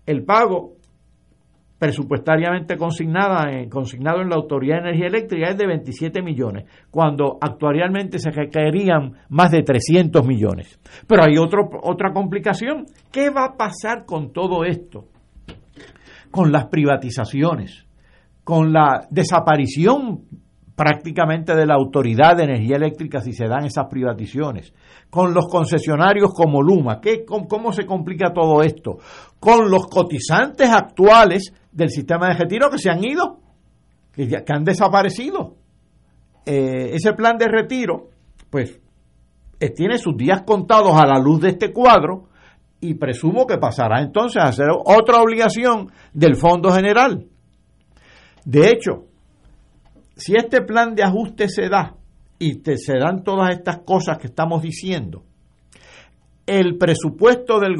el 0.05 0.25
pago 0.25 0.73
presupuestariamente 1.79 2.75
consignada 2.77 3.49
en- 3.51 3.69
consignado 3.69 4.21
en 4.21 4.29
la 4.29 4.35
Autoridad 4.35 4.75
de 4.83 4.89
Energía 4.89 5.07
Eléctrica 5.07 5.49
es 5.49 5.57
de 5.57 5.65
27 5.65 6.21
millones, 6.21 6.65
cuando 6.91 7.37
actuarialmente 7.41 8.19
se 8.19 8.31
requerían 8.31 9.13
más 9.29 9.49
de 9.51 9.63
300 9.63 10.25
millones. 10.27 10.79
Pero 11.07 11.23
hay 11.23 11.37
otro, 11.37 11.69
otra 11.81 12.11
complicación. 12.13 12.85
¿Qué 13.11 13.29
va 13.29 13.45
a 13.45 13.57
pasar 13.57 14.05
con 14.05 14.33
todo 14.33 14.65
esto? 14.65 15.05
Con 16.31 16.51
las 16.51 16.65
privatizaciones, 16.67 17.87
con 18.43 18.71
la 18.73 19.07
desaparición 19.09 20.25
prácticamente 20.79 21.53
de 21.57 21.65
la 21.65 21.73
Autoridad 21.75 22.37
de 22.37 22.43
Energía 22.45 22.77
Eléctrica 22.77 23.19
si 23.19 23.33
se 23.33 23.49
dan 23.49 23.65
esas 23.65 23.87
privatizaciones, 23.89 24.73
con 25.09 25.33
los 25.33 25.45
concesionarios 25.49 26.31
como 26.33 26.61
Luma, 26.61 27.01
¿qué, 27.01 27.25
cómo, 27.25 27.49
cómo 27.49 27.73
se 27.73 27.85
complica 27.85 28.31
todo 28.31 28.61
esto? 28.63 28.97
Con 29.41 29.69
los 29.69 29.87
cotizantes 29.87 30.69
actuales 30.69 31.53
del 31.73 31.89
sistema 31.89 32.29
de 32.29 32.35
retiro 32.35 32.69
que 32.69 32.77
se 32.77 32.89
han 32.89 33.03
ido, 33.03 33.39
que, 34.13 34.25
ya- 34.27 34.45
que 34.45 34.53
han 34.53 34.63
desaparecido. 34.63 35.55
Eh, 36.45 36.91
ese 36.93 37.11
plan 37.11 37.37
de 37.37 37.49
retiro, 37.49 38.07
pues, 38.49 38.79
eh, 39.59 39.71
tiene 39.71 39.97
sus 39.97 40.15
días 40.15 40.43
contados 40.43 40.93
a 40.95 41.05
la 41.05 41.19
luz 41.19 41.41
de 41.41 41.49
este 41.49 41.73
cuadro 41.73 42.29
y 42.79 42.93
presumo 42.93 43.45
que 43.45 43.57
pasará 43.57 43.99
entonces 44.01 44.41
a 44.41 44.53
ser 44.53 44.67
otra 44.71 45.21
obligación 45.21 45.91
del 46.13 46.37
Fondo 46.37 46.71
General. 46.71 47.25
De 48.45 48.69
hecho, 48.69 49.08
si 50.19 50.35
este 50.35 50.61
plan 50.61 50.95
de 50.95 51.03
ajuste 51.03 51.47
se 51.47 51.69
da 51.69 51.95
y 52.37 52.55
te, 52.55 52.77
se 52.77 52.97
dan 52.97 53.23
todas 53.23 53.51
estas 53.51 53.79
cosas 53.79 54.17
que 54.17 54.27
estamos 54.27 54.61
diciendo, 54.61 55.23
el 56.45 56.77
presupuesto 56.77 57.59
del, 57.59 57.75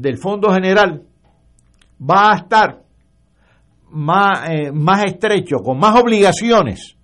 del, 0.00 0.18
Fondo 0.18 0.52
General 0.52 1.02
va 2.00 2.32
a 2.32 2.36
estar 2.36 2.82
más, 3.90 4.50
eh, 4.50 4.72
más 4.72 5.04
estrecho, 5.04 5.58
con 5.58 5.78
más 5.78 6.00
obligaciones 6.00 6.96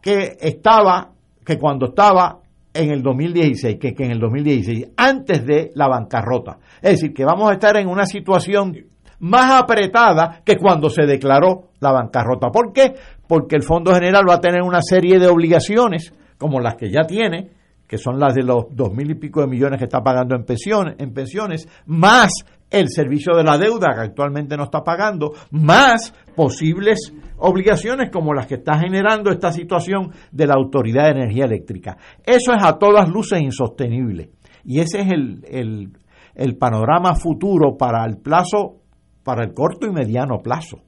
que 0.00 0.36
estaba, 0.40 1.12
que 1.44 1.58
cuando 1.58 1.86
estaba 1.86 2.40
en 2.72 2.92
el 2.92 3.02
2016, 3.02 3.78
que, 3.80 3.94
que 3.94 4.04
en 4.04 4.12
el 4.12 4.20
2016, 4.20 4.92
antes 4.96 5.44
de 5.44 5.72
la 5.74 5.88
bancarrota. 5.88 6.58
Es 6.80 6.92
decir, 6.92 7.12
que 7.12 7.24
vamos 7.24 7.50
a 7.50 7.54
estar 7.54 7.76
en 7.78 7.88
una 7.88 8.06
situación 8.06 8.76
más 9.20 9.62
apretada 9.62 10.42
que 10.44 10.56
cuando 10.56 10.90
se 10.90 11.06
declaró 11.06 11.70
la 11.80 11.92
bancarrota. 11.92 12.48
¿Por 12.48 12.72
qué? 12.72 12.94
Porque 13.28 13.56
el 13.56 13.62
Fondo 13.62 13.94
General 13.94 14.24
va 14.28 14.34
a 14.34 14.40
tener 14.40 14.62
una 14.62 14.80
serie 14.82 15.18
de 15.18 15.28
obligaciones, 15.28 16.12
como 16.38 16.60
las 16.60 16.76
que 16.76 16.90
ya 16.90 17.02
tiene, 17.06 17.50
que 17.86 17.98
son 17.98 18.18
las 18.18 18.34
de 18.34 18.42
los 18.42 18.66
dos 18.70 18.92
mil 18.92 19.10
y 19.10 19.14
pico 19.14 19.40
de 19.40 19.46
millones 19.46 19.78
que 19.78 19.84
está 19.84 20.02
pagando 20.02 20.34
en 20.34 20.44
pensiones, 20.44 20.96
en 20.98 21.12
pensiones, 21.12 21.68
más 21.86 22.30
el 22.68 22.88
servicio 22.88 23.36
de 23.36 23.44
la 23.44 23.58
deuda 23.58 23.94
que 23.94 24.00
actualmente 24.00 24.56
no 24.56 24.64
está 24.64 24.82
pagando, 24.82 25.32
más 25.52 26.12
posibles 26.34 27.12
obligaciones 27.38 28.10
como 28.10 28.34
las 28.34 28.46
que 28.46 28.56
está 28.56 28.78
generando 28.78 29.30
esta 29.30 29.52
situación 29.52 30.10
de 30.32 30.46
la 30.46 30.54
Autoridad 30.54 31.04
de 31.04 31.20
Energía 31.20 31.44
Eléctrica. 31.44 31.96
Eso 32.24 32.52
es 32.52 32.64
a 32.64 32.76
todas 32.78 33.08
luces 33.08 33.40
insostenible. 33.40 34.30
Y 34.64 34.80
ese 34.80 35.02
es 35.02 35.12
el, 35.12 35.44
el, 35.48 35.92
el 36.34 36.56
panorama 36.56 37.14
futuro 37.14 37.76
para 37.76 38.04
el 38.04 38.18
plazo, 38.18 38.80
para 39.26 39.42
el 39.42 39.54
corto 39.54 39.88
y 39.88 39.90
mediano 39.90 40.38
plazo. 40.38 40.78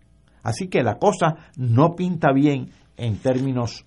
Así 0.44 0.68
que 0.68 0.84
la 0.84 0.94
cosa 0.94 1.50
no 1.56 1.96
pinta 1.96 2.32
bien 2.32 2.70
en 2.96 3.18
términos 3.18 3.84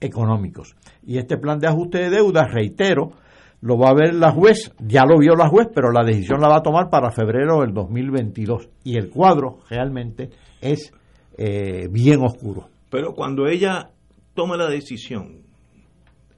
económicos. 0.00 0.74
Y 1.06 1.18
este 1.18 1.38
plan 1.38 1.60
de 1.60 1.68
ajuste 1.68 1.98
de 1.98 2.10
deuda, 2.10 2.44
reitero, 2.44 3.12
lo 3.60 3.78
va 3.78 3.90
a 3.90 3.94
ver 3.94 4.14
la 4.14 4.32
juez, 4.32 4.74
ya 4.80 5.04
lo 5.06 5.18
vio 5.18 5.36
la 5.36 5.48
juez, 5.48 5.68
pero 5.72 5.92
la 5.92 6.04
decisión 6.04 6.40
la 6.40 6.48
va 6.48 6.56
a 6.56 6.62
tomar 6.62 6.90
para 6.90 7.12
febrero 7.12 7.60
del 7.60 7.72
2022. 7.72 8.68
Y 8.82 8.96
el 8.96 9.10
cuadro 9.10 9.60
realmente 9.70 10.30
es 10.60 10.92
eh, 11.36 11.86
bien 11.88 12.20
oscuro. 12.20 12.68
Pero 12.90 13.14
cuando 13.14 13.46
ella 13.46 13.90
toma 14.34 14.56
la 14.56 14.68
decisión, 14.68 15.42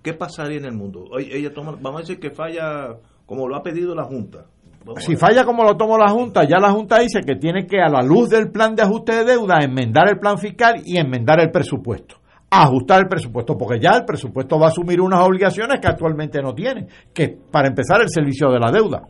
¿qué 0.03 0.13
pasaría 0.13 0.59
en 0.59 0.67
el 0.67 0.75
mundo? 0.75 1.07
Ella 1.19 1.55
toma, 1.55 1.73
vamos 1.81 2.01
a 2.01 2.03
decir 2.03 2.21
que 2.21 2.33
falla 2.33 2.99
como 3.25 3.49
lo 3.49 3.57
ha 3.57 3.63
pedido 3.63 3.95
la 3.95 4.05
Junta. 4.05 4.45
Si 4.99 5.15
falla 5.17 5.45
como 5.45 5.63
lo 5.65 5.77
tomó 5.77 5.99
la 5.99 6.09
Junta, 6.09 6.45
ya 6.45 6.59
la 6.59 6.71
Junta 6.71 6.99
dice 7.01 7.21
que 7.21 7.37
tiene 7.37 7.67
que, 7.67 7.81
a 7.81 7.89
la 7.89 8.03
luz 8.03 8.29
del 8.31 8.51
plan 8.51 8.75
de 8.75 8.83
ajuste 8.83 9.13
de 9.15 9.25
deuda, 9.25 9.59
enmendar 9.63 10.09
el 10.09 10.19
plan 10.19 10.39
fiscal 10.39 10.83
y 10.85 10.97
enmendar 10.99 11.41
el 11.41 11.51
presupuesto. 11.51 12.17
Ajustar 12.51 13.03
el 13.03 13.09
presupuesto, 13.09 13.57
porque 13.57 13.79
ya 13.81 13.93
el 13.97 14.05
presupuesto 14.05 14.59
va 14.59 14.67
a 14.67 14.69
asumir 14.71 15.01
unas 15.01 15.21
obligaciones 15.21 15.79
que 15.81 15.87
actualmente 15.87 16.41
no 16.43 16.55
tiene, 16.55 16.87
que 17.15 17.29
para 17.29 17.69
empezar 17.69 18.01
el 18.01 18.09
servicio 18.09 18.51
de 18.51 18.59
la 18.59 18.73
deuda. 18.73 19.03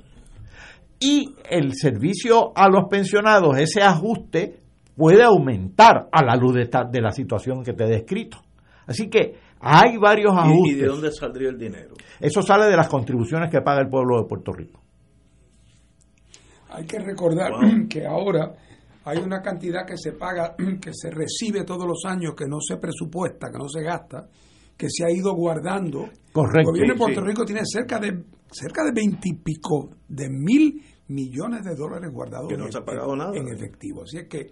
Y 0.98 1.34
el 1.48 1.72
servicio 1.74 2.52
a 2.54 2.68
los 2.68 2.84
pensionados, 2.90 3.56
ese 3.56 3.80
ajuste 3.82 4.60
puede 4.96 5.22
aumentar 5.22 6.08
a 6.12 6.22
la 6.24 6.36
luz 6.36 6.54
de, 6.54 6.62
esta- 6.62 6.84
de 6.84 7.00
la 7.00 7.10
situación 7.12 7.62
que 7.62 7.72
te 7.72 7.84
he 7.84 7.88
descrito. 7.88 8.38
Así 8.86 9.08
que 9.08 9.36
hay 9.60 9.96
varios 9.96 10.34
¿Y- 10.34 10.38
ajustes. 10.38 10.72
¿Y 10.76 10.80
de 10.80 10.86
dónde 10.86 11.12
saldría 11.12 11.48
el 11.48 11.58
dinero? 11.58 11.94
Eso 12.18 12.42
sale 12.42 12.66
de 12.66 12.76
las 12.76 12.88
contribuciones 12.88 13.50
que 13.50 13.62
paga 13.62 13.80
el 13.80 13.88
pueblo 13.88 14.20
de 14.20 14.28
Puerto 14.28 14.52
Rico. 14.52 14.80
Hay 16.72 16.86
que 16.86 16.98
recordar 16.98 17.50
que 17.88 18.06
ahora 18.06 18.54
hay 19.04 19.18
una 19.18 19.40
cantidad 19.40 19.86
que 19.86 19.96
se 19.96 20.12
paga, 20.12 20.54
que 20.80 20.92
se 20.92 21.10
recibe 21.10 21.64
todos 21.64 21.86
los 21.86 22.04
años, 22.06 22.34
que 22.36 22.46
no 22.46 22.58
se 22.60 22.76
presupuesta, 22.76 23.48
que 23.50 23.58
no 23.58 23.68
se 23.68 23.82
gasta, 23.82 24.28
que 24.76 24.88
se 24.88 25.04
ha 25.04 25.10
ido 25.10 25.34
guardando. 25.34 26.08
Correcto. 26.32 26.60
El 26.60 26.66
gobierno 26.66 26.94
de 26.94 26.98
Puerto 26.98 27.20
sí. 27.20 27.26
Rico 27.26 27.44
tiene 27.44 27.62
cerca 27.64 27.98
de 27.98 28.24
cerca 28.52 28.82
de 28.84 28.92
veintipico 28.92 29.90
de 30.08 30.28
mil 30.28 30.82
millones 31.08 31.64
de 31.64 31.74
dólares 31.74 32.10
guardados 32.12 32.48
Que 32.48 32.56
no 32.56 32.66
en, 32.66 32.72
se 32.72 32.78
ha 32.78 32.84
pagado 32.84 33.14
nada. 33.16 33.32
en 33.34 33.48
efectivo. 33.48 34.02
Así 34.02 34.18
es 34.18 34.28
que 34.28 34.46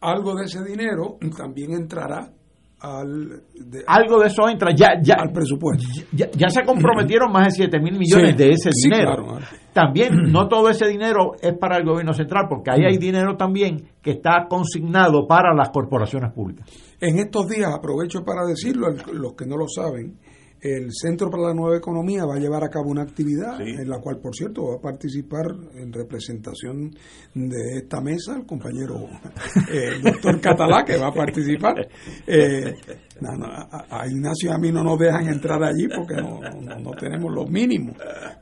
algo 0.00 0.34
de 0.34 0.44
ese 0.44 0.62
dinero 0.64 1.18
también 1.36 1.72
entrará 1.72 2.32
al, 2.80 3.42
de- 3.54 3.84
Algo 3.86 4.18
de 4.20 4.28
eso 4.28 4.48
entra, 4.48 4.70
ya, 4.74 4.94
ya, 5.02 5.14
al 5.18 5.32
presupuesto. 5.32 5.84
ya, 6.12 6.30
ya 6.32 6.48
se 6.48 6.62
comprometieron 6.64 7.30
más 7.32 7.46
de 7.46 7.50
7 7.52 7.78
mil 7.80 7.98
millones 7.98 8.30
Sí, 8.30 8.36
de 8.36 8.48
ese 8.50 8.70
sí, 8.72 8.88
dinero. 8.88 9.24
claro. 9.24 9.38
También 9.72 10.14
no 10.32 10.48
todo 10.48 10.68
ese 10.70 10.86
dinero 10.88 11.32
es 11.40 11.54
para 11.58 11.76
el 11.78 11.84
gobierno 11.84 12.12
central, 12.14 12.46
porque 12.48 12.70
ahí 12.70 12.84
hay 12.84 12.96
dinero 12.98 13.36
también 13.36 13.84
que 14.02 14.12
está 14.12 14.46
consignado 14.48 15.26
para 15.26 15.54
las 15.54 15.70
corporaciones 15.70 16.32
públicas. 16.32 16.66
En 17.00 17.18
estos 17.18 17.46
días, 17.48 17.70
aprovecho 17.74 18.24
para 18.24 18.44
decirlo, 18.46 18.88
los 19.12 19.34
que 19.34 19.46
no 19.46 19.56
lo 19.56 19.66
saben, 19.68 20.18
el 20.62 20.88
Centro 20.92 21.30
para 21.30 21.44
la 21.48 21.54
Nueva 21.54 21.76
Economía 21.76 22.24
va 22.26 22.34
a 22.36 22.38
llevar 22.38 22.62
a 22.64 22.68
cabo 22.68 22.90
una 22.90 23.02
actividad 23.02 23.60
en 23.60 23.88
la 23.88 23.98
cual, 23.98 24.18
por 24.20 24.34
cierto, 24.34 24.62
va 24.66 24.74
a 24.76 24.80
participar 24.80 25.46
en 25.74 25.92
representación 25.92 26.90
de 27.34 27.78
esta 27.78 28.00
mesa 28.00 28.36
el 28.36 28.44
compañero 28.46 28.96
eh, 29.72 29.92
el 29.96 30.02
doctor 30.02 30.40
Catalá, 30.40 30.84
que 30.84 30.96
va 30.98 31.08
a 31.08 31.12
participar. 31.14 31.88
Eh, 32.26 32.74
no, 33.20 33.36
no, 33.38 33.46
a, 33.46 33.86
a 34.02 34.06
Ignacio 34.06 34.50
y 34.50 34.52
a 34.54 34.58
mí 34.58 34.70
no 34.70 34.82
nos 34.84 34.98
dejan 34.98 35.28
entrar 35.28 35.62
allí 35.62 35.86
porque 35.88 36.14
no, 36.16 36.40
no- 36.40 36.78
no 36.78 36.90
tenemos 36.92 37.32
los 37.34 37.48
mínimos. 37.50 37.96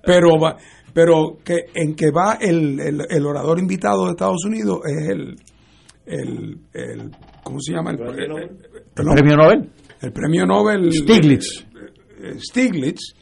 Pero 0.04 0.30
va, 0.42 0.56
pero 0.92 1.38
que 1.44 1.66
en 1.74 1.94
que 1.94 2.10
va 2.10 2.34
el, 2.40 2.80
el, 2.80 3.02
el 3.08 3.26
orador 3.26 3.58
invitado 3.58 4.04
de 4.06 4.10
Estados 4.12 4.44
Unidos 4.44 4.80
es 4.86 5.08
el, 5.08 5.36
el, 6.06 6.58
el 6.72 7.10
¿cómo 7.44 7.60
se 7.60 7.72
llama? 7.74 7.90
El, 7.92 8.00
¿El 8.00 8.50
perdón. 8.94 9.14
premio 9.14 9.36
Nobel? 9.36 9.70
El 10.00 10.12
premio 10.12 10.46
Nobel 10.46 10.92
Stiglitz. 10.92 11.66
Eh, 12.18 12.38
Stiglitz, 12.38 13.14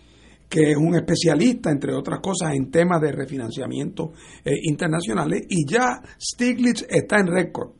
que 0.48 0.70
es 0.70 0.76
un 0.76 0.94
especialista, 0.94 1.70
entre 1.70 1.94
otras 1.94 2.20
cosas, 2.20 2.54
en 2.54 2.70
temas 2.70 3.00
de 3.00 3.12
refinanciamiento 3.12 4.12
eh, 4.44 4.52
internacionales, 4.62 5.42
y 5.48 5.66
ya 5.68 6.00
Stiglitz 6.18 6.86
está 6.88 7.18
en 7.18 7.26
récord, 7.26 7.70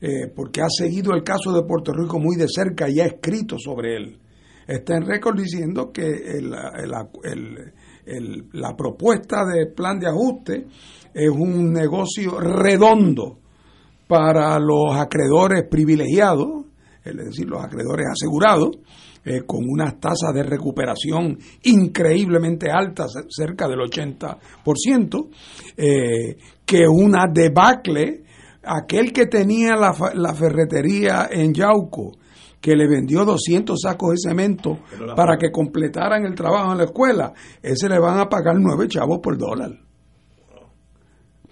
eh, 0.00 0.28
porque 0.34 0.62
ha 0.62 0.68
seguido 0.68 1.12
el 1.14 1.22
caso 1.22 1.52
de 1.52 1.62
Puerto 1.62 1.92
Rico 1.92 2.18
muy 2.18 2.36
de 2.36 2.48
cerca 2.48 2.88
y 2.88 3.00
ha 3.00 3.06
escrito 3.06 3.56
sobre 3.58 3.96
él. 3.96 4.18
Está 4.66 4.96
en 4.96 5.06
récord 5.06 5.36
diciendo 5.36 5.90
que 5.90 6.40
la 8.52 8.76
propuesta 8.76 9.44
de 9.44 9.66
plan 9.66 9.98
de 9.98 10.06
ajuste 10.06 10.66
es 11.12 11.28
un 11.28 11.72
negocio 11.72 12.38
redondo 12.38 13.40
para 14.06 14.58
los 14.58 14.96
acreedores 14.96 15.64
privilegiados, 15.68 16.64
es 17.04 17.16
decir, 17.16 17.48
los 17.48 17.62
acreedores 17.62 18.06
asegurados, 18.12 18.70
eh, 19.24 19.42
con 19.46 19.60
unas 19.68 20.00
tasas 20.00 20.32
de 20.34 20.42
recuperación 20.42 21.38
increíblemente 21.64 22.70
altas, 22.70 23.12
cerca 23.28 23.68
del 23.68 23.80
80%, 23.80 25.28
eh, 25.76 26.36
que 26.64 26.86
una 26.88 27.26
debacle, 27.32 28.22
aquel 28.62 29.12
que 29.12 29.26
tenía 29.26 29.76
la, 29.76 30.34
ferretería 30.34 31.28
en 31.30 31.52
Yauco, 31.52 32.12
que 32.60 32.76
le 32.76 32.86
vendió 32.86 33.24
200 33.24 33.78
sacos 33.80 34.10
de 34.10 34.28
cemento 34.30 34.78
para 35.16 35.36
que 35.38 35.50
completaran 35.50 36.24
el 36.26 36.34
trabajo 36.34 36.72
en 36.72 36.78
la 36.78 36.84
escuela, 36.84 37.32
ese 37.62 37.88
le 37.88 37.98
van 37.98 38.18
a 38.18 38.28
pagar 38.28 38.56
nueve 38.58 38.86
chavos 38.88 39.18
por 39.22 39.38
dólar. 39.38 39.70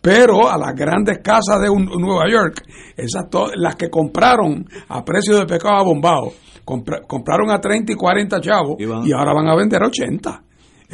Pero 0.00 0.48
a 0.48 0.56
las 0.56 0.74
grandes 0.74 1.18
casas 1.18 1.60
de 1.60 1.68
un- 1.68 1.86
Nueva 1.86 2.30
York, 2.30 2.62
esas 2.96 3.24
las 3.56 3.74
que 3.76 3.90
compraron 3.90 4.64
a 4.88 5.04
precio 5.04 5.38
de 5.38 5.46
pecado 5.46 5.76
abombado, 5.78 6.32
compra- 6.68 7.00
compraron 7.06 7.50
a 7.50 7.58
30 7.60 7.92
y 7.92 7.96
40 7.96 8.40
chavos 8.40 8.76
y, 8.78 9.12
ahora 9.12 9.32
van 9.32 9.48
a 9.48 9.56
vender 9.56 9.82
a 9.82 9.86
80. 9.86 10.30
Van 10.30 10.42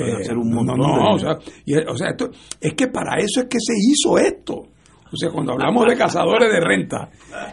a 0.09 0.13
Eh, 0.13 0.23
hacer 0.23 0.37
un 0.37 0.51
no, 0.51 0.57
montón 0.63 0.79
no, 0.79 0.87
de 0.87 1.15
o 1.15 1.19
sea, 1.19 1.39
y, 1.65 1.75
o 1.77 1.97
sea, 1.97 2.11
esto- 2.11 2.31
es 2.61 2.75
que 2.75 2.87
para 2.89 3.19
eso 3.19 3.41
es 3.41 3.47
que 3.47 3.59
se 3.61 3.75
hizo 3.77 4.19
esto. 4.19 4.55
O 5.13 5.17
sea, 5.17 5.31
cuando 5.31 5.53
hablamos 5.53 5.87
de 5.89 5.97
cazadores 5.97 6.51
de 6.53 6.59
renta, 6.61 7.09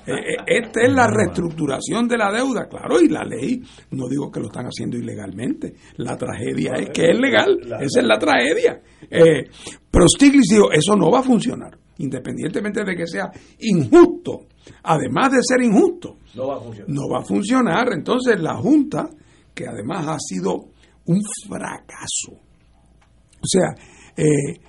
eh, 0.08 0.14
eh, 0.14 0.36
esta 0.48 0.82
es 0.82 0.92
la 0.92 1.06
reestructuración 1.08 2.08
de 2.08 2.18
la 2.18 2.32
deuda, 2.32 2.68
claro, 2.68 3.00
y 3.00 3.08
la 3.08 3.24
ley, 3.24 3.62
no 3.92 4.08
digo 4.08 4.32
que 4.32 4.40
lo 4.40 4.48
están 4.48 4.66
haciendo 4.66 4.98
ilegalmente, 4.98 5.76
la 5.98 6.18
tragedia 6.18 6.72
es 6.74 6.90
que 6.90 7.12
es 7.12 7.20
legal, 7.20 7.60
esa 7.82 8.00
es 8.02 8.06
la 8.08 8.18
tragedia. 8.18 8.82
Eh, 9.12 9.44
pero 9.92 10.08
Stiglitz 10.08 10.50
dijo, 10.50 10.72
eso 10.72 10.96
no 10.96 11.12
va 11.12 11.20
a 11.20 11.24
funcionar, 11.24 11.78
independientemente 12.00 12.84
de 12.84 12.96
que 12.96 13.06
sea 13.06 13.30
injusto, 13.60 14.48
además 14.84 15.32
de 15.32 15.40
ser 15.42 15.62
injusto, 15.64 16.18
No 16.36 16.48
va 16.48 16.58
a 16.58 16.60
funcionar. 16.60 16.90
no 16.96 17.02
va 17.10 17.20
a 17.20 17.26
funcionar. 17.26 17.94
Entonces 17.94 18.40
la 18.40 18.56
Junta, 18.56 19.10
que 19.54 19.68
además 19.68 20.08
ha 20.08 20.18
sido 20.20 20.70
un 21.06 21.22
fracaso, 21.48 22.34
o 22.34 23.46
sea, 23.48 23.76
eh, 24.16 24.60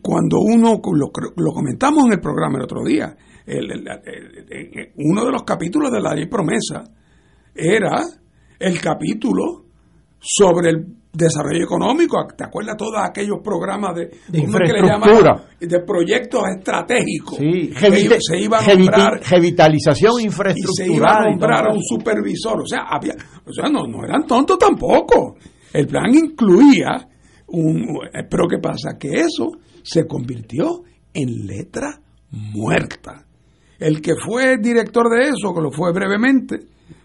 cuando 0.00 0.38
uno, 0.40 0.80
lo, 0.94 1.10
lo 1.36 1.52
comentamos 1.52 2.06
en 2.06 2.12
el 2.12 2.20
programa 2.20 2.58
el 2.58 2.64
otro 2.64 2.82
día, 2.84 3.14
el- 3.46 3.70
el- 3.70 3.88
el- 3.88 4.78
el- 4.78 4.92
uno 4.96 5.24
de 5.24 5.32
los 5.32 5.42
capítulos 5.42 5.90
de 5.90 6.00
la 6.00 6.14
ley 6.14 6.26
promesa 6.26 6.84
era 7.54 8.00
el 8.58 8.80
capítulo 8.80 9.64
sobre 10.18 10.70
el 10.70 10.86
desarrollo 11.12 11.64
económico, 11.64 12.24
¿te 12.36 12.44
acuerdas 12.44 12.76
todos 12.76 13.00
aquellos 13.02 13.38
programas 13.42 13.94
de, 13.96 14.10
De 14.28 14.40
uno 14.40 14.58
que 14.58 14.72
le 14.72 14.78
infraestructura. 14.78 15.32
llamaban 15.32 15.44
de 15.60 15.80
proyectos 15.80 16.42
estratégicos? 16.56 17.38
Sí, 17.38 17.72
se 18.20 18.38
iba 18.38 18.58
a 18.58 18.74
nombrar 18.74 19.20
revitalización 19.28 20.20
y 20.20 20.24
infraestructural. 20.24 20.86
se 20.88 20.92
iba 20.92 21.10
a 21.10 21.26
y 21.26 21.30
nombrar 21.30 21.68
a 21.68 21.72
un 21.72 21.82
supervisor, 21.82 22.60
o 22.60 22.66
sea, 22.66 22.84
había, 22.88 23.14
o 23.44 23.52
sea, 23.52 23.68
no, 23.68 23.86
no 23.86 24.04
eran 24.04 24.26
tontos 24.26 24.58
tampoco. 24.58 25.36
El 25.72 25.86
plan 25.86 26.14
incluía 26.14 27.08
un, 27.48 27.98
eh, 28.12 28.26
pero 28.28 28.46
qué 28.48 28.58
pasa 28.58 28.96
que 28.98 29.08
eso 29.20 29.50
se 29.82 30.06
convirtió 30.06 30.82
en 31.12 31.46
letra 31.46 32.00
muerta. 32.30 33.26
El 33.78 34.00
que 34.00 34.14
fue 34.14 34.58
director 34.58 35.08
de 35.08 35.30
eso, 35.30 35.54
que 35.54 35.60
lo 35.60 35.70
fue 35.70 35.92
brevemente, 35.92 36.58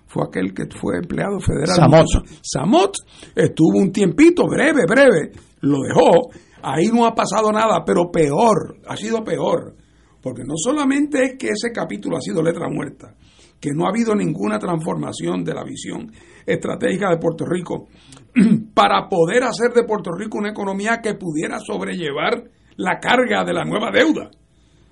fue 0.08 0.24
aquel 0.28 0.54
que 0.54 0.66
fue 0.80 0.98
empleado 0.98 1.40
federal. 1.40 1.76
Samot. 1.76 2.08
Samot 2.42 2.96
estuvo 3.36 3.80
un 3.80 3.92
tiempito, 3.92 4.48
breve, 4.48 4.86
breve, 4.88 5.32
lo 5.62 5.82
dejó. 5.82 6.30
Ahí 6.62 6.88
no 6.88 7.06
ha 7.06 7.14
pasado 7.14 7.52
nada, 7.52 7.84
pero 7.86 8.12
peor, 8.12 8.78
ha 8.88 8.96
sido 8.96 9.24
peor. 9.24 9.76
Porque 10.22 10.44
no 10.44 10.56
solamente 10.56 11.24
es 11.24 11.38
que 11.38 11.50
ese 11.50 11.72
capítulo 11.72 12.18
ha 12.18 12.22
sido 12.22 12.42
letra 12.42 12.68
muerta, 12.68 13.16
que 13.60 13.70
no 13.74 13.86
ha 13.86 13.90
habido 13.90 14.16
ninguna 14.16 14.58
transformación 14.58 15.44
de 15.44 15.54
la 15.54 15.64
visión 15.64 16.12
estratégica 16.46 17.10
de 17.10 17.18
Puerto 17.18 17.46
Rico 17.46 17.88
para 18.74 19.08
poder 19.08 19.44
hacer 19.44 19.72
de 19.74 19.84
Puerto 19.84 20.12
Rico 20.12 20.38
una 20.38 20.50
economía 20.50 21.00
que 21.02 21.14
pudiera 21.14 21.60
sobrellevar 21.60 22.44
la 22.78 23.00
carga 23.00 23.44
de 23.46 23.54
la 23.54 23.64
nueva 23.64 23.92
deuda, 23.92 24.30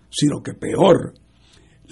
sino 0.10 0.42
que 0.42 0.54
peor, 0.54 1.14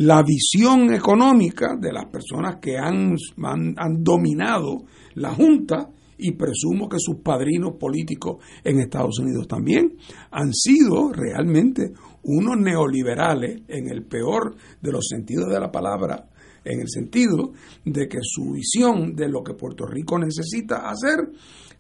la 0.02 0.24
visión 0.24 0.92
económica 0.92 1.76
de 1.80 1.94
las 1.94 2.06
personas 2.06 2.56
que 2.60 2.76
han, 2.76 3.16
han, 3.44 4.04
dominado 4.04 4.86
la 5.14 5.32
Junta 5.32 5.92
y 6.18 6.32
presumo 6.32 6.90
que 6.90 6.98
sus 7.00 7.18
padrinos 7.18 7.76
políticos 7.80 8.44
en 8.64 8.80
Estados 8.80 9.20
Unidos 9.20 9.48
también 9.48 9.98
han 10.32 10.54
sido 10.54 11.12
realmente 11.14 11.94
unos 12.24 12.58
neoliberales 12.58 13.62
en 13.68 13.92
el 13.92 14.04
peor 14.06 14.56
de 14.82 14.92
los 14.92 15.06
sentidos 15.08 15.50
de 15.50 15.60
la 15.60 15.72
palabra, 15.72 16.30
en 16.66 16.82
el 16.82 16.90
sentido 16.90 17.52
de 17.86 18.08
que 18.08 18.20
su 18.24 18.54
visión 18.54 19.16
de 19.16 19.30
lo 19.30 19.44
que 19.44 19.54
Puerto 19.54 19.86
Rico 19.86 20.18
necesita 20.18 20.90
hacer 20.90 21.30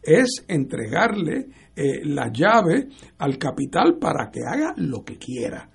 es 0.03 0.45
entregarle 0.47 1.47
eh, 1.75 2.05
la 2.05 2.31
llave 2.31 2.87
al 3.17 3.39
capital 3.39 3.97
para 3.99 4.29
que 4.29 4.41
haga 4.47 4.75
lo 4.77 5.03
que 5.03 5.17
quiera. 5.17 5.70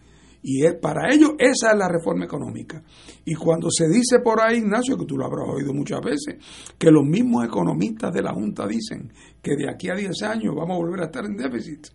Y 0.49 0.65
es, 0.65 0.77
para 0.77 1.13
ellos 1.13 1.33
esa 1.41 1.73
es 1.73 1.77
la 1.77 1.89
reforma 1.89 2.25
económica. 2.25 2.81
Y 3.25 3.35
cuando 3.35 3.69
se 3.69 3.89
dice 3.89 4.21
por 4.23 4.41
ahí, 4.41 4.59
Ignacio, 4.59 4.97
que 4.97 5.05
tú 5.05 5.17
lo 5.17 5.27
habrás 5.27 5.49
oído 5.49 5.75
muchas 5.75 6.01
veces, 6.01 6.37
que 6.79 6.93
los 6.93 7.05
mismos 7.05 7.45
economistas 7.45 8.15
de 8.15 8.23
la 8.23 8.33
Junta 8.33 8.65
dicen 8.65 9.13
que 9.43 9.57
de 9.57 9.69
aquí 9.69 9.89
a 9.89 9.97
10 9.97 10.23
años 10.23 10.55
vamos 10.55 10.77
a 10.77 10.79
volver 10.79 11.01
a 11.01 11.07
estar 11.07 11.25
en 11.25 11.37
déficit. 11.37 11.89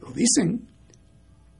Lo 0.00 0.12
dicen. 0.12 0.68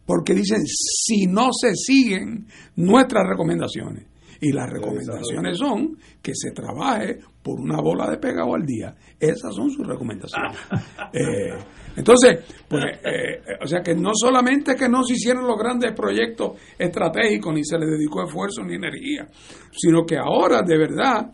Porque 0.07 0.35
dicen, 0.35 0.61
si 0.65 1.27
no 1.27 1.49
se 1.53 1.75
siguen 1.75 2.47
nuestras 2.77 3.27
recomendaciones. 3.29 4.07
Y 4.41 4.53
las 4.53 4.71
recomendaciones 4.71 5.59
son 5.59 5.99
que 6.23 6.33
se 6.37 6.53
trabaje 6.53 7.19
por 7.43 7.61
una 7.61 7.81
bola 7.81 8.09
de 8.11 8.19
pegado 8.19 8.55
al 8.55 8.65
día. 8.65 8.95
Esas 9.19 9.55
son 9.55 9.71
sus 9.71 9.87
recomendaciones. 9.87 10.57
Eh, 11.15 11.53
entonces, 11.97 12.39
pues, 12.69 12.85
eh, 13.05 13.43
o 13.63 13.67
sea 13.67 13.83
que 13.83 13.95
no 13.95 14.13
solamente 14.15 14.75
que 14.75 14.89
no 14.89 15.03
se 15.05 15.13
hicieron 15.13 15.47
los 15.47 15.59
grandes 15.59 15.93
proyectos 15.93 16.53
estratégicos, 16.79 17.53
ni 17.53 17.63
se 17.65 17.79
les 17.79 17.91
dedicó 17.91 18.25
esfuerzo 18.25 18.63
ni 18.65 18.77
energía, 18.77 19.27
sino 19.73 20.07
que 20.07 20.17
ahora 20.17 20.63
de 20.63 20.79
verdad, 20.79 21.31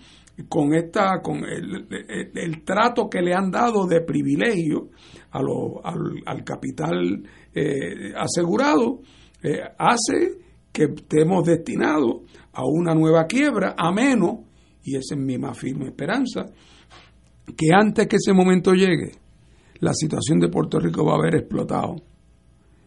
con 0.49 0.75
esta, 0.75 1.21
con 1.23 1.45
el, 1.45 1.87
el- 2.35 2.65
trato 2.65 3.09
que 3.09 3.23
le 3.23 3.35
han 3.35 3.53
dado 3.53 3.87
de 3.87 4.01
privilegio 4.01 4.89
a 5.31 5.41
lo- 5.43 5.81
al, 5.85 6.01
al 6.27 6.43
capital 6.43 7.23
eh, 7.55 8.13
asegurado, 8.17 8.99
eh, 9.45 9.61
hace 9.79 10.39
que 10.73 10.85
estemos 10.95 11.45
destinados 11.47 12.23
a 12.53 12.65
una 12.67 12.95
nueva 12.95 13.27
quiebra, 13.27 13.77
a 13.79 13.93
menos, 13.93 14.41
y 14.89 14.97
esa 14.97 15.15
es 15.15 15.21
mi 15.21 15.37
más 15.37 15.59
firme 15.59 15.87
esperanza, 15.87 16.47
que 17.57 17.67
antes 17.73 18.07
que 18.07 18.17
ese 18.17 18.33
momento 18.33 18.73
llegue, 18.73 19.13
la 19.81 19.93
situación 19.93 20.41
de 20.41 20.49
Puerto 20.49 20.79
Rico 20.79 21.05
va 21.05 21.13
a 21.13 21.19
haber 21.19 21.37
explotado. 21.37 21.97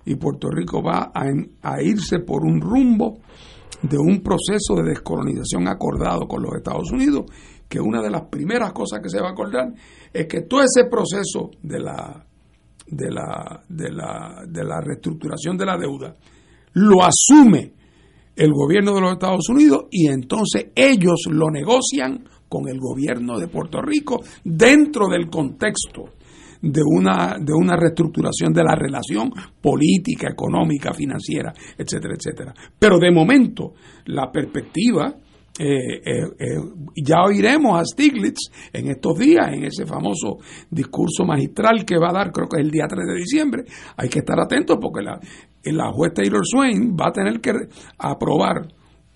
Y 0.06 0.15
Puerto 0.15 0.49
Rico 0.49 0.82
va 0.82 1.11
a, 1.14 1.23
a 1.61 1.82
irse 1.82 2.19
por 2.19 2.44
un 2.44 2.60
rumbo 2.60 3.19
de 3.84 3.98
un 3.98 4.22
proceso 4.22 4.76
de 4.76 4.90
descolonización 4.90 5.68
acordado 5.68 6.28
con 6.28 6.41
los 6.41 6.56
Estados 6.56 6.91
Unidos, 6.91 7.26
que 7.69 7.80
una 7.80 8.02
de 8.02 8.10
las 8.10 8.23
primeras 8.23 8.73
cosas 8.73 8.99
que 9.02 9.10
se 9.10 9.22
va 9.22 9.30
a 9.30 9.32
acordar 9.32 9.73
es 10.11 10.28
que 10.28 10.41
todo 10.41 10.61
ese 10.61 10.90
proceso 10.90 11.52
de 11.61 11.80
la 11.80 12.26
de 12.88 13.10
la 13.10 13.64
de 13.69 13.91
la 13.91 14.44
de 14.48 14.64
la 14.65 14.82
reestructuración 14.82 15.56
de 15.56 15.65
la 15.65 15.78
deuda 15.78 16.15
lo 16.73 16.98
asume 17.02 17.73
el 18.41 18.53
gobierno 18.53 18.95
de 18.95 19.01
los 19.01 19.11
Estados 19.13 19.47
Unidos 19.49 19.85
y 19.91 20.07
entonces 20.07 20.72
ellos 20.73 21.26
lo 21.30 21.51
negocian 21.51 22.27
con 22.49 22.68
el 22.68 22.80
gobierno 22.80 23.38
de 23.38 23.47
Puerto 23.47 23.84
Rico 23.84 24.23
dentro 24.43 25.07
del 25.07 25.30
contexto 25.30 26.05
de 26.59 26.81
una, 26.84 27.35
de 27.39 27.53
una 27.53 27.76
reestructuración 27.76 28.51
de 28.51 28.63
la 28.63 28.73
relación 28.73 29.31
política, 29.61 30.30
económica, 30.31 30.91
financiera, 30.91 31.53
etcétera, 31.77 32.15
etcétera. 32.15 32.53
Pero 32.80 32.97
de 32.97 33.11
momento, 33.11 33.73
la 34.05 34.31
perspectiva, 34.31 35.13
eh, 35.59 36.01
eh, 36.03 36.23
eh, 36.39 36.57
ya 36.95 37.23
oiremos 37.23 37.80
a 37.80 37.85
Stiglitz 37.85 38.49
en 38.73 38.88
estos 38.88 39.19
días, 39.19 39.49
en 39.53 39.65
ese 39.65 39.85
famoso 39.85 40.38
discurso 40.68 41.26
magistral 41.26 41.85
que 41.85 41.99
va 41.99 42.09
a 42.09 42.13
dar, 42.13 42.31
creo 42.31 42.47
que 42.47 42.59
es 42.59 42.65
el 42.65 42.72
día 42.72 42.88
3 42.88 43.05
de 43.05 43.15
diciembre. 43.15 43.63
Hay 43.97 44.09
que 44.09 44.19
estar 44.19 44.39
atentos 44.39 44.77
porque 44.81 45.03
la, 45.03 45.19
la 45.63 45.91
juez 45.91 46.13
Taylor 46.13 46.41
Swain 46.43 46.95
va 46.95 47.07
a 47.07 47.11
tener 47.11 47.39
que 47.39 47.51
aprobar 47.97 48.67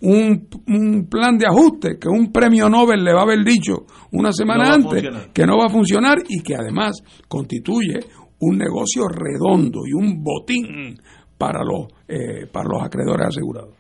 un, 0.02 0.48
un 0.68 1.08
plan 1.10 1.38
de 1.38 1.48
ajuste 1.48 1.98
que 2.00 2.10
un 2.10 2.32
premio 2.32 2.70
Nobel 2.70 3.04
le 3.04 3.14
va 3.14 3.22
a 3.22 3.24
haber 3.24 3.44
dicho 3.44 3.86
una 4.12 4.32
semana 4.32 4.66
No 4.66 4.74
antes 4.74 5.04
que 5.34 5.46
no 5.46 5.58
va 5.58 5.66
a 5.66 5.70
funcionar 5.70 6.20
y 6.28 6.42
que 6.42 6.56
además 6.56 7.02
constituye 7.28 8.00
un 8.40 8.58
negocio 8.58 9.08
redondo 9.08 9.82
y 9.88 9.94
un 9.94 10.24
botín 10.24 11.00
para 11.38 11.64
los 11.64 11.88
eh, 12.08 12.48
para 12.52 12.70
los 12.70 12.84
acreedores 12.84 13.28
asegurados. 13.28 13.76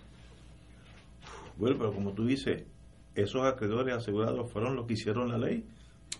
Bueno, 1.57 1.77
pero 1.77 1.93
como 1.93 2.13
tú 2.13 2.25
dices, 2.25 2.65
esos 3.13 3.43
acreedores 3.43 3.95
asegurados 3.95 4.51
fueron 4.51 4.75
los 4.75 4.85
que 4.87 4.93
hicieron 4.93 5.29
la 5.29 5.37
ley. 5.37 5.63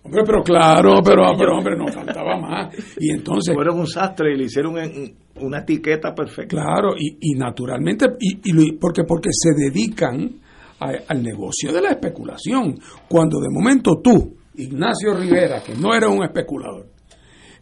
Hombre, 0.06 0.22
pero 0.26 0.44
claro, 0.44 1.02
pero, 1.04 1.24
pero 1.38 1.58
hombre, 1.58 1.76
nos 1.76 1.94
faltaba 1.94 2.38
más. 2.40 2.76
Y 3.00 3.12
entonces, 3.12 3.54
Fueron 3.56 3.80
un 3.80 3.88
sastre 3.88 4.34
y 4.34 4.38
le 4.38 4.44
hicieron 4.46 4.78
en- 4.78 5.16
una 5.42 5.60
etiqueta 5.60 6.14
perfecta. 6.14 6.56
claro, 6.56 6.94
y, 6.98 7.18
y 7.20 7.34
naturalmente, 7.38 8.06
y, 8.20 8.40
y 8.44 8.72
porque, 8.74 9.04
porque 9.04 9.30
se 9.32 9.50
dedican 9.54 10.30
a- 10.80 10.92
al 11.10 11.24
negocio 11.24 11.74
de 11.74 11.82
la 11.82 11.90
especulación. 11.90 12.78
Cuando 13.10 13.40
de 13.40 13.50
momento 13.50 14.00
tú, 14.04 14.36
Ignacio 14.56 15.14
Rivera, 15.16 15.62
que 15.64 15.74
no 15.76 15.94
eres 15.94 16.10
un 16.10 16.24
especulador, 16.24 16.86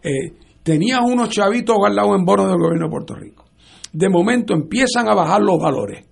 eh, 0.03 0.33
tenías 0.61 0.99
unos 1.03 1.29
chavitos 1.29 1.75
guardados 1.77 2.15
en 2.19 2.25
bonos 2.25 2.47
del 2.47 2.57
gobierno 2.57 2.87
de 2.87 2.91
Puerto 2.91 3.15
Rico. 3.15 3.45
De 3.91 4.09
momento 4.09 4.53
empiezan 4.53 5.07
a 5.07 5.15
bajar 5.15 5.41
los 5.41 5.57
valores. 5.59 6.05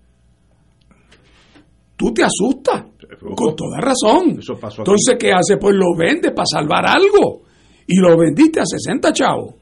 Tú 1.97 2.11
te 2.13 2.23
asustas, 2.23 2.85
con 3.35 3.55
toda 3.55 3.79
razón. 3.79 4.39
Eso 4.39 4.55
pasó 4.59 4.81
aquí. 4.81 4.91
Entonces, 4.91 5.15
¿qué 5.19 5.31
hace? 5.31 5.57
Pues 5.57 5.75
lo 5.75 5.95
vendes 5.97 6.31
para 6.31 6.45
salvar 6.45 6.85
algo. 6.85 7.43
Y 7.87 7.97
lo 7.97 8.17
vendiste 8.17 8.59
a 8.59 8.65
60 8.65 9.13
chavos. 9.13 9.55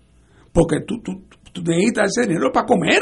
Porque 0.52 0.81
tú, 0.81 1.02
tú, 1.02 1.23
tú 1.52 1.61
necesitas 1.61 2.18
ese 2.18 2.27
dinero 2.27 2.52
para 2.52 2.65
comer, 2.65 3.02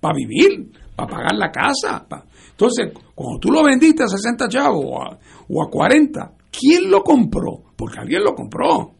para 0.00 0.14
vivir, 0.14 0.70
para 0.96 1.08
pagar 1.08 1.34
la 1.34 1.50
casa. 1.50 2.06
Entonces, 2.50 2.92
cuando 3.14 3.38
tú 3.38 3.50
lo 3.50 3.62
vendiste 3.62 4.02
a 4.02 4.08
60 4.08 4.48
chavos 4.48 4.84
o 4.86 5.02
a, 5.02 5.18
o 5.48 5.62
a 5.62 5.70
40, 5.70 6.32
¿quién 6.50 6.90
lo 6.90 7.02
compró? 7.02 7.62
Porque 7.76 8.00
alguien 8.00 8.22
lo 8.22 8.34
compró. 8.34 8.92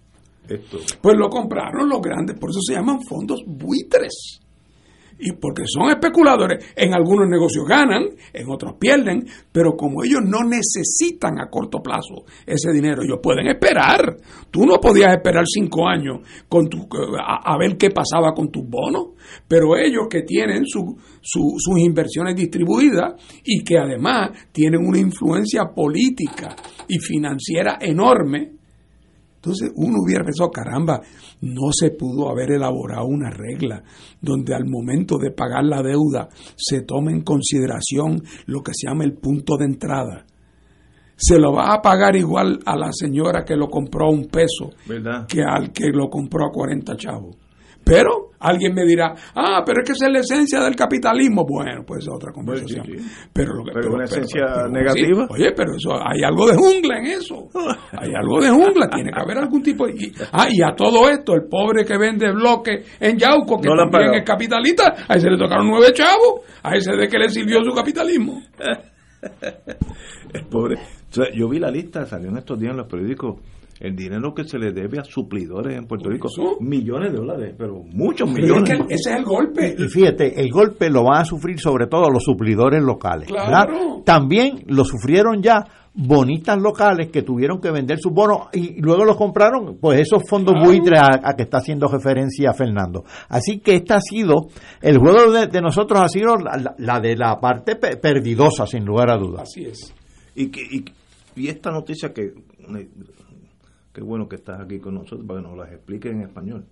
Esto. 0.48 0.78
Pues 1.01 1.16
lo 1.16 1.28
compraron 1.28 1.89
los 1.89 2.01
grandes, 2.01 2.39
por 2.39 2.51
eso 2.51 2.60
se 2.66 2.74
llaman 2.74 3.01
fondos 3.02 3.43
buitres. 3.47 4.40
Y 5.23 5.33
porque 5.33 5.65
son 5.67 5.91
especuladores, 5.91 6.73
en 6.75 6.95
algunos 6.95 7.29
negocios 7.29 7.67
ganan, 7.69 8.05
en 8.33 8.51
otros 8.51 8.75
pierden, 8.81 9.25
pero 9.53 9.77
como 9.77 10.03
ellos 10.03 10.21
no 10.25 10.39
necesitan 10.45 11.39
a 11.41 11.51
corto 11.51 11.83
plazo 11.83 12.25
ese 12.47 12.73
dinero, 12.73 13.03
ellos 13.03 13.19
pueden 13.23 13.47
esperar. 13.49 14.17
Tú 14.51 14.65
no 14.65 14.77
podías 14.81 15.13
esperar 15.13 15.45
cinco 15.47 15.87
años 15.87 16.21
con 16.49 16.69
tu, 16.69 16.89
a, 17.23 17.57
ver 17.59 17.77
qué 17.77 17.91
pasaba 17.91 18.33
con 18.35 18.51
tus 18.51 18.67
bonos, 18.67 19.09
pero 19.47 19.77
ellos 19.77 20.07
que 20.09 20.23
tienen 20.23 20.65
su- 20.67 20.97
sus 21.21 21.79
inversiones 21.79 22.35
distribuidas 22.35 23.15
y 23.45 23.63
que 23.63 23.79
además 23.79 24.31
tienen 24.53 24.81
una 24.87 24.99
influencia 24.99 25.65
política 25.75 26.57
y 26.89 26.99
financiera 26.99 27.77
enorme, 27.81 28.53
entonces 29.43 29.71
uno 29.75 30.01
hubiera 30.05 30.23
pensado, 30.23 30.51
caramba, 30.51 31.01
no 31.41 31.73
se 31.73 31.93
pudo 31.93 32.29
haber 32.29 32.53
elaborado 32.53 33.07
una 33.07 33.31
regla 33.31 33.83
donde 34.21 34.55
al 34.55 34.67
momento 34.67 35.17
de 35.17 35.31
pagar 35.31 35.65
la 35.65 35.83
deuda 35.83 36.29
se 36.57 36.83
tome 36.83 37.12
en 37.12 37.23
consideración 37.23 38.23
lo 38.45 38.61
que 38.61 38.73
se 38.75 38.87
llama 38.87 39.05
el 39.05 39.15
punto 39.15 39.57
de 39.57 39.65
entrada. 39.65 40.27
se 41.17 41.39
lo 41.39 41.55
va 41.55 41.73
a 41.73 41.81
pagar 41.81 42.17
igual 42.17 42.59
a 42.67 42.77
la 42.77 42.93
señora 42.93 43.45
que 43.45 43.57
lo 43.57 43.69
compró 43.69 44.07
a 44.07 44.11
un 44.11 44.27
peso 44.27 44.73
¿Verdad? 44.87 45.27
que 45.27 45.43
al 45.43 45.73
que 45.73 45.89
lo 45.89 46.11
compró 46.11 46.47
a 46.47 46.53
40 46.53 46.97
chavos. 46.97 47.37
Pero 47.93 48.31
alguien 48.39 48.73
me 48.73 48.85
dirá, 48.87 49.15
ah, 49.35 49.62
pero 49.67 49.81
es 49.83 49.87
que 49.89 49.93
esa 49.95 50.07
es 50.07 50.12
la 50.12 50.19
esencia 50.21 50.61
del 50.61 50.77
capitalismo. 50.77 51.45
Bueno, 51.45 51.83
pues 51.85 52.05
es 52.05 52.09
otra 52.09 52.31
conversación. 52.33 52.87
Pero, 53.33 53.53
lo 53.55 53.65
que, 53.65 53.73
Pero 53.75 53.93
una 53.95 54.05
esencia 54.05 54.43
pero- 54.47 54.69
negativa. 54.69 55.27
oye, 55.29 55.51
pero 55.57 55.73
eso 55.75 55.91
hay 55.95 56.23
algo 56.23 56.47
de 56.47 56.57
jungla 56.57 56.99
en 56.99 57.07
eso. 57.07 57.49
Hay 57.99 58.11
algo 58.15 58.41
de 58.41 58.49
jungla. 58.51 58.89
Tiene 58.89 59.11
que 59.11 59.21
haber 59.21 59.39
algún 59.39 59.62
tipo 59.62 59.87
de. 59.87 59.93
y- 59.95 60.12
ah, 60.33 60.47
y 60.49 60.62
a 60.62 60.75
todo 60.77 61.11
esto, 61.11 61.35
el 61.35 61.49
pobre 61.51 61.85
que 61.85 61.99
vende 61.99 62.31
bloque 62.33 62.85
en 63.01 63.19
Yauco, 63.19 63.61
que 63.61 63.69
No 63.69 63.75
también 63.77 64.15
es 64.15 64.25
capitalista, 64.25 64.95
a 65.09 65.15
ese 65.17 65.29
le 65.29 65.37
tocaron 65.37 65.67
nueve 65.69 65.93
chavos. 65.93 66.43
A 66.62 66.77
ese 66.77 66.93
de 66.93 67.09
que 67.09 67.19
le 67.19 67.29
sirvió 67.29 67.62
su 67.65 67.73
capitalismo. 67.75 68.41
El 70.33 70.45
pobre. 70.47 70.77
Yo 71.35 71.49
vi 71.49 71.59
la 71.59 71.71
lista, 71.71 72.07
salió 72.07 72.29
en 72.31 72.39
estos 72.39 72.59
días 72.59 72.71
en 72.71 72.79
los 72.79 72.87
periódicos, 72.87 73.41
el 73.81 73.97
dinero 73.97 74.32
que 74.35 74.44
se 74.44 74.59
le 74.59 74.73
debe 74.73 74.98
a 75.01 75.05
suplidores 75.05 75.77
en 75.77 75.86
Puerto 75.86 76.09
Rico. 76.11 76.28
Millones 76.61 77.12
de 77.12 77.19
dólares, 77.19 77.55
pero 77.59 77.82
muchos 77.82 78.31
Pero 78.32 78.57
es 78.57 78.62
millones. 78.62 78.86
que 78.86 78.94
ese 78.94 79.11
es 79.11 79.16
el 79.16 79.24
golpe. 79.24 79.74
Y 79.78 79.89
fíjate, 79.89 80.40
el 80.40 80.51
golpe 80.51 80.90
lo 80.90 81.02
van 81.05 81.23
a 81.23 81.24
sufrir 81.24 81.59
sobre 81.59 81.86
todo 81.86 82.11
los 82.11 82.23
suplidores 82.23 82.82
locales. 82.82 83.27
Claro. 83.28 84.02
También 84.05 84.62
lo 84.66 84.85
sufrieron 84.85 85.43
ya 85.43 85.65
bonitas 85.93 86.57
locales 86.57 87.09
que 87.11 87.23
tuvieron 87.23 87.61
que 87.61 87.70
vender 87.73 87.98
sus 87.98 88.12
bonos 88.12 88.48
y 88.52 88.81
luego 88.81 89.05
los 89.05 89.16
compraron, 89.16 89.77
pues 89.81 89.98
esos 90.01 90.23
fondos 90.28 90.55
buitres 90.65 91.01
a, 91.01 91.19
a 91.28 91.35
que 91.35 91.43
está 91.43 91.59
haciendo 91.59 91.89
referencia 91.89 92.52
Fernando. 92.52 93.02
Así 93.28 93.59
que 93.59 93.74
este 93.77 93.94
ha 93.94 94.01
sido, 94.01 94.47
el 94.82 94.98
juego 94.98 95.32
de, 95.32 95.48
de 95.48 95.61
nosotros 95.61 96.01
ha 96.01 96.09
sido 96.09 96.36
la, 96.36 97.01
de 97.01 97.16
la 97.16 97.40
parte 97.40 97.74
pe- 97.74 97.97
perdidosa, 97.97 98.66
sin 98.66 98.85
lugar 98.85 99.11
a 99.11 99.16
dudas. 99.16 99.43
Así 99.43 99.65
es. 99.65 99.93
Y, 100.36 100.47
que, 100.51 100.61
y, 100.61 100.85
y 101.35 101.48
esta 101.48 101.70
noticia 101.73 102.12
que, 102.12 102.35
qué 104.01 104.05
bueno 104.05 104.27
que 104.27 104.36
estás 104.36 104.59
aquí 104.59 104.81
con 104.81 104.94
nosotros 104.94 105.27
para 105.27 105.43
que 105.43 105.48
nos 105.48 105.59
las 105.59 105.72
explique 105.72 106.09
en 106.09 106.22
español. 106.22 106.64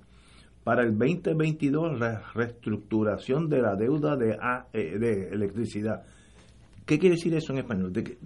Para 0.65 0.83
el 0.83 0.97
2022, 0.97 2.01
la 2.01 2.23
reestructuración 2.35 3.51
de 3.51 3.61
la 3.61 3.77
deuda 3.77 4.17
de, 4.17 4.39
eh, 4.73 4.99
de 4.99 5.29
electricidad. 5.29 6.05
¿Qué 6.87 6.99
quiere 6.99 7.17
decir 7.17 7.35
eso 7.35 7.53
en 7.53 7.59
español? 7.59 7.93
¿De 7.93 8.03
qué, 8.03 8.19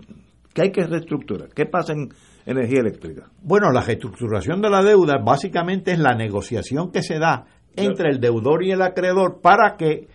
qué 0.55 0.63
hay 0.63 0.71
que 0.71 0.87
reestructurar? 0.87 1.49
¿Qué 1.49 1.67
pasa 1.67 1.95
en 1.95 2.11
energía 2.47 2.79
eléctrica? 2.79 3.29
Bueno, 3.43 3.73
la 3.73 3.81
reestructuración 3.81 4.63
de 4.63 4.71
la 4.71 4.85
deuda 4.85 5.19
básicamente 5.19 5.91
es 5.91 5.99
la 5.99 6.15
negociación 6.15 6.93
que 6.93 7.03
se 7.03 7.19
da 7.19 7.47
entre 7.75 8.09
el 8.09 8.21
deudor 8.21 8.63
y 8.63 8.71
el 8.71 8.83
acreedor 8.83 9.41
para 9.41 9.77
que 9.77 10.07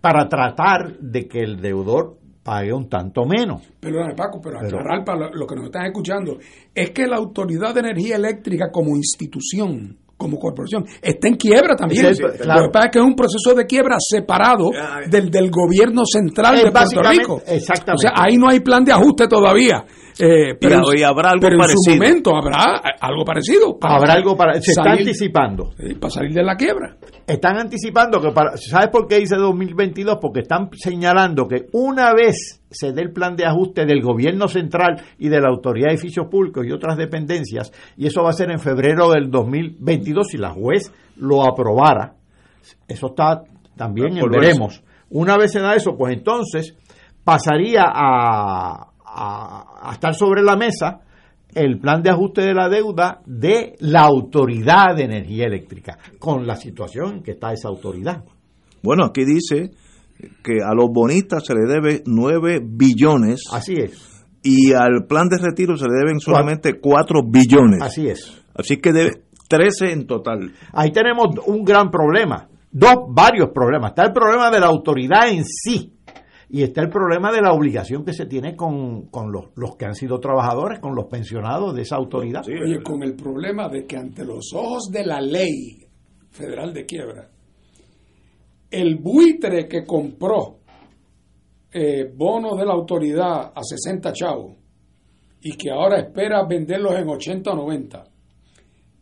para 0.00 0.30
tratar 0.30 0.96
de 0.98 1.28
que 1.28 1.40
el 1.40 1.60
deudor 1.60 2.16
pague 2.50 2.72
un 2.72 2.88
tanto 2.88 3.24
menos. 3.26 3.62
Perdóname, 3.78 4.14
Paco, 4.16 4.40
pero 4.42 4.58
Pero- 4.60 4.78
aclarar 4.80 5.04
para 5.04 5.30
lo- 5.30 5.46
que 5.46 5.54
nos 5.54 5.66
están 5.66 5.86
escuchando, 5.86 6.38
es 6.74 6.90
que 6.90 7.06
la 7.06 7.16
Autoridad 7.16 7.72
de 7.72 7.78
Energía 7.80 8.16
Eléctrica 8.16 8.70
como 8.72 8.96
institución, 8.96 9.96
como 10.16 10.36
corporación, 10.38 10.84
está 11.00 11.28
en 11.28 11.36
quiebra 11.36 11.76
también. 11.76 12.12
Sí, 12.12 12.14
sí, 12.22 12.38
claro. 12.42 12.62
Lo 12.62 12.66
que 12.66 12.72
pasa 12.72 12.86
es 12.86 12.92
que 12.92 12.98
es 12.98 13.04
un 13.04 13.14
proceso 13.14 13.54
de 13.54 13.66
quiebra 13.66 13.96
separado 14.00 14.70
del, 15.08 15.30
del 15.30 15.48
gobierno 15.48 16.02
central 16.04 16.56
Es 16.56 16.64
de 16.64 16.70
Puerto 16.72 17.02
Rico. 17.08 17.42
exactamente. 17.46 17.92
O 17.94 17.98
sea, 17.98 18.12
ahí 18.16 18.36
no 18.36 18.48
hay 18.48 18.58
plan 18.60 18.82
de 18.84 18.92
ajuste 18.92 19.28
todavía. 19.28 19.84
Eh, 20.20 20.54
pero, 20.60 20.80
Y- 20.94 21.00
y 21.00 21.02
habrá 21.02 21.30
algo 21.30 21.40
pero 21.40 21.54
en 21.56 21.62
su 21.62 21.66
parecido. 21.84 21.96
momento 21.96 22.36
habrá 22.36 22.82
algo 23.00 23.24
parecido. 23.24 23.78
para 23.78 23.96
Habrá 23.96 24.12
algo 24.14 24.36
para 24.36 24.60
se 24.60 24.70
está 24.72 24.82
salir- 24.84 24.98
anticipando. 25.00 25.72
sí, 25.78 25.94
para 25.94 26.10
salir 26.10 26.32
de 26.34 26.42
la 26.42 26.56
quiebra. 26.56 26.96
Están 27.26 27.58
anticipando 27.58 28.20
que 28.20 28.30
para 28.32 28.56
¿sabes 28.56 28.88
por 28.88 29.06
qué 29.06 29.18
dice 29.20 29.36
2022? 29.36 30.18
Porque 30.20 30.40
están 30.40 30.68
señalando 30.76 31.46
que 31.48 31.66
una 31.72 32.12
vez 32.12 32.60
se 32.70 32.92
dé 32.92 33.02
el 33.02 33.12
plan 33.12 33.36
de 33.36 33.46
ajuste 33.46 33.86
del 33.86 34.02
gobierno 34.02 34.48
central 34.48 35.00
y 35.18 35.28
de 35.28 35.40
la 35.40 35.48
Autoridad 35.48 35.88
de 35.88 35.94
Edificios 35.94 36.26
Públicos 36.30 36.66
y 36.66 36.72
otras 36.72 36.96
dependencias, 36.96 37.72
y 37.96 38.06
eso 38.06 38.22
va 38.22 38.30
a 38.30 38.34
ser 38.34 38.50
en 38.50 38.58
febrero 38.60 39.10
del 39.10 39.30
2022 39.30 40.28
si 40.28 40.38
la 40.38 40.50
juez 40.50 40.92
lo 41.16 41.42
aprobara. 41.44 42.14
Eso 42.86 43.06
está 43.08 43.42
también 43.76 44.18
en 44.18 44.28
veremos. 44.30 44.82
Una 45.08 45.36
vez 45.36 45.52
se 45.52 45.60
da 45.60 45.74
eso, 45.74 45.96
pues 45.96 46.12
entonces 46.16 46.76
pasaría 47.24 47.84
a, 47.86 48.89
a- 49.14 49.88
a 49.88 49.92
estar 49.92 50.14
sobre 50.14 50.42
la 50.42 50.56
mesa 50.56 51.00
el 51.54 51.78
plan 51.80 52.00
de 52.02 52.10
ajuste 52.10 52.42
de 52.42 52.54
la 52.54 52.68
deuda 52.68 53.22
de 53.26 53.74
la 53.80 54.02
Autoridad 54.02 54.94
de 54.96 55.02
Energía 55.04 55.46
Eléctrica, 55.46 55.98
con 56.18 56.46
la 56.46 56.54
situación 56.54 57.16
en 57.16 57.22
que 57.24 57.32
está 57.32 57.52
esa 57.52 57.68
autoridad. 57.68 58.22
Bueno, 58.82 59.04
aquí 59.04 59.24
dice 59.24 59.72
que 60.44 60.62
a 60.64 60.74
los 60.74 60.90
bonistas 60.92 61.44
se 61.44 61.54
le 61.54 61.66
debe 61.66 62.02
9 62.06 62.60
billones. 62.62 63.42
Así 63.52 63.74
es. 63.74 64.22
Y 64.42 64.72
al 64.72 65.06
plan 65.08 65.28
de 65.28 65.38
retiro 65.38 65.76
se 65.76 65.86
le 65.86 65.94
deben 65.98 66.20
solamente 66.20 66.78
4 66.80 67.22
billones. 67.26 67.82
Así 67.82 68.08
es. 68.08 68.40
Así 68.54 68.76
que 68.76 68.92
debe 68.92 69.22
13 69.48 69.92
en 69.92 70.06
total. 70.06 70.52
Ahí 70.72 70.92
tenemos 70.92 71.26
un 71.46 71.64
gran 71.64 71.90
problema, 71.90 72.48
dos, 72.70 72.94
varios 73.08 73.50
problemas. 73.52 73.90
Está 73.90 74.04
el 74.04 74.12
problema 74.12 74.50
de 74.50 74.60
la 74.60 74.66
autoridad 74.66 75.28
en 75.30 75.44
sí 75.44 75.94
y 76.52 76.64
está 76.64 76.82
el 76.82 76.90
problema 76.90 77.30
de 77.30 77.40
la 77.40 77.52
obligación 77.52 78.04
que 78.04 78.12
se 78.12 78.26
tiene 78.26 78.56
con, 78.56 79.06
con 79.06 79.30
los, 79.30 79.50
los 79.54 79.76
que 79.76 79.84
han 79.84 79.94
sido 79.94 80.18
trabajadores, 80.18 80.80
con 80.80 80.96
los 80.96 81.06
pensionados 81.06 81.76
de 81.76 81.82
esa 81.82 81.94
autoridad. 81.94 82.42
Oye, 82.44 82.82
con 82.82 83.04
el 83.04 83.14
problema 83.14 83.68
de 83.68 83.86
que 83.86 83.96
ante 83.96 84.24
los 84.24 84.52
ojos 84.52 84.90
de 84.90 85.06
la 85.06 85.20
ley 85.20 85.86
federal 86.30 86.74
de 86.74 86.84
quiebra, 86.86 87.30
el 88.68 88.96
buitre 88.96 89.68
que 89.68 89.84
compró 89.84 90.58
eh, 91.72 92.10
bonos 92.12 92.58
de 92.58 92.66
la 92.66 92.72
autoridad 92.72 93.52
a 93.54 93.62
60 93.62 94.12
chavos 94.12 94.56
y 95.42 95.56
que 95.56 95.70
ahora 95.70 96.00
espera 96.00 96.44
venderlos 96.48 96.94
en 96.98 97.08
80 97.08 97.48
o 97.48 97.54
90, 97.54 98.04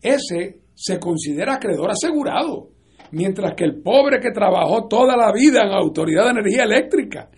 ese 0.03 0.61
se 0.75 1.01
considera 1.01 1.55
acreedor 1.55 1.93
asegurado, 1.93 2.69
mientras 3.12 3.55
que 3.55 3.65
el 3.65 3.81
pobre 3.81 4.20
que 4.20 4.33
trabajó 4.33 4.87
toda 4.87 5.16
la 5.16 5.33
vida 5.33 5.62
en 5.62 5.70
la 5.70 5.79
Autoridad 5.79 6.25
de 6.25 6.31
Energía 6.31 6.65
Eléctrica 6.65 7.31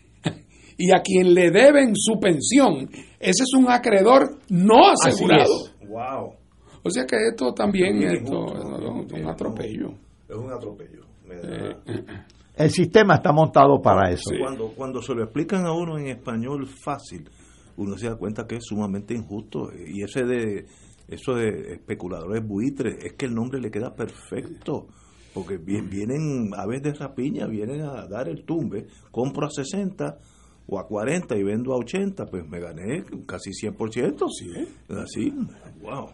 y 0.82 0.92
a 0.92 1.00
quien 1.02 1.34
le 1.34 1.50
deben 1.50 1.92
su 1.94 2.18
pensión, 2.18 2.88
ese 3.18 3.42
es 3.42 3.52
un 3.56 3.70
acreedor 3.70 4.38
no 4.48 4.90
asegurado. 4.92 5.52
Wow. 5.86 6.32
O 6.82 6.90
sea 6.90 7.04
que 7.04 7.16
esto 7.30 7.52
también 7.52 7.96
Muy 7.96 8.06
esto, 8.06 8.32
injusto, 8.32 8.56
es 8.58 9.20
un 9.22 9.28
atropello. 9.28 9.90
Es 10.28 10.36
un 10.36 10.50
atropello. 10.50 11.04
Me 11.26 11.34
Eh, 11.34 11.40
da- 11.86 12.26
El 12.56 12.70
sistema 12.70 13.16
está 13.16 13.32
montado 13.32 13.80
para 13.82 14.10
eso. 14.10 14.30
Cuando, 14.40 14.68
cuando 14.74 15.02
se 15.02 15.14
lo 15.14 15.22
explican 15.24 15.66
a 15.66 15.72
uno 15.72 15.98
en 15.98 16.08
español 16.08 16.66
fácil, 16.66 17.28
uno 17.76 17.96
se 17.98 18.08
da 18.08 18.16
cuenta 18.16 18.46
que 18.46 18.56
es 18.56 18.64
sumamente 18.64 19.14
injusto. 19.14 19.68
Y 19.74 20.02
ese 20.02 20.24
de 20.24 20.64
eso 21.08 21.34
de 21.34 21.72
especuladores 21.74 22.46
buitres, 22.46 22.96
es 23.04 23.12
que 23.14 23.26
el 23.26 23.34
nombre 23.34 23.60
le 23.60 23.70
queda 23.70 23.94
perfecto. 23.94 24.86
Porque 25.34 25.58
vi- 25.58 25.80
vienen 25.80 26.50
aves 26.56 26.82
de 26.82 26.92
rapiña, 26.92 27.46
vienen 27.46 27.82
a 27.82 28.06
dar 28.06 28.28
el 28.28 28.44
tumbe, 28.44 28.86
compro 29.10 29.46
a 29.46 29.50
60 29.50 30.18
o 30.70 30.78
a 30.78 30.86
40 30.86 31.36
y 31.36 31.42
vendo 31.42 31.72
a 31.72 31.76
80, 31.78 32.26
pues 32.26 32.48
me 32.48 32.60
gané 32.60 33.02
casi 33.26 33.50
100%. 33.50 34.26
Sí. 34.30 34.50
Así, 34.88 35.32
wow. 35.82 36.06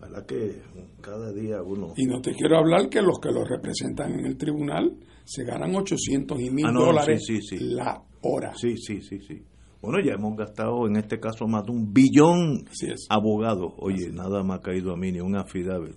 La 0.00 0.06
verdad 0.08 0.26
que 0.26 0.62
cada 1.00 1.32
día 1.32 1.62
uno... 1.62 1.92
Y 1.96 2.06
no 2.06 2.20
te 2.20 2.32
quiero 2.34 2.58
hablar 2.58 2.88
que 2.88 3.02
los 3.02 3.18
que 3.18 3.30
los 3.32 3.48
representan 3.48 4.12
en 4.18 4.26
el 4.26 4.36
tribunal 4.36 4.96
se 5.24 5.44
ganan 5.44 5.74
800 5.74 6.40
y 6.40 6.50
mil 6.50 6.66
Ah, 6.66 6.72
no, 6.72 6.84
dólares 6.86 7.22
sí, 7.26 7.40
sí, 7.40 7.58
sí. 7.58 7.64
la 7.64 8.00
hora. 8.22 8.52
Sí, 8.54 8.76
sí, 8.76 9.00
sí, 9.02 9.18
sí. 9.20 9.42
Bueno, 9.80 9.98
ya 10.04 10.14
hemos 10.14 10.36
gastado 10.36 10.86
en 10.86 10.96
este 10.96 11.18
caso 11.18 11.46
más 11.46 11.64
de 11.64 11.72
un 11.72 11.92
billón 11.92 12.64
abogados. 13.10 13.72
Oye, 13.78 14.10
nada 14.12 14.42
me 14.42 14.54
ha 14.54 14.60
caído 14.60 14.92
a 14.92 14.96
mí 14.96 15.10
ni 15.12 15.20
un 15.20 15.36
affidavit. 15.36 15.96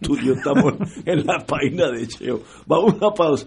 Tú 0.00 0.16
y 0.16 0.26
yo 0.26 0.34
estamos 0.34 0.74
en 1.04 1.26
la 1.26 1.44
página 1.46 1.90
de 1.90 2.06
Cheo. 2.06 2.40
Vamos 2.66 2.94
a 2.94 2.96
una 2.96 3.14
pausa. 3.14 3.46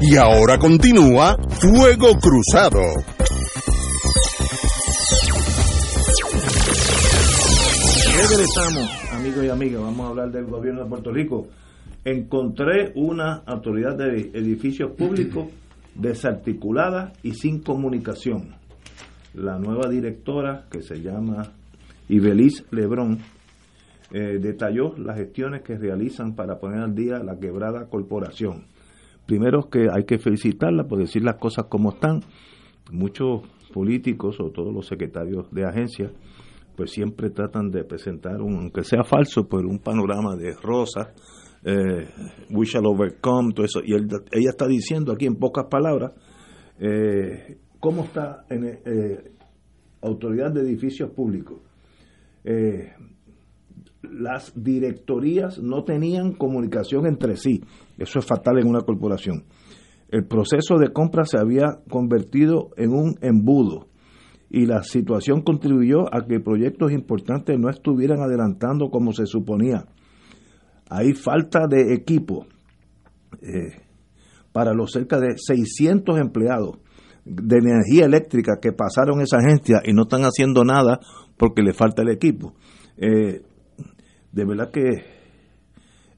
Y 0.00 0.16
ahora 0.16 0.58
continúa 0.58 1.36
Fuego 1.60 2.12
Cruzado. 2.20 2.80
Regresamos, 8.16 9.12
amigos 9.12 9.44
y 9.44 9.48
amigas, 9.48 9.82
vamos 9.82 10.06
a 10.06 10.08
hablar 10.10 10.30
del 10.30 10.44
gobierno 10.44 10.84
de 10.84 10.88
Puerto 10.88 11.10
Rico. 11.10 11.48
Encontré 12.04 12.92
una 12.94 13.42
autoridad 13.44 13.96
de 13.96 14.30
edificios 14.34 14.92
públicos 14.92 15.48
desarticulada 15.96 17.12
y 17.24 17.32
sin 17.32 17.60
comunicación. 17.60 18.54
La 19.34 19.58
nueva 19.58 19.88
directora, 19.88 20.66
que 20.70 20.82
se 20.82 21.02
llama 21.02 21.50
Ibeliz 22.08 22.64
Lebrón, 22.70 23.18
eh, 24.12 24.38
detalló 24.40 24.96
las 24.96 25.16
gestiones 25.16 25.62
que 25.62 25.76
realizan 25.76 26.36
para 26.36 26.60
poner 26.60 26.82
al 26.82 26.94
día 26.94 27.18
la 27.18 27.36
quebrada 27.36 27.86
corporación. 27.86 28.77
Primero 29.28 29.68
que 29.68 29.88
hay 29.94 30.04
que 30.04 30.18
felicitarla 30.18 30.88
por 30.88 30.98
decir 30.98 31.22
las 31.22 31.36
cosas 31.36 31.66
como 31.68 31.90
están. 31.90 32.20
Muchos 32.90 33.42
políticos 33.74 34.40
o 34.40 34.50
todos 34.50 34.72
los 34.72 34.86
secretarios 34.86 35.50
de 35.52 35.66
agencias 35.66 36.12
pues 36.74 36.92
siempre 36.92 37.28
tratan 37.28 37.70
de 37.70 37.84
presentar, 37.84 38.40
un, 38.40 38.54
aunque 38.54 38.84
sea 38.84 39.04
falso, 39.04 39.46
pero 39.46 39.68
un 39.68 39.80
panorama 39.80 40.34
de 40.34 40.54
rosas, 40.54 41.08
eh, 41.62 42.08
we 42.50 42.64
shall 42.64 42.86
overcome, 42.86 43.52
todo 43.52 43.66
eso. 43.66 43.80
Y 43.84 43.92
ella 43.94 44.50
está 44.50 44.66
diciendo 44.66 45.12
aquí 45.12 45.26
en 45.26 45.34
pocas 45.34 45.66
palabras 45.66 46.12
eh, 46.80 47.58
cómo 47.80 48.04
está 48.04 48.46
en 48.48 48.64
eh, 48.64 49.32
autoridad 50.00 50.52
de 50.52 50.62
edificios 50.62 51.10
públicos. 51.10 51.60
Las 54.00 54.54
directorías 54.54 55.58
no 55.58 55.84
tenían 55.84 56.32
comunicación 56.32 57.04
entre 57.04 57.36
sí. 57.36 57.60
Eso 57.98 58.20
es 58.20 58.24
fatal 58.24 58.58
en 58.58 58.68
una 58.68 58.80
corporación. 58.80 59.44
El 60.08 60.26
proceso 60.26 60.78
de 60.78 60.92
compra 60.92 61.24
se 61.24 61.38
había 61.38 61.80
convertido 61.90 62.70
en 62.76 62.92
un 62.92 63.18
embudo 63.20 63.88
y 64.50 64.64
la 64.64 64.82
situación 64.82 65.42
contribuyó 65.42 66.12
a 66.14 66.26
que 66.26 66.40
proyectos 66.40 66.92
importantes 66.92 67.58
no 67.58 67.68
estuvieran 67.68 68.20
adelantando 68.20 68.88
como 68.90 69.12
se 69.12 69.26
suponía. 69.26 69.84
Hay 70.88 71.12
falta 71.12 71.66
de 71.68 71.92
equipo 71.92 72.46
eh, 73.42 73.82
para 74.52 74.72
los 74.72 74.92
cerca 74.92 75.20
de 75.20 75.36
600 75.36 76.18
empleados 76.18 76.78
de 77.26 77.58
energía 77.58 78.06
eléctrica 78.06 78.58
que 78.60 78.72
pasaron 78.72 79.20
esa 79.20 79.36
agencia 79.36 79.82
y 79.84 79.92
no 79.92 80.02
están 80.02 80.22
haciendo 80.22 80.64
nada 80.64 80.98
porque 81.36 81.62
le 81.62 81.74
falta 81.74 82.00
el 82.00 82.08
equipo. 82.08 82.54
Eh, 82.96 83.42
de 84.32 84.44
verdad 84.46 84.70
que 84.70 85.18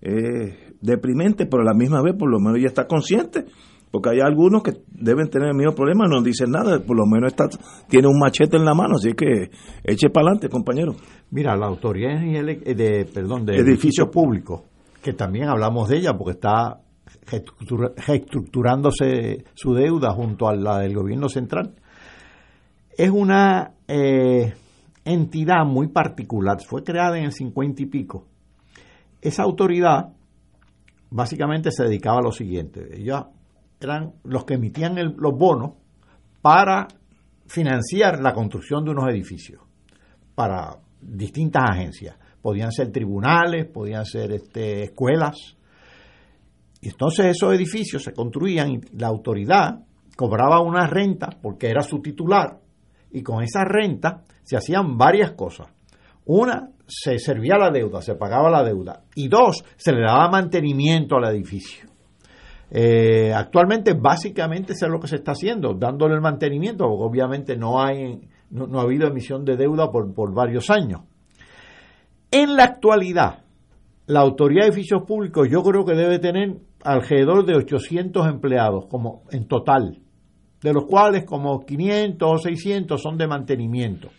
es 0.00 0.69
deprimente, 0.80 1.46
pero 1.46 1.62
a 1.62 1.66
la 1.66 1.74
misma 1.74 2.02
vez 2.02 2.14
por 2.16 2.30
lo 2.30 2.38
menos 2.38 2.58
ella 2.58 2.68
está 2.68 2.86
consciente, 2.86 3.44
porque 3.90 4.10
hay 4.10 4.20
algunos 4.20 4.62
que 4.62 4.72
deben 4.88 5.28
tener 5.28 5.48
el 5.48 5.56
mismo 5.56 5.74
problema, 5.74 6.06
no 6.06 6.22
dicen 6.22 6.50
nada, 6.50 6.78
por 6.80 6.96
lo 6.96 7.06
menos 7.06 7.32
está, 7.32 7.48
tiene 7.88 8.06
un 8.06 8.18
machete 8.18 8.56
en 8.56 8.64
la 8.64 8.74
mano, 8.74 8.94
así 8.96 9.12
que 9.14 9.50
eche 9.84 10.10
para 10.10 10.26
adelante, 10.26 10.48
compañero. 10.48 10.94
Mira, 11.30 11.56
la 11.56 11.66
autoridad 11.66 12.20
de, 12.20 12.62
eh, 12.64 12.74
de, 12.74 13.04
perdón, 13.12 13.44
de 13.44 13.56
Edificios 13.56 14.08
públicos, 14.08 14.62
que 15.02 15.12
también 15.12 15.48
hablamos 15.48 15.88
de 15.88 15.98
ella 15.98 16.14
porque 16.16 16.32
está 16.32 16.80
reestructurándose 18.06 19.44
su 19.54 19.74
deuda 19.74 20.12
junto 20.12 20.48
a 20.48 20.54
la 20.54 20.78
del 20.78 20.94
gobierno 20.94 21.28
central, 21.28 21.74
es 22.96 23.10
una 23.10 23.72
eh, 23.88 24.52
entidad 25.04 25.64
muy 25.64 25.88
particular. 25.88 26.58
Fue 26.66 26.82
creada 26.84 27.18
en 27.18 27.24
el 27.24 27.32
50 27.32 27.82
y 27.82 27.86
pico. 27.86 28.26
Esa 29.20 29.42
autoridad 29.42 30.12
básicamente 31.10 31.70
se 31.70 31.84
dedicaba 31.84 32.18
a 32.18 32.22
lo 32.22 32.32
siguiente. 32.32 32.88
Ellos 32.96 33.24
eran 33.80 34.14
los 34.24 34.44
que 34.44 34.54
emitían 34.54 34.98
el- 34.98 35.14
los 35.16 35.32
bonos 35.36 35.72
para 36.42 36.86
financiar 37.46 38.20
la 38.20 38.32
construcción 38.32 38.84
de 38.84 38.90
unos 38.92 39.08
edificios 39.08 39.60
para 40.34 40.76
distintas 41.00 41.64
agencias. 41.70 42.16
Podían 42.40 42.72
ser 42.72 42.90
tribunales, 42.92 43.66
podían 43.66 44.04
ser 44.04 44.32
este, 44.32 44.84
escuelas. 44.84 45.36
Y 46.80 46.88
entonces 46.88 47.26
esos 47.26 47.52
edificios 47.54 48.02
se 48.02 48.12
construían 48.12 48.70
y 48.70 48.80
la 48.96 49.08
autoridad 49.08 49.80
cobraba 50.16 50.60
una 50.60 50.86
renta 50.86 51.28
porque 51.42 51.68
era 51.68 51.82
su 51.82 52.00
titular 52.00 52.58
y 53.10 53.22
con 53.22 53.42
esa 53.42 53.64
renta 53.64 54.22
se 54.42 54.56
hacían 54.56 54.96
varias 54.96 55.32
cosas. 55.32 55.68
Una, 56.26 56.70
se 56.86 57.18
servía 57.18 57.56
la 57.56 57.70
deuda, 57.70 58.02
se 58.02 58.14
pagaba 58.14 58.50
la 58.50 58.62
deuda. 58.62 59.04
Y 59.14 59.28
dos, 59.28 59.64
se 59.76 59.92
le 59.92 60.02
daba 60.02 60.28
mantenimiento 60.28 61.16
al 61.16 61.34
edificio. 61.34 61.88
Eh, 62.70 63.32
actualmente, 63.34 63.94
básicamente, 63.94 64.74
eso 64.74 64.86
es 64.86 64.92
lo 64.92 65.00
que 65.00 65.08
se 65.08 65.16
está 65.16 65.32
haciendo, 65.32 65.74
dándole 65.74 66.14
el 66.14 66.20
mantenimiento, 66.20 66.86
porque 66.88 67.04
obviamente 67.04 67.56
no, 67.56 67.82
hay, 67.82 68.20
no, 68.50 68.66
no 68.66 68.78
ha 68.78 68.82
habido 68.82 69.08
emisión 69.08 69.44
de 69.44 69.56
deuda 69.56 69.90
por, 69.90 70.12
por 70.14 70.32
varios 70.32 70.70
años. 70.70 71.02
En 72.30 72.54
la 72.54 72.64
actualidad, 72.64 73.44
la 74.06 74.20
Autoridad 74.20 74.62
de 74.62 74.68
Edificios 74.68 75.02
Públicos 75.02 75.48
yo 75.50 75.62
creo 75.62 75.84
que 75.84 75.94
debe 75.94 76.20
tener 76.20 76.58
alrededor 76.84 77.44
de 77.44 77.56
800 77.56 78.26
empleados 78.28 78.86
como 78.86 79.24
en 79.30 79.46
total, 79.46 79.98
de 80.62 80.72
los 80.72 80.84
cuales 80.84 81.24
como 81.24 81.64
500 81.64 82.30
o 82.30 82.38
600 82.38 83.02
son 83.02 83.16
de 83.18 83.26
mantenimiento. 83.26 84.10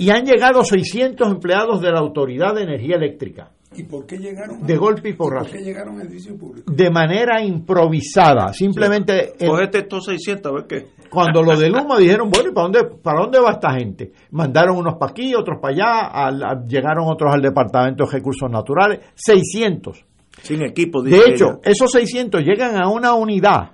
Y 0.00 0.10
han 0.10 0.24
llegado 0.24 0.64
600 0.64 1.28
empleados 1.30 1.80
de 1.82 1.90
la 1.92 1.98
Autoridad 1.98 2.54
de 2.54 2.62
Energía 2.62 2.96
Eléctrica. 2.96 3.50
¿Y 3.76 3.84
por 3.84 4.04
qué 4.06 4.16
llegaron? 4.18 4.66
De 4.66 4.76
golpe 4.76 5.10
y 5.10 5.12
¿Por 5.12 5.28
porrazo. 5.28 5.52
qué 5.52 5.58
llegaron 5.62 6.00
al 6.00 6.06
edificio 6.06 6.36
público? 6.36 6.72
De 6.72 6.90
manera 6.90 7.40
improvisada. 7.42 8.52
Simplemente. 8.52 9.34
el- 9.38 9.48
Cogete 9.48 9.78
estos 9.78 10.06
600, 10.06 10.50
a 10.50 10.54
ver 10.54 10.64
qué. 10.66 10.86
Cuando 11.08 11.42
lo 11.42 11.56
del 11.56 11.72
humo 11.76 11.96
dijeron, 11.98 12.30
bueno, 12.30 12.48
¿y 12.50 12.52
para 12.52 12.62
dónde, 12.68 12.84
para 13.02 13.20
dónde 13.20 13.38
va 13.40 13.52
esta 13.52 13.72
gente? 13.74 14.12
Mandaron 14.30 14.76
unos 14.78 14.94
para 14.98 15.12
aquí, 15.12 15.34
otros 15.34 15.58
para 15.60 15.74
allá, 15.74 16.06
al- 16.06 16.42
al- 16.42 16.66
llegaron 16.66 17.04
otros 17.06 17.32
al 17.32 17.42
Departamento 17.42 18.04
de 18.06 18.10
Recursos 18.10 18.50
Naturales, 18.50 19.00
600. 19.14 20.04
Sin 20.42 20.62
equipo, 20.62 21.02
De 21.02 21.16
hecho, 21.16 21.44
ella. 21.50 21.58
esos 21.64 21.92
600 21.92 22.42
llegan 22.42 22.80
a 22.80 22.88
una 22.88 23.12
unidad 23.14 23.72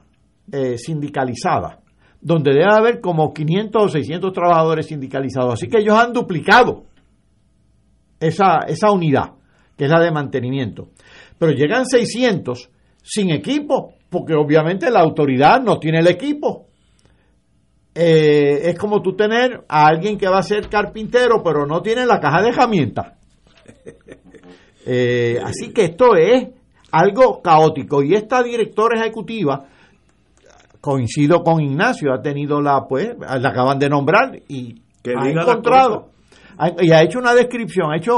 eh, 0.52 0.76
sindicalizada, 0.76 1.78
donde 2.26 2.54
debe 2.54 2.72
haber 2.72 3.00
como 3.00 3.32
500 3.32 3.84
o 3.84 3.88
600 3.88 4.32
trabajadores 4.32 4.86
sindicalizados. 4.86 5.54
Así 5.54 5.68
que 5.68 5.78
ellos 5.78 5.96
han 5.96 6.12
duplicado 6.12 6.82
esa, 8.18 8.64
esa 8.66 8.90
unidad, 8.90 9.34
que 9.76 9.84
es 9.84 9.90
la 9.90 10.00
de 10.00 10.10
mantenimiento. 10.10 10.88
Pero 11.38 11.52
llegan 11.52 11.86
600 11.86 12.68
sin 13.00 13.30
equipo, 13.30 13.94
porque 14.10 14.34
obviamente 14.34 14.90
la 14.90 15.02
autoridad 15.02 15.62
no 15.62 15.78
tiene 15.78 16.00
el 16.00 16.08
equipo. 16.08 16.66
Eh, 17.94 18.70
es 18.70 18.76
como 18.76 19.00
tú 19.02 19.14
tener 19.14 19.64
a 19.68 19.86
alguien 19.86 20.18
que 20.18 20.26
va 20.26 20.38
a 20.38 20.42
ser 20.42 20.68
carpintero, 20.68 21.44
pero 21.44 21.64
no 21.64 21.80
tiene 21.80 22.04
la 22.06 22.18
caja 22.18 22.42
de 22.42 22.48
herramientas. 22.48 23.12
Eh, 24.88 25.40
así 25.42 25.72
que 25.72 25.86
esto 25.86 26.14
es 26.14 26.46
algo 26.92 27.42
caótico. 27.42 28.04
Y 28.04 28.14
esta 28.14 28.40
directora 28.40 29.00
ejecutiva, 29.00 29.66
coincido 30.86 31.42
con 31.42 31.60
Ignacio, 31.60 32.12
ha 32.14 32.22
tenido 32.22 32.60
la, 32.62 32.84
pues, 32.88 33.16
la 33.18 33.48
acaban 33.48 33.76
de 33.80 33.88
nombrar 33.88 34.38
y 34.46 34.74
Que 35.02 35.10
ha 35.10 35.28
encontrado. 35.42 36.10
ha- 36.58 36.70
Y 36.80 36.92
ha 36.92 37.02
hecho 37.02 37.18
una 37.18 37.34
descripción, 37.34 37.90
ha 37.92 37.96
hecho, 37.96 38.12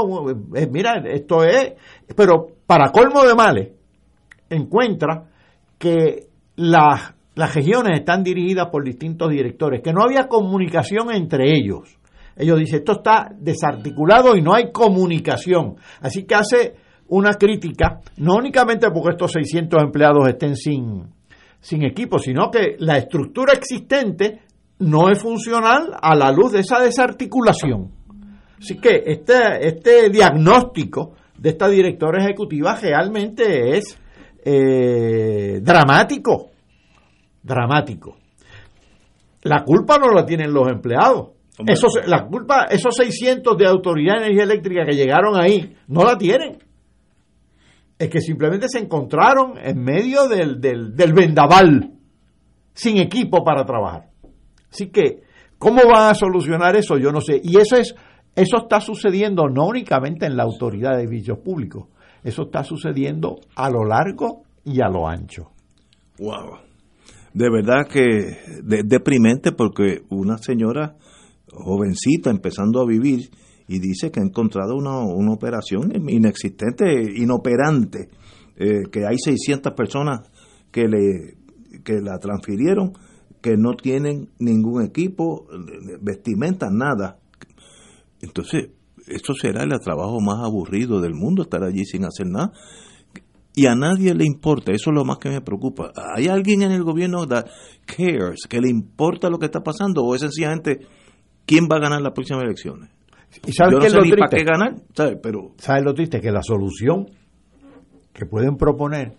eh, 0.55 0.67
mira, 0.71 1.01
esto 1.05 1.43
es, 1.43 1.73
pero 2.15 2.45
para 2.67 2.91
colmo 2.91 3.23
de 3.25 3.33
males, 3.33 3.69
encuentra 4.49 5.25
que 5.79 6.27
las, 6.57 7.13
las 7.35 7.55
regiones 7.55 7.99
están 7.99 8.23
dirigidas 8.23 8.67
por 8.71 8.83
distintos 8.83 9.29
directores, 9.31 9.81
que 9.81 9.91
no 9.93 10.03
había 10.03 10.27
comunicación 10.27 11.11
entre 11.11 11.55
ellos. 11.55 11.97
Ellos 12.35 12.59
dicen, 12.59 12.79
esto 12.79 12.93
está 12.93 13.29
desarticulado 13.37 14.35
y 14.37 14.41
no 14.41 14.53
hay 14.53 14.71
comunicación. 14.71 15.75
Así 16.01 16.23
que 16.25 16.35
hace 16.35 16.75
una 17.07 17.33
crítica, 17.33 17.99
no 18.17 18.35
únicamente 18.35 18.87
porque 18.91 19.11
estos 19.11 19.31
600 19.31 19.81
empleados 19.81 20.27
estén 20.27 20.55
sin, 20.55 21.07
sin 21.59 21.83
equipo, 21.83 22.19
sino 22.19 22.49
que 22.49 22.75
la 22.79 22.97
estructura 22.97 23.53
existente 23.53 24.41
no 24.79 25.09
es 25.09 25.21
funcional 25.21 25.95
a 26.01 26.15
la 26.15 26.31
luz 26.31 26.53
de 26.53 26.59
esa 26.59 26.79
desarticulación. 26.79 27.91
Así 28.59 28.77
que 28.77 29.03
este, 29.05 29.67
este 29.67 30.09
diagnóstico 30.09 31.13
de 31.37 31.49
esta 31.49 31.67
directora 31.67 32.23
ejecutiva 32.23 32.75
realmente 32.75 33.77
es 33.77 33.97
eh, 34.43 35.59
dramático. 35.61 36.51
Dramático. 37.41 38.17
La 39.43 39.63
culpa 39.63 39.97
no 39.97 40.11
la 40.11 40.25
tienen 40.25 40.53
los 40.53 40.67
empleados. 40.67 41.29
Hombre. 41.57 41.73
Esos, 41.73 41.93
la 42.05 42.25
culpa, 42.25 42.65
esos 42.69 42.95
600 42.95 43.57
de 43.57 43.67
Autoridad 43.67 44.15
de 44.15 44.25
Energía 44.25 44.43
Eléctrica 44.43 44.85
que 44.85 44.95
llegaron 44.95 45.39
ahí, 45.39 45.75
no 45.87 46.03
la 46.03 46.17
tienen. 46.17 46.57
Es 47.99 48.09
que 48.09 48.21
simplemente 48.21 48.67
se 48.69 48.79
encontraron 48.79 49.57
en 49.61 49.83
medio 49.83 50.27
del, 50.27 50.59
del, 50.61 50.95
del 50.95 51.13
vendaval, 51.13 51.91
sin 52.73 52.97
equipo 52.97 53.43
para 53.43 53.65
trabajar. 53.65 54.09
Así 54.71 54.87
que, 54.89 55.23
¿cómo 55.57 55.81
van 55.85 56.09
a 56.11 56.13
solucionar 56.15 56.75
eso? 56.77 56.97
Yo 56.97 57.11
no 57.11 57.19
sé. 57.21 57.41
Y 57.43 57.57
eso 57.57 57.75
es, 57.75 57.93
eso 58.35 58.57
está 58.57 58.79
sucediendo 58.79 59.49
no 59.49 59.67
únicamente 59.67 60.25
en 60.25 60.37
la 60.37 60.43
autoridad 60.43 60.95
de 60.95 61.03
edificios 61.03 61.39
públicos, 61.39 61.87
eso 62.23 62.43
está 62.43 62.63
sucediendo 62.63 63.35
a 63.55 63.69
lo 63.69 63.83
largo 63.83 64.43
y 64.63 64.79
a 64.81 64.87
lo 64.87 65.07
ancho. 65.07 65.51
Wow. 66.19 66.59
De 67.33 67.49
verdad 67.49 67.85
que 67.87 68.01
de- 68.63 68.83
deprimente 68.85 69.51
porque 69.51 70.03
una 70.09 70.37
señora 70.37 70.95
jovencita 71.51 72.29
empezando 72.29 72.81
a 72.81 72.85
vivir 72.87 73.29
y 73.69 73.79
dice 73.79 74.11
que 74.11 74.19
ha 74.19 74.23
encontrado 74.23 74.75
una, 74.75 74.99
una 74.99 75.31
operación 75.31 75.93
inexistente, 76.09 76.85
inoperante, 77.15 78.09
eh, 78.57 78.81
que 78.91 79.05
hay 79.05 79.17
600 79.17 79.71
personas 79.73 80.29
que 80.71 80.87
le 80.89 81.37
que 81.85 82.01
la 82.01 82.17
transfirieron, 82.17 82.93
que 83.41 83.55
no 83.55 83.75
tienen 83.75 84.29
ningún 84.39 84.83
equipo, 84.83 85.47
vestimenta, 86.01 86.67
nada. 86.69 87.19
Entonces, 88.21 88.71
eso 89.07 89.33
será 89.33 89.63
el 89.63 89.79
trabajo 89.79 90.19
más 90.19 90.43
aburrido 90.43 90.99
del 90.99 91.13
mundo, 91.13 91.43
estar 91.43 91.63
allí 91.63 91.85
sin 91.85 92.03
hacer 92.03 92.27
nada 92.27 92.51
y 93.59 93.65
a 93.65 93.75
nadie 93.75 94.13
le 94.13 94.25
importa, 94.25 94.71
eso 94.71 94.89
es 94.89 94.95
lo 94.95 95.03
más 95.03 95.17
que 95.17 95.29
me 95.29 95.41
preocupa. 95.41 95.91
¿Hay 96.15 96.27
alguien 96.27 96.61
en 96.61 96.71
el 96.71 96.83
gobierno 96.83 97.27
that 97.27 97.47
cares, 97.85 98.47
que 98.47 98.61
le 98.61 98.69
importa 98.69 99.29
lo 99.29 99.37
que 99.37 99.47
está 99.47 99.61
pasando 99.61 100.03
o 100.03 100.15
es 100.15 100.21
sencillamente 100.21 100.87
quién 101.45 101.67
va 101.69 101.75
a 101.75 101.81
ganar 101.81 102.01
las 102.01 102.13
próximas 102.13 102.43
elecciones? 102.43 102.89
¿Y 103.45 103.51
sabes 103.53 103.73
Yo 103.73 103.79
qué 103.79 103.83
no 103.83 103.85
es 103.85 103.91
sé 103.91 103.97
lo 103.97 104.15
para 104.17 104.29
triste? 104.29 104.37
qué 104.37 104.43
ganar, 104.43 104.75
¿sabes? 104.95 105.17
Pero 105.21 105.51
¿Sabes 105.57 105.83
lo 105.83 105.93
triste? 105.93 106.19
Que 106.21 106.31
la 106.31 106.41
solución 106.43 107.07
que 108.13 108.25
pueden 108.25 108.57
proponer 108.57 109.13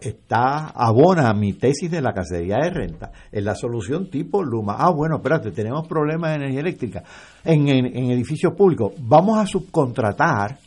está 0.00 0.68
abona 0.68 1.30
a 1.30 1.34
mi 1.34 1.54
tesis 1.54 1.90
de 1.90 2.00
la 2.02 2.12
cacería 2.12 2.58
de 2.58 2.70
renta. 2.70 3.10
Es 3.32 3.42
la 3.42 3.54
solución 3.54 4.10
tipo 4.10 4.42
Luma. 4.42 4.76
Ah, 4.78 4.90
bueno, 4.90 5.16
espérate, 5.16 5.50
tenemos 5.52 5.88
problemas 5.88 6.30
de 6.30 6.36
energía 6.36 6.60
eléctrica 6.60 7.02
en, 7.44 7.68
en- 7.68 7.86
en 7.96 8.10
edificios 8.10 8.52
públicos. 8.54 8.92
Vamos 8.98 9.38
a 9.38 9.46
subcontratar 9.46 10.58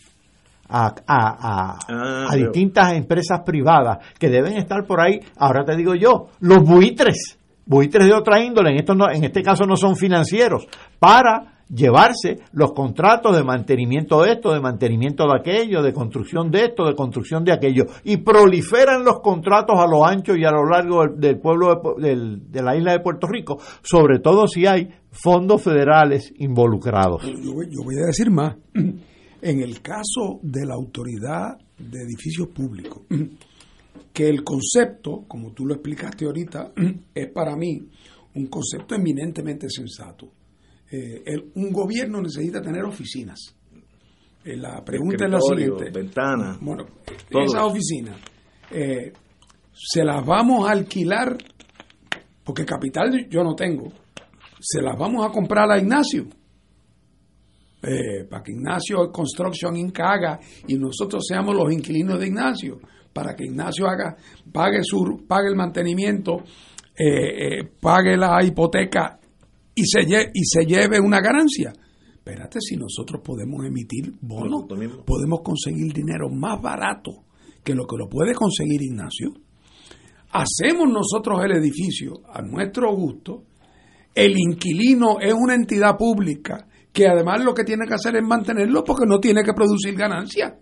a, 0.68 0.88
a- 0.88 0.94
a- 1.08 1.80
Ah, 1.88 2.28
a 2.30 2.36
distintas 2.36 2.94
empresas 2.94 3.42
privadas 3.46 4.00
que 4.18 4.30
deben 4.30 4.58
estar 4.58 4.86
por 4.86 5.00
ahí. 5.00 5.20
Ahora 5.38 5.64
te 5.64 5.76
digo 5.76 5.94
yo, 5.96 6.30
los 6.42 6.64
buitres, 6.64 7.38
buitres 7.66 8.08
de 8.08 8.14
otra 8.14 8.44
índole, 8.44 8.72
en, 8.72 8.78
esto 8.78 8.96
no- 8.96 9.10
en 9.12 9.24
este 9.24 9.44
caso 9.44 9.66
no 9.66 9.76
son 9.78 9.96
financieros, 9.96 10.68
para 10.98 11.59
llevarse 11.70 12.40
los 12.52 12.74
contratos 12.74 13.36
de 13.36 13.44
mantenimiento 13.44 14.24
de 14.24 14.34
esto, 14.34 14.54
de 14.54 14.60
mantenimiento 14.60 15.26
de 15.26 15.40
aquello, 15.40 15.82
de 15.82 15.94
construcción 15.94 16.50
de 16.52 16.66
esto, 16.66 16.86
de 16.86 16.96
construcción 16.96 17.44
de 17.44 17.54
aquello, 17.54 17.86
y 18.04 18.18
proliferan 18.18 19.04
los 19.04 19.20
contratos 19.22 19.78
a 19.80 19.88
lo 19.88 20.06
ancho 20.06 20.36
y 20.36 20.44
a 20.46 20.52
lo 20.52 20.66
largo 20.66 21.08
del, 21.08 21.40
pueblo 21.40 21.96
de, 21.98 22.62
la 22.62 22.76
isla 22.76 22.94
de 22.94 23.00
Puerto 23.00 23.28
Rico, 23.28 23.60
sobre 23.84 24.20
todo 24.20 24.48
si 24.48 24.66
hay 24.66 24.90
fondos 25.12 25.62
federales 25.62 26.34
involucrados. 26.38 27.24
Yo 27.24 27.54
yo 27.70 27.84
voy 27.84 27.96
a 28.02 28.08
decir 28.08 28.30
más. 28.32 28.56
En 29.42 29.62
el 29.62 29.82
caso 29.82 30.42
de 30.42 30.66
la 30.66 30.74
autoridad 30.74 31.58
de 31.78 32.00
edificios 32.04 32.50
públicos, 32.50 33.04
que 34.14 34.28
el 34.28 34.44
concepto, 34.44 35.24
como 35.30 35.54
tú 35.54 35.66
lo 35.66 35.76
explicaste 35.76 36.26
ahorita, 36.26 36.74
es 37.16 37.32
para 37.32 37.56
mí 37.56 37.88
un 38.36 38.48
concepto 38.48 38.96
eminentemente 38.96 39.70
sensato. 39.70 40.28
Eh, 40.92 41.22
el- 41.26 41.52
un 41.56 41.72
gobierno 41.72 42.22
necesita 42.22 42.62
tener 42.62 42.84
oficinas. 42.84 43.56
Eh, 44.44 44.56
la 44.58 44.84
pregunta 44.84 45.26
es 45.26 45.32
la 45.32 45.40
siguiente. 45.42 45.90
ventana, 45.92 46.58
Bueno, 46.62 46.86
todo. 47.30 47.44
esas 47.44 47.62
oficinas, 47.64 48.18
eh, 48.72 49.12
¿se 49.74 50.04
las 50.04 50.26
vamos 50.26 50.68
a 50.68 50.72
alquilar? 50.72 51.38
Porque 52.44 52.66
capital 52.66 53.28
yo 53.30 53.44
no 53.44 53.54
tengo. 53.54 53.92
¿Se 54.60 54.82
las 54.82 54.98
vamos 54.98 55.26
a 55.26 55.30
comprar 55.32 55.70
a 55.72 55.78
Ignacio? 55.78 56.26
Para 58.30 58.44
que 58.44 58.52
Ignacio 58.52 59.10
Construction 59.12 59.76
Inc. 59.78 59.98
haga 60.02 60.40
y 60.68 60.76
nosotros 60.78 61.24
seamos 61.26 61.56
los 61.56 61.72
inquilinos 61.72 62.20
de 62.20 62.28
Ignacio, 62.28 62.80
para 63.14 63.36
que 63.36 63.46
Ignacio 63.46 63.88
haga, 63.88 64.18
pague 64.52 64.80
su, 64.84 65.24
pague 65.28 65.48
el 65.48 65.56
mantenimiento, 65.56 66.44
pague 67.80 68.18
la 68.18 68.44
hipoteca 68.44 69.19
y 69.80 69.86
se, 69.86 70.00
lle- 70.02 70.30
y 70.34 70.44
se 70.44 70.66
lleve 70.66 71.00
una 71.00 71.20
ganancia. 71.22 71.72
Espérate, 72.14 72.60
si 72.62 72.76
nosotros 72.76 73.22
podemos 73.24 73.66
emitir 73.66 74.14
bonos, 74.22 74.66
podemos 75.06 75.40
conseguir 75.44 75.94
dinero 75.94 76.30
más 76.30 76.62
barato 76.62 77.24
que 77.64 77.74
lo 77.74 77.86
que 77.88 77.98
lo 77.98 78.08
puede 78.08 78.34
conseguir 78.34 78.82
Ignacio. 78.82 79.34
Hacemos 80.32 80.88
nosotros 80.90 81.42
el 81.44 81.54
edificio 81.54 82.22
a 82.32 82.42
nuestro 82.42 82.94
gusto, 82.96 83.46
el 84.14 84.38
inquilino 84.38 85.20
es 85.20 85.34
una 85.34 85.56
entidad 85.56 85.98
pública 85.98 86.68
que 86.92 87.08
además 87.08 87.44
lo 87.44 87.54
que 87.54 87.64
tiene 87.64 87.88
que 87.88 87.94
hacer 87.96 88.16
es 88.16 88.24
mantenerlo 88.24 88.84
porque 88.84 89.06
no 89.08 89.20
tiene 89.20 89.44
que 89.44 89.54
producir 89.54 89.96
ganancia. 89.96 90.56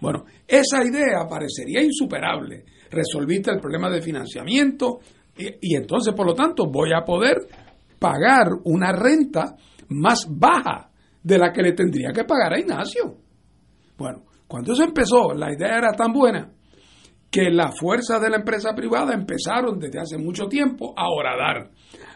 Bueno, 0.00 0.24
esa 0.46 0.84
idea 0.84 1.26
parecería 1.28 1.82
insuperable. 1.82 2.64
Resolviste 2.90 3.50
el 3.50 3.60
problema 3.60 3.88
de 3.90 4.02
financiamiento 4.02 5.00
y, 5.38 5.46
y 5.72 5.74
entonces, 5.76 6.14
por 6.14 6.26
lo 6.26 6.34
tanto, 6.34 6.66
voy 6.66 6.90
a 6.92 7.04
poder 7.04 7.38
pagar 7.98 8.48
una 8.64 8.92
renta 8.92 9.56
más 9.88 10.26
baja 10.28 10.90
de 11.22 11.38
la 11.38 11.52
que 11.52 11.62
le 11.62 11.72
tendría 11.72 12.12
que 12.12 12.24
pagar 12.24 12.54
a 12.54 12.58
Ignacio. 12.60 13.16
Bueno, 13.96 14.24
cuando 14.46 14.72
eso 14.72 14.84
empezó, 14.84 15.32
la 15.34 15.52
idea 15.52 15.78
era 15.78 15.92
tan 15.92 16.12
buena 16.12 16.52
que 17.30 17.50
las 17.50 17.78
fuerzas 17.78 18.20
de 18.20 18.30
la 18.30 18.36
empresa 18.36 18.74
privada 18.74 19.12
empezaron 19.14 19.78
desde 19.78 20.00
hace 20.00 20.16
mucho 20.18 20.46
tiempo 20.46 20.94
a 20.96 21.08
horadar, 21.10 21.70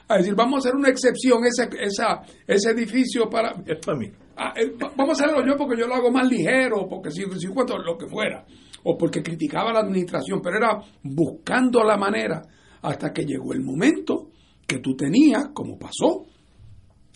a 0.08 0.16
decir, 0.16 0.34
vamos 0.34 0.56
a 0.56 0.58
hacer 0.68 0.76
una 0.76 0.88
excepción, 0.88 1.44
ese, 1.44 1.68
esa, 1.80 2.20
ese 2.46 2.70
edificio 2.70 3.28
para... 3.28 3.50
Es 3.66 3.84
para 3.84 3.98
mí. 3.98 4.06
Ah, 4.36 4.52
eh, 4.56 4.70
va- 4.82 4.92
vamos 4.96 5.20
a 5.20 5.24
hacerlo 5.24 5.44
yo 5.46 5.56
porque 5.56 5.78
yo 5.78 5.86
lo 5.86 5.94
hago 5.94 6.10
más 6.10 6.26
ligero, 6.28 6.86
porque 6.88 7.10
si, 7.10 7.22
si 7.38 7.48
cuento 7.48 7.76
lo 7.78 7.98
que 7.98 8.06
fuera, 8.06 8.44
o 8.84 8.96
porque 8.96 9.22
criticaba 9.22 9.72
la 9.72 9.80
administración, 9.80 10.40
pero 10.42 10.56
era 10.56 10.78
buscando 11.02 11.82
la 11.84 11.96
manera 11.96 12.40
hasta 12.82 13.12
que 13.12 13.24
llegó 13.24 13.52
el 13.52 13.62
momento 13.62 14.30
que 14.70 14.78
tú 14.78 14.94
tenías, 14.94 15.48
como 15.52 15.76
pasó, 15.80 16.26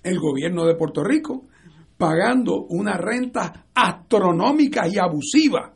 el 0.03 0.19
gobierno 0.19 0.65
de 0.67 0.75
Puerto 0.75 1.05
Rico 1.05 1.45
pagando 1.97 2.65
una 2.69 2.97
renta 2.97 3.67
astronómica 3.73 4.89
y 4.89 4.99
abusiva 4.99 5.73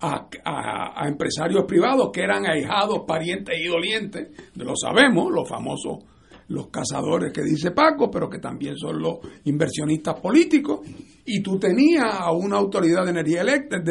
a, 0.00 1.08
empresarios 1.08 1.64
privados 1.64 2.10
que 2.12 2.20
eran 2.22 2.44
ahijados, 2.46 3.00
parientes 3.06 3.56
y 3.58 3.68
dolientes, 3.68 4.28
lo 4.56 4.74
sabemos, 4.76 5.30
los 5.32 5.48
famosos, 5.48 6.04
los 6.48 6.66
cazadores 6.68 7.32
que 7.32 7.42
dice 7.42 7.70
Paco, 7.70 8.10
pero 8.10 8.28
que 8.28 8.38
también 8.38 8.76
son 8.76 9.00
los 9.00 9.18
inversionistas 9.44 10.20
políticos, 10.20 10.80
y 11.24 11.40
tú 11.40 11.58
tenías 11.58 12.04
a 12.12 12.32
una 12.32 12.58
autoridad 12.58 13.04
de 13.04 13.10
energía 13.12 13.40
eléctrica, 13.40 13.82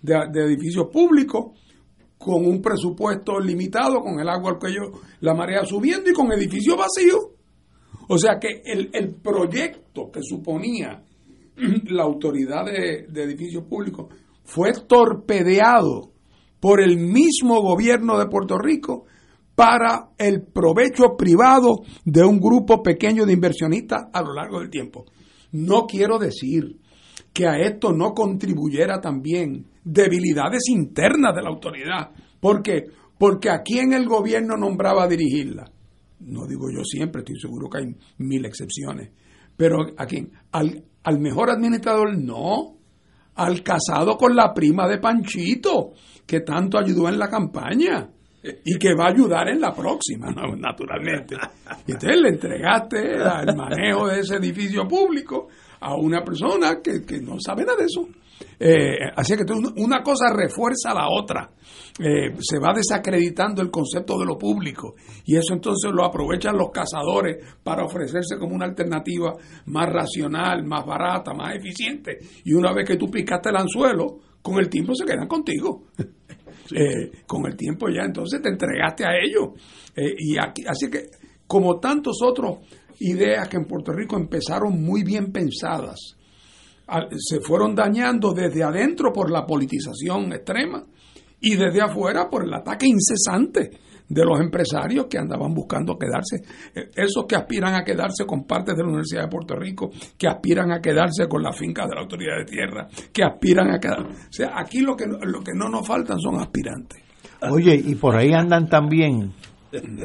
de- 0.00 0.30
de 0.32 0.44
edificios 0.44 0.86
públicos, 0.92 1.58
con 2.24 2.46
un 2.46 2.62
presupuesto 2.62 3.38
limitado, 3.38 4.00
con 4.00 4.18
el 4.18 4.28
agua 4.28 4.52
al 4.52 4.58
cuello, 4.58 4.92
la 5.20 5.34
marea 5.34 5.64
subiendo 5.66 6.10
y 6.10 6.14
con 6.14 6.32
edificios 6.32 6.76
vacíos. 6.76 7.28
O 8.08 8.18
sea 8.18 8.38
que 8.40 8.62
el, 8.64 8.90
el 8.92 9.14
proyecto 9.14 10.10
que 10.10 10.20
suponía 10.22 11.02
la 11.88 12.02
autoridad 12.02 12.64
de, 12.64 13.06
de 13.08 13.22
edificios 13.22 13.64
públicos 13.64 14.06
fue 14.42 14.72
torpedeado 14.72 16.12
por 16.60 16.80
el 16.80 16.96
mismo 16.96 17.60
gobierno 17.60 18.18
de 18.18 18.26
Puerto 18.26 18.56
Rico 18.58 19.04
para 19.54 20.10
el 20.18 20.42
provecho 20.42 21.16
privado 21.16 21.82
de 22.04 22.24
un 22.24 22.40
grupo 22.40 22.82
pequeño 22.82 23.26
de 23.26 23.34
inversionistas 23.34 24.06
a 24.12 24.22
lo 24.22 24.32
largo 24.32 24.60
del 24.60 24.70
tiempo. 24.70 25.04
No 25.52 25.86
quiero 25.86 26.18
decir 26.18 26.78
que 27.32 27.46
a 27.46 27.58
esto 27.58 27.92
no 27.92 28.14
contribuyera 28.14 29.00
también 29.00 29.66
debilidades 29.84 30.68
internas 30.68 31.34
de 31.34 31.42
la 31.42 31.50
autoridad. 31.50 32.10
¿Por 32.40 32.62
qué? 32.62 32.84
Porque 33.18 33.50
aquí 33.50 33.78
en 33.78 33.92
el 33.92 34.06
gobierno 34.06 34.56
nombraba 34.56 35.04
a 35.04 35.08
dirigirla. 35.08 35.70
No 36.20 36.46
digo 36.46 36.70
yo 36.70 36.82
siempre, 36.84 37.20
estoy 37.20 37.38
seguro 37.38 37.68
que 37.68 37.78
hay 37.78 37.94
mil 38.18 38.44
excepciones. 38.46 39.10
Pero 39.56 39.78
a 39.96 40.06
quién? 40.06 40.32
Al, 40.52 40.84
al 41.02 41.20
mejor 41.20 41.50
administrador, 41.50 42.16
no. 42.16 42.76
Al 43.36 43.62
casado 43.62 44.16
con 44.16 44.34
la 44.34 44.54
prima 44.54 44.88
de 44.88 44.98
Panchito, 44.98 45.92
que 46.26 46.40
tanto 46.40 46.78
ayudó 46.78 47.08
en 47.08 47.18
la 47.18 47.28
campaña 47.28 48.08
y 48.64 48.78
que 48.78 48.94
va 48.94 49.06
a 49.06 49.10
ayudar 49.10 49.48
en 49.48 49.60
la 49.60 49.72
próxima, 49.72 50.30
¿no? 50.30 50.56
naturalmente. 50.56 51.36
Y 51.86 51.92
le 51.92 52.28
entregaste 52.28 53.14
el 53.14 53.56
manejo 53.56 54.08
de 54.08 54.20
ese 54.20 54.36
edificio 54.36 54.86
público 54.86 55.48
a 55.80 55.94
una 55.96 56.22
persona 56.22 56.80
que, 56.82 57.02
que 57.04 57.20
no 57.20 57.36
sabe 57.40 57.64
nada 57.64 57.78
de 57.78 57.84
eso. 57.84 58.08
Eh, 58.58 58.96
así 59.16 59.34
que 59.36 59.44
una 59.76 60.02
cosa 60.02 60.32
refuerza 60.32 60.90
a 60.90 60.94
la 60.94 61.08
otra. 61.08 61.50
Eh, 61.98 62.34
se 62.40 62.58
va 62.58 62.72
desacreditando 62.74 63.62
el 63.62 63.70
concepto 63.70 64.18
de 64.18 64.26
lo 64.26 64.36
público 64.36 64.96
y 65.24 65.36
eso 65.36 65.54
entonces 65.54 65.92
lo 65.92 66.04
aprovechan 66.04 66.56
los 66.56 66.70
cazadores 66.72 67.36
para 67.62 67.84
ofrecerse 67.84 68.36
como 68.36 68.56
una 68.56 68.64
alternativa 68.64 69.32
más 69.66 69.92
racional, 69.92 70.64
más 70.64 70.84
barata, 70.84 71.32
más 71.34 71.54
eficiente. 71.54 72.18
Y 72.44 72.52
una 72.54 72.72
vez 72.72 72.86
que 72.86 72.96
tú 72.96 73.08
picaste 73.10 73.50
el 73.50 73.56
anzuelo, 73.56 74.18
con 74.42 74.58
el 74.58 74.68
tiempo 74.68 74.94
se 74.94 75.04
quedan 75.04 75.28
contigo. 75.28 75.84
Eh, 76.74 77.24
con 77.26 77.44
el 77.44 77.58
tiempo 77.58 77.90
ya 77.90 78.04
entonces 78.04 78.40
te 78.40 78.48
entregaste 78.48 79.04
a 79.04 79.10
ellos. 79.22 79.50
Y 79.94 80.38
aquí, 80.38 80.64
así 80.66 80.88
que, 80.88 81.10
como 81.46 81.78
tantos 81.78 82.22
otros 82.22 82.60
ideas 83.00 83.46
que 83.48 83.58
en 83.58 83.66
Puerto 83.66 83.92
Rico 83.92 84.16
empezaron 84.16 84.82
muy 84.82 85.02
bien 85.02 85.30
pensadas, 85.30 86.16
se 87.16 87.40
fueron 87.40 87.74
dañando 87.74 88.32
desde 88.32 88.62
adentro 88.62 89.12
por 89.12 89.30
la 89.30 89.46
politización 89.46 90.32
extrema 90.32 90.84
y 91.40 91.56
desde 91.56 91.80
afuera 91.80 92.28
por 92.28 92.44
el 92.44 92.54
ataque 92.54 92.86
incesante 92.86 93.70
de 94.08 94.24
los 94.24 94.38
empresarios 94.38 95.06
que 95.06 95.18
andaban 95.18 95.54
buscando 95.54 95.96
quedarse, 95.98 96.42
eh, 96.74 96.90
esos 96.94 97.24
que 97.26 97.36
aspiran 97.36 97.74
a 97.74 97.82
quedarse 97.82 98.26
con 98.26 98.44
partes 98.44 98.76
de 98.76 98.82
la 98.82 98.88
Universidad 98.88 99.22
de 99.22 99.28
Puerto 99.28 99.56
Rico, 99.56 99.90
que 100.18 100.28
aspiran 100.28 100.72
a 100.72 100.80
quedarse 100.80 101.26
con 101.28 101.42
las 101.42 101.56
fincas 101.56 101.88
de 101.88 101.94
la 101.94 102.02
Autoridad 102.02 102.38
de 102.38 102.44
Tierra, 102.44 102.88
que 103.12 103.24
aspiran 103.24 103.70
a 103.70 103.78
quedar. 103.78 104.06
O 104.06 104.32
sea, 104.32 104.52
aquí 104.58 104.80
lo 104.80 104.94
que, 104.94 105.06
lo 105.06 105.40
que 105.40 105.52
no 105.54 105.68
nos 105.68 105.86
faltan 105.86 106.18
son 106.20 106.38
aspirantes. 106.38 107.02
Oye, 107.50 107.74
y 107.74 107.94
por 107.94 108.16
ahí 108.16 108.32
andan 108.32 108.68
también 108.68 109.32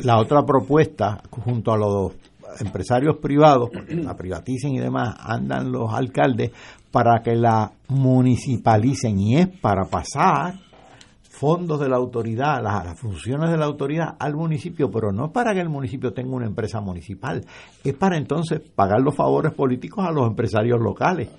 la 0.04 0.18
otra 0.18 0.46
propuesta, 0.46 1.22
junto 1.30 1.72
a 1.72 1.78
los 1.78 2.14
empresarios 2.60 3.18
privados, 3.18 3.70
porque 3.74 3.96
la 3.96 4.16
privaticen 4.16 4.76
y 4.76 4.80
demás, 4.80 5.16
andan 5.20 5.72
los 5.72 5.94
alcaldes 5.94 6.52
para 6.92 7.22
que 7.22 7.36
la 7.36 7.72
municipalicen 7.88 9.20
y 9.20 9.38
es 9.38 9.48
para 9.48 9.86
pasar 9.86 10.56
fondos 11.40 11.80
de 11.80 11.88
la 11.88 11.96
autoridad, 11.96 12.62
las, 12.62 13.00
funciones 13.00 13.50
de 13.50 13.58
la 13.58 13.66
autoridad 13.66 14.16
al 14.20 14.36
municipio, 14.36 14.92
pero 14.92 15.14
no 15.14 15.32
para 15.32 15.54
que 15.54 15.62
el 15.62 15.70
municipio 15.70 16.12
tenga 16.12 16.36
una 16.36 16.46
empresa 16.46 16.82
municipal, 16.82 17.46
es 17.82 17.94
para 17.94 18.18
entonces 18.18 18.60
pagar 18.60 19.00
los 19.00 19.16
favores 19.16 19.54
políticos 19.54 20.06
a 20.06 20.12
los 20.12 20.28
empresarios 20.28 20.82
locales. 20.82 21.30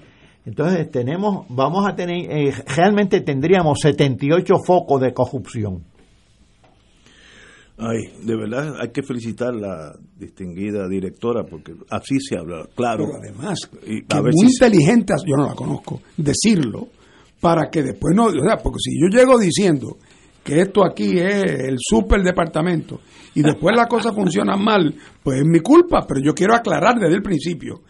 Entonces 0.47 0.91
tenemos, 0.91 1.45
vamos 1.51 1.87
a 1.87 1.95
tener, 1.95 2.31
eh, 2.31 2.55
realmente 2.75 3.21
tendríamos 3.21 3.79
78 3.83 4.55
focos 4.65 5.03
de 5.03 5.13
corrupción. 5.13 5.85
Ay, 7.81 8.13
de 8.25 8.37
verdad 8.37 8.75
hay 8.81 8.91
que 8.91 9.03
felicitar 9.03 9.49
a 9.49 9.57
la 9.57 9.93
distinguida 10.19 10.87
directora 10.89 11.45
porque 11.45 11.73
así 11.91 12.19
se 12.21 12.37
habla, 12.37 12.69
claro. 12.75 13.07
Pero 13.07 13.19
además, 13.23 13.59
Y 13.87 14.03
que 14.03 14.21
muy 14.21 14.33
si 14.33 14.49
se- 14.51 14.67
inteligente, 14.67 15.15
yo 15.27 15.37
no 15.37 15.47
la 15.49 15.55
conozco, 15.55 16.01
decirlo, 16.17 16.89
para 17.41 17.71
que 17.71 17.83
después 17.83 18.15
no, 18.15 18.27
o 18.27 18.33
sea, 18.33 18.59
porque 18.63 18.79
si 18.81 18.91
yo 19.01 19.09
llego 19.09 19.39
diciendo 19.39 19.97
que 20.45 20.61
esto 20.61 20.85
aquí 20.85 21.19
es 21.19 21.43
el 21.69 21.77
super 21.79 22.23
departamento 22.23 23.01
y 23.35 23.43
después 23.43 23.75
la 23.77 23.87
cosa 23.87 24.13
funciona 24.13 24.57
mal, 24.57 24.95
pues 25.23 25.39
es 25.41 25.47
mi 25.47 25.61
culpa, 25.61 26.05
pero 26.07 26.21
yo 26.25 26.35
quiero 26.35 26.55
aclarar 26.55 26.99
desde 26.99 27.15
el 27.15 27.23
principio 27.23 27.81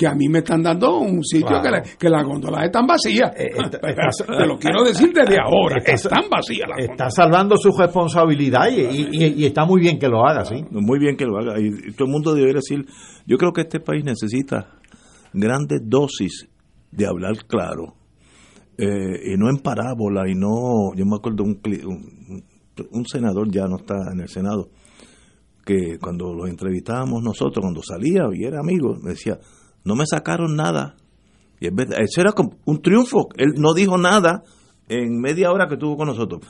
que 0.00 0.06
a 0.06 0.14
mí 0.14 0.30
me 0.30 0.38
están 0.38 0.62
dando 0.62 0.98
un 0.98 1.22
sitio 1.22 1.46
Claro. 1.60 1.62
que, 1.62 1.70
la- 1.70 1.82
que 1.98 2.08
las 2.08 2.24
góndolas 2.24 2.64
están 2.64 2.86
vacías. 2.86 3.30
Eh, 3.36 3.50
Te 3.52 4.46
lo 4.46 4.58
quiero 4.58 4.82
decir 4.82 5.12
desde 5.12 5.36
ahora, 5.38 5.76
que 5.84 5.92
están 5.92 6.22
vacías 6.30 6.66
las 6.70 6.78
góndolas. 6.78 6.90
Está 6.92 7.10
salvando 7.10 7.56
su 7.58 7.70
responsabilidad 7.76 8.70
y, 8.70 8.80
y- 8.80 9.08
y- 9.12 9.42
y 9.42 9.44
está 9.44 9.66
muy 9.66 9.78
bien 9.82 9.98
que 9.98 10.08
lo 10.08 10.26
haga, 10.26 10.46
sí. 10.46 10.54
Muy 10.70 10.98
bien 10.98 11.18
que 11.18 11.26
lo 11.26 11.36
haga. 11.36 11.60
Y, 11.60 11.66
y 11.66 11.92
todo 11.92 12.06
el 12.06 12.12
mundo 12.12 12.32
debería 12.32 12.54
decir, 12.66 12.86
yo 13.26 13.36
creo 13.36 13.52
que 13.52 13.60
este 13.60 13.80
país 13.80 14.02
necesita 14.02 14.70
grandes 15.34 15.82
dosis 15.84 16.48
de 16.90 17.06
hablar 17.06 17.34
claro. 17.46 17.94
Eh, 18.78 19.34
y 19.34 19.36
no 19.36 19.50
en 19.50 19.58
parábola, 19.58 20.26
y 20.26 20.34
no, 20.34 20.94
yo 20.96 21.04
me 21.04 21.16
acuerdo 21.16 21.44
un, 21.44 21.60
cli- 21.60 21.84
un, 21.84 22.42
un 22.90 23.04
senador, 23.06 23.50
ya 23.50 23.66
no 23.66 23.76
está 23.76 23.96
en 24.14 24.20
el 24.20 24.28
Senado, 24.28 24.70
que 25.66 25.98
cuando 26.00 26.32
lo 26.32 26.46
entrevistábamos 26.46 27.22
nosotros, 27.22 27.60
cuando 27.62 27.82
salía 27.82 28.22
y 28.32 28.44
era 28.44 28.60
amigo, 28.60 28.96
me 29.02 29.10
decía, 29.10 29.38
no 29.84 29.94
me 29.96 30.04
sacaron 30.06 30.56
nada. 30.56 30.96
Y 31.60 31.66
es 31.66 31.74
verdad, 31.74 31.98
eso 32.00 32.20
era 32.20 32.32
como 32.32 32.56
un 32.64 32.80
triunfo. 32.80 33.28
Él 33.36 33.54
no 33.58 33.74
dijo 33.74 33.98
nada 33.98 34.42
en 34.88 35.20
media 35.20 35.50
hora 35.52 35.68
que 35.68 35.74
estuvo 35.74 35.96
con 35.96 36.08
nosotros. 36.08 36.40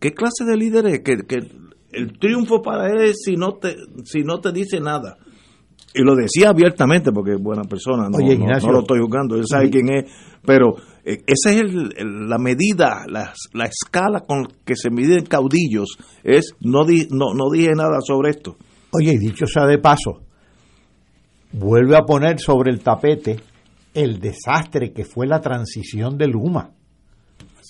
¿Qué 0.00 0.12
clase 0.12 0.44
de 0.44 0.56
líder 0.56 0.86
es? 0.86 1.00
Que, 1.00 1.16
que 1.26 1.36
el 1.92 2.18
triunfo 2.18 2.60
para 2.60 2.88
él 2.90 3.00
es 3.02 3.18
si 3.24 3.36
no 3.36 3.54
te, 3.54 3.76
si 4.04 4.20
no 4.22 4.40
te 4.40 4.52
dice 4.52 4.80
nada. 4.80 5.16
Y 5.94 6.02
lo 6.02 6.14
decía 6.14 6.50
abiertamente 6.50 7.12
porque 7.12 7.32
es 7.32 7.40
buena 7.42 7.62
persona, 7.62 8.08
no, 8.10 8.18
Oye, 8.18 8.34
Ignacio. 8.34 8.66
no 8.68 8.74
lo 8.74 8.80
estoy 8.80 9.00
juzgando, 9.00 9.36
él 9.36 9.44
sabe 9.48 9.70
quién 9.70 9.88
es, 9.88 10.12
pero 10.44 10.74
eh, 11.02 11.22
esa 11.26 11.50
es 11.50 11.60
el- 11.62 11.94
el- 11.96 12.28
la 12.28 12.36
medida, 12.38 13.04
la, 13.08 13.32
la 13.54 13.64
escala 13.64 14.20
con 14.20 14.46
que 14.66 14.76
se 14.76 14.90
miden 14.90 15.24
caudillos, 15.24 15.96
es 16.22 16.52
no, 16.60 16.84
di- 16.84 17.08
no, 17.10 17.32
no 17.34 17.48
dije 17.50 17.70
nada 17.74 18.00
sobre 18.06 18.30
esto. 18.30 18.56
Oye, 18.90 19.12
y 19.14 19.18
dicho 19.18 19.46
sea 19.46 19.64
de 19.66 19.78
paso, 19.78 20.20
vuelve 21.52 21.96
a 21.96 22.02
poner 22.02 22.38
sobre 22.40 22.70
el 22.70 22.80
tapete 22.80 23.40
el 23.94 24.20
desastre 24.20 24.92
que 24.92 25.04
fue 25.04 25.26
la 25.26 25.40
transición 25.40 26.16
de 26.16 26.28
Luma. 26.28 26.70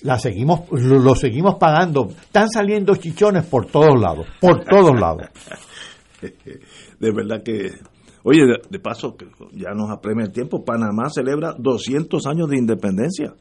La 0.02 0.18
seguimos, 0.18 0.70
lo, 0.70 0.98
lo 0.98 1.14
seguimos 1.14 1.56
pagando. 1.56 2.08
Están 2.08 2.50
saliendo 2.50 2.94
chichones 2.96 3.46
por 3.46 3.66
todos 3.66 4.00
lados, 4.00 4.26
por 4.40 4.62
todos 4.64 4.98
lados. 4.98 5.28
de 6.98 7.12
verdad 7.12 7.42
que 7.42 7.70
oye 8.24 8.44
de, 8.44 8.60
de 8.68 8.78
paso 8.78 9.16
que 9.16 9.26
ya 9.52 9.70
nos 9.74 9.90
apremia 9.90 10.26
el 10.26 10.32
tiempo 10.32 10.64
Panamá 10.64 11.08
celebra 11.08 11.54
200 11.56 12.26
años 12.26 12.48
de 12.48 12.58
independencia 12.58 13.34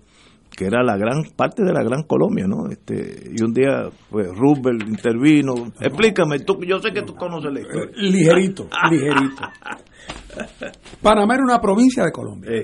que 0.55 0.65
era 0.65 0.83
la 0.83 0.95
gran 0.95 1.23
parte 1.35 1.63
de 1.63 1.73
la 1.73 1.83
gran 1.83 2.03
Colombia 2.03 2.45
no 2.47 2.69
este 2.69 3.31
y 3.35 3.43
un 3.43 3.51
día 3.53 3.89
pues 4.09 4.27
Roosevelt 4.29 4.87
intervino 4.87 5.53
explícame 5.79 6.39
tú 6.39 6.59
yo 6.63 6.79
sé 6.79 6.91
que 6.91 7.01
tú 7.01 7.15
conoces 7.15 7.51
la 7.51 7.61
historia 7.61 7.91
Ligerito, 7.95 8.69
ligerito. 8.89 9.41
Panamá 11.01 11.35
era 11.35 11.43
una 11.43 11.59
provincia 11.59 12.03
de 12.03 12.11
Colombia. 12.11 12.51
Eh, 12.51 12.63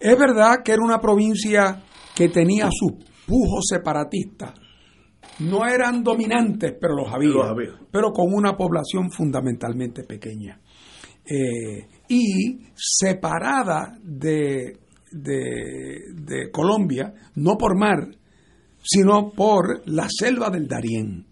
Es 0.00 0.18
verdad 0.18 0.62
que 0.64 0.72
era 0.72 0.82
una 0.82 1.00
provincia 1.00 1.82
que 2.14 2.28
tenía 2.28 2.68
sus 2.70 2.92
pujos 3.26 3.64
separatistas, 3.68 4.54
no 5.40 5.66
eran 5.66 6.02
dominantes, 6.02 6.74
pero 6.80 6.94
los 6.96 7.12
había, 7.12 7.28
Los 7.28 7.46
había. 7.46 7.70
pero 7.92 8.10
con 8.12 8.32
una 8.32 8.56
población 8.56 9.10
fundamentalmente 9.10 10.02
pequeña. 10.04 10.60
Eh, 11.24 11.86
y 12.08 12.58
separada 12.74 13.98
de, 14.02 14.78
de, 15.12 16.12
de 16.14 16.50
Colombia, 16.50 17.12
no 17.36 17.56
por 17.56 17.76
mar, 17.78 18.08
sino 18.82 19.30
por 19.30 19.82
la 19.86 20.08
selva 20.08 20.48
del 20.50 20.66
Darién, 20.66 21.26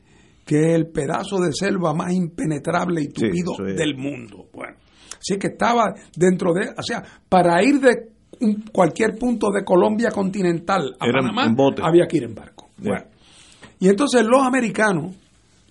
que 0.47 0.61
es 0.71 0.75
el 0.77 0.87
pedazo 0.87 1.39
de 1.41 1.53
selva 1.53 1.93
más 1.93 2.13
impenetrable 2.15 3.03
y 3.03 3.09
tupido 3.09 3.53
es. 3.67 3.77
del 3.77 3.97
mundo. 3.97 4.47
Bueno, 4.55 4.77
así 5.19 5.37
que 5.39 5.49
estaba 5.49 5.93
dentro 6.17 6.55
de, 6.55 6.69
o 6.79 6.83
sea, 6.83 7.03
para 7.29 7.63
ir 7.63 7.81
de 7.81 8.13
un- 8.41 8.63
cualquier 8.73 9.17
punto 9.19 9.51
de 9.51 9.65
Colombia 9.65 10.11
continental 10.11 10.95
a 11.01 11.07
Era 11.07 11.21
Panamá, 11.21 11.43
había 11.83 12.07
que 12.07 12.19
ir 12.19 12.23
en 12.25 12.35
barco. 12.35 12.71
Bueno, 12.79 13.05
y 13.81 13.89
entonces 13.89 14.25
los 14.25 14.43
americanos 14.43 15.15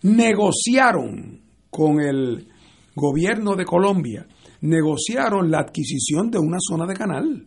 negociaron 0.03 1.39
con 1.69 1.99
el 1.99 2.47
gobierno 2.95 3.55
de 3.55 3.65
Colombia, 3.65 4.25
negociaron 4.61 5.51
la 5.51 5.59
adquisición 5.59 6.29
de 6.31 6.39
una 6.39 6.57
zona 6.59 6.85
de 6.85 6.93
canal. 6.93 7.45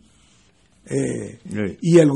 Eh, 0.91 1.39
y 1.83 1.99
el 1.99 2.09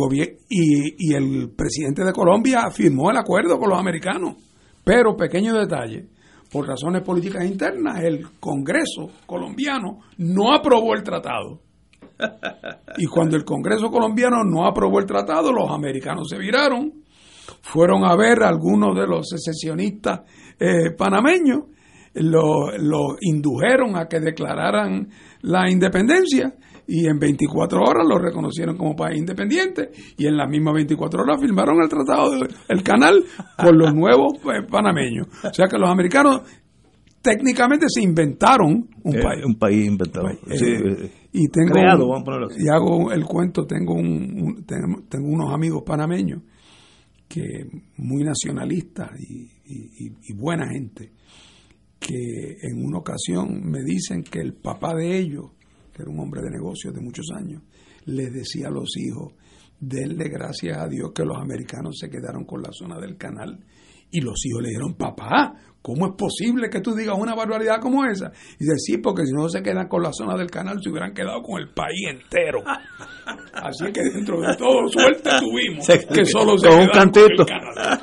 y, 0.48 1.10
y 1.10 1.14
el 1.14 1.50
presidente 1.50 2.04
de 2.04 2.12
Colombia 2.12 2.70
firmó 2.70 3.10
el 3.10 3.18
acuerdo 3.18 3.58
con 3.58 3.68
los 3.70 3.78
americanos. 3.78 4.36
Pero, 4.84 5.16
pequeño 5.16 5.54
detalle, 5.54 6.06
por 6.50 6.68
razones 6.68 7.02
políticas 7.02 7.44
internas, 7.44 8.02
el 8.02 8.26
Congreso 8.38 9.10
colombiano 9.26 10.00
no 10.18 10.54
aprobó 10.54 10.94
el 10.94 11.02
tratado. 11.02 11.60
Y 12.98 13.06
cuando 13.06 13.36
el 13.36 13.44
Congreso 13.44 13.90
colombiano 13.90 14.44
no 14.44 14.66
aprobó 14.66 15.00
el 15.00 15.06
tratado, 15.06 15.52
los 15.52 15.70
americanos 15.70 16.28
se 16.28 16.38
viraron, 16.38 16.92
fueron 17.62 18.04
a 18.04 18.14
ver 18.16 18.42
a 18.42 18.48
algunos 18.48 18.94
de 18.94 19.06
los 19.06 19.28
secesionistas 19.28 20.20
eh, 20.60 20.90
panameños, 20.96 21.64
lo, 22.14 22.76
lo 22.76 23.16
indujeron 23.20 23.96
a 23.96 24.06
que 24.06 24.20
declararan 24.20 25.08
la 25.40 25.70
independencia 25.70 26.54
y 26.86 27.06
en 27.06 27.18
24 27.18 27.80
horas 27.80 28.06
lo 28.08 28.18
reconocieron 28.18 28.76
como 28.76 28.94
país 28.96 29.18
independiente 29.18 29.90
y 30.16 30.26
en 30.26 30.36
las 30.36 30.48
mismas 30.48 30.74
24 30.74 31.22
horas 31.22 31.40
firmaron 31.40 31.80
el 31.82 31.88
tratado 31.88 32.32
del 32.68 32.82
canal 32.82 33.24
con 33.56 33.78
los 33.78 33.94
nuevos 33.94 34.32
eh, 34.44 34.66
panameños. 34.68 35.28
O 35.44 35.52
sea 35.54 35.66
que 35.68 35.78
los 35.78 35.88
americanos 35.88 36.42
técnicamente 37.22 37.86
se 37.88 38.02
inventaron 38.02 38.88
un 39.04 39.16
Eh, 39.16 39.22
país. 39.22 39.44
un 39.44 39.54
país 39.56 39.86
inventado. 39.86 40.28
Eh, 40.28 40.38
Sí, 40.56 40.66
y 41.32 41.48
tengo 41.48 41.72
creado, 41.72 42.08
vamos 42.08 42.22
a 42.22 42.24
ponerlo 42.24 42.46
así. 42.48 42.64
y 42.64 42.68
hago 42.68 43.12
el 43.12 43.24
cuento 43.24 43.64
tengo 43.64 43.94
un, 43.94 44.42
un- 44.42 44.64
tengo, 44.66 45.02
tengo 45.08 45.28
unos 45.28 45.52
amigos 45.54 45.82
panameños 45.86 46.42
que 47.28 47.64
muy 47.96 48.24
nacionalistas 48.24 49.10
y- 49.20 49.48
y- 49.64 50.12
y 50.28 50.32
buena 50.34 50.68
gente 50.68 51.12
que 52.00 52.56
en 52.62 52.84
una 52.84 52.98
ocasión 52.98 53.62
me 53.70 53.82
dicen 53.84 54.24
que 54.24 54.40
el 54.40 54.54
papá 54.54 54.94
de 54.94 55.16
ellos 55.18 55.52
que 55.92 56.02
era 56.02 56.10
un 56.10 56.20
hombre 56.20 56.40
de 56.42 56.50
negocios 56.50 56.94
de 56.94 57.00
muchos 57.00 57.26
años 57.36 57.62
les 58.04 58.32
decía 58.32 58.68
a 58.68 58.70
los 58.70 58.96
hijos 58.96 59.32
denle 59.78 60.28
gracias 60.28 60.78
a 60.78 60.86
Dios 60.88 61.12
que 61.14 61.24
los 61.24 61.36
americanos 61.36 61.98
se 61.98 62.08
quedaron 62.08 62.44
con 62.44 62.62
la 62.62 62.70
zona 62.72 62.98
del 63.00 63.16
canal 63.16 63.58
y 64.12 64.20
los 64.20 64.44
hijos 64.44 64.62
le 64.62 64.68
dijeron, 64.68 64.94
papá, 64.94 65.54
¿cómo 65.80 66.06
es 66.06 66.12
posible 66.16 66.68
que 66.68 66.80
tú 66.80 66.94
digas 66.94 67.16
una 67.18 67.34
barbaridad 67.34 67.80
como 67.80 68.04
esa? 68.04 68.30
Y 68.60 68.64
dice, 68.64 68.76
sí, 68.76 68.98
porque 68.98 69.24
si 69.24 69.32
no 69.32 69.48
se 69.48 69.62
quedan 69.62 69.88
con 69.88 70.02
la 70.02 70.12
zona 70.12 70.36
del 70.36 70.50
canal, 70.50 70.78
se 70.82 70.90
hubieran 70.90 71.14
quedado 71.14 71.42
con 71.42 71.58
el 71.58 71.70
país 71.72 72.08
entero. 72.10 72.60
Así 73.54 73.90
que 73.90 74.02
dentro 74.02 74.38
de 74.42 74.54
todo, 74.56 74.86
suerte 74.88 75.30
tuvimos, 75.40 75.86
que 76.14 76.26
solo 76.26 76.58
se 76.58 76.68
Con 76.68 76.78
un 76.78 76.86
con 76.88 76.88
el 76.88 76.90
cantito. 76.92 77.46
canal. 77.46 78.00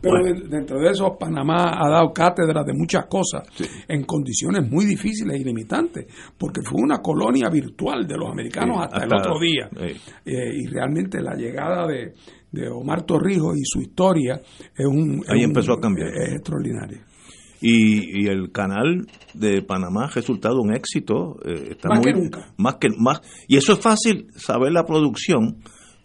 Pero 0.00 0.22
de- 0.24 0.48
dentro 0.48 0.78
de 0.78 0.90
eso, 0.90 1.16
Panamá 1.18 1.72
ha 1.76 1.88
dado 1.90 2.12
cátedra 2.12 2.62
de 2.64 2.72
muchas 2.74 3.06
cosas 3.06 3.42
en 3.88 4.04
condiciones 4.04 4.70
muy 4.70 4.84
difíciles 4.84 5.40
y 5.40 5.44
limitantes, 5.44 6.06
porque 6.38 6.60
fue 6.62 6.80
una 6.82 6.98
colonia 6.98 7.48
virtual 7.50 8.06
de 8.06 8.16
los 8.16 8.30
americanos 8.30 8.76
Sí, 8.78 8.82
hasta, 8.92 9.04
el 9.06 9.14
otro 9.14 9.38
día. 9.40 9.68
sí. 9.72 10.00
Eh, 10.26 10.50
y 10.62 10.66
realmente 10.66 11.20
la 11.20 11.34
llegada 11.34 11.86
de, 11.86 12.14
de 12.52 12.68
Omar 12.68 13.02
Torrijos 13.02 13.56
y 13.56 13.62
su 13.64 13.80
historia 13.80 14.40
es 14.76 14.86
un. 14.86 15.20
es 15.24 15.30
Ahí 15.30 15.38
un- 15.38 15.44
empezó 15.50 15.72
a 15.74 15.80
cambiar. 15.80 16.08
Es 16.08 16.34
extraordinario. 16.34 16.98
Y, 17.60 18.22
y 18.24 18.28
el 18.28 18.52
canal 18.52 19.04
de 19.34 19.62
Panamá 19.62 20.04
ha 20.04 20.10
resultado 20.14 20.60
un 20.60 20.72
éxito. 20.72 21.36
eh, 21.44 21.70
está 21.72 21.88
Más 21.88 21.98
muy- 21.98 22.12
que 22.12 22.18
nunca. 22.20 22.52
Más 22.56 22.76
que, 22.76 22.88
más, 22.96 23.20
y 23.48 23.56
eso 23.56 23.72
es 23.72 23.80
fácil 23.80 24.28
saber 24.36 24.70
la 24.72 24.84
producción. 24.84 25.56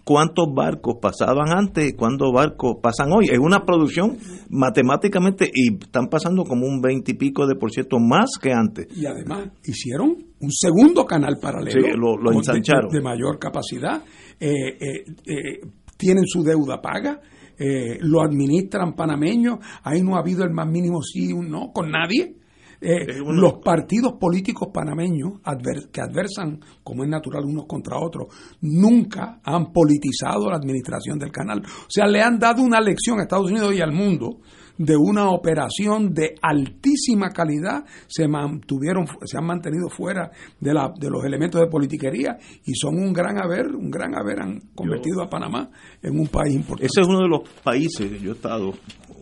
¿Cuántos 0.06 0.48
barcos 0.54 0.96
pasaban 1.02 1.50
antes 1.58 1.90
y 1.90 1.94
cuántos 1.94 2.32
barcos 2.34 2.76
pasan 2.82 3.12
hoy? 3.14 3.26
Es 3.32 3.40
una 3.40 3.64
producción 3.66 4.18
matemáticamente 4.50 5.50
y 5.54 5.74
están 5.82 6.08
pasando 6.08 6.44
como 6.44 6.66
un 6.68 6.82
20 6.82 7.12
y 7.12 7.16
pico 7.16 7.48
de 7.48 7.56
por 7.56 7.72
ciento 7.72 7.98
más 8.00 8.32
que 8.42 8.52
antes. 8.52 8.88
Y 8.98 9.06
además 9.06 9.50
hicieron 9.66 10.18
un 10.40 10.52
segundo 10.52 11.06
canal 11.06 11.38
paralelo. 11.42 11.82
Sí, 11.82 11.92
lo- 11.98 12.32
ensancharon. 12.34 12.90
De, 12.92 12.98
de 12.98 13.04
mayor 13.04 13.40
capacidad. 13.40 14.04
Eh, 14.40 14.50
eh, 14.80 15.06
eh, 15.26 15.60
tienen 15.98 16.26
su 16.28 16.44
deuda 16.44 16.82
paga. 16.82 17.22
eh, 17.58 17.98
lo 18.02 18.22
administran 18.22 18.94
panameños. 18.96 19.60
Ahí 19.84 20.02
no 20.02 20.16
ha 20.16 20.20
habido 20.20 20.44
el 20.44 20.52
más 20.52 20.68
mínimo 20.68 21.02
sí 21.02 21.32
un 21.32 21.50
no 21.50 21.72
con 21.72 21.92
nadie. 21.92 22.36
Eh, 22.86 23.20
los 23.26 23.54
partidos 23.64 24.14
políticos 24.20 24.68
panameños 24.74 25.42
adver- 25.46 25.90
que 25.92 26.02
adversan, 26.02 26.60
como 26.84 27.04
es 27.04 27.10
natural, 27.10 27.46
unos 27.46 27.66
contra 27.66 27.98
otros, 27.98 28.28
nunca 28.62 29.40
han 29.44 29.72
politizado 29.72 30.50
la 30.50 30.58
administración 30.58 31.18
del 31.18 31.32
canal. 31.32 31.60
O 31.66 31.90
sea, 31.90 32.06
le 32.08 32.22
han 32.22 32.38
dado 32.40 32.62
una 32.62 32.82
lección 32.82 33.20
a 33.20 33.24
Estados 33.24 33.50
Unidos 33.50 33.74
y 33.74 33.82
al 33.82 33.94
mundo 33.94 34.40
de 34.76 34.98
una 34.98 35.30
operación 35.30 36.14
de 36.16 36.34
altísima 36.42 37.30
calidad, 37.30 37.86
se 38.08 38.28
mantuvieron, 38.28 39.06
se 39.24 39.38
han 39.38 39.46
mantenido 39.46 39.88
fuera 39.88 40.32
de, 40.60 40.74
la, 40.74 40.92
de 41.00 41.10
los 41.12 41.24
elementos 41.24 41.62
de 41.62 41.68
politiquería 41.68 42.38
y 42.66 42.74
son 42.74 42.96
un 42.98 43.14
gran 43.14 43.38
haber, 43.40 43.68
un 43.68 43.92
gran 43.92 44.16
haber, 44.16 44.42
han 44.42 44.60
convertido 44.74 45.22
a 45.22 45.30
Panamá 45.30 45.70
en 46.02 46.20
un 46.20 46.28
país 46.28 46.56
importante. 46.56 46.88
Ese 46.88 47.02
es 47.02 47.08
uno 47.08 47.20
de 47.20 47.30
los 47.30 47.48
países, 47.64 48.20
yo 48.20 48.32
he 48.32 48.34
estado 48.34 48.74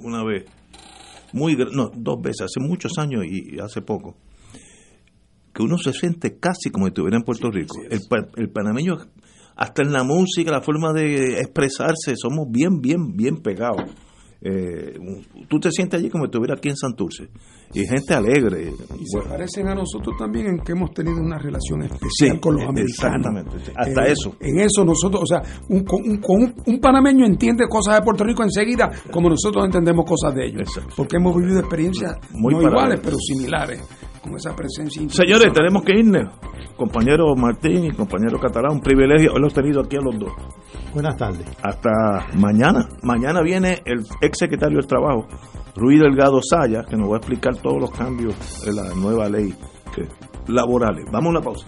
una 0.02 0.24
vez, 0.24 0.46
muy 1.34 1.56
no, 1.56 1.92
dos 1.94 2.22
veces, 2.22 2.42
hace 2.42 2.60
muchos 2.60 2.94
años 2.98 3.26
y, 3.26 3.60
hace 3.60 3.82
poco, 3.82 4.16
que 5.54 5.64
uno 5.64 5.78
se 5.78 5.94
siente 5.94 6.38
casi 6.40 6.70
como 6.70 6.86
si 6.86 6.90
estuviera 6.90 7.18
en 7.18 7.24
Puerto 7.24 7.50
Rico. 7.52 7.78
el, 7.90 8.00
el 8.38 8.50
panameño, 8.50 8.98
hasta 9.56 9.84
en 9.84 9.92
la 9.92 10.04
música, 10.04 10.52
la 10.52 10.62
forma 10.62 10.94
de 10.94 11.40
expresarse, 11.40 12.16
somos 12.16 12.48
bien, 12.50 12.80
bien, 12.82 13.16
bien 13.16 13.38
pegados. 13.38 13.92
Eh, 14.42 14.98
tú 15.48 15.60
te 15.60 15.70
sientes 15.72 16.00
allí 16.00 16.10
como 16.10 16.24
si 16.24 16.30
estuviera 16.30 16.56
aquí 16.56 16.70
en 16.70 16.76
Santurce. 16.76 17.30
Y 17.74 17.86
gente 17.88 18.14
alegre. 18.14 18.74
Y 19.00 19.06
se 19.06 19.20
parecen 19.28 19.68
a 19.70 19.76
nosotros 19.76 20.16
también 20.18 20.48
en 20.48 20.60
que 20.60 20.74
hemos 20.74 20.92
tenido 20.94 21.18
una 21.22 21.38
relación 21.38 21.84
especial 21.84 22.10
Sí, 22.36 22.40
con 22.40 22.56
los 22.56 22.64
americanos. 22.68 22.92
exactamente. 22.92 23.58
Hasta 23.76 24.08
Eh, 24.08 24.12
eso. 24.12 24.36
En 24.40 24.60
eso 24.60 24.84
nosotros, 24.86 25.24
o 25.24 25.26
sea, 25.26 25.42
un, 25.70 25.86
un, 26.28 26.54
un- 26.66 26.80
panameño 26.80 27.26
entiende 27.26 27.66
cosas 27.70 27.96
de 27.96 28.02
Puerto 28.02 28.24
Rico 28.24 28.44
enseguida 28.44 28.90
como 29.12 29.30
nosotros 29.30 29.66
entendemos 29.66 30.06
cosas 30.06 30.36
de 30.36 30.48
ellos. 30.48 30.70
Porque 30.96 31.18
hemos 31.18 31.36
vivido 31.38 31.60
experiencias 31.60 32.18
Muy 32.32 32.54
no 32.56 32.62
iguales, 32.64 33.00
pero 33.04 33.18
similares, 33.18 33.82
con 34.22 34.36
esa 34.36 34.56
presencia 34.56 35.02
Señores, 35.10 35.52
tenemos 35.54 35.84
que 35.84 35.98
irnos. 36.00 36.34
Compañero 36.78 37.36
Martín 37.36 37.86
y 37.86 37.92
compañero 37.92 38.40
Catalán, 38.40 38.74
un 38.74 38.82
privilegio 38.82 39.32
haberlos 39.32 39.54
tenido 39.54 39.82
aquí 39.82 39.98
a 39.98 40.02
los 40.02 40.18
dos. 40.18 40.32
Buenas 40.94 41.16
tardes. 41.18 41.46
Hasta 41.62 41.90
mañana. 42.36 42.88
Mañana 43.04 43.42
viene 43.42 43.82
el 43.86 44.00
ex 44.22 44.38
secretario 44.40 44.78
del 44.78 44.88
Trabajo, 44.88 45.28
Ruiz 45.76 46.00
Delgado 46.02 46.40
Saya, 46.42 46.84
que 46.84 46.96
nos 46.98 47.10
va 47.10 47.16
a 47.16 47.18
explicar 47.18 47.56
todos 47.58 47.80
los 47.82 47.92
cambios 47.92 48.36
de 48.66 48.74
la 48.74 48.94
nueva 48.96 49.30
ley 49.30 49.54
que- 49.96 50.08
laborales. 50.52 51.06
Vamos 51.12 51.28
a 51.28 51.30
una 51.30 51.42
pausa. 51.42 51.68